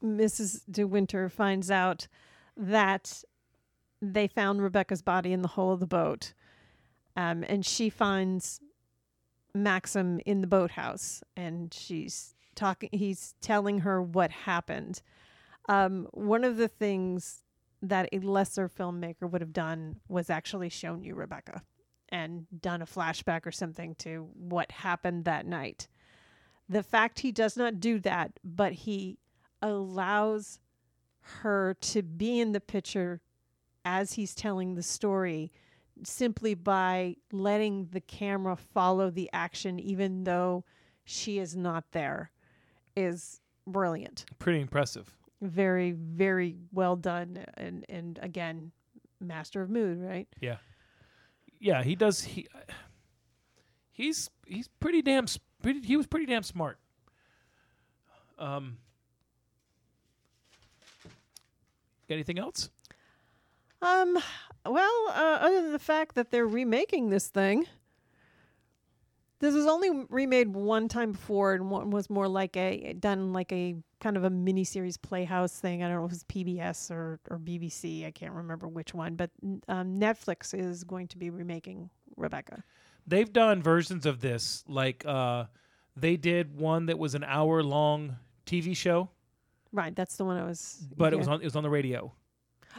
Mrs. 0.02 0.62
De 0.70 0.86
Winter 0.86 1.28
finds 1.28 1.70
out 1.70 2.08
that 2.56 3.22
they 4.02 4.26
found 4.26 4.62
Rebecca's 4.62 5.02
body 5.02 5.32
in 5.32 5.42
the 5.42 5.48
hull 5.48 5.72
of 5.72 5.80
the 5.80 5.86
boat, 5.86 6.32
um, 7.20 7.44
and 7.46 7.66
she 7.66 7.90
finds 7.90 8.60
Maxim 9.54 10.20
in 10.24 10.40
the 10.40 10.46
boathouse, 10.46 11.22
and 11.36 11.72
she's 11.72 12.34
talking. 12.54 12.88
He's 12.92 13.34
telling 13.42 13.80
her 13.80 14.00
what 14.00 14.30
happened. 14.30 15.02
Um, 15.68 16.08
one 16.12 16.44
of 16.44 16.56
the 16.56 16.66
things 16.66 17.42
that 17.82 18.08
a 18.10 18.20
lesser 18.20 18.70
filmmaker 18.70 19.30
would 19.30 19.42
have 19.42 19.52
done 19.52 20.00
was 20.08 20.30
actually 20.30 20.70
shown 20.70 21.02
you 21.02 21.14
Rebecca 21.14 21.62
and 22.08 22.46
done 22.58 22.80
a 22.80 22.86
flashback 22.86 23.44
or 23.44 23.52
something 23.52 23.96
to 23.96 24.30
what 24.32 24.72
happened 24.72 25.26
that 25.26 25.44
night. 25.44 25.88
The 26.70 26.82
fact 26.82 27.20
he 27.20 27.32
does 27.32 27.54
not 27.54 27.80
do 27.80 27.98
that, 28.00 28.32
but 28.42 28.72
he 28.72 29.18
allows 29.60 30.58
her 31.20 31.76
to 31.82 32.02
be 32.02 32.40
in 32.40 32.52
the 32.52 32.60
picture 32.60 33.20
as 33.84 34.14
he's 34.14 34.34
telling 34.34 34.74
the 34.74 34.82
story 34.82 35.52
simply 36.04 36.54
by 36.54 37.16
letting 37.32 37.86
the 37.92 38.00
camera 38.00 38.56
follow 38.56 39.10
the 39.10 39.28
action 39.32 39.78
even 39.80 40.24
though 40.24 40.64
she 41.04 41.38
is 41.38 41.56
not 41.56 41.84
there 41.92 42.30
is 42.96 43.40
brilliant 43.66 44.24
Pretty 44.38 44.60
impressive. 44.60 45.12
very 45.40 45.92
very 45.92 46.56
well 46.72 46.96
done 46.96 47.44
and 47.54 47.84
and 47.88 48.18
again 48.22 48.72
master 49.20 49.60
of 49.62 49.70
mood 49.70 49.98
right 50.00 50.28
Yeah. 50.40 50.56
Yeah, 51.62 51.82
he 51.82 51.94
does 51.94 52.22
he 52.22 52.46
he's 53.92 54.30
he's 54.46 54.68
pretty 54.80 55.02
damn 55.02 55.26
pretty 55.62 55.80
he 55.86 55.96
was 55.96 56.06
pretty 56.06 56.24
damn 56.26 56.42
smart. 56.42 56.78
Um 58.38 58.78
Got 62.08 62.14
anything 62.14 62.38
else? 62.38 62.70
Um 63.82 64.18
well 64.66 65.06
uh, 65.08 65.38
other 65.40 65.62
than 65.62 65.72
the 65.72 65.78
fact 65.78 66.14
that 66.14 66.30
they're 66.30 66.46
remaking 66.46 67.10
this 67.10 67.28
thing 67.28 67.66
this 69.40 69.54
was 69.54 69.66
only 69.66 70.04
remade 70.10 70.48
one 70.54 70.86
time 70.86 71.12
before 71.12 71.54
and 71.54 71.70
one 71.70 71.90
was 71.90 72.10
more 72.10 72.28
like 72.28 72.56
a 72.56 72.92
done 72.92 73.32
like 73.32 73.50
a 73.52 73.74
kind 73.98 74.16
of 74.16 74.24
a 74.24 74.30
miniseries 74.30 75.00
playhouse 75.00 75.58
thing. 75.58 75.82
I 75.82 75.88
don't 75.88 75.96
know 75.96 76.04
if 76.04 76.12
it 76.12 76.14
was 76.14 76.24
pbs 76.24 76.90
or, 76.90 77.18
or 77.30 77.38
bbc 77.38 78.06
i 78.06 78.10
can't 78.10 78.32
remember 78.32 78.68
which 78.68 78.94
one 78.94 79.14
but 79.16 79.30
um, 79.68 79.98
netflix 79.98 80.54
is 80.58 80.84
going 80.84 81.08
to 81.08 81.18
be 81.18 81.30
remaking 81.30 81.90
rebecca. 82.16 82.62
They've 83.06 83.32
done 83.32 83.62
versions 83.62 84.06
of 84.06 84.20
this 84.20 84.62
like 84.68 85.04
uh 85.06 85.46
they 85.96 86.16
did 86.16 86.54
one 86.58 86.86
that 86.86 86.98
was 86.98 87.14
an 87.14 87.24
hour 87.24 87.62
long 87.62 88.16
TV 88.46 88.76
show, 88.76 89.10
right. 89.72 89.94
That's 89.94 90.16
the 90.16 90.24
one 90.24 90.36
i 90.36 90.44
was 90.44 90.86
but 90.96 91.12
it 91.12 91.16
was 91.16 91.28
on 91.28 91.40
it 91.40 91.44
was 91.44 91.56
on 91.56 91.62
the 91.62 91.70
radio. 91.70 92.12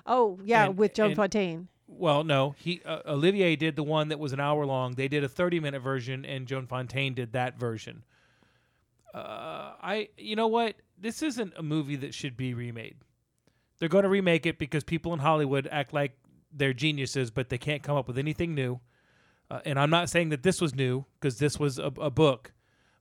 Oh 0.05 0.39
yeah 0.43 0.65
and- 0.65 0.77
with 0.77 0.93
joan 0.93 1.07
and- 1.07 1.15
fontaine 1.15 1.68
Well, 1.93 2.23
no, 2.23 2.55
he 2.57 2.81
uh, 2.85 3.01
Olivier 3.05 3.57
did 3.57 3.76
the 3.76 3.84
one 3.84 4.07
that 4.09 4.18
was 4.19 4.31
an 4.31 4.39
hour 4.39 4.65
long. 4.65 4.95
They 4.95 5.09
did 5.09 5.26
a 5.26 5.27
thirty 5.30 5.59
minute 5.59 5.81
version, 5.81 6.23
and 6.23 6.47
Joan 6.47 6.65
Fontaine 6.65 7.13
did 7.13 7.34
that 7.34 7.59
version. 7.59 8.05
Uh, 9.13 9.73
I, 9.81 10.07
you 10.18 10.35
know 10.38 10.47
what? 10.47 10.76
This 10.97 11.22
isn't 11.22 11.53
a 11.57 11.61
movie 11.63 11.97
that 11.97 12.13
should 12.13 12.38
be 12.38 12.53
remade. 12.53 12.95
They're 13.80 13.89
going 13.89 14.03
to 14.03 14.09
remake 14.09 14.45
it 14.45 14.57
because 14.57 14.84
people 14.85 15.11
in 15.11 15.19
Hollywood 15.19 15.68
act 15.69 15.93
like 15.93 16.13
they're 16.53 16.73
geniuses, 16.73 17.30
but 17.30 17.49
they 17.49 17.57
can't 17.57 17.84
come 17.84 17.97
up 17.97 18.07
with 18.07 18.18
anything 18.18 18.55
new. 18.55 18.80
Uh, 19.49 19.59
and 19.65 19.77
I'm 19.77 19.89
not 19.89 20.09
saying 20.09 20.30
that 20.30 20.43
this 20.43 20.61
was 20.61 20.73
new 20.73 21.03
because 21.19 21.39
this 21.39 21.59
was 21.59 21.77
a, 21.77 21.91
a 21.99 22.09
book, 22.09 22.53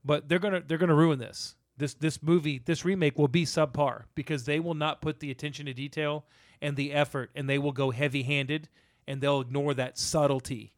but 0.04 0.28
they're 0.28 0.40
gonna 0.40 0.62
they're 0.66 0.78
gonna 0.78 0.94
ruin 0.96 1.20
this. 1.20 1.54
This 1.76 1.94
this 1.94 2.20
movie 2.22 2.58
this 2.58 2.84
remake 2.84 3.16
will 3.18 3.28
be 3.28 3.44
subpar 3.44 4.04
because 4.16 4.46
they 4.46 4.58
will 4.58 4.74
not 4.74 5.00
put 5.00 5.20
the 5.20 5.30
attention 5.30 5.66
to 5.66 5.72
detail 5.72 6.24
and 6.62 6.76
the 6.76 6.92
effort, 6.92 7.30
and 7.34 7.48
they 7.48 7.58
will 7.58 7.72
go 7.72 7.90
heavy 7.90 8.22
handed 8.22 8.68
and 9.06 9.20
they'll 9.20 9.40
ignore 9.40 9.74
that 9.74 9.98
subtlety 9.98 10.72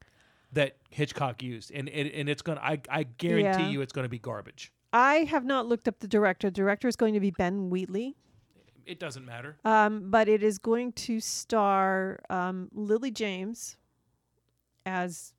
that 0.52 0.76
Hitchcock 0.90 1.42
used, 1.42 1.70
and 1.72 1.88
and, 1.88 2.08
and 2.10 2.28
it's 2.28 2.42
gonna 2.42 2.60
I 2.60 2.80
I 2.90 3.02
guarantee 3.04 3.62
Yeah. 3.64 3.68
you 3.70 3.80
it's 3.80 3.92
gonna 3.92 4.08
be 4.08 4.18
garbage. 4.18 4.72
I 4.92 5.24
have 5.24 5.44
not 5.44 5.66
looked 5.66 5.88
up 5.88 5.98
the 6.00 6.08
director. 6.08 6.48
The 6.48 6.52
director 6.54 6.86
is 6.88 6.96
going 6.96 7.14
to 7.14 7.20
be 7.20 7.30
Ben 7.30 7.70
Wheatley, 7.70 8.14
It 8.84 8.98
doesn't 9.00 9.24
matter. 9.24 9.56
um, 9.64 10.10
but 10.10 10.28
it 10.28 10.42
is 10.42 10.58
going 10.58 10.92
to 10.92 11.18
star 11.18 12.20
um, 12.28 12.68
Lily 12.74 13.10
James 13.10 13.78
as 14.84 15.32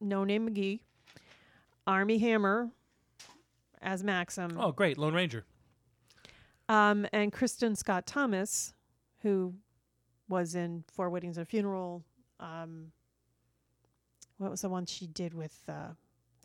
No 0.00 0.24
Name 0.24 0.50
McGee, 0.50 0.80
Armie 1.86 2.18
Hammer 2.18 2.70
as 3.80 4.02
Maxim, 4.02 4.58
Oh, 4.58 4.72
great, 4.72 4.98
Lone 4.98 5.14
Ranger. 5.14 5.44
um, 6.68 7.06
and 7.12 7.32
Kristin 7.32 7.76
Scott 7.76 8.06
Thomas, 8.06 8.74
who 9.22 9.54
was 10.28 10.54
in 10.54 10.84
Four 10.92 11.10
Weddings 11.10 11.36
and 11.36 11.42
a 11.42 11.46
Funeral. 11.48 12.02
Um, 12.40 12.92
what 14.38 14.50
was 14.50 14.60
the 14.62 14.68
one 14.68 14.86
she 14.86 15.06
did 15.06 15.32
with 15.34 15.58
uh, 15.68 15.88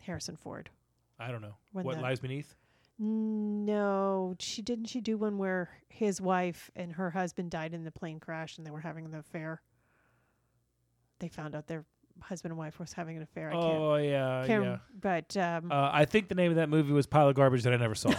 Harrison 0.00 0.36
Ford? 0.36 0.70
I 1.18 1.30
don't 1.30 1.42
know 1.42 1.56
When 1.72 1.84
what 1.84 1.96
the- 1.96 2.02
lies 2.02 2.20
beneath. 2.20 2.54
No, 2.98 4.36
she 4.38 4.62
didn't. 4.62 4.84
She 4.86 5.00
do 5.00 5.16
one 5.16 5.36
where 5.38 5.70
his 5.88 6.20
wife 6.20 6.70
and 6.76 6.92
her 6.92 7.10
husband 7.10 7.50
died 7.50 7.74
in 7.74 7.82
the 7.84 7.90
plane 7.90 8.20
crash, 8.20 8.58
and 8.58 8.66
they 8.66 8.70
were 8.70 8.80
having 8.80 9.04
an 9.06 9.14
affair. 9.14 9.60
They 11.18 11.28
found 11.28 11.54
out 11.56 11.66
their 11.66 11.84
husband 12.20 12.52
and 12.52 12.58
wife 12.58 12.78
was 12.78 12.92
having 12.92 13.16
an 13.16 13.22
affair. 13.22 13.48
I 13.50 13.54
can't. 13.54 13.64
Oh 13.64 13.96
yeah, 13.96 14.44
can't 14.46 14.64
yeah. 14.64 14.76
But 15.00 15.36
um, 15.36 15.72
Uh, 15.72 15.90
I 15.92 16.04
think 16.04 16.28
the 16.28 16.34
name 16.36 16.50
of 16.52 16.56
that 16.56 16.68
movie 16.68 16.92
was 16.92 17.06
Pile 17.06 17.28
of 17.28 17.34
Garbage 17.34 17.62
that 17.64 17.72
I 17.72 17.76
never 17.76 17.94
saw. 17.96 18.12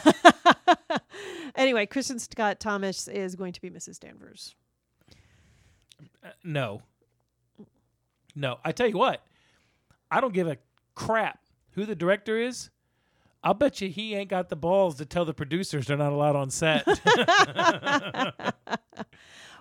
anyway, 1.55 1.85
Kristin 1.85 2.19
Scott 2.19 2.59
Thomas 2.59 3.07
is 3.07 3.35
going 3.35 3.53
to 3.53 3.61
be 3.61 3.69
Mrs. 3.69 3.99
Danvers. 3.99 4.55
Uh, 6.23 6.29
no, 6.43 6.81
no. 8.35 8.59
I 8.63 8.71
tell 8.71 8.87
you 8.87 8.97
what, 8.97 9.23
I 10.09 10.21
don't 10.21 10.33
give 10.33 10.47
a 10.47 10.57
crap 10.95 11.39
who 11.71 11.85
the 11.85 11.95
director 11.95 12.37
is. 12.37 12.69
I'll 13.43 13.53
bet 13.53 13.81
you 13.81 13.89
he 13.89 14.15
ain't 14.15 14.29
got 14.29 14.47
the 14.49 14.55
balls 14.55 14.95
to 14.95 15.05
tell 15.05 15.25
the 15.25 15.33
producers 15.33 15.87
they're 15.87 15.97
not 15.97 16.13
allowed 16.13 16.37
on 16.37 16.49
set. 16.49 16.87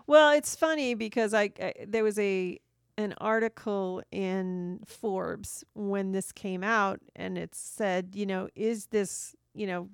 Well, 0.07 0.33
it's 0.33 0.55
funny 0.57 0.95
because 0.95 1.33
I, 1.35 1.53
I 1.61 1.75
there 1.87 2.05
was 2.05 2.19
a 2.19 2.59
an 2.99 3.15
article 3.19 4.03
in 4.11 4.81
Forbes 4.85 5.65
when 5.75 6.13
this 6.13 6.33
came 6.33 6.63
out, 6.63 7.01
and 7.17 7.39
it 7.39 7.55
said, 7.55 8.11
you 8.15 8.27
know, 8.27 8.49
is 8.55 8.87
this, 8.87 9.35
you 9.55 9.67
know, 9.67 9.89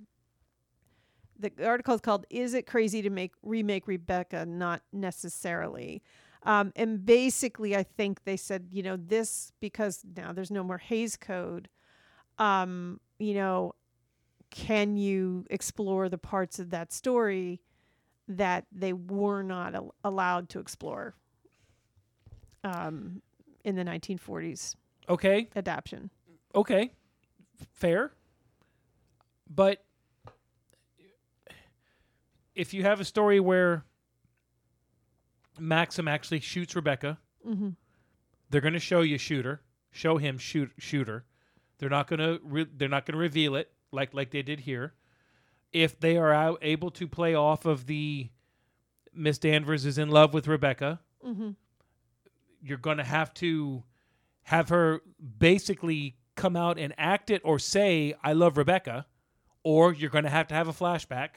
the 1.39 1.53
article 1.65 1.95
is 1.95 2.01
called 2.01 2.27
"Is 2.31 2.55
it 2.55 2.67
crazy 2.67 3.03
to 3.03 3.11
make 3.11 3.33
remake 3.43 3.87
Rebecca?" 3.87 4.45
Not 4.47 4.83
necessarily. 4.93 6.03
Um, 6.45 6.73
and 6.77 7.05
basically, 7.05 7.77
I 7.77 7.83
think 7.83 8.25
they 8.25 8.37
said, 8.37 8.69
you 8.71 8.83
know, 8.83 8.97
this 8.97 9.53
because 9.61 10.03
now 10.17 10.33
there's 10.33 10.51
no 10.51 10.63
more 10.63 10.79
Hays 10.79 11.17
Code. 11.17 11.69
Um, 12.39 13.01
you 13.19 13.35
know, 13.35 13.75
can 14.51 14.97
you 14.97 15.45
explore 15.51 16.09
the 16.09 16.19
parts 16.19 16.59
of 16.59 16.71
that 16.71 16.93
story 16.93 17.61
that 18.29 18.67
they 18.71 18.93
were 18.93 19.43
not 19.43 19.75
al- 19.75 19.95
allowed 20.05 20.49
to 20.51 20.61
explore 20.61 21.15
um, 22.65 23.23
in 23.65 23.75
the 23.75 23.85
1940s 23.85 24.75
okay, 25.09 25.49
adaptation. 25.57 26.11
okay, 26.55 26.93
fair. 27.73 28.13
But 29.49 29.85
if 32.55 32.75
you 32.75 32.83
have 32.83 33.01
a 33.01 33.05
story 33.05 33.41
where 33.41 33.85
Maxim 35.61 36.09
actually 36.09 36.41
shoots 36.41 36.75
Rebecca, 36.77 37.19
Mm-hmm. 37.47 37.71
they're 38.51 38.61
going 38.61 38.75
to 38.75 38.81
show 38.81 39.01
you 39.01 39.17
shooter, 39.19 39.63
show 39.91 40.19
him 40.19 40.39
shoot 40.39 40.71
shooter. 40.79 41.25
They're 41.79 41.89
not 41.89 42.09
going 42.09 42.19
to 42.21 42.41
re- 42.43 42.67
they're 42.77 42.89
not 42.89 43.07
going 43.07 43.13
to 43.15 43.19
reveal 43.19 43.55
it 43.55 43.71
like 43.93 44.13
like 44.15 44.31
they 44.33 44.43
did 44.43 44.61
here. 44.61 44.95
If 45.73 46.01
they 46.01 46.17
are 46.17 46.33
out, 46.33 46.59
able 46.63 46.91
to 46.93 47.07
play 47.07 47.35
off 47.35 47.65
of 47.67 47.87
the 47.87 48.29
Miss 49.15 49.39
Danvers 49.39 49.85
is 49.87 49.99
in 49.99 50.09
love 50.11 50.35
with 50.35 50.47
Rebecca, 50.49 51.01
Mm-hmm. 51.27 51.51
you're 52.63 52.79
going 52.79 52.99
to 52.99 53.05
have 53.05 53.33
to 53.35 53.83
have 54.43 54.69
her 54.71 55.01
basically 55.39 56.17
come 56.35 56.57
out 56.57 56.79
and 56.79 56.95
act 56.99 57.31
it 57.31 57.43
or 57.45 57.59
say 57.59 58.15
I 58.23 58.33
love 58.33 58.57
Rebecca, 58.57 59.07
or 59.63 59.93
you're 59.93 60.11
going 60.11 60.25
to 60.25 60.31
have 60.31 60.49
to 60.49 60.55
have 60.55 60.69
a 60.69 60.73
flashback 60.73 61.31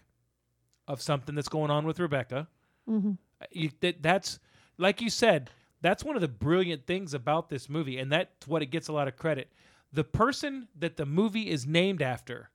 of 0.88 1.02
something 1.02 1.36
that's 1.36 1.50
going 1.50 1.72
on 1.72 1.86
with 1.86 2.00
Rebecca. 2.00 2.48
Mm-hmm. 2.90 3.14
You, 3.52 3.72
that, 3.82 4.02
that's 4.02 4.40
like 4.78 5.02
you 5.02 5.10
said. 5.10 5.50
That's 5.82 6.04
one 6.04 6.16
of 6.16 6.22
the 6.22 6.28
brilliant 6.28 6.86
things 6.86 7.16
about 7.16 7.50
this 7.50 7.68
movie, 7.68 7.98
and 7.98 8.12
that's 8.12 8.48
what 8.48 8.62
it 8.62 8.68
gets 8.68 8.88
a 8.88 8.94
lot 8.94 9.08
of 9.08 9.18
credit. 9.18 9.52
The 9.92 10.04
person 10.04 10.68
that 10.78 10.96
the 10.96 11.08
movie 11.08 11.50
is 11.50 11.66
named 11.66 12.04
after 12.04 12.52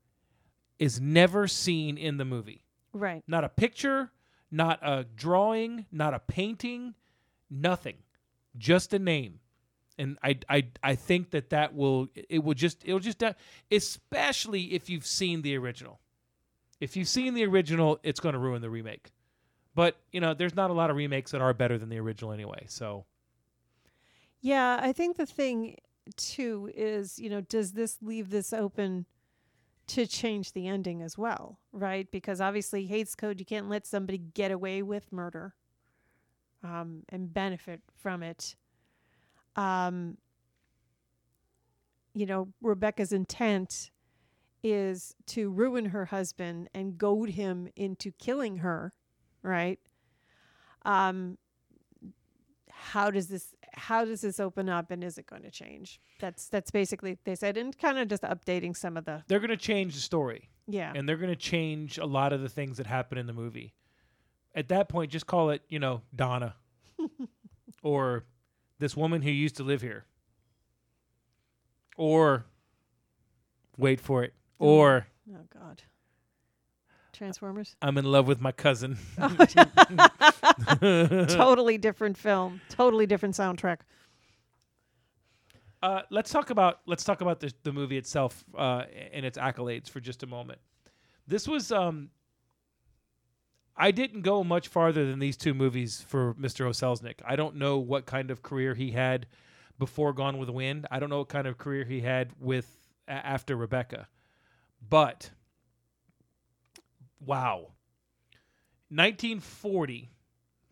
is 0.78 1.00
never 1.00 1.48
seen 1.48 1.98
in 1.98 2.18
the 2.18 2.24
movie. 2.24 2.62
Right. 2.92 3.22
Not 3.26 3.44
a 3.44 3.48
picture, 3.48 4.12
not 4.50 4.78
a 4.82 5.04
drawing, 5.04 5.86
not 5.90 6.14
a 6.14 6.18
painting, 6.18 6.94
nothing. 7.50 7.96
Just 8.56 8.94
a 8.94 8.98
name. 8.98 9.40
And 9.98 10.18
I, 10.22 10.38
I, 10.48 10.66
I 10.82 10.94
think 10.94 11.30
that 11.30 11.50
that 11.50 11.74
will 11.74 12.08
it 12.14 12.44
will 12.44 12.54
just 12.54 12.82
it'll 12.84 13.00
just 13.00 13.22
especially 13.70 14.74
if 14.74 14.90
you've 14.90 15.06
seen 15.06 15.42
the 15.42 15.56
original. 15.56 16.00
If 16.80 16.96
you've 16.96 17.08
seen 17.08 17.32
the 17.32 17.44
original, 17.46 17.98
it's 18.02 18.20
going 18.20 18.34
to 18.34 18.38
ruin 18.38 18.60
the 18.60 18.68
remake. 18.68 19.10
But 19.76 19.96
you 20.10 20.20
know, 20.20 20.34
there's 20.34 20.56
not 20.56 20.70
a 20.70 20.74
lot 20.74 20.90
of 20.90 20.96
remakes 20.96 21.30
that 21.30 21.40
are 21.42 21.54
better 21.54 21.78
than 21.78 21.90
the 21.90 22.00
original 22.00 22.32
anyway. 22.32 22.64
So 22.68 23.06
Yeah, 24.40 24.80
I 24.82 24.92
think 24.92 25.16
the 25.18 25.26
thing 25.26 25.76
too 26.16 26.70
is, 26.74 27.18
you 27.18 27.30
know, 27.30 27.40
does 27.42 27.72
this 27.72 27.98
leave 28.02 28.30
this 28.30 28.52
open 28.52 29.06
to 29.88 30.06
change 30.06 30.52
the 30.52 30.66
ending 30.66 31.02
as 31.02 31.18
well, 31.18 31.60
right? 31.72 32.10
Because 32.10 32.40
obviously, 32.40 32.86
Hays 32.86 33.14
Code, 33.14 33.38
you 33.38 33.46
can't 33.46 33.68
let 33.68 33.86
somebody 33.86 34.18
get 34.18 34.50
away 34.50 34.82
with 34.82 35.12
murder 35.12 35.54
um, 36.64 37.02
and 37.08 37.32
benefit 37.32 37.82
from 37.96 38.22
it. 38.22 38.56
Um, 39.56 40.16
you 42.14 42.26
know, 42.26 42.48
Rebecca's 42.62 43.12
intent 43.12 43.90
is 44.62 45.14
to 45.26 45.50
ruin 45.50 45.86
her 45.86 46.06
husband 46.06 46.68
and 46.74 46.98
goad 46.98 47.30
him 47.30 47.68
into 47.76 48.10
killing 48.12 48.58
her, 48.58 48.92
right? 49.46 49.78
Um, 50.84 51.38
how 52.70 53.10
does 53.10 53.28
this 53.28 53.54
how 53.72 54.04
does 54.04 54.20
this 54.20 54.38
open 54.38 54.68
up 54.68 54.90
and 54.90 55.02
is 55.02 55.18
it 55.18 55.26
going 55.26 55.42
to 55.42 55.50
change 55.50 56.00
that's 56.20 56.48
that's 56.48 56.70
basically 56.70 57.18
they 57.24 57.34
said 57.34 57.56
and 57.56 57.76
kind 57.78 57.98
of 57.98 58.06
just 58.08 58.22
updating 58.22 58.76
some 58.76 58.96
of 58.96 59.04
the 59.04 59.22
they're 59.28 59.40
going 59.40 59.50
to 59.50 59.56
change 59.56 59.94
the 59.94 60.00
story. 60.00 60.48
yeah 60.68 60.92
and 60.94 61.08
they're 61.08 61.16
going 61.16 61.30
to 61.30 61.36
change 61.36 61.98
a 61.98 62.04
lot 62.06 62.32
of 62.32 62.42
the 62.42 62.48
things 62.48 62.76
that 62.76 62.86
happen 62.86 63.18
in 63.18 63.26
the 63.26 63.32
movie. 63.32 63.74
At 64.54 64.68
that 64.68 64.88
point, 64.88 65.10
just 65.10 65.26
call 65.26 65.50
it, 65.50 65.60
you 65.68 65.78
know, 65.78 66.00
Donna 66.14 66.54
or 67.82 68.24
this 68.78 68.96
woman 68.96 69.20
who 69.20 69.30
used 69.30 69.56
to 69.56 69.62
live 69.62 69.82
here. 69.82 70.06
Or 71.98 72.46
wait 73.76 74.00
for 74.00 74.24
it. 74.24 74.32
Or 74.58 75.06
oh 75.30 75.44
god 75.52 75.82
transformers 77.16 77.74
I'm 77.82 77.98
in 77.98 78.04
love 78.04 78.26
with 78.28 78.40
my 78.40 78.52
cousin. 78.52 78.96
totally 81.28 81.78
different 81.78 82.16
film 82.16 82.60
totally 82.68 83.06
different 83.06 83.34
soundtrack 83.34 83.78
Uh, 85.82 86.02
let's 86.10 86.30
talk 86.30 86.50
about 86.50 86.80
let's 86.86 87.04
talk 87.04 87.20
about 87.20 87.38
the 87.40 87.52
the 87.62 87.72
movie 87.72 87.96
itself 87.98 88.44
uh, 88.56 88.84
and 89.12 89.24
its 89.26 89.38
accolades 89.38 89.88
for 89.90 90.00
just 90.00 90.22
a 90.22 90.26
moment. 90.26 90.58
This 91.28 91.46
was 91.46 91.70
um, 91.70 92.10
I 93.76 93.90
didn't 93.90 94.22
go 94.22 94.42
much 94.42 94.68
farther 94.68 95.04
than 95.08 95.18
these 95.18 95.36
two 95.36 95.52
movies 95.54 96.02
for 96.08 96.34
Mr. 96.34 96.64
O. 96.66 96.70
Selznick. 96.70 97.20
I 97.24 97.36
don't 97.36 97.56
know 97.56 97.78
what 97.78 98.06
kind 98.06 98.30
of 98.30 98.42
career 98.42 98.74
he 98.74 98.90
had 98.92 99.26
before 99.78 100.12
Gone 100.14 100.38
with 100.38 100.46
the 100.48 100.52
Wind. 100.54 100.86
I 100.90 100.98
don't 100.98 101.10
know 101.10 101.18
what 101.18 101.28
kind 101.28 101.46
of 101.46 101.58
career 101.58 101.84
he 101.84 102.00
had 102.00 102.30
with 102.40 102.66
a- 103.06 103.12
after 103.12 103.54
Rebecca, 103.54 104.08
but 104.88 105.30
wow, 107.24 107.72
1940. 108.88 110.10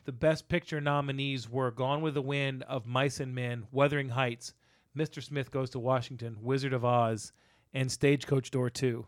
The 0.04 0.12
Best 0.12 0.48
Picture 0.48 0.80
nominees 0.82 1.48
were 1.48 1.70
Gone 1.70 2.02
with 2.02 2.12
the 2.14 2.20
Wind, 2.22 2.62
Of 2.64 2.84
Mice 2.86 3.20
and 3.20 3.34
Men, 3.34 3.66
Wuthering 3.72 4.10
Heights, 4.10 4.52
Mr. 4.96 5.22
Smith 5.22 5.50
Goes 5.50 5.70
to 5.70 5.78
Washington, 5.78 6.36
Wizard 6.42 6.74
of 6.74 6.84
Oz, 6.84 7.32
and 7.72 7.90
Stagecoach 7.90 8.50
Door 8.50 8.70
2. 8.70 9.06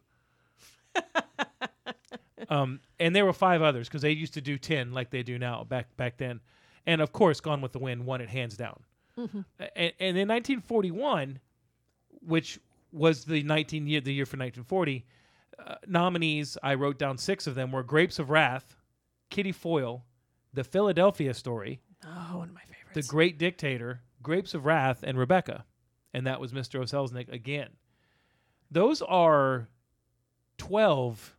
um, 2.48 2.80
and 2.98 3.14
there 3.14 3.26
were 3.26 3.32
five 3.34 3.60
others 3.62 3.88
because 3.88 4.02
they 4.02 4.10
used 4.12 4.34
to 4.34 4.40
do 4.40 4.56
10 4.58 4.92
like 4.92 5.10
they 5.10 5.22
do 5.22 5.38
now 5.38 5.64
back 5.64 5.94
back 5.96 6.16
then. 6.16 6.40
And 6.86 7.00
of 7.00 7.12
course, 7.12 7.40
Gone 7.40 7.60
with 7.60 7.72
the 7.72 7.78
Wind 7.78 8.06
won 8.06 8.20
it 8.20 8.28
hands 8.30 8.56
down. 8.56 8.80
A- 9.18 9.78
And, 9.78 9.92
and 10.00 10.16
in 10.16 10.28
1941, 10.28 11.38
which 12.26 12.58
was 12.92 13.24
the 13.24 13.42
19 13.42 13.86
year 13.86 14.00
the 14.00 14.12
year 14.14 14.24
for 14.26 14.36
1940, 14.38 15.04
uh, 15.64 15.76
nominees 15.86 16.58
I 16.62 16.74
wrote 16.74 16.98
down 16.98 17.18
six 17.18 17.46
of 17.46 17.54
them 17.54 17.72
were 17.72 17.82
Grapes 17.82 18.18
of 18.18 18.30
Wrath, 18.30 18.76
Kitty 19.30 19.52
Foyle, 19.52 20.04
The 20.52 20.64
Philadelphia 20.64 21.34
Story, 21.34 21.80
oh 22.04 22.38
one 22.38 22.48
of 22.48 22.54
my 22.54 22.60
The 22.94 23.02
Great 23.02 23.38
Dictator, 23.38 24.02
Grapes 24.22 24.54
of 24.54 24.64
Wrath, 24.64 25.02
and 25.02 25.18
Rebecca. 25.18 25.64
And 26.14 26.26
that 26.26 26.40
was 26.40 26.52
Mr. 26.52 26.80
O. 26.80 26.82
Selznick 26.82 27.30
again. 27.30 27.68
Those 28.70 29.02
are 29.02 29.68
12 30.58 31.36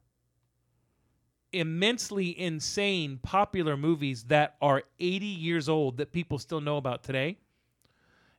immensely 1.54 2.40
insane 2.40 3.20
popular 3.22 3.78
movies 3.78 4.26
that 4.26 4.56
are 4.62 4.84
80 5.00 5.26
years 5.26 5.70
old 5.70 5.98
that 5.98 6.12
people 6.12 6.38
still 6.38 6.62
know 6.62 6.78
about 6.78 7.04
today. 7.04 7.38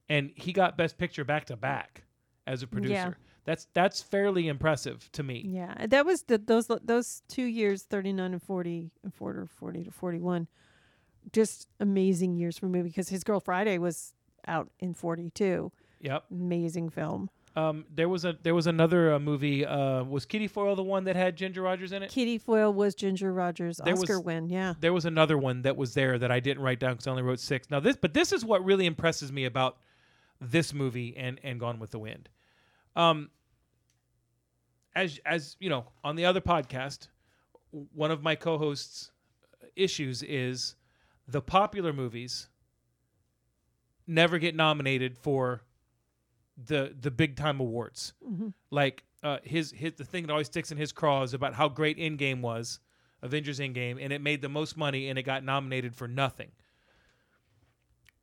And 0.09 0.31
he 0.35 0.53
got 0.53 0.77
Best 0.77 0.97
Picture 0.97 1.25
back 1.25 1.47
to 1.47 1.57
back 1.57 2.05
as 2.47 2.63
a 2.63 2.67
producer. 2.67 2.95
Yeah. 2.95 3.13
That's 3.49 3.67
that's 3.73 4.03
fairly 4.03 4.47
impressive 4.47 5.09
to 5.13 5.23
me. 5.23 5.43
yeah 5.47 5.87
that 5.87 6.05
was 6.05 6.25
the 6.25 6.37
those 6.37 6.67
those 6.85 7.23
two 7.29 7.45
years 7.61 7.83
39 7.85 8.33
and 8.35 8.43
40 8.43 8.91
and 9.03 9.15
40 9.15 9.39
or 9.39 9.47
40 9.47 9.85
to 9.85 9.91
41 9.91 10.47
just 11.33 11.67
amazing 11.81 12.35
years 12.37 12.59
for 12.59 12.67
a 12.67 12.69
movie 12.69 12.91
because 12.91 13.09
his 13.09 13.25
girl 13.25 13.41
friday 13.41 13.79
was 13.79 14.13
out 14.47 14.69
in 14.81 14.93
42 14.93 15.73
Yep. 16.01 16.25
amazing 16.31 16.91
film 16.91 17.31
Um, 17.57 17.87
there 17.93 18.09
was 18.09 18.25
a 18.27 18.37
there 18.43 18.55
was 18.55 18.67
another 18.69 19.15
uh, 19.15 19.19
movie. 19.19 19.65
Uh, 19.67 20.05
was 20.05 20.27
Kitty 20.27 20.47
Foyle 20.47 20.77
the 20.77 20.83
one 20.97 21.05
that 21.05 21.17
had 21.17 21.35
Ginger 21.35 21.63
Rogers 21.63 21.91
in 21.93 22.03
it? 22.05 22.11
Kitty 22.11 22.39
Foyle 22.39 22.73
was 22.73 22.95
Ginger 22.95 23.33
Rogers 23.33 23.81
There 23.85 23.95
Oscar 23.95 24.19
was- 24.19 24.27
win. 24.27 24.49
Yeah. 24.49 24.75
there 24.79 24.93
was 24.93 25.07
another 25.07 25.37
one 25.39 25.63
that 25.63 25.77
was 25.77 25.95
there 25.95 26.19
that 26.19 26.31
I 26.31 26.39
didn't 26.41 26.63
write 26.63 26.79
down 26.79 26.93
because 26.93 27.07
I 27.09 27.11
only 27.11 27.25
wrote 27.25 27.41
six. 27.41 27.69
Now 27.71 27.81
this, 27.81 27.97
but 27.97 28.13
this 28.15 28.33
is 28.33 28.45
what 28.45 28.63
really 28.65 28.87
impresses 28.87 29.33
me 29.33 29.45
about 29.47 29.79
this 30.41 30.73
movie 30.73 31.17
and 31.17 31.41
and 31.43 31.59
Gone 31.59 31.79
with 31.81 31.91
the 31.91 31.99
Wind. 31.99 32.29
Um, 32.95 33.31
as 34.99 35.21
as 35.25 35.57
you 35.61 35.71
know, 35.71 35.87
on 36.03 36.17
the 36.17 36.25
other 36.25 36.41
podcast, 36.41 37.09
one 37.71 38.11
of 38.11 38.23
my 38.23 38.35
co-hosts' 38.35 39.11
issues 39.77 40.23
is 40.23 40.75
the 41.27 41.41
popular 41.41 41.93
movies 41.93 42.49
never 44.07 44.39
get 44.39 44.57
nominated 44.57 45.17
for 45.17 45.63
the 46.57 46.95
the 47.01 47.11
big 47.11 47.37
time 47.37 47.61
awards. 47.61 48.13
Like 48.71 49.05
uh, 49.23 49.39
his 49.45 49.71
his 49.71 49.95
the 49.95 50.05
thing 50.05 50.27
that 50.27 50.33
always 50.33 50.49
sticks 50.49 50.73
in 50.73 50.79
his 50.79 50.93
craw 50.93 51.23
is 51.23 51.35
about 51.35 51.55
how 51.55 51.69
great 51.69 51.99
Endgame 51.99 52.41
was, 52.41 52.81
Avengers 53.23 53.61
Endgame, 53.61 53.99
and 54.01 54.13
it 54.13 54.21
made 54.21 54.43
the 54.43 54.49
most 54.49 54.77
money 54.77 55.09
and 55.09 55.19
it 55.19 55.23
got 55.23 55.45
nominated 55.45 55.95
for 55.95 56.09
nothing. 56.09 56.51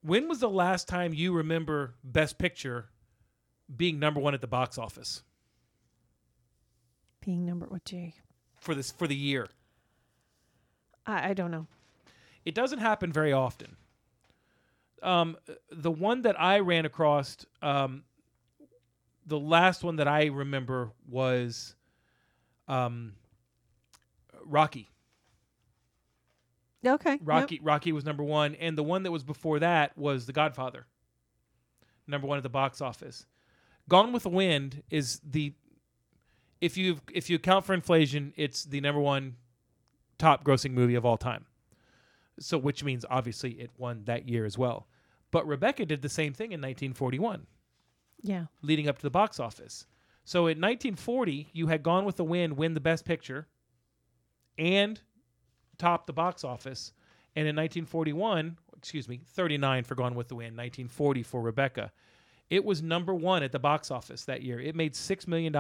When 0.02 0.28
was 0.28 0.40
the 0.40 0.50
last 0.50 0.88
time 0.88 1.14
you 1.14 1.34
remember 1.34 1.96
Best 2.04 2.38
Picture 2.38 2.90
being 3.76 3.98
number 3.98 4.20
one 4.20 4.36
at 4.36 4.42
the 4.42 4.48
box 4.48 4.78
office 4.78 5.24
Being 7.26 7.46
number 7.46 7.66
what 7.66 7.84
G? 7.86 8.14
for 8.66 8.76
this 8.76 8.92
for 8.92 9.08
the 9.08 9.16
year? 9.16 9.48
I, 11.06 11.30
I 11.30 11.34
don't 11.34 11.52
know. 11.52 11.68
It 12.44 12.56
doesn't 12.56 12.80
happen 12.80 13.12
very 13.12 13.32
often. 13.32 13.78
Um, 15.02 15.38
the 15.72 15.92
one 15.92 16.24
that 16.24 16.40
I 16.40 16.60
ran 16.60 16.86
across, 16.86 17.38
um, 17.62 18.04
the 19.26 19.40
last 19.40 19.84
one 19.84 19.98
that 19.98 20.08
I 20.08 20.26
remember 20.26 20.92
was 21.08 21.76
um, 22.68 23.14
Rocky. 24.44 24.90
Okay. 26.86 27.18
Rocky 27.24 27.60
Rocky 27.64 27.92
was 27.92 28.06
number 28.06 28.24
one, 28.24 28.56
and 28.56 28.78
the 28.78 28.84
one 28.84 29.04
that 29.04 29.12
was 29.12 29.24
before 29.24 29.60
that 29.60 29.98
was 29.98 30.28
The 30.28 30.34
Godfather, 30.34 30.86
number 32.06 32.28
one 32.28 32.38
at 32.38 32.44
the 32.44 32.50
box 32.50 32.82
office. 32.82 33.26
Gone 33.90 34.14
with 34.14 34.24
the 34.24 34.30
Wind 34.30 34.84
is 34.92 35.20
the 35.24 35.54
if 36.66 36.78
you 36.78 37.00
if 37.14 37.30
you 37.30 37.36
account 37.36 37.66
for 37.66 37.74
inflation, 37.74 38.34
it's 38.36 38.64
the 38.66 38.82
number 38.82 39.00
one 39.02 39.36
top 40.18 40.44
grossing 40.44 40.72
movie 40.72 40.96
of 40.96 41.06
all 41.06 41.18
time. 41.18 41.46
So 42.40 42.58
which 42.58 42.84
means 42.84 43.06
obviously 43.10 43.52
it 43.54 43.72
won 43.78 44.04
that 44.06 44.28
year 44.28 44.46
as 44.46 44.58
well. 44.58 44.88
But 45.32 45.48
Rebecca 45.48 45.86
did 45.86 46.02
the 46.02 46.10
same 46.10 46.34
thing 46.34 46.52
in 46.52 46.60
1941 46.62 47.46
Yeah. 48.22 48.46
leading 48.62 48.88
up 48.90 48.98
to 48.98 49.04
the 49.04 49.10
box 49.10 49.40
office. 49.40 49.86
So 50.24 50.48
in 50.48 50.60
1940, 50.60 51.50
you 51.54 51.68
had 51.68 51.84
Gone 51.84 52.04
with 52.06 52.16
the 52.16 52.24
Wind 52.24 52.58
win 52.58 52.74
the 52.74 52.80
Best 52.80 53.06
Picture 53.06 53.48
and 54.58 55.00
top 55.78 56.08
the 56.08 56.14
box 56.14 56.44
office. 56.44 56.94
And 57.36 57.48
in 57.48 57.56
1941, 57.56 58.58
excuse 58.78 59.08
me, 59.08 59.22
39 59.26 59.84
for 59.84 59.96
Gone 59.96 60.16
with 60.16 60.30
the 60.30 60.36
Wind, 60.36 60.58
1940 60.58 61.22
for 61.24 61.42
Rebecca. 61.42 61.92
It 62.50 62.64
was 62.64 62.82
number 62.82 63.14
one 63.14 63.44
at 63.44 63.52
the 63.52 63.60
box 63.60 63.92
office 63.92 64.26
that 64.26 64.42
year. 64.42 64.60
It 64.60 64.76
made 64.76 64.94
$6 64.94 65.28
million. 65.28 65.54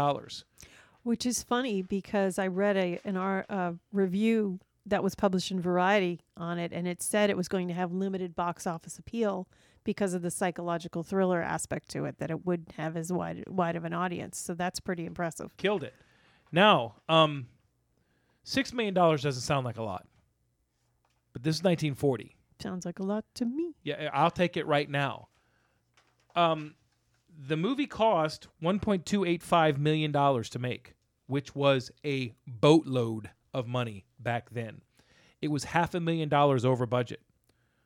Which 1.05 1.25
is 1.25 1.43
funny 1.43 1.83
because 1.83 2.39
I 2.39 2.47
read 2.47 2.77
a 2.77 2.99
an 3.05 3.15
our 3.15 3.45
uh, 3.47 3.73
review 3.93 4.59
that 4.87 5.03
was 5.03 5.13
published 5.13 5.51
in 5.51 5.61
Variety 5.61 6.21
on 6.35 6.57
it, 6.57 6.71
and 6.73 6.87
it 6.87 7.01
said 7.01 7.29
it 7.29 7.37
was 7.37 7.47
going 7.47 7.67
to 7.67 7.75
have 7.75 7.91
limited 7.91 8.35
box 8.35 8.65
office 8.65 8.97
appeal 8.97 9.47
because 9.83 10.15
of 10.15 10.23
the 10.23 10.31
psychological 10.31 11.03
thriller 11.03 11.41
aspect 11.41 11.89
to 11.89 12.05
it, 12.05 12.17
that 12.17 12.31
it 12.31 12.43
wouldn't 12.45 12.71
have 12.73 12.97
as 12.97 13.13
wide 13.13 13.43
wide 13.47 13.75
of 13.75 13.85
an 13.85 13.93
audience. 13.93 14.39
So 14.39 14.55
that's 14.55 14.79
pretty 14.79 15.05
impressive. 15.05 15.55
Killed 15.57 15.83
it. 15.83 15.93
Now, 16.51 16.95
um, 17.07 17.47
Six 18.47 18.73
million 18.73 18.93
dollars 18.93 19.23
doesn't 19.23 19.41
sound 19.41 19.65
like 19.65 19.77
a 19.77 19.83
lot, 19.83 20.05
but 21.33 21.41
this 21.41 21.55
is 21.55 21.63
1940. 21.63 22.35
Sounds 22.61 22.85
like 22.85 22.99
a 22.99 23.03
lot 23.03 23.25
to 23.33 23.45
me. 23.45 23.73
Yeah, 23.83 24.09
I'll 24.13 24.29
take 24.29 24.55
it 24.55 24.67
right 24.67 24.87
now. 24.87 25.29
Um, 26.35 26.75
the 27.37 27.57
movie 27.57 27.87
cost 27.87 28.47
1.285 28.61 29.77
million 29.77 30.11
dollars 30.11 30.49
to 30.51 30.59
make, 30.59 30.93
which 31.27 31.55
was 31.55 31.91
a 32.05 32.33
boatload 32.47 33.29
of 33.53 33.67
money 33.67 34.05
back 34.19 34.49
then. 34.51 34.81
It 35.41 35.49
was 35.49 35.65
half 35.65 35.93
a 35.93 35.99
million 35.99 36.29
dollars 36.29 36.65
over 36.65 36.85
budget. 36.85 37.21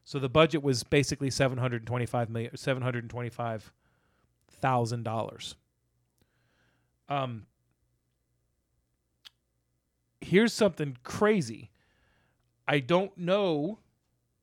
So 0.03 0.17
the 0.19 0.29
budget 0.29 0.63
was 0.63 0.83
basically 0.83 1.29
725 1.29 2.29
million 2.29 2.55
725 2.57 3.71
thousand 4.49 5.03
dollars. 5.03 5.55
Um 7.07 7.45
here's 10.21 10.53
something 10.53 10.97
crazy. 11.03 11.71
I 12.67 12.79
don't 12.79 13.17
know 13.17 13.79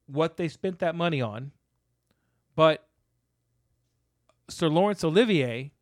what 0.06 0.36
they 0.36 0.48
spent 0.48 0.78
that 0.80 0.94
money 0.94 1.20
on, 1.20 1.52
but 2.54 2.85
Sir 4.48 4.68
Laurence 4.68 5.02
Olivier, 5.02 5.72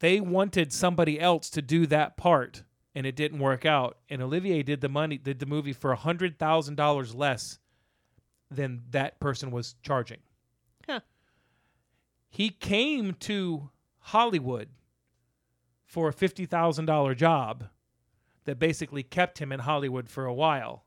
they 0.00 0.20
wanted 0.20 0.72
somebody 0.72 1.20
else 1.20 1.50
to 1.50 1.62
do 1.62 1.86
that 1.86 2.16
part, 2.16 2.64
and 2.94 3.06
it 3.06 3.16
didn't 3.16 3.38
work 3.38 3.64
out. 3.64 3.98
And 4.08 4.22
Olivier 4.22 4.62
did 4.62 4.80
the 4.80 4.88
money, 4.88 5.18
did 5.18 5.38
the 5.38 5.46
movie 5.46 5.72
for 5.72 5.94
hundred 5.94 6.38
thousand 6.38 6.76
dollars 6.76 7.14
less 7.14 7.58
than 8.50 8.82
that 8.90 9.20
person 9.20 9.50
was 9.50 9.74
charging. 9.82 10.18
Huh. 10.88 11.00
He 12.28 12.50
came 12.50 13.14
to 13.20 13.70
Hollywood 13.98 14.68
for 15.86 16.08
a 16.08 16.12
fifty 16.12 16.46
thousand 16.46 16.86
dollar 16.86 17.14
job 17.14 17.64
that 18.44 18.58
basically 18.58 19.02
kept 19.02 19.38
him 19.38 19.52
in 19.52 19.60
Hollywood 19.60 20.08
for 20.08 20.24
a 20.24 20.34
while. 20.34 20.84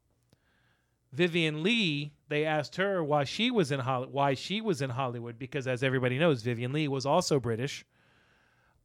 Vivien 1.11 1.61
Leigh, 1.61 2.13
they 2.31 2.45
asked 2.45 2.77
her 2.77 3.03
why 3.03 3.23
she 3.25 3.51
was 3.51 3.71
in 3.71 3.81
Holly- 3.81 4.07
why 4.09 4.33
she 4.33 4.61
was 4.61 4.81
in 4.81 4.91
Hollywood 4.91 5.37
because 5.37 5.67
as 5.67 5.83
everybody 5.83 6.17
knows, 6.17 6.41
Vivien 6.41 6.71
Leigh 6.71 6.87
was 6.87 7.05
also 7.05 7.39
British. 7.39 7.85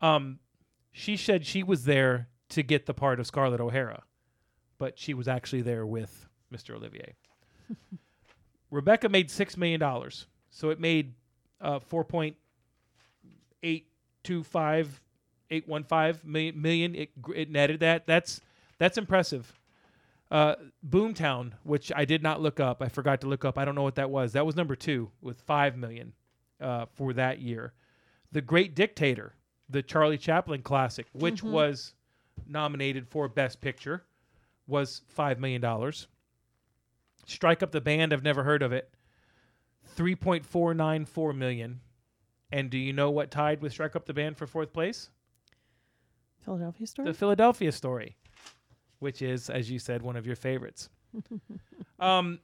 Um, 0.01 0.41
she 0.93 1.17
said 1.17 1.47
she 1.47 1.63
was 1.63 1.85
there 1.85 2.29
to 2.51 2.63
get 2.63 2.87
the 2.87 2.95
part 2.95 3.21
of 3.21 3.27
Scarlett 3.27 3.61
O'Hara, 3.61 4.03
but 4.79 4.99
she 4.99 5.15
was 5.15 5.29
actually 5.29 5.63
there 5.63 5.87
with 5.87 6.29
Mr. 6.53 6.75
Olivier. 6.75 7.15
Rebecca 8.71 9.09
made 9.09 9.31
six 9.31 9.57
million 9.57 9.79
dollars, 9.81 10.27
so 10.51 10.71
it 10.71 10.81
made 10.81 11.15
uh, 11.61 11.79
four 11.79 12.05
point 12.05 12.37
eight 13.63 13.89
two 14.25 14.43
five 14.43 15.01
eight 15.51 15.69
one 15.69 15.85
five 15.85 16.25
million 16.25 16.61
million. 16.61 16.95
It, 16.95 17.11
it 17.35 17.51
netted 17.51 17.81
that. 17.81 18.07
That's 18.07 18.41
that's 18.79 18.99
impressive. 18.99 19.53
Uh, 20.31 20.57
Boomtown, 20.89 21.53
which 21.63 21.93
I 21.95 22.05
did 22.05 22.23
not 22.23 22.41
look 22.41 22.59
up, 22.59 22.83
I 22.83 22.89
forgot 22.89 23.21
to 23.21 23.29
look 23.29 23.45
up. 23.45 23.59
I 23.59 23.65
don't 23.65 23.75
know 23.75 23.83
what 23.83 23.95
that 23.95 24.11
was. 24.11 24.33
That 24.33 24.45
was 24.45 24.57
number 24.57 24.75
two 24.75 25.11
with 25.21 25.41
five 25.43 25.77
million 25.77 26.13
uh, 26.61 26.87
for 26.95 27.13
that 27.13 27.41
year. 27.41 27.75
The 28.33 28.41
Great 28.41 28.75
Dictator, 28.75 29.35
the 29.69 29.83
Charlie 29.83 30.19
Chaplin 30.19 30.63
classic, 30.63 31.07
which 31.13 31.43
was 31.43 31.95
nominated 32.47 33.07
for 33.09 33.29
Best 33.29 33.61
Picture, 33.61 34.05
was 34.67 35.03
five 35.09 35.39
million 35.39 35.61
dollars. 35.61 36.09
Strike 37.25 37.63
Up 37.63 37.71
the 37.71 37.81
Band, 37.81 38.13
I've 38.13 38.23
never 38.23 38.43
heard 38.43 38.63
of 38.63 38.73
it. 38.73 38.91
Three 39.85 40.17
point 40.17 40.45
four 40.45 40.75
nine 40.75 41.05
four 41.05 41.33
million. 41.33 41.81
And 42.51 42.69
do 42.71 42.79
you 42.79 42.93
know 42.93 43.11
what 43.11 43.31
tied 43.31 43.61
with 43.61 43.73
Strike 43.73 43.97
Up 43.97 44.07
the 44.07 44.15
Band 44.15 44.37
for 44.37 44.47
fourth 44.47 44.73
place? 44.73 45.11
Philadelphia 46.45 46.87
story. 46.87 47.09
The 47.09 47.15
Philadelphia 47.15 47.73
Story, 47.73 48.17
which 48.99 49.23
is, 49.23 49.51
as 49.51 49.71
you 49.71 49.79
said, 49.79 50.03
one 50.03 50.17
of 50.17 50.27
your 50.27 50.37
favorites. 50.37 50.89
um, 52.01 52.41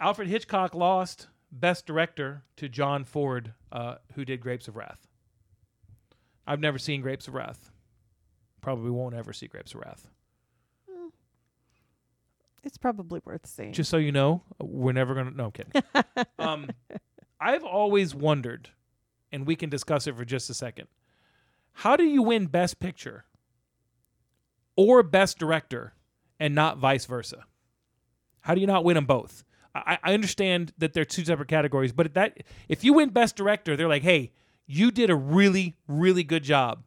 Alfred 0.00 0.28
Hitchcock 0.28 0.74
lost 0.74 1.28
Best 1.50 1.86
Director 1.86 2.42
to 2.56 2.68
John 2.68 3.04
Ford, 3.04 3.52
uh, 3.70 3.96
who 4.14 4.24
did 4.24 4.40
Grapes 4.40 4.68
of 4.68 4.76
Wrath. 4.76 5.06
I've 6.46 6.60
never 6.60 6.78
seen 6.78 7.02
Grapes 7.02 7.28
of 7.28 7.34
Wrath. 7.34 7.70
Probably 8.60 8.90
won't 8.90 9.14
ever 9.14 9.32
see 9.32 9.46
Grapes 9.46 9.74
of 9.74 9.80
Wrath. 9.80 10.08
it's 12.64 12.78
probably 12.78 13.20
worth 13.24 13.46
seeing. 13.46 13.72
Just 13.72 13.90
so 13.90 13.96
you 13.96 14.12
know, 14.12 14.42
we're 14.60 14.92
never 14.92 15.14
gonna. 15.14 15.30
No, 15.32 15.46
I'm 15.46 15.50
kidding. 15.52 15.82
um, 16.38 16.70
I've 17.40 17.64
always 17.64 18.14
wondered, 18.14 18.70
and 19.32 19.46
we 19.46 19.56
can 19.56 19.68
discuss 19.68 20.06
it 20.06 20.16
for 20.16 20.24
just 20.24 20.48
a 20.48 20.54
second. 20.54 20.88
How 21.72 21.96
do 21.96 22.04
you 22.04 22.22
win 22.22 22.46
Best 22.46 22.78
Picture 22.78 23.24
or 24.76 25.02
Best 25.02 25.38
Director 25.38 25.94
and 26.38 26.54
not 26.54 26.78
vice 26.78 27.06
versa? 27.06 27.44
How 28.40 28.54
do 28.54 28.60
you 28.60 28.66
not 28.66 28.84
win 28.84 28.94
them 28.94 29.06
both? 29.06 29.44
I, 29.74 29.98
I 30.02 30.14
understand 30.14 30.72
that 30.78 30.92
they're 30.92 31.04
two 31.04 31.24
separate 31.24 31.48
categories, 31.48 31.92
but 31.92 32.14
that 32.14 32.42
if 32.68 32.84
you 32.84 32.92
win 32.92 33.10
Best 33.10 33.36
Director, 33.36 33.76
they're 33.76 33.88
like, 33.88 34.02
"Hey, 34.02 34.32
you 34.66 34.90
did 34.90 35.10
a 35.10 35.16
really, 35.16 35.76
really 35.88 36.24
good 36.24 36.42
job, 36.42 36.82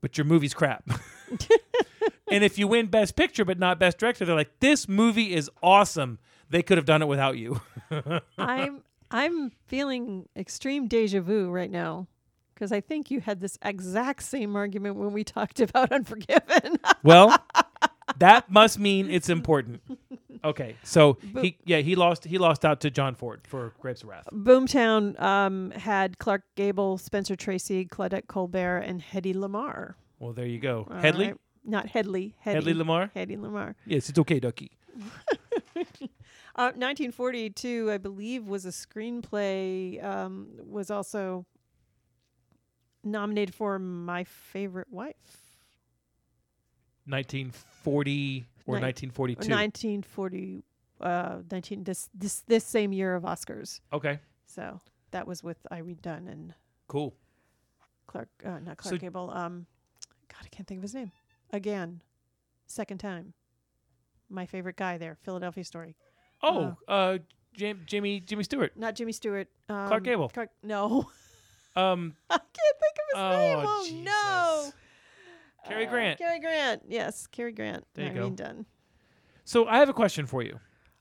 but 0.00 0.18
your 0.18 0.24
movie's 0.24 0.54
crap." 0.54 0.88
and 2.30 2.42
if 2.42 2.58
you 2.58 2.66
win 2.66 2.86
Best 2.86 3.16
Picture 3.16 3.44
but 3.44 3.58
not 3.58 3.78
Best 3.78 3.98
Director, 3.98 4.24
they're 4.24 4.34
like, 4.34 4.58
"This 4.60 4.88
movie 4.88 5.34
is 5.34 5.50
awesome. 5.62 6.18
They 6.48 6.62
could 6.62 6.78
have 6.78 6.86
done 6.86 7.02
it 7.02 7.06
without 7.06 7.36
you." 7.36 7.60
I'm 8.38 8.82
I'm 9.10 9.50
feeling 9.66 10.28
extreme 10.36 10.88
deja 10.88 11.20
vu 11.20 11.50
right 11.50 11.70
now 11.70 12.08
because 12.60 12.72
I 12.72 12.82
think 12.82 13.10
you 13.10 13.20
had 13.20 13.40
this 13.40 13.56
exact 13.62 14.22
same 14.22 14.54
argument 14.54 14.96
when 14.96 15.12
we 15.12 15.24
talked 15.36 15.60
about 15.60 15.90
Unforgiven. 15.90 16.78
Well, 17.02 17.34
that 18.18 18.50
must 18.50 18.78
mean 18.78 19.10
it's 19.10 19.30
important. 19.30 19.80
Okay, 20.44 20.76
so 20.82 21.16
he 21.40 21.56
yeah 21.64 21.78
he 21.78 21.94
lost 21.94 22.24
he 22.24 22.36
lost 22.36 22.64
out 22.64 22.80
to 22.82 22.90
John 22.90 23.14
Ford 23.14 23.40
for 23.46 23.72
Grapes 23.80 24.02
of 24.02 24.10
Wrath. 24.10 24.26
Boomtown 24.32 25.18
um, 25.20 25.70
had 25.70 26.18
Clark 26.18 26.42
Gable, 26.56 26.98
Spencer 26.98 27.36
Tracy, 27.36 27.86
Claudette 27.86 28.26
Colbert, 28.26 28.78
and 28.78 29.02
Hedy 29.02 29.34
Lamarr. 29.34 29.94
Well, 30.18 30.34
there 30.34 30.46
you 30.46 30.58
go. 30.58 30.86
All 30.90 30.96
Headley, 30.98 31.28
right. 31.28 31.36
Not 31.64 31.88
Headley. 31.88 32.34
Hedy, 32.44 32.54
Headley 32.54 32.74
Lamar. 32.74 33.10
Hedy 33.16 33.38
Lamarr. 33.38 33.74
Yes, 33.86 34.10
it's 34.10 34.18
okay, 34.18 34.40
Ducky. 34.40 34.72
Uh, 36.56 36.74
1942, 36.74 37.90
I 37.90 37.96
believe, 37.96 38.46
was 38.46 38.66
a 38.66 38.70
screenplay. 38.70 40.02
Um, 40.04 40.48
was 40.66 40.90
also 40.90 41.46
nominated 43.04 43.54
for 43.54 43.78
My 43.78 44.24
Favorite 44.24 44.88
Wife. 44.90 45.46
1940 47.06 48.46
or 48.66 48.74
Nin- 48.76 48.82
1942. 48.82 49.48
1940. 49.50 50.64
Uh, 51.00 51.38
19 51.50 51.82
this 51.84 52.10
this 52.14 52.42
this 52.42 52.62
same 52.64 52.92
year 52.92 53.14
of 53.14 53.22
Oscars. 53.22 53.80
Okay, 53.90 54.20
So 54.44 54.80
that 55.12 55.26
was 55.26 55.42
with 55.42 55.56
Irene 55.72 55.98
Dunne 56.02 56.28
and 56.28 56.54
cool. 56.88 57.16
Clark. 58.06 58.28
Uh, 58.44 58.58
not 58.58 58.76
Clark 58.76 58.94
So- 58.94 58.98
Gable. 58.98 59.30
Um, 59.30 59.66
God, 60.28 60.40
I 60.44 60.48
can't 60.48 60.68
think 60.68 60.78
of 60.78 60.82
his 60.82 60.94
name. 60.94 61.10
Again, 61.52 62.02
second 62.66 62.98
time. 62.98 63.32
My 64.28 64.44
favorite 64.46 64.76
guy 64.76 64.98
there, 64.98 65.16
Philadelphia 65.22 65.64
Story. 65.64 65.96
Oh, 66.42 66.76
uh, 66.86 67.18
Jim, 67.54 67.80
Jimmy 67.86 68.20
Jimmy 68.20 68.44
Stewart. 68.44 68.76
Not 68.76 68.94
Jimmy 68.94 69.12
Stewart. 69.12 69.48
Um, 69.70 69.88
Clark 69.88 70.04
Gable. 70.04 70.28
Clark, 70.28 70.50
no, 70.62 71.10
Um, 71.76 72.14
I 72.30 72.36
can't 72.38 72.50
think 72.54 72.96
of 72.98 73.04
his 73.12 73.20
Oh, 73.22 73.30
name. 73.38 73.58
Oh 73.66 73.88
no. 74.04 74.62
Jesus. 74.64 74.74
Cary 75.68 75.86
Uh, 75.86 75.90
Grant. 75.90 76.18
Cary 76.18 76.40
Grant. 76.40 76.82
Yes, 76.88 77.26
Cary 77.26 77.52
Grant. 77.52 77.84
There 77.94 78.06
you 78.06 78.10
Irene 78.20 78.34
go. 78.36 78.44
Dunne. 78.44 78.66
so 79.44 79.66
I 79.66 79.78
have 79.78 79.88
a 79.88 79.92
question 79.94 80.26
for 80.26 80.42
you. 80.42 80.58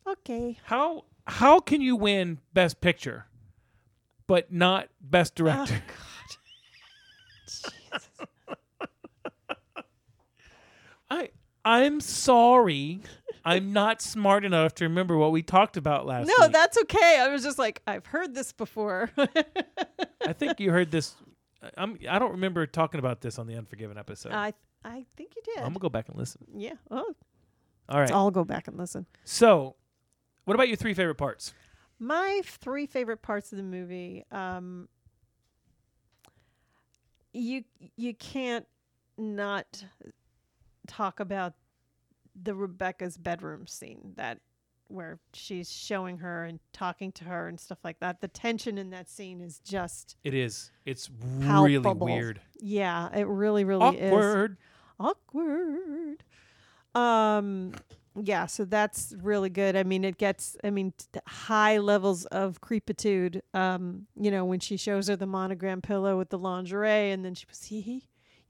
Okay. 0.08 0.58
How 0.66 1.06
how 1.28 1.60
can 1.60 1.82
you 1.82 1.96
win 1.96 2.40
Best 2.54 2.82
Picture, 2.82 3.26
but 4.28 4.52
not 4.52 4.90
Best 5.02 5.36
Director? 5.36 5.76
Oh 5.76 5.82
God. 5.88 6.38
Jesus. 7.48 7.72
I 11.10 11.30
I'm 11.66 12.00
sorry. 12.02 13.02
I'm 13.49 13.73
not 13.73 14.01
smart 14.01 14.45
enough 14.45 14.76
to 14.76 14.85
remember 14.85 15.17
what 15.17 15.31
we 15.31 15.41
talked 15.43 15.77
about 15.77 16.05
last 16.05 16.27
No, 16.27 16.34
week. 16.45 16.51
that's 16.53 16.77
okay. 16.84 17.19
I 17.19 17.27
was 17.30 17.43
just 17.43 17.57
like, 17.59 17.81
I've 17.88 18.05
heard 18.05 18.34
this 18.35 18.51
before. 18.53 19.09
I 20.26 20.34
think 20.34 20.59
you 20.59 20.71
heard 20.71 20.91
this. 20.91 21.15
I'm, 21.77 21.97
I 22.09 22.19
don't 22.19 22.31
remember 22.31 22.65
talking 22.67 22.99
about 22.99 23.21
this 23.21 23.38
on 23.39 23.47
the 23.47 23.55
Unforgiven 23.55 23.97
episode. 23.97 24.31
I 24.31 24.53
I 24.85 25.05
think 25.17 25.34
you 25.35 25.41
did. 25.43 25.57
I'm 25.57 25.69
gonna 25.69 25.80
go 25.80 25.89
back 25.89 26.07
and 26.09 26.17
listen. 26.17 26.41
yeah. 26.55 26.73
Oh, 26.89 26.97
All 27.89 27.97
right. 27.97 27.99
let's 28.01 28.11
all 28.11 28.31
go 28.31 28.45
back 28.45 28.67
and 28.69 28.77
listen. 28.77 29.05
So, 29.26 29.76
what 30.45 30.53
about 30.53 30.67
your 30.69 30.77
three 30.77 30.93
favorite 30.93 31.15
parts? 31.15 31.53
My 31.99 32.41
three 32.45 32.85
favorite 32.85 33.21
parts 33.21 33.51
of 33.51 33.57
the 33.57 33.63
movie. 33.63 34.23
Um, 34.31 34.88
you 37.34 37.63
you 37.97 38.13
can't 38.13 38.65
not 39.17 39.84
talk 40.88 41.19
about 41.19 41.53
the 42.41 42.56
Rebecca's 42.56 43.18
bedroom 43.18 43.68
scene 43.68 44.14
that 44.18 44.40
where 44.88 45.20
she's 45.34 45.72
showing 45.72 46.18
her 46.18 46.45
and 46.45 46.60
talking 46.74 47.11
to 47.11 47.24
her 47.26 47.48
and 47.48 47.60
stuff 47.60 47.78
like 47.84 47.99
that. 47.99 48.22
The 48.22 48.28
tension 48.28 48.78
in 48.80 48.90
that 48.90 49.07
scene 49.07 49.40
is 49.40 49.60
just 49.60 50.16
It 50.24 50.34
is. 50.34 50.72
It's 50.86 51.10
really 51.38 51.78
weird. 51.78 52.41
yeah, 52.60 53.10
it 53.16 53.28
really 53.28 53.64
really 53.66 53.98
is 53.98 54.11
Awkward. 54.11 54.57
awkward. 54.99 56.24
Um, 56.95 57.74
yeah, 58.22 58.48
so 58.48 58.66
that's 58.66 59.14
really 59.22 59.49
good. 59.49 59.76
I 59.76 59.84
mean, 59.84 60.03
it 60.03 60.18
gets, 60.18 60.57
I 60.64 60.72
mean, 60.72 60.94
t- 61.14 61.20
high 61.28 61.78
levels 61.78 62.26
of 62.26 62.60
creepitude. 62.60 63.41
Um, 63.53 64.07
you 64.20 64.32
know, 64.32 64.44
when 64.44 64.60
she 64.60 64.76
shows 64.76 65.07
her 65.07 65.16
the 65.16 65.28
monogram 65.28 65.82
pillow 65.82 66.18
with 66.18 66.30
the 66.30 66.40
lingerie, 66.40 67.11
and 67.11 67.24
then 67.24 67.36
she 67.36 67.45
see, 67.52 67.80
you 67.80 68.02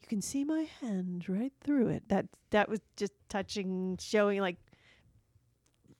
can 0.09 0.21
see 0.21 0.43
my 0.43 0.67
hand 0.81 1.25
right 1.29 1.53
through 1.61 1.87
it. 1.89 2.09
That 2.09 2.25
that 2.49 2.67
was 2.67 2.79
just 2.97 3.13
touching, 3.29 3.97
showing 4.01 4.41
like 4.41 4.57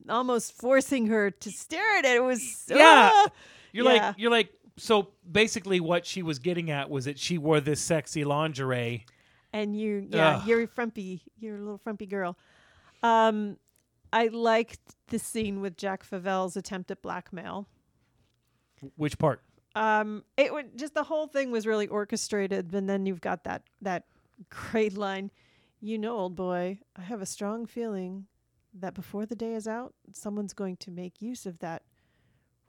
almost 0.09 0.53
forcing 0.53 1.07
her 1.07 1.31
to 1.31 1.51
stare 1.51 1.97
at 1.97 2.05
it. 2.05 2.15
It 2.17 2.23
was 2.23 2.65
Yeah. 2.69 3.11
ah! 3.13 3.27
You're 3.71 3.85
Yeah. 3.91 4.07
like 4.07 4.15
you're 4.17 4.31
like 4.31 4.49
so 4.77 5.09
basically 5.29 5.79
what 5.79 6.05
she 6.05 6.23
was 6.23 6.39
getting 6.39 6.71
at 6.71 6.89
was 6.89 7.05
that 7.05 7.19
she 7.19 7.37
wore 7.37 7.59
this 7.59 7.79
sexy 7.81 8.23
lingerie. 8.23 9.05
and 9.53 9.75
you 9.79 10.07
yeah 10.09 10.37
Ugh. 10.37 10.47
you're 10.47 10.67
frumpy 10.67 11.21
you're 11.37 11.57
a 11.57 11.59
little 11.59 11.77
frumpy 11.77 12.05
girl 12.07 12.37
um 13.03 13.57
i 14.13 14.27
liked 14.27 14.79
the 15.09 15.19
scene 15.19 15.59
with 15.61 15.75
Jack 15.77 16.03
Favell's 16.03 16.55
attempt 16.57 16.89
at 16.91 17.01
blackmail 17.01 17.67
Which 18.95 19.17
part? 19.19 19.41
Um 19.75 20.23
it 20.37 20.53
would 20.53 20.77
just 20.77 20.93
the 20.93 21.03
whole 21.03 21.27
thing 21.27 21.51
was 21.51 21.67
really 21.67 21.87
orchestrated 21.87 22.73
and 22.73 22.89
then 22.89 23.05
you've 23.05 23.21
got 23.21 23.43
that 23.43 23.63
that 23.81 24.05
great 24.49 24.97
line 24.97 25.29
you 25.79 25.97
know 25.97 26.15
old 26.17 26.35
boy 26.35 26.79
i 26.95 27.01
have 27.01 27.21
a 27.21 27.25
strong 27.25 27.65
feeling 27.65 28.25
that 28.73 28.93
before 28.93 29.25
the 29.25 29.35
day 29.35 29.53
is 29.53 29.67
out 29.67 29.93
someone's 30.11 30.53
going 30.53 30.75
to 30.77 30.89
make 30.91 31.21
use 31.21 31.45
of 31.45 31.59
that 31.59 31.83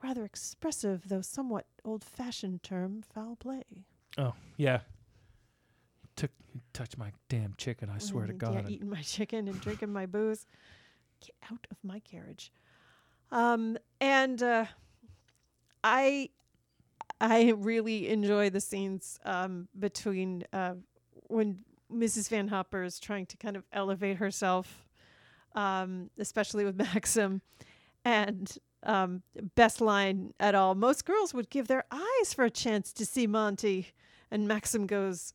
rather 0.03 0.25
expressive 0.25 1.09
though 1.09 1.21
somewhat 1.21 1.67
old-fashioned 1.85 2.63
term 2.63 3.03
foul 3.03 3.37
play 3.37 3.65
Oh, 4.19 4.35
yeah. 4.57 4.81
Took 6.17 6.31
touch 6.73 6.97
my 6.97 7.13
damn 7.29 7.55
chicken, 7.57 7.91
I 7.95 7.99
swear 7.99 8.27
to 8.27 8.33
God. 8.47 8.55
Yeah, 8.55 8.69
eating 8.69 8.91
my 8.91 9.03
chicken 9.03 9.49
and 9.49 9.61
drinking 9.61 9.93
my 9.93 10.07
booze. 10.07 10.47
Get 11.21 11.37
out 11.53 11.67
of 11.71 11.77
my 11.83 12.01
carriage. 12.01 12.53
Um, 13.31 13.79
and 14.01 14.43
uh, 14.43 14.65
I 15.85 16.31
I 17.21 17.51
really 17.57 18.09
enjoy 18.09 18.51
the 18.51 18.61
scenes 18.61 19.19
um, 19.25 19.69
between 19.79 20.45
uh, 20.53 20.75
when 21.29 21.61
Mrs. 21.93 22.29
Van 22.31 22.49
Hopper 22.49 22.83
is 22.83 22.99
trying 22.99 23.27
to 23.27 23.37
kind 23.37 23.57
of 23.57 23.65
elevate 23.73 24.17
herself, 24.17 24.87
um, 25.55 26.11
especially 26.19 26.65
with 26.65 26.77
Maxim, 26.95 27.43
and 28.05 28.57
um, 28.85 29.23
best 29.55 29.81
line 29.81 30.33
at 30.41 30.55
all. 30.55 30.75
Most 30.75 31.05
girls 31.05 31.35
would 31.35 31.51
give 31.51 31.69
their 31.69 31.85
eyes 31.91 32.33
for 32.35 32.45
a 32.45 32.51
chance 32.51 32.93
to 32.95 33.05
see 33.05 33.27
Monty, 33.27 33.89
and 34.31 34.49
Maxim 34.49 34.87
goes, 34.87 35.35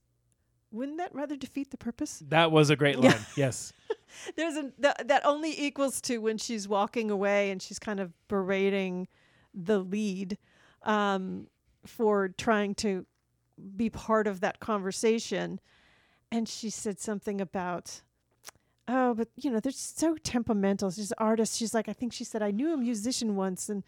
"Wouldn't 0.71 0.97
that 0.97 1.13
rather 1.13 1.35
defeat 1.35 1.69
the 1.69 1.77
purpose?" 1.77 2.23
that 2.29 2.51
was 2.51 2.69
a 2.71 2.75
great 2.75 2.97
Yeah. 2.97 3.11
line. 3.11 3.25
Yes. 3.37 3.73
there's 4.35 4.55
a 4.55 4.71
th- 4.81 4.95
that 5.05 5.23
only 5.25 5.59
equals 5.61 6.01
to 6.01 6.17
when 6.17 6.37
she's 6.39 6.67
walking 6.67 7.11
away 7.11 7.51
and 7.51 7.61
she's 7.61 7.77
kind 7.79 7.99
of 7.99 8.13
berating 8.27 9.07
the 9.53 9.77
lead 9.79 10.37
um, 10.83 11.47
for 11.85 12.29
trying 12.29 12.75
to 12.75 13.05
be 13.75 13.89
part 13.89 14.27
of 14.27 14.41
that 14.41 14.59
conversation. 14.59 15.59
And 16.31 16.47
she 16.47 16.69
said 16.69 16.99
something 16.99 17.39
about 17.39 18.01
oh 18.87 19.15
but 19.15 19.29
you 19.35 19.49
know 19.49 19.59
they're 19.59 19.71
so 19.71 20.15
temperamental. 20.17 20.91
She's 20.91 21.11
an 21.11 21.17
artist. 21.17 21.57
She's 21.57 21.73
like 21.73 21.89
i 21.89 21.93
think 21.93 22.13
she 22.13 22.23
said 22.23 22.43
i 22.43 22.51
knew 22.51 22.73
a 22.73 22.77
musician 22.77 23.35
once 23.35 23.69
and 23.69 23.83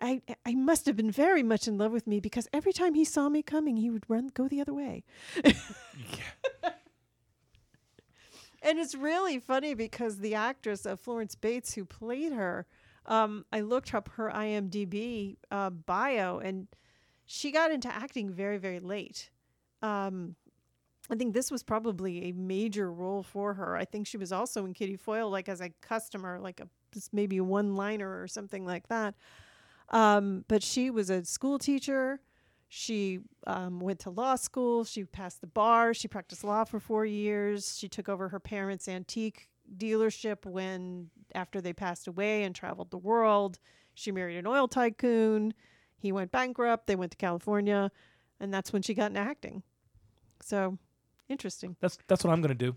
I, 0.00 0.22
I 0.46 0.54
must 0.54 0.86
have 0.86 0.94
been 0.94 1.10
very 1.10 1.42
much 1.42 1.66
in 1.66 1.76
love 1.76 1.90
with 1.90 2.06
me 2.06 2.20
because 2.20 2.46
every 2.52 2.72
time 2.72 2.94
he 2.94 3.04
saw 3.04 3.28
me 3.28 3.42
coming, 3.42 3.76
he 3.76 3.90
would 3.90 4.04
run 4.08 4.30
go 4.32 4.46
the 4.46 4.60
other 4.60 4.72
way. 4.72 5.02
And 8.62 8.78
it's 8.78 8.94
really 8.94 9.38
funny 9.38 9.74
because 9.74 10.18
the 10.18 10.34
actress 10.34 10.84
of 10.84 11.00
Florence 11.00 11.34
Bates 11.34 11.74
who 11.74 11.84
played 11.84 12.32
her, 12.32 12.66
um, 13.06 13.44
I 13.52 13.60
looked 13.60 13.94
up 13.94 14.08
her 14.16 14.30
IMDb 14.30 15.36
uh, 15.50 15.70
bio, 15.70 16.38
and 16.38 16.66
she 17.30 17.52
got 17.52 17.70
into 17.70 17.94
acting 17.94 18.30
very, 18.30 18.56
very 18.56 18.80
late. 18.80 19.28
Um, 19.82 20.34
I 21.10 21.14
think 21.14 21.34
this 21.34 21.50
was 21.50 21.62
probably 21.62 22.24
a 22.24 22.32
major 22.32 22.90
role 22.90 23.22
for 23.22 23.52
her. 23.52 23.76
I 23.76 23.84
think 23.84 24.06
she 24.06 24.16
was 24.16 24.32
also 24.32 24.64
in 24.64 24.72
Kitty 24.72 24.96
Foyle, 24.96 25.30
like 25.30 25.46
as 25.46 25.60
a 25.60 25.68
customer, 25.82 26.40
like 26.40 26.58
a 26.58 26.68
maybe 27.12 27.36
a 27.36 27.44
one-liner 27.44 28.22
or 28.22 28.28
something 28.28 28.64
like 28.64 28.88
that. 28.88 29.14
Um, 29.90 30.46
but 30.48 30.62
she 30.62 30.88
was 30.88 31.10
a 31.10 31.22
school 31.22 31.58
teacher. 31.58 32.20
She 32.70 33.20
um, 33.46 33.78
went 33.78 33.98
to 34.00 34.10
law 34.10 34.36
school. 34.36 34.84
She 34.84 35.04
passed 35.04 35.42
the 35.42 35.46
bar. 35.46 35.92
She 35.92 36.08
practiced 36.08 36.44
law 36.44 36.64
for 36.64 36.80
four 36.80 37.04
years. 37.04 37.76
She 37.78 37.88
took 37.88 38.08
over 38.08 38.30
her 38.30 38.40
parents' 38.40 38.88
antique 38.88 39.50
dealership 39.76 40.46
when, 40.46 41.10
after 41.34 41.60
they 41.60 41.74
passed 41.74 42.08
away, 42.08 42.44
and 42.44 42.54
traveled 42.54 42.90
the 42.90 42.98
world. 42.98 43.58
She 43.92 44.12
married 44.12 44.38
an 44.38 44.46
oil 44.46 44.66
tycoon. 44.66 45.52
He 45.98 46.12
went 46.12 46.30
bankrupt. 46.30 46.86
They 46.86 46.96
went 46.96 47.10
to 47.12 47.18
California, 47.18 47.90
and 48.40 48.54
that's 48.54 48.72
when 48.72 48.82
she 48.82 48.94
got 48.94 49.06
into 49.10 49.20
acting. 49.20 49.62
So, 50.40 50.78
interesting. 51.28 51.76
That's 51.80 51.98
that's 52.06 52.24
what 52.24 52.32
I'm 52.32 52.40
gonna 52.40 52.54
do. 52.54 52.76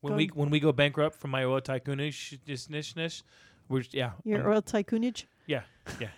When 0.00 0.12
Go 0.12 0.16
we 0.16 0.26
when 0.34 0.50
we 0.50 0.60
go 0.60 0.72
bankrupt 0.72 1.16
from 1.16 1.30
my 1.30 1.44
oil 1.44 1.60
tycoonish 1.60 2.38
nish 2.46 2.68
nish 2.68 2.96
nish, 2.96 3.22
we're 3.68 3.84
yeah. 3.92 4.12
Your 4.24 4.40
I'm- 4.42 4.50
oil 4.52 4.62
tycoonage. 4.62 5.24
Yeah, 5.46 5.62
yeah. 6.00 6.08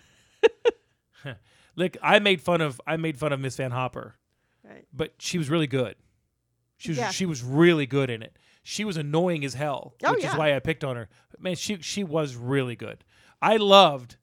Look, 1.75 1.97
I 2.01 2.19
made 2.19 2.41
fun 2.41 2.61
of 2.61 2.79
I 2.87 2.97
made 2.97 3.17
fun 3.17 3.33
of 3.33 3.39
Miss 3.39 3.55
Van 3.57 3.71
Hopper, 3.71 4.15
Right. 4.63 4.85
but 4.93 5.13
she 5.19 5.37
was 5.37 5.49
really 5.49 5.67
good. 5.67 5.95
She 6.77 6.89
was 6.89 6.97
Yeah. 6.97 7.11
she 7.11 7.25
was 7.25 7.43
really 7.43 7.85
good 7.85 8.09
in 8.09 8.21
it. 8.21 8.37
She 8.63 8.83
was 8.83 8.97
annoying 8.97 9.45
as 9.45 9.53
hell, 9.53 9.93
Oh, 10.03 10.11
which 10.13 10.23
is 10.25 10.33
why 10.35 10.55
I 10.55 10.59
picked 10.59 10.83
on 10.83 10.95
her. 10.95 11.07
But 11.31 11.41
man, 11.41 11.55
she 11.55 11.77
she 11.81 12.03
was 12.03 12.35
really 12.35 12.75
good. 12.75 13.03
I 13.41 13.57
loved, 13.57 14.17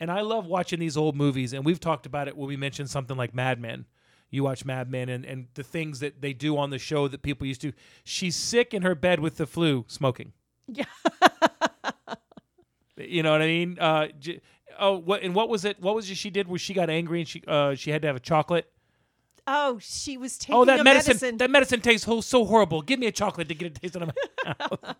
and 0.00 0.10
I 0.10 0.22
love 0.22 0.46
watching 0.46 0.80
these 0.80 0.96
old 0.96 1.14
movies. 1.14 1.52
And 1.52 1.64
we've 1.64 1.80
talked 1.80 2.06
about 2.06 2.26
it 2.26 2.36
when 2.36 2.48
we 2.48 2.56
mentioned 2.56 2.90
something 2.90 3.16
like 3.16 3.34
Mad 3.34 3.60
Men. 3.60 3.84
You 4.30 4.44
watch 4.44 4.64
Mad 4.64 4.90
Men 4.90 5.08
and, 5.08 5.24
and 5.24 5.48
the 5.54 5.62
things 5.62 6.00
that 6.00 6.20
they 6.22 6.32
do 6.32 6.56
on 6.56 6.70
the 6.70 6.78
show 6.78 7.08
that 7.08 7.22
people 7.22 7.46
used 7.46 7.60
to. 7.62 7.72
She's 8.04 8.34
sick 8.36 8.72
in 8.72 8.82
her 8.82 8.94
bed 8.94 9.20
with 9.20 9.36
the 9.36 9.46
flu, 9.46 9.84
smoking. 9.88 10.32
Yeah. 10.66 10.84
You 13.08 13.22
know 13.22 13.32
what 13.32 13.42
I 13.42 13.46
mean? 13.46 13.78
Uh, 13.78 14.08
j- 14.18 14.40
oh, 14.78 14.98
what 14.98 15.22
and 15.22 15.34
what 15.34 15.48
was 15.48 15.64
it? 15.64 15.80
What 15.80 15.94
was 15.94 16.10
it 16.10 16.16
she 16.16 16.30
did? 16.30 16.48
Where 16.48 16.58
she 16.58 16.74
got 16.74 16.90
angry 16.90 17.20
and 17.20 17.28
she 17.28 17.42
uh 17.46 17.74
she 17.74 17.90
had 17.90 18.02
to 18.02 18.08
have 18.08 18.16
a 18.16 18.20
chocolate. 18.20 18.70
Oh, 19.46 19.78
she 19.80 20.16
was 20.16 20.36
taking 20.38 20.54
oh, 20.56 20.64
that 20.66 20.84
medicine, 20.84 21.12
medicine. 21.12 21.36
That 21.38 21.50
medicine 21.50 21.80
tastes 21.80 22.04
ho- 22.04 22.20
so 22.20 22.44
horrible. 22.44 22.82
Give 22.82 22.98
me 23.00 23.06
a 23.06 23.12
chocolate 23.12 23.48
to 23.48 23.54
get 23.54 23.76
a 23.76 23.80
taste 23.80 23.96
out 23.96 24.02
of 24.02 24.08
my 24.44 24.54
mouth. 24.60 24.78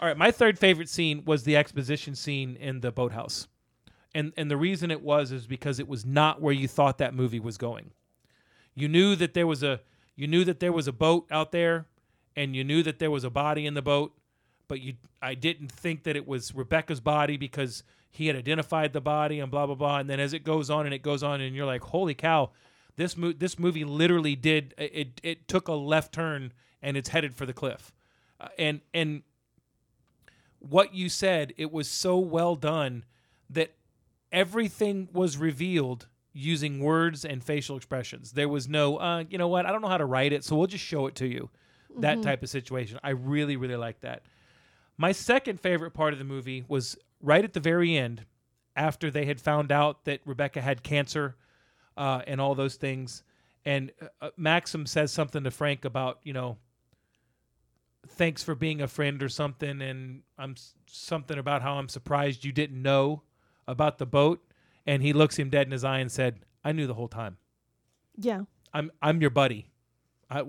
All 0.00 0.08
right, 0.08 0.16
my 0.16 0.30
third 0.30 0.58
favorite 0.58 0.88
scene 0.88 1.24
was 1.24 1.42
the 1.44 1.56
exposition 1.56 2.14
scene 2.14 2.56
in 2.56 2.80
the 2.80 2.92
boathouse, 2.92 3.48
and 4.16 4.32
and 4.36 4.50
the 4.50 4.56
reason 4.56 4.90
it 4.90 5.02
was 5.02 5.30
is 5.30 5.46
because 5.46 5.78
it 5.78 5.86
was 5.86 6.06
not 6.06 6.40
where 6.40 6.54
you 6.54 6.66
thought 6.66 6.96
that 6.98 7.14
movie 7.14 7.38
was 7.38 7.58
going. 7.58 7.90
You 8.74 8.88
knew 8.88 9.14
that 9.14 9.34
there 9.34 9.46
was 9.46 9.62
a 9.62 9.80
you 10.16 10.26
knew 10.26 10.42
that 10.44 10.58
there 10.58 10.72
was 10.72 10.88
a 10.88 10.92
boat 10.92 11.26
out 11.30 11.52
there, 11.52 11.86
and 12.34 12.56
you 12.56 12.64
knew 12.64 12.82
that 12.82 12.98
there 12.98 13.10
was 13.10 13.24
a 13.24 13.30
body 13.30 13.66
in 13.66 13.74
the 13.74 13.82
boat, 13.82 14.16
but 14.68 14.80
you 14.80 14.94
I 15.20 15.34
didn't 15.34 15.70
think 15.70 16.04
that 16.04 16.16
it 16.16 16.26
was 16.26 16.54
Rebecca's 16.54 17.00
body 17.00 17.36
because 17.36 17.82
he 18.10 18.28
had 18.28 18.36
identified 18.36 18.94
the 18.94 19.02
body 19.02 19.38
and 19.38 19.50
blah 19.50 19.66
blah 19.66 19.74
blah. 19.74 19.98
And 19.98 20.08
then 20.08 20.18
as 20.18 20.32
it 20.32 20.44
goes 20.44 20.70
on 20.70 20.86
and 20.86 20.94
it 20.94 21.02
goes 21.02 21.22
on, 21.22 21.42
and 21.42 21.54
you're 21.54 21.66
like, 21.66 21.82
holy 21.82 22.14
cow, 22.14 22.50
this 22.96 23.18
mo- 23.18 23.34
this 23.36 23.58
movie 23.58 23.84
literally 23.84 24.34
did 24.34 24.74
it. 24.78 25.20
It 25.22 25.46
took 25.46 25.68
a 25.68 25.74
left 25.74 26.14
turn 26.14 26.54
and 26.80 26.96
it's 26.96 27.10
headed 27.10 27.34
for 27.34 27.44
the 27.44 27.52
cliff, 27.52 27.92
uh, 28.40 28.48
and 28.58 28.80
and 28.94 29.24
what 30.58 30.94
you 30.94 31.10
said, 31.10 31.52
it 31.58 31.70
was 31.70 31.88
so 31.88 32.18
well 32.18 32.56
done 32.56 33.04
that 33.50 33.75
everything 34.36 35.08
was 35.12 35.36
revealed 35.36 36.06
using 36.32 36.78
words 36.78 37.24
and 37.24 37.42
facial 37.42 37.76
expressions. 37.76 38.32
There 38.32 38.48
was 38.48 38.68
no, 38.68 38.98
uh, 38.98 39.24
you 39.28 39.38
know 39.38 39.48
what, 39.48 39.66
I 39.66 39.72
don't 39.72 39.80
know 39.80 39.88
how 39.88 39.96
to 39.96 40.04
write 40.04 40.32
it, 40.32 40.44
so 40.44 40.54
we'll 40.54 40.66
just 40.66 40.84
show 40.84 41.06
it 41.06 41.16
to 41.16 41.26
you. 41.26 41.50
That 41.98 42.22
type 42.22 42.42
of 42.42 42.50
situation. 42.50 43.00
I 43.02 43.10
really, 43.10 43.56
really 43.56 43.76
like 43.76 44.00
that. 44.00 44.24
My 44.98 45.12
second 45.12 45.60
favorite 45.60 45.92
part 45.92 46.12
of 46.12 46.18
the 46.18 46.26
movie 46.26 46.62
was 46.68 46.98
right 47.22 47.42
at 47.42 47.54
the 47.54 47.60
very 47.60 47.96
end, 47.96 48.26
after 48.76 49.10
they 49.10 49.24
had 49.24 49.40
found 49.40 49.72
out 49.72 50.04
that 50.04 50.20
Rebecca 50.26 50.60
had 50.60 50.82
cancer 50.82 51.36
uh, 51.96 52.20
and 52.26 52.38
all 52.38 52.54
those 52.54 52.76
things. 52.76 53.22
And 53.64 53.90
uh, 54.02 54.26
uh, 54.26 54.30
Maxim 54.36 54.84
says 54.84 55.10
something 55.10 55.42
to 55.44 55.50
Frank 55.50 55.86
about, 55.86 56.18
you 56.22 56.34
know, 56.34 56.58
thanks 58.08 58.42
for 58.42 58.54
being 58.54 58.82
a 58.82 58.88
friend 58.88 59.22
or 59.22 59.30
something. 59.30 59.80
And 59.80 60.22
I'm 60.36 60.54
something 60.86 61.38
about 61.38 61.62
how 61.62 61.76
I'm 61.76 61.88
surprised 61.88 62.44
you 62.44 62.52
didn't 62.52 62.82
know 62.82 63.22
about 63.68 63.98
the 63.98 64.06
boat. 64.06 64.42
And 64.86 65.02
he 65.02 65.12
looks 65.12 65.36
him 65.36 65.50
dead 65.50 65.66
in 65.66 65.72
his 65.72 65.82
eye 65.84 65.98
and 65.98 66.10
said, 66.12 66.40
I 66.64 66.72
knew 66.72 66.86
the 66.86 66.94
whole 66.94 67.08
time. 67.08 67.38
yeah. 68.16 68.42
I'm 68.74 68.90
I'm 69.00 69.20
your 69.20 69.30
buddy. 69.30 69.70
I 70.30 70.42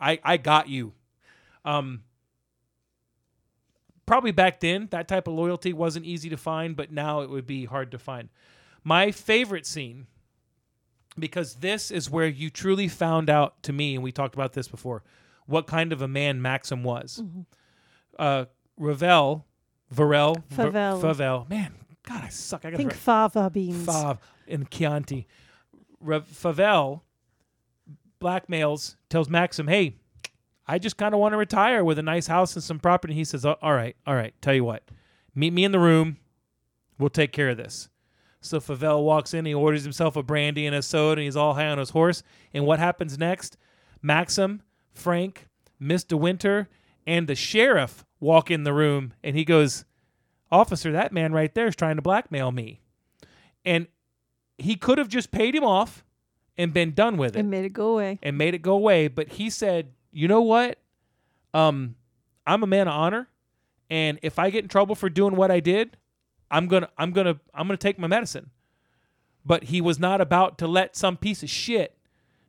I 0.00 0.18
I 0.22 0.36
got 0.36 0.68
you. 0.68 0.92
Um 1.64 2.02
probably 4.04 4.30
back 4.32 4.60
then 4.60 4.88
that 4.90 5.08
type 5.08 5.26
of 5.26 5.34
loyalty 5.34 5.72
wasn't 5.72 6.04
easy 6.04 6.28
to 6.28 6.36
find, 6.36 6.76
but 6.76 6.92
now 6.92 7.20
it 7.22 7.30
would 7.30 7.46
be 7.46 7.64
hard 7.64 7.90
to 7.92 7.98
find. 7.98 8.28
My 8.84 9.10
favorite 9.10 9.64
scene 9.66 10.06
because 11.18 11.54
this 11.56 11.90
is 11.90 12.10
where 12.10 12.26
you 12.26 12.50
truly 12.50 12.88
found 12.88 13.30
out 13.30 13.62
to 13.62 13.72
me 13.72 13.94
and 13.94 14.04
we 14.04 14.12
talked 14.12 14.34
about 14.34 14.52
this 14.52 14.68
before 14.68 15.02
what 15.46 15.66
kind 15.66 15.92
of 15.92 16.02
a 16.02 16.08
man 16.08 16.42
Maxim 16.42 16.82
was. 16.84 17.22
uh, 18.18 18.44
Ravel, 18.76 19.46
Varel, 19.94 20.42
Favell. 20.54 21.00
Favell. 21.00 21.48
Man, 21.48 21.72
God, 22.06 22.22
I 22.24 22.28
suck. 22.28 22.64
I 22.64 22.70
got 22.70 22.76
Think 22.78 22.94
fava 22.94 23.50
beans. 23.50 23.86
Fav 23.86 24.18
and 24.48 24.70
Chianti. 24.70 25.26
Re- 26.00 26.20
Favell 26.20 27.02
blackmails, 28.20 28.96
tells 29.08 29.28
Maxim, 29.28 29.68
hey, 29.68 29.96
I 30.66 30.78
just 30.78 30.96
kind 30.96 31.14
of 31.14 31.20
want 31.20 31.32
to 31.32 31.36
retire 31.36 31.84
with 31.84 31.98
a 31.98 32.02
nice 32.02 32.26
house 32.26 32.54
and 32.54 32.62
some 32.62 32.78
property. 32.80 33.14
He 33.14 33.24
says, 33.24 33.44
"Oh, 33.44 33.56
all 33.62 33.74
right, 33.74 33.96
all 34.06 34.14
right, 34.14 34.34
tell 34.40 34.54
you 34.54 34.64
what, 34.64 34.82
meet 35.34 35.52
me 35.52 35.64
in 35.64 35.72
the 35.72 35.78
room. 35.78 36.16
We'll 36.98 37.10
take 37.10 37.32
care 37.32 37.50
of 37.50 37.56
this. 37.56 37.88
So 38.40 38.58
Favell 38.58 39.02
walks 39.04 39.34
in, 39.34 39.44
he 39.44 39.54
orders 39.54 39.82
himself 39.82 40.16
a 40.16 40.22
brandy 40.22 40.66
and 40.66 40.74
a 40.74 40.82
soda, 40.82 41.20
and 41.20 41.24
he's 41.24 41.36
all 41.36 41.54
high 41.54 41.66
on 41.68 41.78
his 41.78 41.90
horse. 41.90 42.22
And 42.54 42.64
what 42.64 42.78
happens 42.78 43.18
next? 43.18 43.56
Maxim, 44.02 44.62
Frank, 44.94 45.48
Miss 45.78 46.04
De 46.04 46.16
Winter, 46.16 46.68
and 47.06 47.26
the 47.28 47.34
sheriff 47.34 48.04
walk 48.20 48.50
in 48.50 48.64
the 48.64 48.72
room, 48.72 49.12
and 49.22 49.36
he 49.36 49.44
goes, 49.44 49.84
Officer, 50.50 50.92
that 50.92 51.12
man 51.12 51.32
right 51.32 51.52
there 51.54 51.66
is 51.66 51.76
trying 51.76 51.96
to 51.96 52.02
blackmail 52.02 52.52
me. 52.52 52.80
And 53.64 53.88
he 54.58 54.76
could 54.76 54.98
have 54.98 55.08
just 55.08 55.30
paid 55.30 55.54
him 55.54 55.64
off 55.64 56.04
and 56.56 56.72
been 56.72 56.92
done 56.92 57.16
with 57.16 57.36
it 57.36 57.40
and 57.40 57.50
made 57.50 57.64
it 57.64 57.72
go 57.72 57.92
away. 57.92 58.18
and 58.22 58.38
made 58.38 58.54
it 58.54 58.62
go 58.62 58.72
away. 58.72 59.08
But 59.08 59.32
he 59.32 59.50
said, 59.50 59.92
"You 60.12 60.28
know 60.28 60.40
what? 60.40 60.78
Um, 61.52 61.96
I'm 62.46 62.62
a 62.62 62.66
man 62.66 62.88
of 62.88 62.94
honor, 62.94 63.28
and 63.90 64.18
if 64.22 64.38
I 64.38 64.50
get 64.50 64.64
in 64.64 64.68
trouble 64.68 64.94
for 64.94 65.10
doing 65.10 65.36
what 65.36 65.50
I 65.50 65.60
did, 65.60 65.96
I'm 66.50 66.68
gonna, 66.68 66.88
I'm 66.96 67.12
gonna, 67.12 67.40
I'm 67.52 67.66
gonna 67.66 67.76
take 67.76 67.98
my 67.98 68.06
medicine." 68.06 68.50
But 69.44 69.64
he 69.64 69.80
was 69.80 69.98
not 69.98 70.20
about 70.20 70.58
to 70.58 70.66
let 70.66 70.96
some 70.96 71.16
piece 71.16 71.42
of 71.42 71.50
shit 71.50 71.96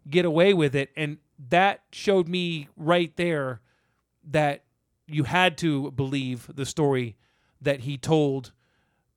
get 0.09 0.23
away 0.23 0.53
with 0.53 0.75
it, 0.75 0.91
and 0.95 1.17
that 1.49 1.81
showed 1.91 2.27
me 2.27 2.69
right 2.77 3.15
there 3.17 3.61
that 4.23 4.63
you 5.07 5.23
had 5.23 5.57
to 5.59 5.91
believe 5.91 6.49
the 6.53 6.65
story 6.65 7.17
that 7.61 7.81
he 7.81 7.97
told 7.97 8.51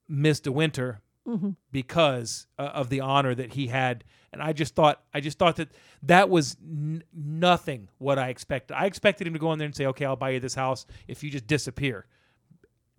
Miss 0.07 0.39
De 0.39 0.51
Winter 0.51 1.01
Mhm. 1.27 1.55
because 1.71 2.47
uh, 2.57 2.63
of 2.73 2.89
the 2.89 2.99
honor 2.99 3.35
that 3.35 3.53
he 3.53 3.67
had 3.67 4.03
and 4.33 4.41
i 4.41 4.51
just 4.53 4.73
thought 4.73 5.03
i 5.13 5.19
just 5.19 5.37
thought 5.37 5.55
that 5.57 5.69
that 6.01 6.29
was 6.31 6.57
n- 6.63 7.03
nothing 7.13 7.89
what 7.99 8.17
i 8.17 8.29
expected 8.29 8.73
i 8.73 8.87
expected 8.87 9.27
him 9.27 9.33
to 9.33 9.37
go 9.39 9.53
in 9.53 9.59
there 9.59 9.67
and 9.67 9.75
say 9.75 9.85
okay 9.85 10.03
i'll 10.03 10.15
buy 10.15 10.31
you 10.31 10.39
this 10.39 10.55
house 10.55 10.87
if 11.07 11.23
you 11.23 11.29
just 11.29 11.45
disappear 11.45 12.07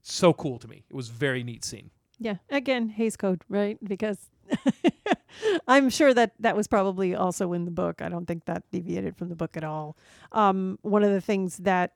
so 0.02 0.32
cool 0.32 0.56
to 0.60 0.68
me 0.68 0.84
it 0.88 0.94
was 0.94 1.08
a 1.08 1.12
very 1.12 1.42
neat 1.42 1.64
scene 1.64 1.90
Yeah. 2.20 2.36
Again, 2.48 2.90
Hays 2.90 3.16
Code, 3.16 3.42
right? 3.48 3.76
Because 3.82 4.30
I'm 5.66 5.90
sure 5.90 6.14
that 6.14 6.32
that 6.38 6.54
was 6.56 6.68
probably 6.68 7.14
also 7.16 7.52
in 7.52 7.64
the 7.64 7.70
book. 7.72 8.00
I 8.00 8.08
don't 8.08 8.26
think 8.26 8.44
that 8.44 8.62
deviated 8.70 9.16
from 9.16 9.28
the 9.28 9.34
book 9.34 9.56
at 9.56 9.64
all. 9.64 9.96
Um, 10.30 10.78
one 10.82 11.02
of 11.02 11.10
the 11.10 11.20
things 11.20 11.56
that 11.58 11.94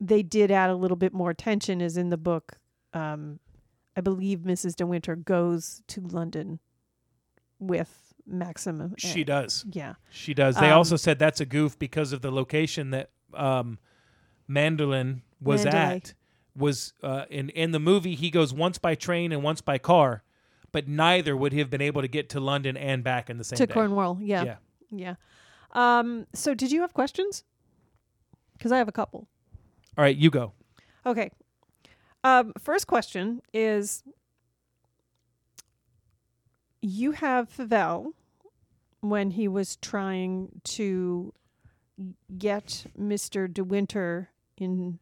they 0.00 0.22
did 0.22 0.50
add 0.50 0.70
a 0.70 0.74
little 0.74 0.96
bit 0.96 1.12
more 1.12 1.32
tension, 1.34 1.80
is 1.80 1.96
in 1.96 2.10
the 2.10 2.16
book. 2.16 2.58
Um, 2.92 3.38
I 3.96 4.00
believe 4.00 4.40
Mrs. 4.40 4.74
De 4.76 4.86
Winter 4.86 5.16
goes 5.16 5.82
to 5.88 6.00
London 6.00 6.58
with 7.58 8.12
Maximum. 8.26 8.94
she 8.96 9.22
does 9.22 9.64
Yeah. 9.70 9.94
she 10.10 10.32
does 10.34 10.56
they 10.56 10.70
Um, 10.70 10.78
also 10.78 10.96
said 10.96 11.18
that's 11.18 11.40
a 11.40 11.46
goof 11.46 11.78
because 11.78 12.12
of 12.12 12.22
the 12.22 12.30
location 12.32 12.90
that 12.90 13.10
um 13.34 13.78
mandolin 14.48 15.22
was 15.40 15.64
Manderley. 15.64 15.74
at 15.96 16.14
was 16.56 16.94
uh 17.02 17.24
in 17.30 17.50
in 17.50 17.72
the 17.72 17.78
movie 17.78 18.14
he 18.14 18.30
goes 18.30 18.52
once 18.54 18.78
by 18.78 18.94
train 18.94 19.30
and 19.30 19.42
once 19.42 19.60
by 19.60 19.76
car 19.78 20.22
but 20.72 20.88
neither 20.88 21.36
would 21.36 21.52
he 21.52 21.58
have 21.58 21.68
been 21.70 21.80
able 21.82 22.00
to 22.00 22.08
get 22.08 22.28
to 22.30 22.40
london 22.40 22.76
and 22.78 23.04
back 23.04 23.28
in 23.28 23.36
the 23.38 23.44
same 23.44 23.56
To 23.58 23.66
day 23.66 23.74
Cornwall. 23.74 24.18
Yeah. 24.20 24.44
yeah 24.44 24.56
Yeah. 24.90 25.14
Um, 25.72 26.26
so 26.34 26.54
did 26.54 26.72
you 26.72 26.80
have 26.82 26.94
questions? 26.94 27.44
Because 28.54 28.72
I 28.72 28.78
have 28.78 28.88
a 28.88 28.92
couple. 28.92 29.28
All 29.96 30.04
right 30.04 30.16
you 30.16 30.30
go 30.30 30.52
Okay. 31.06 31.30
Um, 32.22 32.54
first 32.58 32.86
question 32.86 33.42
is 33.52 34.02
you 36.80 37.12
have 37.12 37.50
Favell 37.50 38.12
when 39.00 39.32
he 39.32 39.46
was 39.46 39.76
trying 39.76 40.62
to 40.64 41.34
get 42.38 42.86
Mr. 42.98 43.52
De 43.52 43.62
Winter 43.62 44.30
in 44.56 44.98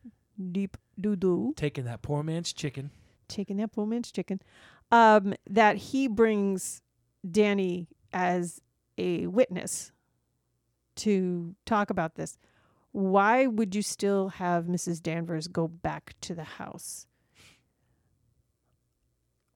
deep 0.50 0.76
doo 1.00 1.14
doo, 1.14 1.54
taking 1.56 1.84
that 1.84 2.02
poor 2.02 2.24
man's 2.24 2.52
chicken 2.52 2.90
taking 3.32 3.56
that 3.56 3.72
poor 3.72 3.86
man's 3.86 4.12
chicken, 4.12 4.40
um, 4.90 5.34
that 5.48 5.76
he 5.76 6.06
brings 6.06 6.82
Danny 7.28 7.88
as 8.12 8.60
a 8.98 9.26
witness 9.26 9.90
to 10.96 11.54
talk 11.64 11.90
about 11.90 12.14
this. 12.14 12.36
Why 12.92 13.46
would 13.46 13.74
you 13.74 13.82
still 13.82 14.28
have 14.28 14.66
Mrs. 14.66 15.02
Danvers 15.02 15.48
go 15.48 15.66
back 15.66 16.14
to 16.20 16.34
the 16.34 16.44
house? 16.44 17.06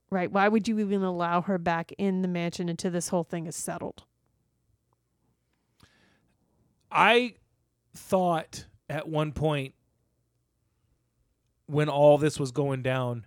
Right. 0.09 0.31
Why 0.31 0.47
would 0.47 0.67
you 0.67 0.79
even 0.79 1.03
allow 1.03 1.41
her 1.41 1.57
back 1.57 1.91
in 1.97 2.21
the 2.21 2.27
mansion 2.27 2.69
until 2.69 2.91
this 2.91 3.09
whole 3.09 3.23
thing 3.23 3.45
is 3.45 3.55
settled? 3.55 4.03
I 6.91 7.35
thought 7.93 8.65
at 8.89 9.07
one 9.07 9.33
point 9.33 9.73
when 11.67 11.89
all 11.89 12.17
this 12.17 12.39
was 12.39 12.51
going 12.51 12.81
down, 12.81 13.25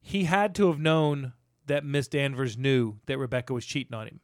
he 0.00 0.24
had 0.24 0.54
to 0.56 0.68
have 0.68 0.78
known 0.78 1.34
that 1.66 1.84
Miss 1.84 2.08
Danvers 2.08 2.56
knew 2.56 2.98
that 3.06 3.18
Rebecca 3.18 3.52
was 3.52 3.66
cheating 3.66 3.94
on 3.94 4.06
him. 4.06 4.20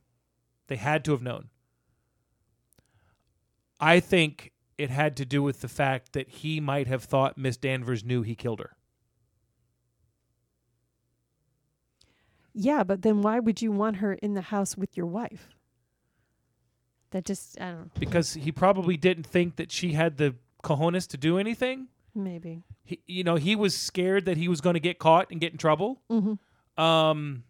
They 0.69 0.77
had 0.77 1.05
to 1.05 1.13
have 1.13 1.23
known. 1.23 1.49
I 3.79 4.01
think 4.01 4.53
it 4.81 4.89
had 4.89 5.15
to 5.19 5.27
do 5.27 5.43
with 5.43 5.61
the 5.61 5.69
fact 5.69 6.15
that 6.15 6.29
he 6.29 6.59
might 6.59 6.87
have 6.87 7.05
thought 7.05 7.37
Miss 7.37 7.59
Danvers 7.59 8.03
knew 8.03 8.23
he 8.23 8.35
killed 8.35 8.61
her. 8.61 8.75
Yeah, 12.55 12.83
but 12.83 13.03
then 13.03 13.21
why 13.21 13.41
would 13.41 13.61
you 13.61 13.71
want 13.71 13.97
her 13.97 14.15
in 14.15 14.33
the 14.33 14.41
house 14.41 14.79
with 14.79 14.97
your 14.97 15.07
wife? 15.07 15.51
That 17.11 17.27
just, 17.27 17.61
I 17.61 17.67
don't 17.67 17.81
know. 17.81 17.91
Because 17.99 18.35
he 18.35 18.51
probably 18.51 18.97
didn't 18.97 19.27
think 19.27 19.57
that 19.57 19.71
she 19.71 19.93
had 19.93 20.17
the 20.17 20.35
cojones 20.65 21.07
to 21.09 21.19
do 21.19 21.37
anything. 21.37 21.89
Maybe. 22.15 22.63
He, 22.83 23.01
you 23.07 23.23
know, 23.23 23.37
he 23.37 23.55
was 23.55 23.77
scared 23.77 24.25
that 24.25 24.39
he 24.39 24.49
was 24.49 24.63
going 24.63 24.75
to 24.75 24.81
get 24.81 24.99
caught 24.99 25.31
and 25.31 25.41
get 25.41 25.53
in 25.53 25.59
trouble. 25.59 26.01
Mm-hmm. 26.11 26.83
Um, 26.83 27.45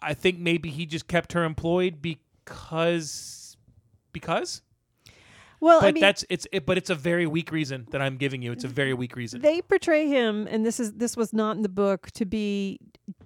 I 0.00 0.14
think 0.14 0.38
maybe 0.38 0.70
he 0.70 0.86
just 0.86 1.06
kept 1.06 1.34
her 1.34 1.44
employed 1.44 2.00
because 2.00 3.58
because. 4.12 4.62
Well, 5.60 5.80
But 5.80 5.86
I 5.88 5.92
mean, 5.92 6.00
that's 6.00 6.24
it's 6.28 6.46
it, 6.52 6.66
but 6.66 6.76
it's 6.78 6.90
a 6.90 6.94
very 6.94 7.26
weak 7.26 7.50
reason 7.50 7.86
that 7.90 8.00
I'm 8.02 8.16
giving 8.16 8.42
you. 8.42 8.52
It's 8.52 8.64
a 8.64 8.68
very 8.68 8.94
weak 8.94 9.16
reason. 9.16 9.40
they 9.40 9.62
portray 9.62 10.06
him 10.08 10.46
and 10.50 10.64
this 10.66 10.78
is 10.80 10.92
this 10.94 11.16
was 11.16 11.32
not 11.32 11.56
in 11.56 11.62
the 11.62 11.68
book 11.68 12.10
to 12.12 12.24
be 12.24 12.78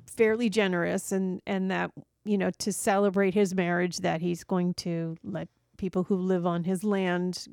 fairly 0.06 0.48
generous 0.48 1.12
and 1.12 1.40
and 1.46 1.70
that 1.70 1.90
you 2.24 2.36
know 2.38 2.50
to 2.58 2.72
celebrate 2.72 3.34
his 3.34 3.54
marriage 3.54 3.98
that 3.98 4.20
he's 4.20 4.44
going 4.44 4.74
to 4.74 5.16
let 5.24 5.48
people 5.76 6.04
who 6.04 6.16
live 6.16 6.46
on 6.46 6.64
his 6.64 6.84
land 6.84 7.46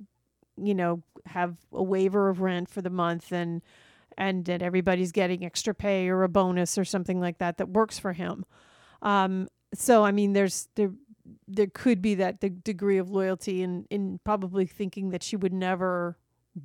you 0.62 0.76
know 0.76 1.02
have 1.26 1.56
a 1.72 1.84
waiver 1.84 2.30
of 2.30 2.42
rent 2.42 2.70
for 2.70 2.82
the 2.82 2.90
month 2.90 3.32
and 3.32 3.62
and 4.18 4.46
that 4.46 4.62
everybody's 4.62 5.12
getting 5.12 5.46
extra 5.46 5.74
pay 5.74 6.10
or 6.10 6.24
a 6.24 6.30
bonus 6.30 6.78
or 6.78 6.84
something 6.86 7.20
like 7.20 7.38
that 7.38 7.58
that 7.58 7.70
works 7.70 7.98
for 8.00 8.14
him 8.14 8.44
um 9.02 9.48
so 9.74 10.04
i 10.04 10.12
mean 10.12 10.34
there's 10.34 10.68
there 10.76 10.92
there 11.48 11.68
could 11.68 12.02
be 12.02 12.16
that 12.16 12.42
the 12.42 12.50
degree 12.50 12.98
of 12.98 13.10
loyalty 13.10 13.62
in 13.64 13.86
in 13.90 14.20
probably 14.24 14.66
thinking 14.66 15.10
that 15.10 15.24
she 15.24 15.36
would 15.36 15.54
never 15.54 16.18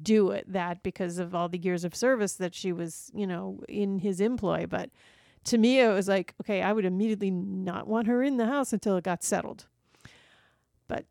do 0.02 0.30
it 0.30 0.50
that 0.50 0.82
because 0.82 1.18
of 1.18 1.34
all 1.34 1.48
the 1.48 1.58
years 1.58 1.84
of 1.84 1.94
service 1.94 2.34
that 2.34 2.54
she 2.54 2.72
was 2.72 3.10
you 3.14 3.26
know 3.26 3.60
in 3.68 3.98
his 3.98 4.20
employ 4.20 4.66
but 4.66 4.90
to 5.44 5.58
me 5.58 5.80
it 5.80 5.88
was 5.88 6.08
like 6.08 6.34
okay 6.40 6.62
i 6.62 6.72
would 6.72 6.84
immediately 6.84 7.30
not 7.30 7.86
want 7.86 8.06
her 8.06 8.22
in 8.22 8.38
the 8.38 8.46
house 8.46 8.72
until 8.72 8.96
it 8.96 9.04
got 9.04 9.22
settled 9.22 9.66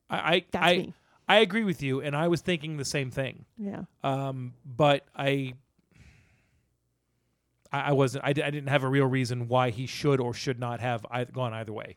I 0.10 0.18
I 0.18 0.46
that's 0.52 0.66
I, 0.66 0.78
me 0.78 0.94
I 1.32 1.38
agree 1.38 1.64
with 1.64 1.82
you, 1.82 2.02
and 2.02 2.14
I 2.14 2.28
was 2.28 2.42
thinking 2.42 2.76
the 2.76 2.84
same 2.84 3.10
thing. 3.10 3.46
yeah 3.58 3.84
Um, 4.04 4.54
but 4.66 5.06
I. 5.16 5.54
I 7.72 7.80
I 7.80 7.92
wasn't. 7.94 8.26
I, 8.26 8.30
I 8.30 8.34
didn't 8.34 8.68
have 8.68 8.84
a 8.84 8.90
real 8.90 9.06
reason 9.06 9.48
why 9.48 9.70
he 9.70 9.86
should 9.86 10.20
or 10.20 10.34
should 10.34 10.60
not 10.60 10.82
have 10.82 11.06
either, 11.10 11.32
gone 11.32 11.54
either 11.54 11.72
way. 11.72 11.96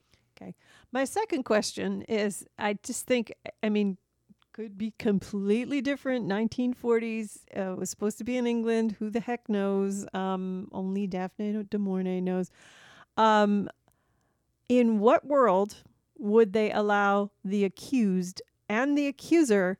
My 0.92 1.04
second 1.04 1.44
question 1.44 2.02
is 2.02 2.46
i 2.58 2.76
just 2.82 3.06
think 3.06 3.32
i 3.62 3.68
mean 3.68 3.98
could 4.52 4.78
be 4.78 4.92
completely 5.00 5.80
different. 5.80 6.28
1940s 6.28 7.38
uh, 7.56 7.74
was 7.74 7.90
supposed 7.90 8.18
to 8.18 8.24
be 8.24 8.36
in 8.36 8.46
england. 8.46 8.94
Who 9.00 9.10
the 9.10 9.20
heck 9.20 9.48
knows? 9.48 10.06
Um 10.14 10.68
only 10.72 11.06
Daphne 11.06 11.64
du 11.64 11.78
Maurier 11.78 12.20
knows. 12.20 12.50
Um 13.16 13.68
in 14.68 15.00
what 15.00 15.26
world 15.26 15.82
would 16.16 16.52
they 16.52 16.70
allow 16.70 17.30
the 17.44 17.64
accused 17.64 18.40
and 18.68 18.96
the 18.96 19.08
accuser 19.08 19.78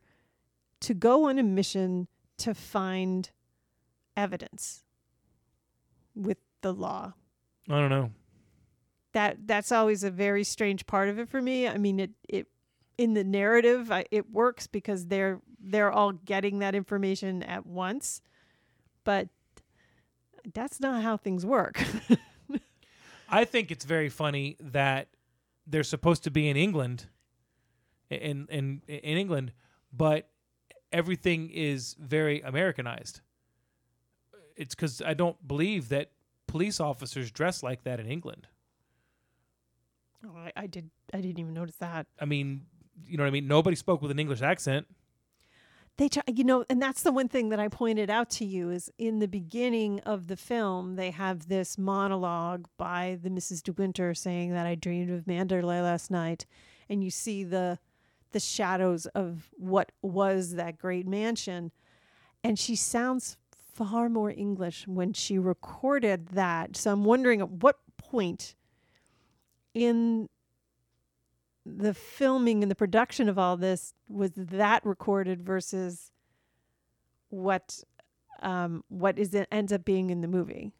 to 0.81 0.93
go 0.93 1.23
on 1.29 1.39
a 1.39 1.43
mission 1.43 2.07
to 2.37 2.53
find 2.53 3.31
evidence 4.17 4.83
with 6.13 6.37
the 6.61 6.73
law? 6.73 7.13
I 7.69 7.79
don't 7.79 7.89
know. 7.89 8.11
That 9.15 9.47
that's 9.47 9.71
always 9.71 10.03
a 10.03 10.11
very 10.11 10.43
strange 10.43 10.85
part 10.85 11.09
of 11.09 11.17
it 11.17 11.27
for 11.27 11.41
me. 11.41 11.67
I 11.67 11.77
mean, 11.77 11.99
it 11.99 12.11
it 12.29 12.47
in 12.97 13.13
the 13.13 13.23
narrative 13.23 13.91
I, 13.91 14.05
it 14.11 14.31
works 14.31 14.67
because 14.67 15.07
they're 15.07 15.41
they're 15.59 15.91
all 15.91 16.13
getting 16.13 16.59
that 16.59 16.75
information 16.75 17.43
at 17.43 17.65
once 17.65 18.21
but 19.03 19.27
that's 20.53 20.79
not 20.79 21.03
how 21.03 21.17
things 21.17 21.45
work 21.45 21.83
I 23.29 23.45
think 23.45 23.71
it's 23.71 23.85
very 23.85 24.09
funny 24.09 24.55
that 24.59 25.09
they're 25.67 25.83
supposed 25.83 26.23
to 26.25 26.31
be 26.31 26.47
in 26.47 26.57
England, 26.57 27.07
in 28.09 28.47
in 28.49 28.81
in 28.87 29.17
England, 29.17 29.53
but 29.91 30.29
everything 30.91 31.49
is 31.49 31.95
very 31.99 32.41
Americanized. 32.41 33.21
It's 34.55 34.75
because 34.75 35.01
I 35.01 35.13
don't 35.13 35.45
believe 35.45 35.89
that 35.89 36.11
police 36.47 36.79
officers 36.79 37.31
dress 37.31 37.63
like 37.63 37.83
that 37.83 37.99
in 37.99 38.07
England. 38.07 38.47
Oh, 40.25 40.35
I, 40.37 40.51
I 40.55 40.67
did 40.67 40.89
i 41.13 41.21
didn't 41.21 41.39
even 41.39 41.53
notice 41.53 41.75
that 41.77 42.07
I 42.19 42.25
mean, 42.25 42.65
you 43.05 43.17
know 43.17 43.23
what 43.23 43.27
I 43.27 43.31
mean. 43.31 43.47
Nobody 43.47 43.75
spoke 43.75 44.01
with 44.01 44.11
an 44.11 44.19
English 44.19 44.41
accent. 44.41 44.87
they 45.97 46.09
try, 46.09 46.23
you 46.27 46.43
know 46.43 46.65
and 46.69 46.81
that's 46.81 47.03
the 47.03 47.11
one 47.11 47.27
thing 47.29 47.49
that 47.49 47.59
i 47.59 47.67
pointed 47.67 48.09
out 48.09 48.29
to 48.29 48.45
you 48.45 48.69
is 48.69 48.91
in 48.97 49.19
the 49.19 49.27
beginning 49.27 49.99
of 50.01 50.27
the 50.27 50.35
film 50.37 50.95
they 50.95 51.11
have 51.11 51.47
this 51.47 51.77
monologue 51.77 52.65
by 52.77 53.17
the 53.21 53.29
mrs 53.29 53.61
de 53.63 53.71
winter 53.73 54.13
saying 54.13 54.51
that 54.53 54.65
i 54.65 54.75
dreamed 54.75 55.09
of 55.11 55.25
Manderley 55.25 55.81
last 55.81 56.09
night 56.11 56.45
and 56.89 57.03
you 57.03 57.09
see 57.09 57.43
the 57.43 57.79
the 58.31 58.39
shadows 58.39 59.05
of 59.07 59.49
what 59.53 59.91
was 60.01 60.55
that 60.55 60.77
great 60.77 61.07
mansion 61.07 61.71
and 62.43 62.59
she 62.59 62.75
sounds 62.75 63.37
far 63.73 64.09
more 64.09 64.31
english 64.31 64.85
when 64.87 65.13
she 65.13 65.37
recorded 65.39 66.27
that 66.29 66.75
so 66.75 66.91
i'm 66.91 67.05
wondering 67.05 67.39
at 67.41 67.49
what 67.49 67.77
point 67.97 68.55
in 69.75 70.27
the 71.65 71.93
filming 71.93 72.63
and 72.63 72.71
the 72.71 72.75
production 72.75 73.29
of 73.29 73.37
all 73.37 73.57
this 73.57 73.93
was 74.07 74.31
that 74.35 74.83
recorded 74.85 75.43
versus 75.43 76.11
what 77.29 77.83
um 78.41 78.83
what 78.87 79.17
is 79.19 79.33
it 79.33 79.47
ends 79.51 79.73
up 79.73 79.83
being 79.83 80.09
in 80.09 80.21
the 80.21 80.27
movie 80.27 80.71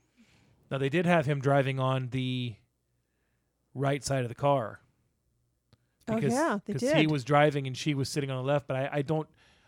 Now 0.71 0.77
they 0.77 0.89
did 0.89 1.05
have 1.05 1.25
him 1.25 1.39
driving 1.41 1.79
on 1.79 2.09
the 2.09 2.55
right 3.73 4.03
side 4.03 4.23
of 4.23 4.29
the 4.29 4.35
car. 4.35 4.79
oh 6.07 6.17
yeah 6.17 6.59
they 6.65 6.73
because 6.73 6.89
did 6.89 6.97
he 6.97 7.07
was 7.07 7.23
driving 7.23 7.67
and 7.67 7.75
she 7.75 7.93
was 7.93 8.07
sitting 8.09 8.29
on 8.31 8.37
the 8.37 8.43
left. 8.43 8.67
But 8.67 8.77
I, 8.77 8.89
I 8.93 9.01
don't 9.01 9.27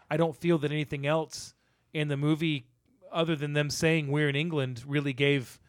I 0.09 0.17
don't 0.17 0.35
feel 0.35 0.57
that 0.59 0.71
anything 0.71 1.05
else 1.05 1.53
in 1.93 2.07
the 2.07 2.17
movie 2.17 2.67
other 3.11 3.35
than 3.35 3.53
them 3.53 3.69
saying 3.69 4.09
we're 4.11 4.29
in 4.29 4.35
England 4.35 4.83
really 4.87 5.13
gave 5.13 5.59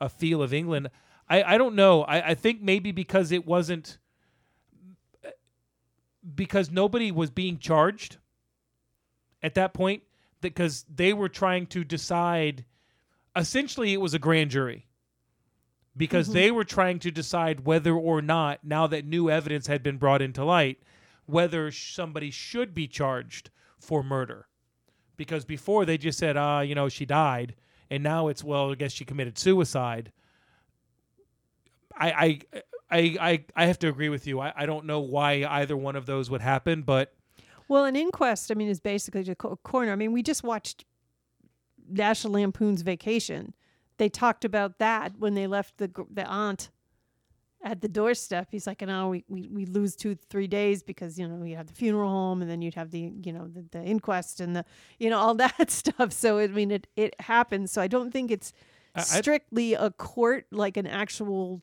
a 0.00 0.08
feel 0.08 0.42
of 0.42 0.52
England. 0.52 0.90
I, 1.28 1.42
I 1.42 1.58
don't 1.58 1.74
know. 1.74 2.02
I, 2.04 2.30
I 2.30 2.34
think 2.34 2.62
maybe 2.62 2.92
because 2.92 3.32
it 3.32 3.46
wasn't 3.46 3.98
because 6.34 6.70
nobody 6.70 7.10
was 7.12 7.30
being 7.30 7.58
charged 7.58 8.16
at 9.42 9.54
that 9.54 9.72
point 9.74 10.02
because 10.40 10.84
they 10.92 11.12
were 11.12 11.28
trying 11.28 11.66
to 11.68 11.84
decide 11.84 12.64
essentially 13.36 13.92
it 13.92 14.00
was 14.00 14.14
a 14.14 14.18
grand 14.18 14.50
jury 14.50 14.86
because 15.96 16.28
Mhm. 16.28 16.32
they 16.32 16.50
were 16.50 16.64
trying 16.64 16.98
to 17.00 17.10
decide 17.10 17.64
whether 17.64 17.94
or 17.94 18.20
not 18.20 18.64
now 18.64 18.86
that 18.86 19.04
new 19.04 19.30
evidence 19.30 19.66
had 19.66 19.82
been 19.82 19.98
brought 19.98 20.20
into 20.22 20.44
light 20.44 20.82
whether 21.26 21.70
somebody 21.70 22.30
should 22.30 22.74
be 22.74 22.88
charged 22.88 23.50
for 23.78 24.02
murder 24.02 24.46
because 25.16 25.44
before 25.44 25.84
they 25.84 25.96
just 25.98 26.18
said 26.18 26.36
ah 26.36 26.60
you 26.60 26.74
know 26.74 26.88
she 26.88 27.04
died 27.06 27.54
and 27.88 28.02
now 28.02 28.26
it's 28.28 28.42
well 28.42 28.72
i 28.72 28.74
guess 28.74 28.92
she 28.92 29.04
committed 29.04 29.38
suicide 29.38 30.10
i 31.96 32.10
i 32.10 32.40
i 32.90 33.16
i, 33.30 33.44
I 33.56 33.66
have 33.66 33.78
to 33.80 33.88
agree 33.88 34.08
with 34.08 34.26
you. 34.26 34.40
I, 34.40 34.52
I 34.56 34.66
don't 34.66 34.84
know 34.86 35.00
why 35.00 35.44
either 35.44 35.76
one 35.76 35.96
of 35.96 36.06
those 36.06 36.30
would 36.30 36.40
happen 36.42 36.82
but 36.82 37.12
well 37.68 37.84
an 37.84 37.96
inquest 37.96 38.50
i 38.50 38.54
mean 38.54 38.68
is 38.68 38.80
basically 38.80 39.22
just 39.24 39.38
a 39.44 39.56
coroner. 39.56 39.92
I 39.92 39.96
mean 39.96 40.12
we 40.12 40.22
just 40.22 40.42
watched 40.44 40.84
national 41.88 42.32
lampoon's 42.34 42.82
vacation. 42.82 43.54
They 43.98 44.08
talked 44.08 44.44
about 44.44 44.78
that 44.78 45.18
when 45.18 45.34
they 45.34 45.46
left 45.46 45.78
the 45.78 45.90
the 46.12 46.26
aunt 46.26 46.70
at 47.62 47.80
the 47.80 47.88
doorstep. 47.88 48.48
He's 48.50 48.66
like 48.66 48.82
no 48.82 49.08
we, 49.08 49.24
we, 49.28 49.48
we 49.48 49.66
lose 49.66 49.96
two 49.96 50.14
three 50.28 50.46
days 50.46 50.82
because 50.82 51.18
you 51.18 51.26
know 51.26 51.44
you 51.44 51.56
have 51.56 51.66
the 51.68 51.72
funeral 51.72 52.10
home 52.10 52.42
and 52.42 52.50
then 52.50 52.60
you'd 52.62 52.74
have 52.74 52.90
the 52.90 53.12
you 53.24 53.32
know 53.32 53.48
the, 53.48 53.64
the 53.70 53.82
inquest 53.82 54.40
and 54.40 54.54
the 54.54 54.64
you 54.98 55.10
know 55.10 55.18
all 55.18 55.34
that 55.46 55.70
stuff. 55.70 56.12
So 56.12 56.38
i 56.38 56.46
mean 56.48 56.70
it 56.70 56.86
it 56.96 57.14
happens. 57.20 57.72
So 57.72 57.80
i 57.80 57.88
don't 57.88 58.10
think 58.12 58.30
it's 58.30 58.52
I- 58.94 59.00
I- 59.00 59.02
strictly 59.02 59.74
a 59.74 59.90
court 59.90 60.46
like 60.50 60.76
an 60.76 60.86
actual 60.86 61.62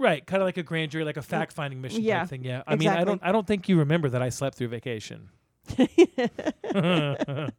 right 0.00 0.26
kind 0.26 0.42
of 0.42 0.46
like 0.46 0.56
a 0.56 0.62
grand 0.62 0.90
jury 0.90 1.04
like 1.04 1.18
a 1.18 1.22
fact 1.22 1.52
finding 1.52 1.80
mission 1.80 2.02
yeah, 2.02 2.20
type 2.20 2.30
thing 2.30 2.44
yeah. 2.44 2.62
I 2.66 2.74
mean 2.74 2.88
i 2.88 3.04
don't 3.04 3.20
i 3.22 3.30
don't 3.30 3.46
think 3.46 3.68
you 3.68 3.78
remember 3.78 4.08
that 4.08 4.22
i 4.22 4.30
slept 4.30 4.56
through 4.56 4.68
vacation. 4.68 5.28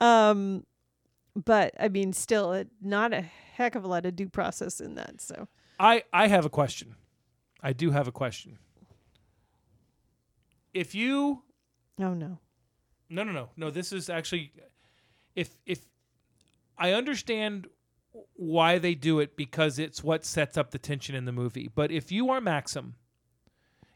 Um 0.00 0.64
but 1.34 1.74
i 1.78 1.88
mean 1.88 2.12
still 2.12 2.52
it, 2.52 2.68
not 2.80 3.12
a 3.12 3.20
heck 3.20 3.74
of 3.74 3.84
a 3.84 3.88
lot 3.88 4.06
of 4.06 4.14
due 4.16 4.28
process 4.28 4.80
in 4.80 4.94
that 4.94 5.20
so. 5.20 5.48
I 5.80 6.02
I 6.12 6.28
have 6.28 6.44
a 6.44 6.50
question. 6.50 6.94
I 7.62 7.72
do 7.72 7.90
have 7.90 8.06
a 8.08 8.12
question. 8.12 8.58
If 10.72 10.94
you 10.94 11.42
oh 12.00 12.14
no. 12.14 12.38
No 13.10 13.24
no 13.24 13.32
no 13.32 13.50
no 13.56 13.70
this 13.70 13.92
is 13.92 14.08
actually 14.08 14.52
if 15.34 15.56
if 15.66 15.80
I 16.76 16.92
understand 16.92 17.68
why 18.34 18.78
they 18.78 18.94
do 18.94 19.20
it 19.20 19.36
because 19.36 19.78
it's 19.78 20.02
what 20.02 20.24
sets 20.24 20.56
up 20.56 20.70
the 20.70 20.78
tension 20.78 21.14
in 21.14 21.24
the 21.24 21.32
movie. 21.32 21.68
But 21.74 21.90
if 21.90 22.10
you 22.12 22.30
are 22.30 22.40
Maxim 22.40 22.94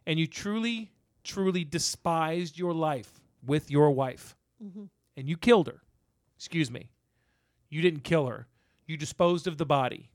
and 0.07 0.19
you 0.19 0.27
truly 0.27 0.91
truly 1.25 1.65
despised 1.65 2.59
your 2.59 2.75
life 2.75 3.21
with 3.47 3.71
your 3.71 3.91
wife 3.93 4.35
Mhm. 4.63 4.89
and 5.17 5.29
you 5.29 5.37
killed 5.37 5.69
her. 5.69 5.83
Excuse 6.37 6.69
me. 6.71 6.91
You 7.69 7.81
didn't 7.81 8.01
kill 8.03 8.27
her. 8.27 8.49
You 8.87 8.97
disposed 8.97 9.47
of 9.47 9.57
the 9.57 9.65
body 9.65 10.11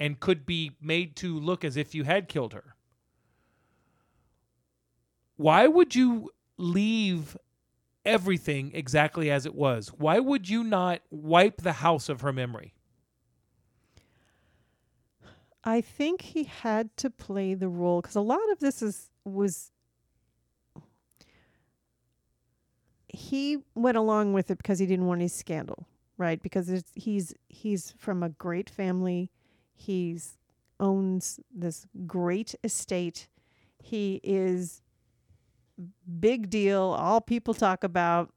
and 0.00 0.18
could 0.18 0.44
be 0.44 0.72
made 0.80 1.14
to 1.16 1.38
look 1.38 1.64
as 1.64 1.76
if 1.76 1.94
you 1.94 2.02
had 2.02 2.28
killed 2.28 2.52
her. 2.52 2.74
Why 5.36 5.66
would 5.66 5.94
you 5.94 6.30
leave 6.56 7.36
everything 8.04 8.72
exactly 8.74 9.30
as 9.30 9.46
it 9.46 9.54
was? 9.54 9.88
Why 9.88 10.18
would 10.18 10.48
you 10.48 10.62
not 10.64 11.02
wipe 11.10 11.62
the 11.62 11.74
house 11.74 12.08
of 12.08 12.20
her 12.20 12.32
memory? 12.32 12.74
I 15.64 15.80
think 15.80 16.22
he 16.22 16.44
had 16.44 16.94
to 16.96 17.10
play 17.10 17.54
the 17.54 17.68
role 17.68 18.00
because 18.00 18.16
a 18.16 18.20
lot 18.20 18.50
of 18.52 18.60
this 18.60 18.82
is 18.82 19.10
was 19.24 19.70
he 23.08 23.58
went 23.74 23.96
along 23.96 24.32
with 24.32 24.50
it 24.50 24.58
because 24.58 24.78
he 24.78 24.86
didn't 24.86 25.06
want 25.06 25.20
any 25.20 25.28
scandal 25.28 25.86
right? 26.16 26.42
Because 26.42 26.84
he's 26.94 27.34
he's 27.48 27.94
from 27.98 28.22
a 28.22 28.28
great 28.28 28.70
family. 28.70 29.30
He's 29.74 30.38
owns 30.80 31.40
this 31.54 31.86
great 32.06 32.54
estate. 32.64 33.28
He 33.82 34.20
is 34.22 34.82
big 36.20 36.50
deal 36.50 36.82
all 36.98 37.20
people 37.20 37.54
talk 37.54 37.84
about. 37.84 38.32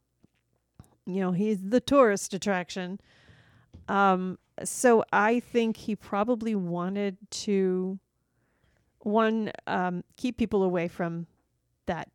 You 1.06 1.20
know 1.20 1.32
he's 1.32 1.58
the 1.62 1.80
tourist 1.80 2.34
attraction. 2.34 3.00
Um 3.88 4.38
so 4.64 5.04
i 5.12 5.40
think 5.40 5.76
he 5.76 5.94
probably 5.96 6.54
wanted 6.54 7.16
to 7.30 7.98
one 9.00 9.50
um 9.66 10.02
keep 10.16 10.36
people 10.36 10.62
away 10.62 10.88
from 10.88 11.26
that 11.86 12.10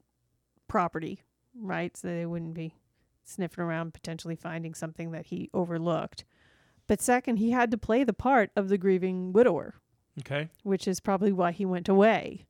property 0.67 1.21
right 1.59 1.95
so 1.97 2.07
they 2.07 2.25
wouldn't 2.25 2.53
be 2.53 2.73
sniffing 3.23 3.63
around 3.63 3.93
potentially 3.93 4.35
finding 4.35 4.73
something 4.73 5.11
that 5.11 5.27
he 5.27 5.49
overlooked 5.53 6.25
but 6.87 7.01
second 7.01 7.37
he 7.37 7.51
had 7.51 7.71
to 7.71 7.77
play 7.77 8.03
the 8.03 8.13
part 8.13 8.51
of 8.55 8.69
the 8.69 8.77
grieving 8.77 9.31
widower 9.33 9.75
Okay. 10.19 10.49
which 10.63 10.87
is 10.87 10.99
probably 10.99 11.31
why 11.31 11.51
he 11.51 11.65
went 11.65 11.87
away 11.89 12.45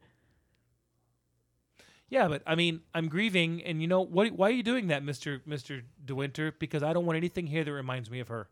Yeah, 2.10 2.28
but 2.28 2.44
I 2.46 2.54
mean, 2.56 2.82
I'm 2.94 3.08
grieving, 3.08 3.64
and 3.64 3.82
you 3.82 3.88
know 3.88 4.02
what? 4.02 4.32
Why 4.34 4.50
are 4.50 4.52
you 4.52 4.62
doing 4.62 4.88
that, 4.88 5.02
Mister 5.04 5.42
Mister 5.48 5.82
De 6.06 6.14
Winter? 6.14 6.52
Because 6.52 6.84
I 6.84 6.94
don't 6.94 7.06
want 7.08 7.18
anything 7.18 7.48
here 7.48 7.64
that 7.64 7.72
reminds 7.72 8.12
me 8.12 8.20
of 8.20 8.28
her. 8.28 8.50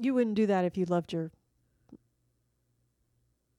You 0.00 0.14
wouldn't 0.14 0.34
do 0.36 0.46
that 0.46 0.64
if 0.64 0.76
you 0.76 0.84
loved 0.86 1.12
your 1.12 1.30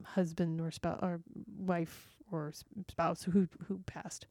husband 0.04 0.62
or 0.62 0.72
spouse 0.72 1.00
or 1.02 1.22
wife 1.58 2.16
or 2.32 2.52
spouse 2.90 3.24
who 3.24 3.48
who 3.68 3.80
passed. 3.86 4.28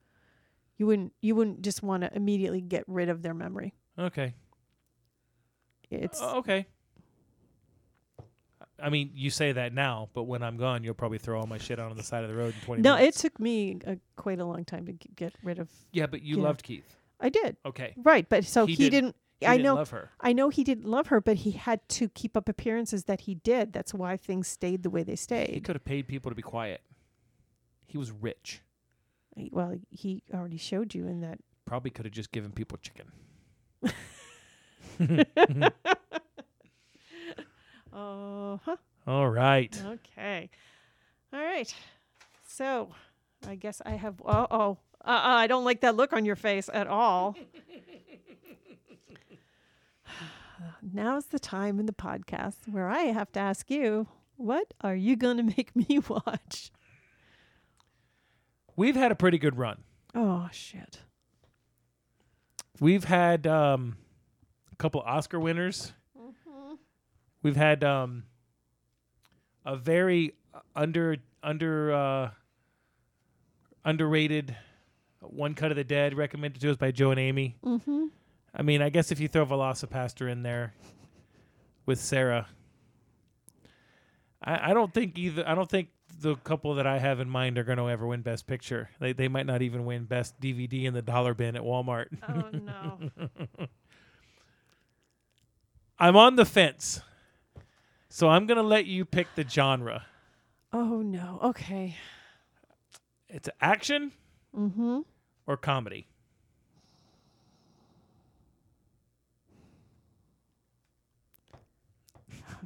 You 0.76 0.86
wouldn't 0.86 1.12
you 1.22 1.34
wouldn't 1.34 1.62
just 1.62 1.82
want 1.82 2.02
to 2.02 2.14
immediately 2.14 2.60
get 2.60 2.84
rid 2.86 3.08
of 3.08 3.22
their 3.22 3.34
memory. 3.34 3.74
Okay. 3.98 4.34
It's 5.90 6.20
Uh, 6.20 6.36
okay. 6.38 6.66
I 8.82 8.90
mean, 8.90 9.10
you 9.14 9.30
say 9.30 9.52
that 9.52 9.72
now, 9.72 10.08
but 10.14 10.24
when 10.24 10.42
I'm 10.42 10.56
gone, 10.56 10.82
you'll 10.82 10.94
probably 10.94 11.18
throw 11.18 11.38
all 11.40 11.46
my 11.46 11.58
shit 11.58 11.78
out 11.78 11.90
on 11.92 11.96
the 11.96 12.02
side 12.02 12.24
of 12.24 12.28
the 12.30 12.36
road 12.36 12.54
in 12.54 12.60
20 12.66 12.82
no. 12.82 12.96
It 12.96 13.14
took 13.14 13.38
me 13.38 13.78
a, 13.86 13.96
quite 14.16 14.40
a 14.40 14.44
long 14.44 14.64
time 14.64 14.84
to 14.86 14.92
g- 14.92 15.08
get 15.14 15.32
rid 15.44 15.60
of. 15.60 15.70
yeah, 15.92 16.06
but 16.06 16.22
you 16.22 16.38
yeah. 16.38 16.42
loved 16.42 16.64
Keith. 16.64 16.96
I 17.20 17.28
did 17.28 17.56
Okay. 17.64 17.94
right, 18.02 18.28
but 18.28 18.44
so 18.44 18.66
He 18.66 18.74
he, 18.74 18.90
didn't- 18.90 18.92
didn't. 18.92 19.16
I 19.46 19.56
know. 19.58 19.74
love 19.74 19.90
her. 19.90 20.10
I 20.20 20.32
know 20.32 20.48
he 20.48 20.64
didn't 20.64 20.86
love 20.86 21.08
her, 21.08 21.20
but 21.20 21.36
he 21.38 21.52
had 21.52 21.86
to 21.90 22.08
keep 22.08 22.36
up 22.36 22.48
appearances 22.48 23.04
that 23.04 23.22
he 23.22 23.34
did. 23.34 23.72
That's 23.72 23.92
why 23.94 24.16
things 24.16 24.48
stayed 24.48 24.82
the 24.82 24.90
way 24.90 25.02
they 25.02 25.16
stayed. 25.16 25.50
He 25.50 25.60
could 25.60 25.76
have 25.76 25.84
paid 25.84 26.08
people 26.08 26.30
to 26.30 26.34
be 26.34 26.42
quiet. 26.42 26.80
He 27.86 27.98
was 27.98 28.10
rich. 28.10 28.62
Well, 29.36 29.76
he 29.90 30.22
already 30.32 30.56
showed 30.58 30.94
you 30.94 31.06
in 31.06 31.20
that. 31.20 31.38
Probably 31.66 31.90
could 31.90 32.04
have 32.04 32.14
just 32.14 32.32
given 32.32 32.52
people 32.52 32.78
chicken. 32.78 33.12
Uh 37.94 38.58
huh. 38.64 38.76
All 39.06 39.28
right. 39.28 39.80
Okay. 39.86 40.50
All 41.32 41.40
right. 41.40 41.72
So, 42.46 42.90
I 43.46 43.54
guess 43.54 43.80
I 43.86 43.92
have. 43.92 44.20
Uh 44.24 44.46
oh. 44.50 44.78
Uh, 45.04 45.10
uh, 45.10 45.20
I 45.22 45.46
don't 45.46 45.64
like 45.64 45.82
that 45.82 45.94
look 45.94 46.12
on 46.12 46.24
your 46.24 46.36
face 46.36 46.68
at 46.72 46.86
all. 46.86 47.36
Now's 50.82 51.26
the 51.26 51.38
time 51.38 51.80
in 51.80 51.86
the 51.86 51.92
podcast 51.92 52.68
where 52.70 52.88
I 52.88 53.04
have 53.04 53.32
to 53.32 53.40
ask 53.40 53.70
you, 53.70 54.06
what 54.36 54.72
are 54.80 54.94
you 54.94 55.16
going 55.16 55.36
to 55.38 55.42
make 55.42 55.74
me 55.74 55.98
watch? 56.08 56.70
We've 58.76 58.96
had 58.96 59.12
a 59.12 59.14
pretty 59.14 59.38
good 59.38 59.56
run. 59.56 59.82
Oh, 60.14 60.48
shit. 60.52 61.00
We've 62.80 63.04
had 63.04 63.46
um, 63.46 63.96
a 64.72 64.76
couple 64.76 65.00
Oscar 65.00 65.38
winners. 65.38 65.92
We've 67.42 67.56
had 67.56 67.84
um, 67.84 68.24
a 69.66 69.76
very 69.76 70.32
under 70.74 71.18
under 71.42 71.92
uh, 71.92 72.30
underrated 73.84 74.56
one 75.20 75.54
cut 75.54 75.70
of 75.70 75.76
the 75.76 75.84
dead 75.84 76.16
recommended 76.16 76.62
to 76.62 76.70
us 76.70 76.78
by 76.78 76.90
Joe 76.90 77.10
and 77.10 77.20
Amy. 77.20 77.56
Mm-hmm. 77.62 78.06
I 78.54 78.62
mean, 78.62 78.80
I 78.82 78.88
guess 78.88 79.10
if 79.10 79.18
you 79.20 79.28
throw 79.28 79.44
Velocipastor 79.44 80.30
in 80.30 80.42
there 80.42 80.74
with 81.86 81.98
Sarah, 81.98 82.46
I, 84.42 84.70
I 84.70 84.74
don't 84.74 84.92
think 84.94 85.18
either. 85.18 85.46
I 85.48 85.54
don't 85.54 85.68
think 85.68 85.88
the 86.20 86.36
couple 86.36 86.74
that 86.76 86.86
I 86.86 86.98
have 86.98 87.18
in 87.18 87.28
mind 87.28 87.58
are 87.58 87.64
going 87.64 87.78
to 87.78 87.88
ever 87.90 88.06
win 88.06 88.22
Best 88.22 88.46
Picture. 88.46 88.90
They 89.00 89.12
they 89.12 89.26
might 89.28 89.46
not 89.46 89.62
even 89.62 89.84
win 89.84 90.04
Best 90.04 90.40
DVD 90.40 90.84
in 90.84 90.94
the 90.94 91.02
dollar 91.02 91.34
bin 91.34 91.56
at 91.56 91.62
Walmart. 91.62 92.06
Oh, 92.28 92.50
no. 92.58 93.28
I'm 95.98 96.16
on 96.16 96.36
the 96.36 96.44
fence, 96.44 97.00
so 98.08 98.28
I'm 98.28 98.46
going 98.46 98.56
to 98.56 98.62
let 98.64 98.86
you 98.86 99.04
pick 99.04 99.28
the 99.36 99.48
genre. 99.48 100.04
oh, 100.72 101.02
no. 101.02 101.38
Okay. 101.42 101.96
It's 103.28 103.48
action 103.60 104.12
Mm-hmm. 104.56 105.00
or 105.48 105.56
comedy. 105.56 106.06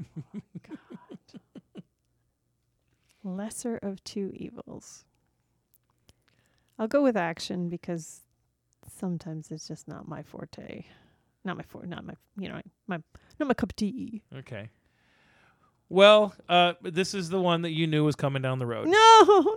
Lesser 3.24 3.78
of 3.82 4.02
two 4.04 4.30
evils. 4.34 5.04
I'll 6.78 6.88
go 6.88 7.02
with 7.02 7.16
action 7.16 7.68
because 7.68 8.22
sometimes 8.96 9.50
it's 9.50 9.66
just 9.66 9.88
not 9.88 10.08
my 10.08 10.22
forte. 10.22 10.84
Not 11.44 11.56
my 11.56 11.64
forte. 11.64 11.88
Not 11.88 12.04
my. 12.04 12.14
You 12.38 12.48
know, 12.48 12.60
my 12.86 12.98
not 13.38 13.48
my 13.48 13.54
cup 13.54 13.70
of 13.70 13.76
tea. 13.76 14.22
Okay. 14.34 14.70
Well, 15.88 16.34
uh, 16.48 16.74
this 16.82 17.14
is 17.14 17.30
the 17.30 17.40
one 17.40 17.62
that 17.62 17.70
you 17.70 17.86
knew 17.86 18.04
was 18.04 18.14
coming 18.14 18.42
down 18.42 18.58
the 18.58 18.66
road. 18.66 18.86
No, 18.88 18.92
no, 19.26 19.40
no. 19.40 19.52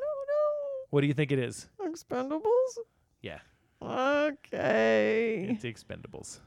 What 0.90 1.02
do 1.02 1.08
you 1.08 1.14
think 1.14 1.32
it 1.32 1.40
is? 1.40 1.68
Expendables. 1.80 2.42
Yeah. 3.22 3.40
Okay. 3.82 5.48
It's 5.52 5.64
the 5.64 5.74
Expendables. 5.74 6.40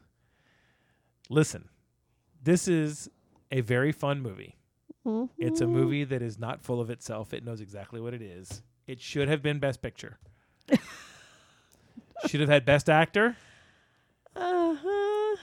Listen, 1.29 1.69
this 2.43 2.69
is 2.69 3.11
a 3.55 3.61
very 3.63 3.93
fun 3.93 4.21
movie. 4.21 4.57
It's 5.39 5.61
a 5.61 5.65
Mhm. 5.65 5.71
movie 5.71 6.05
that 6.05 6.23
is 6.23 6.39
not 6.39 6.63
full 6.63 6.81
of 6.81 6.89
itself. 6.91 7.33
It 7.35 7.45
knows 7.45 7.61
exactly 7.61 8.01
what 8.01 8.15
it 8.15 8.23
is. 8.23 8.63
It 8.87 9.01
should 9.01 9.29
have 9.29 9.43
been 9.43 9.59
Best 9.59 9.81
Picture. 9.83 10.19
should 12.27 12.41
have 12.41 12.49
had 12.49 12.65
Best 12.65 12.89
Actor. 12.89 13.37
Uh 14.35 14.75
huh. 14.83 15.37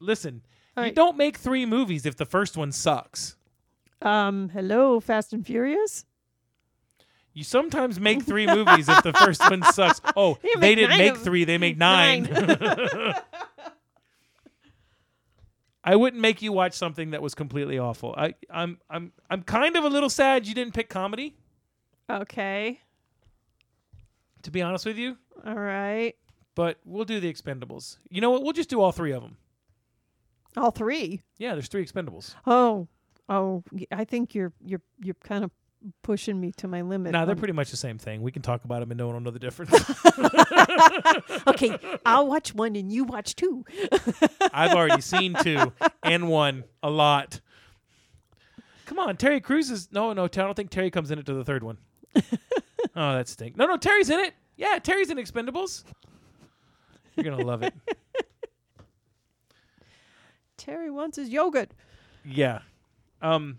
Listen, 0.00 0.42
All 0.76 0.82
you 0.84 0.88
right. 0.88 0.94
don't 0.94 1.16
make 1.16 1.36
three 1.36 1.66
movies 1.66 2.06
if 2.06 2.16
the 2.16 2.24
first 2.26 2.56
one 2.56 2.72
sucks. 2.72 3.36
Um. 4.00 4.48
Hello, 4.48 4.98
Fast 4.98 5.32
and 5.32 5.46
Furious. 5.46 6.04
You 7.34 7.44
sometimes 7.44 8.00
make 8.00 8.22
three 8.24 8.46
movies 8.58 8.88
if 8.88 9.02
the 9.04 9.12
first 9.12 9.40
one 9.48 9.62
sucks. 9.62 10.00
Oh, 10.16 10.38
they 10.58 10.74
didn't 10.74 10.98
make 10.98 11.12
of- 11.12 11.22
three; 11.22 11.44
they 11.44 11.58
made 11.58 11.78
nine. 11.90 12.24
I 15.84 15.96
wouldn't 15.96 16.20
make 16.22 16.42
you 16.42 16.52
watch 16.52 16.74
something 16.74 17.10
that 17.10 17.22
was 17.22 17.34
completely 17.34 17.78
awful. 17.78 18.14
I, 18.16 18.34
I'm, 18.50 18.78
I'm, 18.88 19.12
I'm 19.28 19.42
kind 19.42 19.76
of 19.76 19.84
a 19.84 19.88
little 19.88 20.10
sad 20.10 20.46
you 20.46 20.54
didn't 20.54 20.74
pick 20.74 20.88
comedy. 20.88 21.34
Okay. 22.08 22.80
To 24.42 24.50
be 24.50 24.62
honest 24.62 24.86
with 24.86 24.96
you, 24.98 25.16
All 25.46 25.54
right. 25.54 26.14
but 26.54 26.78
we'll 26.84 27.04
do 27.04 27.20
the 27.20 27.32
Expendables. 27.32 27.98
You 28.10 28.20
know 28.20 28.30
what? 28.30 28.42
We'll 28.42 28.52
just 28.52 28.68
do 28.70 28.80
all 28.80 28.92
three 28.92 29.12
of 29.12 29.22
them. 29.22 29.36
All 30.56 30.70
three. 30.72 31.20
Yeah, 31.38 31.54
there's 31.54 31.68
three 31.68 31.84
Expendables. 31.84 32.34
Oh. 32.46 32.88
Oh. 33.28 33.62
y- 33.72 33.86
I 33.92 34.04
think 34.04 34.34
you're 34.34 34.52
you're 34.64 34.82
you're 35.02 35.14
kind 35.24 35.44
of 35.44 35.50
pushing 36.02 36.40
me 36.40 36.52
to 36.52 36.68
my 36.68 36.82
limit. 36.82 37.12
Nah, 37.12 37.24
they're 37.24 37.34
on- 37.34 37.38
pretty 37.38 37.52
much 37.52 37.70
the 37.70 37.76
same 37.76 37.98
thing. 37.98 38.22
We 38.22 38.32
can 38.32 38.42
talk 38.42 38.64
about 38.64 38.80
them 38.80 38.90
and 38.90 38.98
no 38.98 39.06
one 39.06 39.14
will 39.14 39.20
know 39.20 39.30
the 39.30 39.38
difference. 39.38 39.72
okay, 41.46 41.78
I'll 42.04 42.26
watch 42.26 42.54
one 42.54 42.76
and 42.76 42.92
you 42.92 43.04
watch 43.04 43.36
two. 43.36 43.64
I've 44.52 44.74
already 44.74 45.02
seen 45.02 45.34
two 45.42 45.72
and 46.02 46.28
one 46.28 46.64
a 46.82 46.90
lot. 46.90 47.40
Come 48.86 48.98
on, 48.98 49.16
Terry 49.16 49.40
Crews 49.40 49.70
is 49.70 49.90
no, 49.92 50.12
no. 50.12 50.24
I 50.24 50.28
don't 50.28 50.54
think 50.54 50.70
Terry 50.70 50.90
comes 50.90 51.10
in 51.10 51.18
it 51.18 51.26
to 51.26 51.34
the 51.34 51.44
third 51.44 51.62
one. 51.62 51.78
oh, 52.16 52.22
that 52.94 53.28
stink. 53.28 53.56
No, 53.56 53.66
no, 53.66 53.76
Terry's 53.76 54.10
in 54.10 54.20
it. 54.20 54.34
Yeah, 54.56 54.78
Terry's 54.82 55.10
in 55.10 55.16
Expendables. 55.16 55.84
You're 57.16 57.24
gonna 57.24 57.44
love 57.44 57.62
it. 57.62 57.74
Terry 60.56 60.90
wants 60.90 61.16
his 61.16 61.28
yogurt. 61.28 61.72
Yeah. 62.24 62.60
Um, 63.20 63.58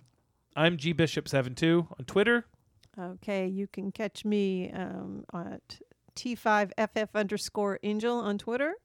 I'm 0.56 0.78
G 0.78 0.94
Bishop 0.94 1.28
seven 1.28 1.56
two 1.56 1.88
on 1.98 2.06
Twitter. 2.06 2.46
Okay, 3.00 3.48
you 3.48 3.66
can 3.66 3.92
catch 3.92 4.24
me 4.24 4.72
um, 4.72 5.26
at 5.34 5.80
T5FF 6.16 7.10
underscore 7.16 7.80
angel 7.82 8.18
on 8.20 8.38
Twitter, 8.38 8.76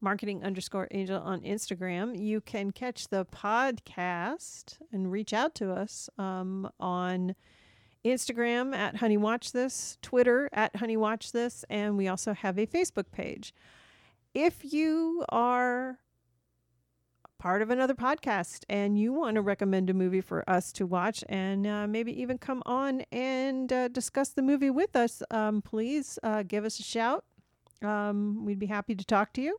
marketing 0.00 0.42
underscore 0.42 0.88
angel 0.90 1.20
on 1.22 1.42
Instagram. 1.42 2.18
You 2.18 2.40
can 2.40 2.72
catch 2.72 3.08
the 3.08 3.24
podcast 3.26 4.78
and 4.92 5.12
reach 5.12 5.32
out 5.32 5.54
to 5.56 5.70
us 5.72 6.10
um, 6.18 6.68
on 6.80 7.36
Instagram 8.04 8.74
at 8.74 8.96
Honey 8.96 9.16
Watch 9.16 9.52
This, 9.52 9.98
Twitter 10.02 10.48
at 10.52 10.74
Honey 10.74 10.96
Watch 10.96 11.30
This, 11.30 11.64
and 11.70 11.96
we 11.96 12.08
also 12.08 12.34
have 12.34 12.58
a 12.58 12.66
Facebook 12.66 13.12
page. 13.12 13.54
If 14.34 14.72
you 14.72 15.24
are 15.28 15.98
part 17.38 17.62
of 17.62 17.70
another 17.70 17.94
podcast 17.94 18.64
and 18.68 18.98
you 18.98 19.12
want 19.12 19.36
to 19.36 19.40
recommend 19.40 19.88
a 19.88 19.94
movie 19.94 20.20
for 20.20 20.48
us 20.50 20.72
to 20.72 20.86
watch 20.86 21.22
and 21.28 21.66
uh, 21.66 21.86
maybe 21.86 22.20
even 22.20 22.36
come 22.36 22.62
on 22.66 23.02
and 23.12 23.72
uh, 23.72 23.88
discuss 23.88 24.30
the 24.30 24.42
movie 24.42 24.70
with 24.70 24.96
us, 24.96 25.22
um, 25.30 25.62
please 25.62 26.18
uh, 26.22 26.42
give 26.42 26.64
us 26.64 26.80
a 26.80 26.82
shout. 26.82 27.24
Um, 27.82 28.44
we'd 28.44 28.58
be 28.58 28.66
happy 28.66 28.94
to 28.94 29.04
talk 29.04 29.32
to 29.34 29.40
you. 29.40 29.58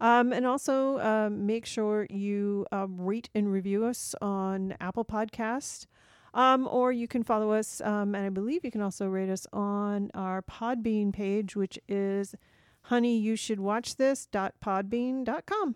Um, 0.00 0.32
and 0.32 0.46
also 0.46 0.98
um, 1.00 1.44
make 1.46 1.66
sure 1.66 2.06
you 2.08 2.66
um, 2.72 2.98
rate 2.98 3.28
and 3.34 3.52
review 3.52 3.84
us 3.84 4.14
on 4.22 4.74
Apple 4.80 5.04
Podcast. 5.04 5.86
Um, 6.32 6.68
or 6.70 6.92
you 6.92 7.08
can 7.08 7.24
follow 7.24 7.50
us, 7.50 7.80
um, 7.80 8.14
and 8.14 8.24
I 8.24 8.28
believe 8.28 8.64
you 8.64 8.70
can 8.70 8.82
also 8.82 9.08
rate 9.08 9.28
us 9.28 9.48
on 9.52 10.12
our 10.14 10.42
Podbean 10.42 11.12
page, 11.12 11.56
which 11.56 11.76
is 11.88 12.36
honey 12.82 13.18
you 13.18 13.34
should 13.34 13.58
watch 13.58 13.96
this 13.96 14.26
dot 14.26 14.54
podbean.com. 14.64 15.74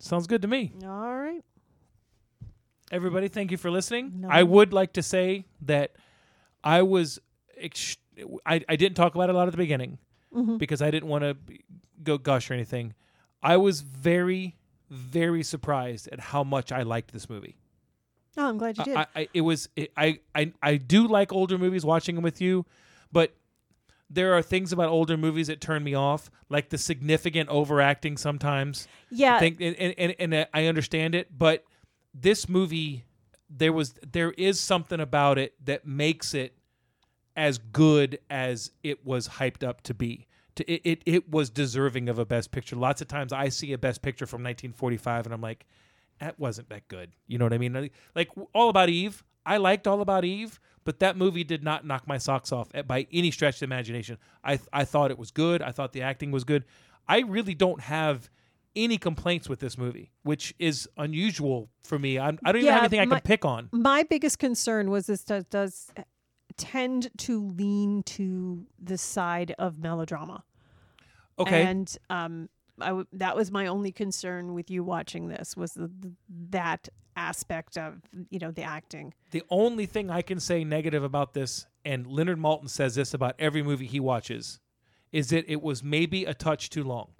Sounds 0.00 0.26
good 0.26 0.42
to 0.42 0.48
me. 0.48 0.72
All 0.84 1.16
right. 1.16 1.42
Everybody, 2.90 3.28
thank 3.28 3.50
you 3.50 3.56
for 3.56 3.70
listening. 3.70 4.12
No. 4.20 4.28
I 4.30 4.42
would 4.42 4.72
like 4.72 4.94
to 4.94 5.02
say 5.02 5.44
that 5.62 5.92
I 6.64 6.82
was, 6.82 7.18
ex- 7.56 7.98
I, 8.46 8.64
I 8.68 8.76
didn't 8.76 8.94
talk 8.96 9.14
about 9.14 9.28
it 9.28 9.34
a 9.34 9.38
lot 9.38 9.46
at 9.46 9.50
the 9.50 9.58
beginning 9.58 9.98
Mhm. 10.34 10.58
because 10.58 10.80
I 10.80 10.90
didn't 10.90 11.08
want 11.08 11.22
to 11.24 11.36
go 12.02 12.16
gush 12.16 12.50
or 12.50 12.54
anything. 12.54 12.94
I 13.42 13.56
was 13.58 13.82
very, 13.82 14.56
very 14.88 15.42
surprised 15.42 16.08
at 16.12 16.18
how 16.20 16.44
much 16.44 16.72
I 16.72 16.82
liked 16.82 17.12
this 17.12 17.28
movie. 17.28 17.56
Oh, 18.38 18.48
I'm 18.48 18.56
glad 18.58 18.78
you 18.78 18.84
did. 18.84 18.96
I, 18.96 19.06
I 19.16 19.28
it 19.34 19.40
was 19.42 19.68
it, 19.74 19.90
I, 19.96 20.20
I 20.34 20.52
I 20.62 20.76
do 20.76 21.08
like 21.08 21.32
older 21.32 21.58
movies 21.58 21.84
watching 21.84 22.14
them 22.14 22.22
with 22.22 22.40
you, 22.40 22.64
but 23.12 23.34
there 24.10 24.34
are 24.34 24.42
things 24.42 24.72
about 24.72 24.88
older 24.88 25.16
movies 25.16 25.48
that 25.48 25.60
turn 25.60 25.84
me 25.84 25.94
off, 25.94 26.30
like 26.48 26.70
the 26.70 26.78
significant 26.78 27.48
overacting 27.48 28.16
sometimes. 28.16 28.88
yeah. 29.10 29.36
I 29.36 29.38
think 29.38 29.60
and, 29.60 29.76
and, 29.76 29.94
and, 29.98 30.14
and 30.18 30.34
uh, 30.34 30.46
I 30.54 30.66
understand 30.66 31.14
it, 31.14 31.36
but 31.36 31.64
this 32.14 32.48
movie 32.48 33.04
there 33.50 33.72
was 33.72 33.94
there 34.12 34.32
is 34.32 34.60
something 34.60 35.00
about 35.00 35.38
it 35.38 35.54
that 35.64 35.86
makes 35.86 36.34
it 36.34 36.54
as 37.36 37.58
good 37.58 38.18
as 38.28 38.72
it 38.82 39.06
was 39.06 39.28
hyped 39.28 39.66
up 39.66 39.82
to 39.82 39.94
be. 39.94 40.26
To, 40.56 40.70
it, 40.70 40.80
it 40.84 41.02
it 41.06 41.30
was 41.30 41.50
deserving 41.50 42.08
of 42.08 42.18
a 42.18 42.26
best 42.26 42.50
picture. 42.50 42.76
Lots 42.76 43.00
of 43.00 43.08
times 43.08 43.32
I 43.32 43.48
see 43.48 43.72
a 43.72 43.78
best 43.78 44.02
picture 44.02 44.26
from 44.26 44.42
1945 44.42 45.26
and 45.26 45.34
I'm 45.34 45.40
like 45.40 45.66
that 46.18 46.38
wasn't 46.38 46.68
that 46.70 46.88
good. 46.88 47.12
You 47.26 47.38
know 47.38 47.44
what 47.44 47.52
I 47.52 47.58
mean? 47.58 47.90
Like 48.14 48.30
All 48.52 48.68
About 48.68 48.88
Eve, 48.88 49.24
I 49.46 49.58
liked 49.58 49.86
All 49.86 50.00
About 50.00 50.24
Eve, 50.24 50.58
but 50.88 51.00
that 51.00 51.18
movie 51.18 51.44
did 51.44 51.62
not 51.62 51.84
knock 51.84 52.08
my 52.08 52.16
socks 52.16 52.50
off 52.50 52.70
by 52.86 53.06
any 53.12 53.30
stretch 53.30 53.56
of 53.56 53.60
the 53.60 53.64
imagination. 53.66 54.16
I 54.42 54.58
I 54.72 54.86
thought 54.86 55.10
it 55.10 55.18
was 55.18 55.30
good. 55.30 55.60
I 55.60 55.70
thought 55.70 55.92
the 55.92 56.00
acting 56.00 56.30
was 56.30 56.44
good. 56.44 56.64
I 57.06 57.18
really 57.20 57.52
don't 57.52 57.82
have 57.82 58.30
any 58.74 58.96
complaints 58.96 59.50
with 59.50 59.60
this 59.60 59.76
movie, 59.76 60.12
which 60.22 60.54
is 60.58 60.88
unusual 60.96 61.68
for 61.84 61.98
me. 61.98 62.18
I'm, 62.18 62.38
I 62.42 62.52
don't 62.52 62.62
even 62.62 62.72
have 62.72 62.84
anything 62.84 63.00
I 63.00 63.04
my- 63.04 63.20
can 63.20 63.26
pick 63.26 63.44
on. 63.44 63.68
My 63.70 64.02
biggest 64.02 64.38
concern 64.38 64.90
was 64.90 65.04
this 65.08 65.24
does, 65.24 65.44
does 65.50 65.90
tend 66.56 67.10
to 67.18 67.48
lean 67.48 68.02
to 68.04 68.64
the 68.82 68.96
side 68.96 69.54
of 69.58 69.78
melodrama. 69.78 70.42
Okay, 71.38 71.64
And 71.64 71.94
um, 72.08 72.48
I 72.80 72.88
w- 72.88 73.06
that 73.12 73.36
was 73.36 73.50
my 73.50 73.66
only 73.66 73.92
concern 73.92 74.54
with 74.54 74.70
you 74.70 74.82
watching 74.84 75.28
this 75.28 75.54
was 75.54 75.72
the, 75.72 75.88
the, 76.00 76.12
that 76.48 76.88
aspect 77.18 77.76
of 77.76 78.00
you 78.30 78.38
know 78.38 78.50
the 78.50 78.62
acting. 78.62 79.12
the 79.32 79.42
only 79.50 79.86
thing 79.86 80.10
I 80.10 80.22
can 80.22 80.40
say 80.40 80.64
negative 80.64 81.02
about 81.04 81.34
this, 81.34 81.66
and 81.84 82.06
Leonard 82.06 82.38
Maltin 82.38 82.70
says 82.70 82.94
this 82.94 83.12
about 83.12 83.34
every 83.38 83.62
movie 83.62 83.86
he 83.86 84.00
watches, 84.00 84.60
is 85.12 85.28
that 85.30 85.44
it 85.50 85.60
was 85.62 85.82
maybe 85.82 86.24
a 86.24 86.34
touch 86.34 86.70
too 86.70 86.84
long. 86.84 87.10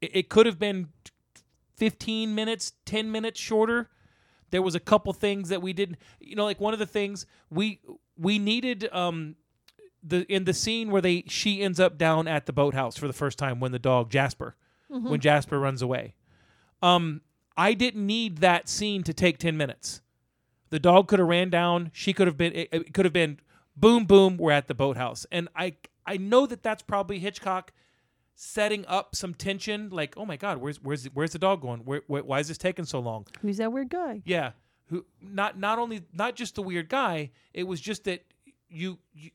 It, 0.00 0.10
it 0.14 0.28
could 0.28 0.46
have 0.46 0.58
been 0.58 0.88
15 1.76 2.34
minutes, 2.34 2.72
10 2.84 3.10
minutes 3.10 3.40
shorter. 3.40 3.88
There 4.50 4.62
was 4.62 4.74
a 4.74 4.80
couple 4.80 5.12
things 5.12 5.48
that 5.48 5.62
we 5.62 5.72
didn't, 5.72 5.98
you 6.20 6.36
know, 6.36 6.44
like 6.44 6.60
one 6.60 6.72
of 6.74 6.78
the 6.78 6.86
things 6.86 7.24
we 7.50 7.80
we 8.18 8.38
needed 8.38 8.88
um 8.92 9.36
the 10.02 10.30
in 10.32 10.44
the 10.44 10.52
scene 10.54 10.90
where 10.90 11.00
they 11.02 11.24
she 11.28 11.62
ends 11.62 11.78
up 11.78 11.96
down 11.96 12.26
at 12.28 12.46
the 12.46 12.52
boathouse 12.52 12.96
for 12.96 13.06
the 13.06 13.12
first 13.12 13.38
time 13.38 13.60
when 13.60 13.72
the 13.72 13.78
dog 13.78 14.10
Jasper 14.10 14.56
when 14.88 15.20
Jasper 15.20 15.58
runs 15.60 15.82
away. 15.82 16.14
Um 16.82 17.20
I 17.56 17.74
didn't 17.74 18.06
need 18.06 18.38
that 18.38 18.68
scene 18.68 19.02
to 19.04 19.12
take 19.12 19.38
10 19.38 19.56
minutes. 19.56 20.00
The 20.70 20.78
dog 20.78 21.08
could 21.08 21.18
have 21.18 21.28
ran 21.28 21.50
down. 21.50 21.90
She 21.92 22.12
could 22.12 22.26
have 22.26 22.36
been. 22.36 22.52
It, 22.54 22.68
it 22.72 22.94
could 22.94 23.04
have 23.04 23.12
been 23.12 23.40
boom, 23.76 24.04
boom. 24.04 24.36
We're 24.36 24.52
at 24.52 24.68
the 24.68 24.74
boathouse, 24.74 25.26
and 25.30 25.48
I 25.54 25.74
I 26.06 26.16
know 26.16 26.46
that 26.46 26.62
that's 26.62 26.82
probably 26.82 27.18
Hitchcock 27.18 27.72
setting 28.36 28.86
up 28.86 29.14
some 29.14 29.34
tension. 29.34 29.90
Like, 29.90 30.16
oh 30.16 30.24
my 30.24 30.36
God, 30.36 30.58
where's 30.58 30.80
where's 30.82 31.06
where's 31.06 31.32
the 31.32 31.38
dog 31.38 31.60
going? 31.60 31.80
Where, 31.80 32.02
where 32.06 32.22
why 32.22 32.38
is 32.38 32.48
this 32.48 32.58
taking 32.58 32.84
so 32.84 33.00
long? 33.00 33.26
Who's 33.42 33.58
that 33.58 33.72
weird 33.72 33.90
guy? 33.90 34.22
Yeah, 34.24 34.52
who 34.86 35.04
not 35.20 35.58
not 35.58 35.78
only 35.78 36.02
not 36.12 36.36
just 36.36 36.54
the 36.54 36.62
weird 36.62 36.88
guy. 36.88 37.30
It 37.52 37.64
was 37.64 37.80
just 37.80 38.04
that 38.04 38.24
you. 38.68 38.98
you 39.12 39.30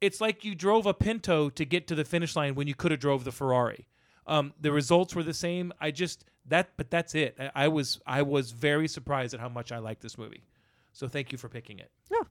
it's 0.00 0.20
like 0.20 0.44
you 0.44 0.56
drove 0.56 0.86
a 0.86 0.92
Pinto 0.92 1.48
to 1.50 1.64
get 1.64 1.86
to 1.86 1.94
the 1.94 2.04
finish 2.04 2.34
line 2.34 2.56
when 2.56 2.66
you 2.66 2.74
could 2.74 2.90
have 2.90 2.98
drove 2.98 3.22
the 3.22 3.30
Ferrari. 3.30 3.86
Um, 4.26 4.52
the 4.60 4.72
results 4.72 5.14
were 5.14 5.22
the 5.22 5.32
same. 5.32 5.72
I 5.80 5.92
just 5.92 6.24
that, 6.46 6.70
but 6.76 6.90
that's 6.90 7.14
it. 7.14 7.36
I, 7.38 7.50
I 7.64 7.68
was 7.68 8.00
I 8.06 8.22
was 8.22 8.50
very 8.52 8.88
surprised 8.88 9.34
at 9.34 9.40
how 9.40 9.48
much 9.48 9.72
I 9.72 9.78
liked 9.78 10.02
this 10.02 10.16
movie. 10.18 10.44
So 10.92 11.08
thank 11.08 11.32
you 11.32 11.38
for 11.38 11.48
picking 11.48 11.78
it. 11.78 11.90
Oh. 12.12 12.26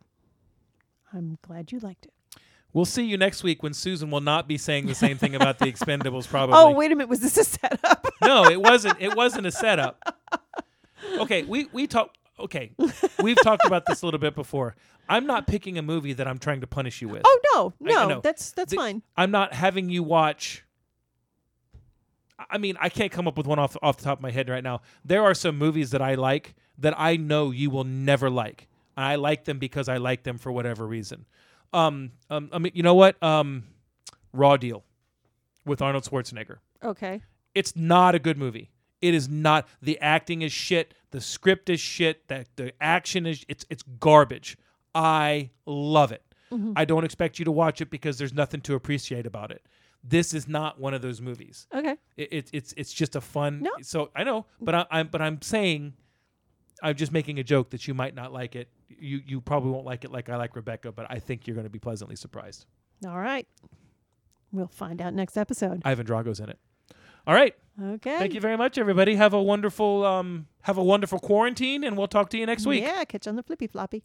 I'm 1.13 1.37
glad 1.41 1.71
you 1.71 1.79
liked 1.79 2.05
it. 2.05 2.13
We'll 2.73 2.85
see 2.85 3.03
you 3.03 3.17
next 3.17 3.43
week 3.43 3.63
when 3.63 3.73
Susan 3.73 4.11
will 4.11 4.21
not 4.21 4.47
be 4.47 4.57
saying 4.57 4.85
the 4.87 4.95
same 4.95 5.17
thing 5.17 5.35
about 5.35 5.59
the 5.59 5.65
Expendables. 5.71 6.27
Probably. 6.27 6.55
Oh 6.57 6.71
wait 6.71 6.91
a 6.91 6.95
minute, 6.95 7.09
was 7.09 7.19
this 7.19 7.37
a 7.37 7.43
setup? 7.43 8.07
no, 8.21 8.45
it 8.45 8.61
wasn't. 8.61 8.95
It 9.01 9.15
wasn't 9.15 9.45
a 9.45 9.51
setup. 9.51 10.01
Okay, 11.19 11.43
we 11.43 11.67
we 11.73 11.87
talk. 11.87 12.13
Okay, 12.39 12.71
we've 13.21 13.37
talked 13.43 13.65
about 13.65 13.85
this 13.85 14.01
a 14.01 14.05
little 14.05 14.19
bit 14.19 14.35
before. 14.35 14.75
I'm 15.09 15.27
not 15.27 15.47
picking 15.47 15.77
a 15.77 15.81
movie 15.81 16.13
that 16.13 16.27
I'm 16.27 16.37
trying 16.39 16.61
to 16.61 16.67
punish 16.67 17.01
you 17.01 17.09
with. 17.09 17.23
oh 17.25 17.73
no, 17.81 17.91
I- 17.91 18.03
I 18.03 18.07
no, 18.07 18.21
that's 18.21 18.51
that's 18.51 18.71
The- 18.71 18.77
fine. 18.77 19.01
I'm 19.17 19.31
not 19.31 19.53
having 19.53 19.89
you 19.89 20.03
watch. 20.03 20.63
I 22.49 22.57
mean, 22.57 22.77
I 22.79 22.89
can't 22.89 23.11
come 23.11 23.27
up 23.27 23.37
with 23.37 23.47
one 23.47 23.59
off 23.59 23.75
off 23.81 23.97
the 23.97 24.03
top 24.03 24.19
of 24.19 24.23
my 24.23 24.31
head 24.31 24.49
right 24.49 24.63
now. 24.63 24.81
There 25.03 25.23
are 25.23 25.33
some 25.33 25.57
movies 25.57 25.91
that 25.91 26.01
I 26.01 26.15
like 26.15 26.55
that 26.77 26.93
I 26.97 27.17
know 27.17 27.51
you 27.51 27.69
will 27.69 27.83
never 27.83 28.29
like. 28.29 28.67
I 28.97 29.15
like 29.15 29.45
them 29.45 29.59
because 29.59 29.87
I 29.87 29.97
like 29.97 30.23
them 30.23 30.37
for 30.37 30.51
whatever 30.51 30.85
reason. 30.85 31.25
Um, 31.73 32.11
um 32.29 32.49
I 32.51 32.59
mean, 32.59 32.73
you 32.75 32.83
know 32.83 32.95
what? 32.95 33.21
Um, 33.23 33.63
Raw 34.33 34.57
Deal 34.57 34.83
with 35.65 35.81
Arnold 35.81 36.03
Schwarzenegger. 36.03 36.57
Okay. 36.83 37.21
It's 37.53 37.75
not 37.75 38.15
a 38.15 38.19
good 38.19 38.37
movie. 38.37 38.71
It 39.01 39.13
is 39.13 39.27
not. 39.27 39.67
The 39.81 39.99
acting 39.99 40.41
is 40.41 40.51
shit. 40.51 40.93
The 41.11 41.21
script 41.21 41.69
is 41.69 41.79
shit. 41.79 42.27
That 42.27 42.47
the 42.55 42.73
action 42.81 43.25
is 43.25 43.45
it's 43.47 43.65
it's 43.69 43.83
garbage. 43.83 44.57
I 44.93 45.51
love 45.65 46.11
it. 46.11 46.23
I 46.75 46.83
don't 46.83 47.05
expect 47.05 47.39
you 47.39 47.45
to 47.45 47.51
watch 47.51 47.79
it 47.79 47.89
because 47.89 48.17
there's 48.17 48.33
nothing 48.33 48.59
to 48.61 48.75
appreciate 48.75 49.25
about 49.25 49.51
it. 49.51 49.65
This 50.03 50.33
is 50.33 50.49
not 50.49 50.79
one 50.79 50.93
of 50.93 51.01
those 51.01 51.21
movies. 51.21 51.65
Okay. 51.73 51.95
It, 52.17 52.33
it, 52.33 52.49
it's 52.53 52.73
it's 52.77 52.93
just 52.93 53.15
a 53.15 53.21
fun. 53.21 53.61
No. 53.61 53.71
So 53.81 54.11
I 54.15 54.23
know, 54.23 54.45
but 54.59 54.75
I, 54.75 54.85
I'm 54.91 55.07
but 55.07 55.21
I'm 55.21 55.41
saying, 55.41 55.93
I'm 56.83 56.95
just 56.95 57.11
making 57.11 57.39
a 57.39 57.43
joke 57.43 57.69
that 57.71 57.87
you 57.87 57.93
might 57.93 58.15
not 58.15 58.33
like 58.33 58.55
it. 58.55 58.69
You 58.89 59.21
you 59.25 59.41
probably 59.41 59.71
won't 59.71 59.85
like 59.85 60.03
it 60.03 60.11
like 60.11 60.29
I 60.29 60.35
like 60.35 60.55
Rebecca, 60.55 60.91
but 60.91 61.07
I 61.09 61.19
think 61.19 61.47
you're 61.47 61.55
going 61.55 61.65
to 61.65 61.71
be 61.71 61.79
pleasantly 61.79 62.15
surprised. 62.15 62.65
All 63.05 63.17
right. 63.19 63.47
We'll 64.51 64.67
find 64.67 65.01
out 65.01 65.13
next 65.13 65.37
episode. 65.37 65.81
Ivan 65.85 66.05
Drago's 66.05 66.39
in 66.39 66.49
it. 66.49 66.59
All 67.25 67.33
right. 67.33 67.55
Okay. 67.81 68.17
Thank 68.17 68.33
you 68.33 68.41
very 68.41 68.57
much, 68.57 68.77
everybody. 68.77 69.15
Have 69.15 69.33
a 69.33 69.41
wonderful 69.41 70.03
um 70.05 70.47
have 70.63 70.77
a 70.77 70.83
wonderful 70.83 71.19
quarantine, 71.19 71.83
and 71.83 71.97
we'll 71.97 72.07
talk 72.07 72.29
to 72.31 72.37
you 72.37 72.45
next 72.45 72.65
week. 72.65 72.83
Yeah, 72.83 73.03
catch 73.05 73.25
you 73.25 73.29
on 73.29 73.35
the 73.35 73.43
flippy 73.43 73.67
floppy. 73.67 74.03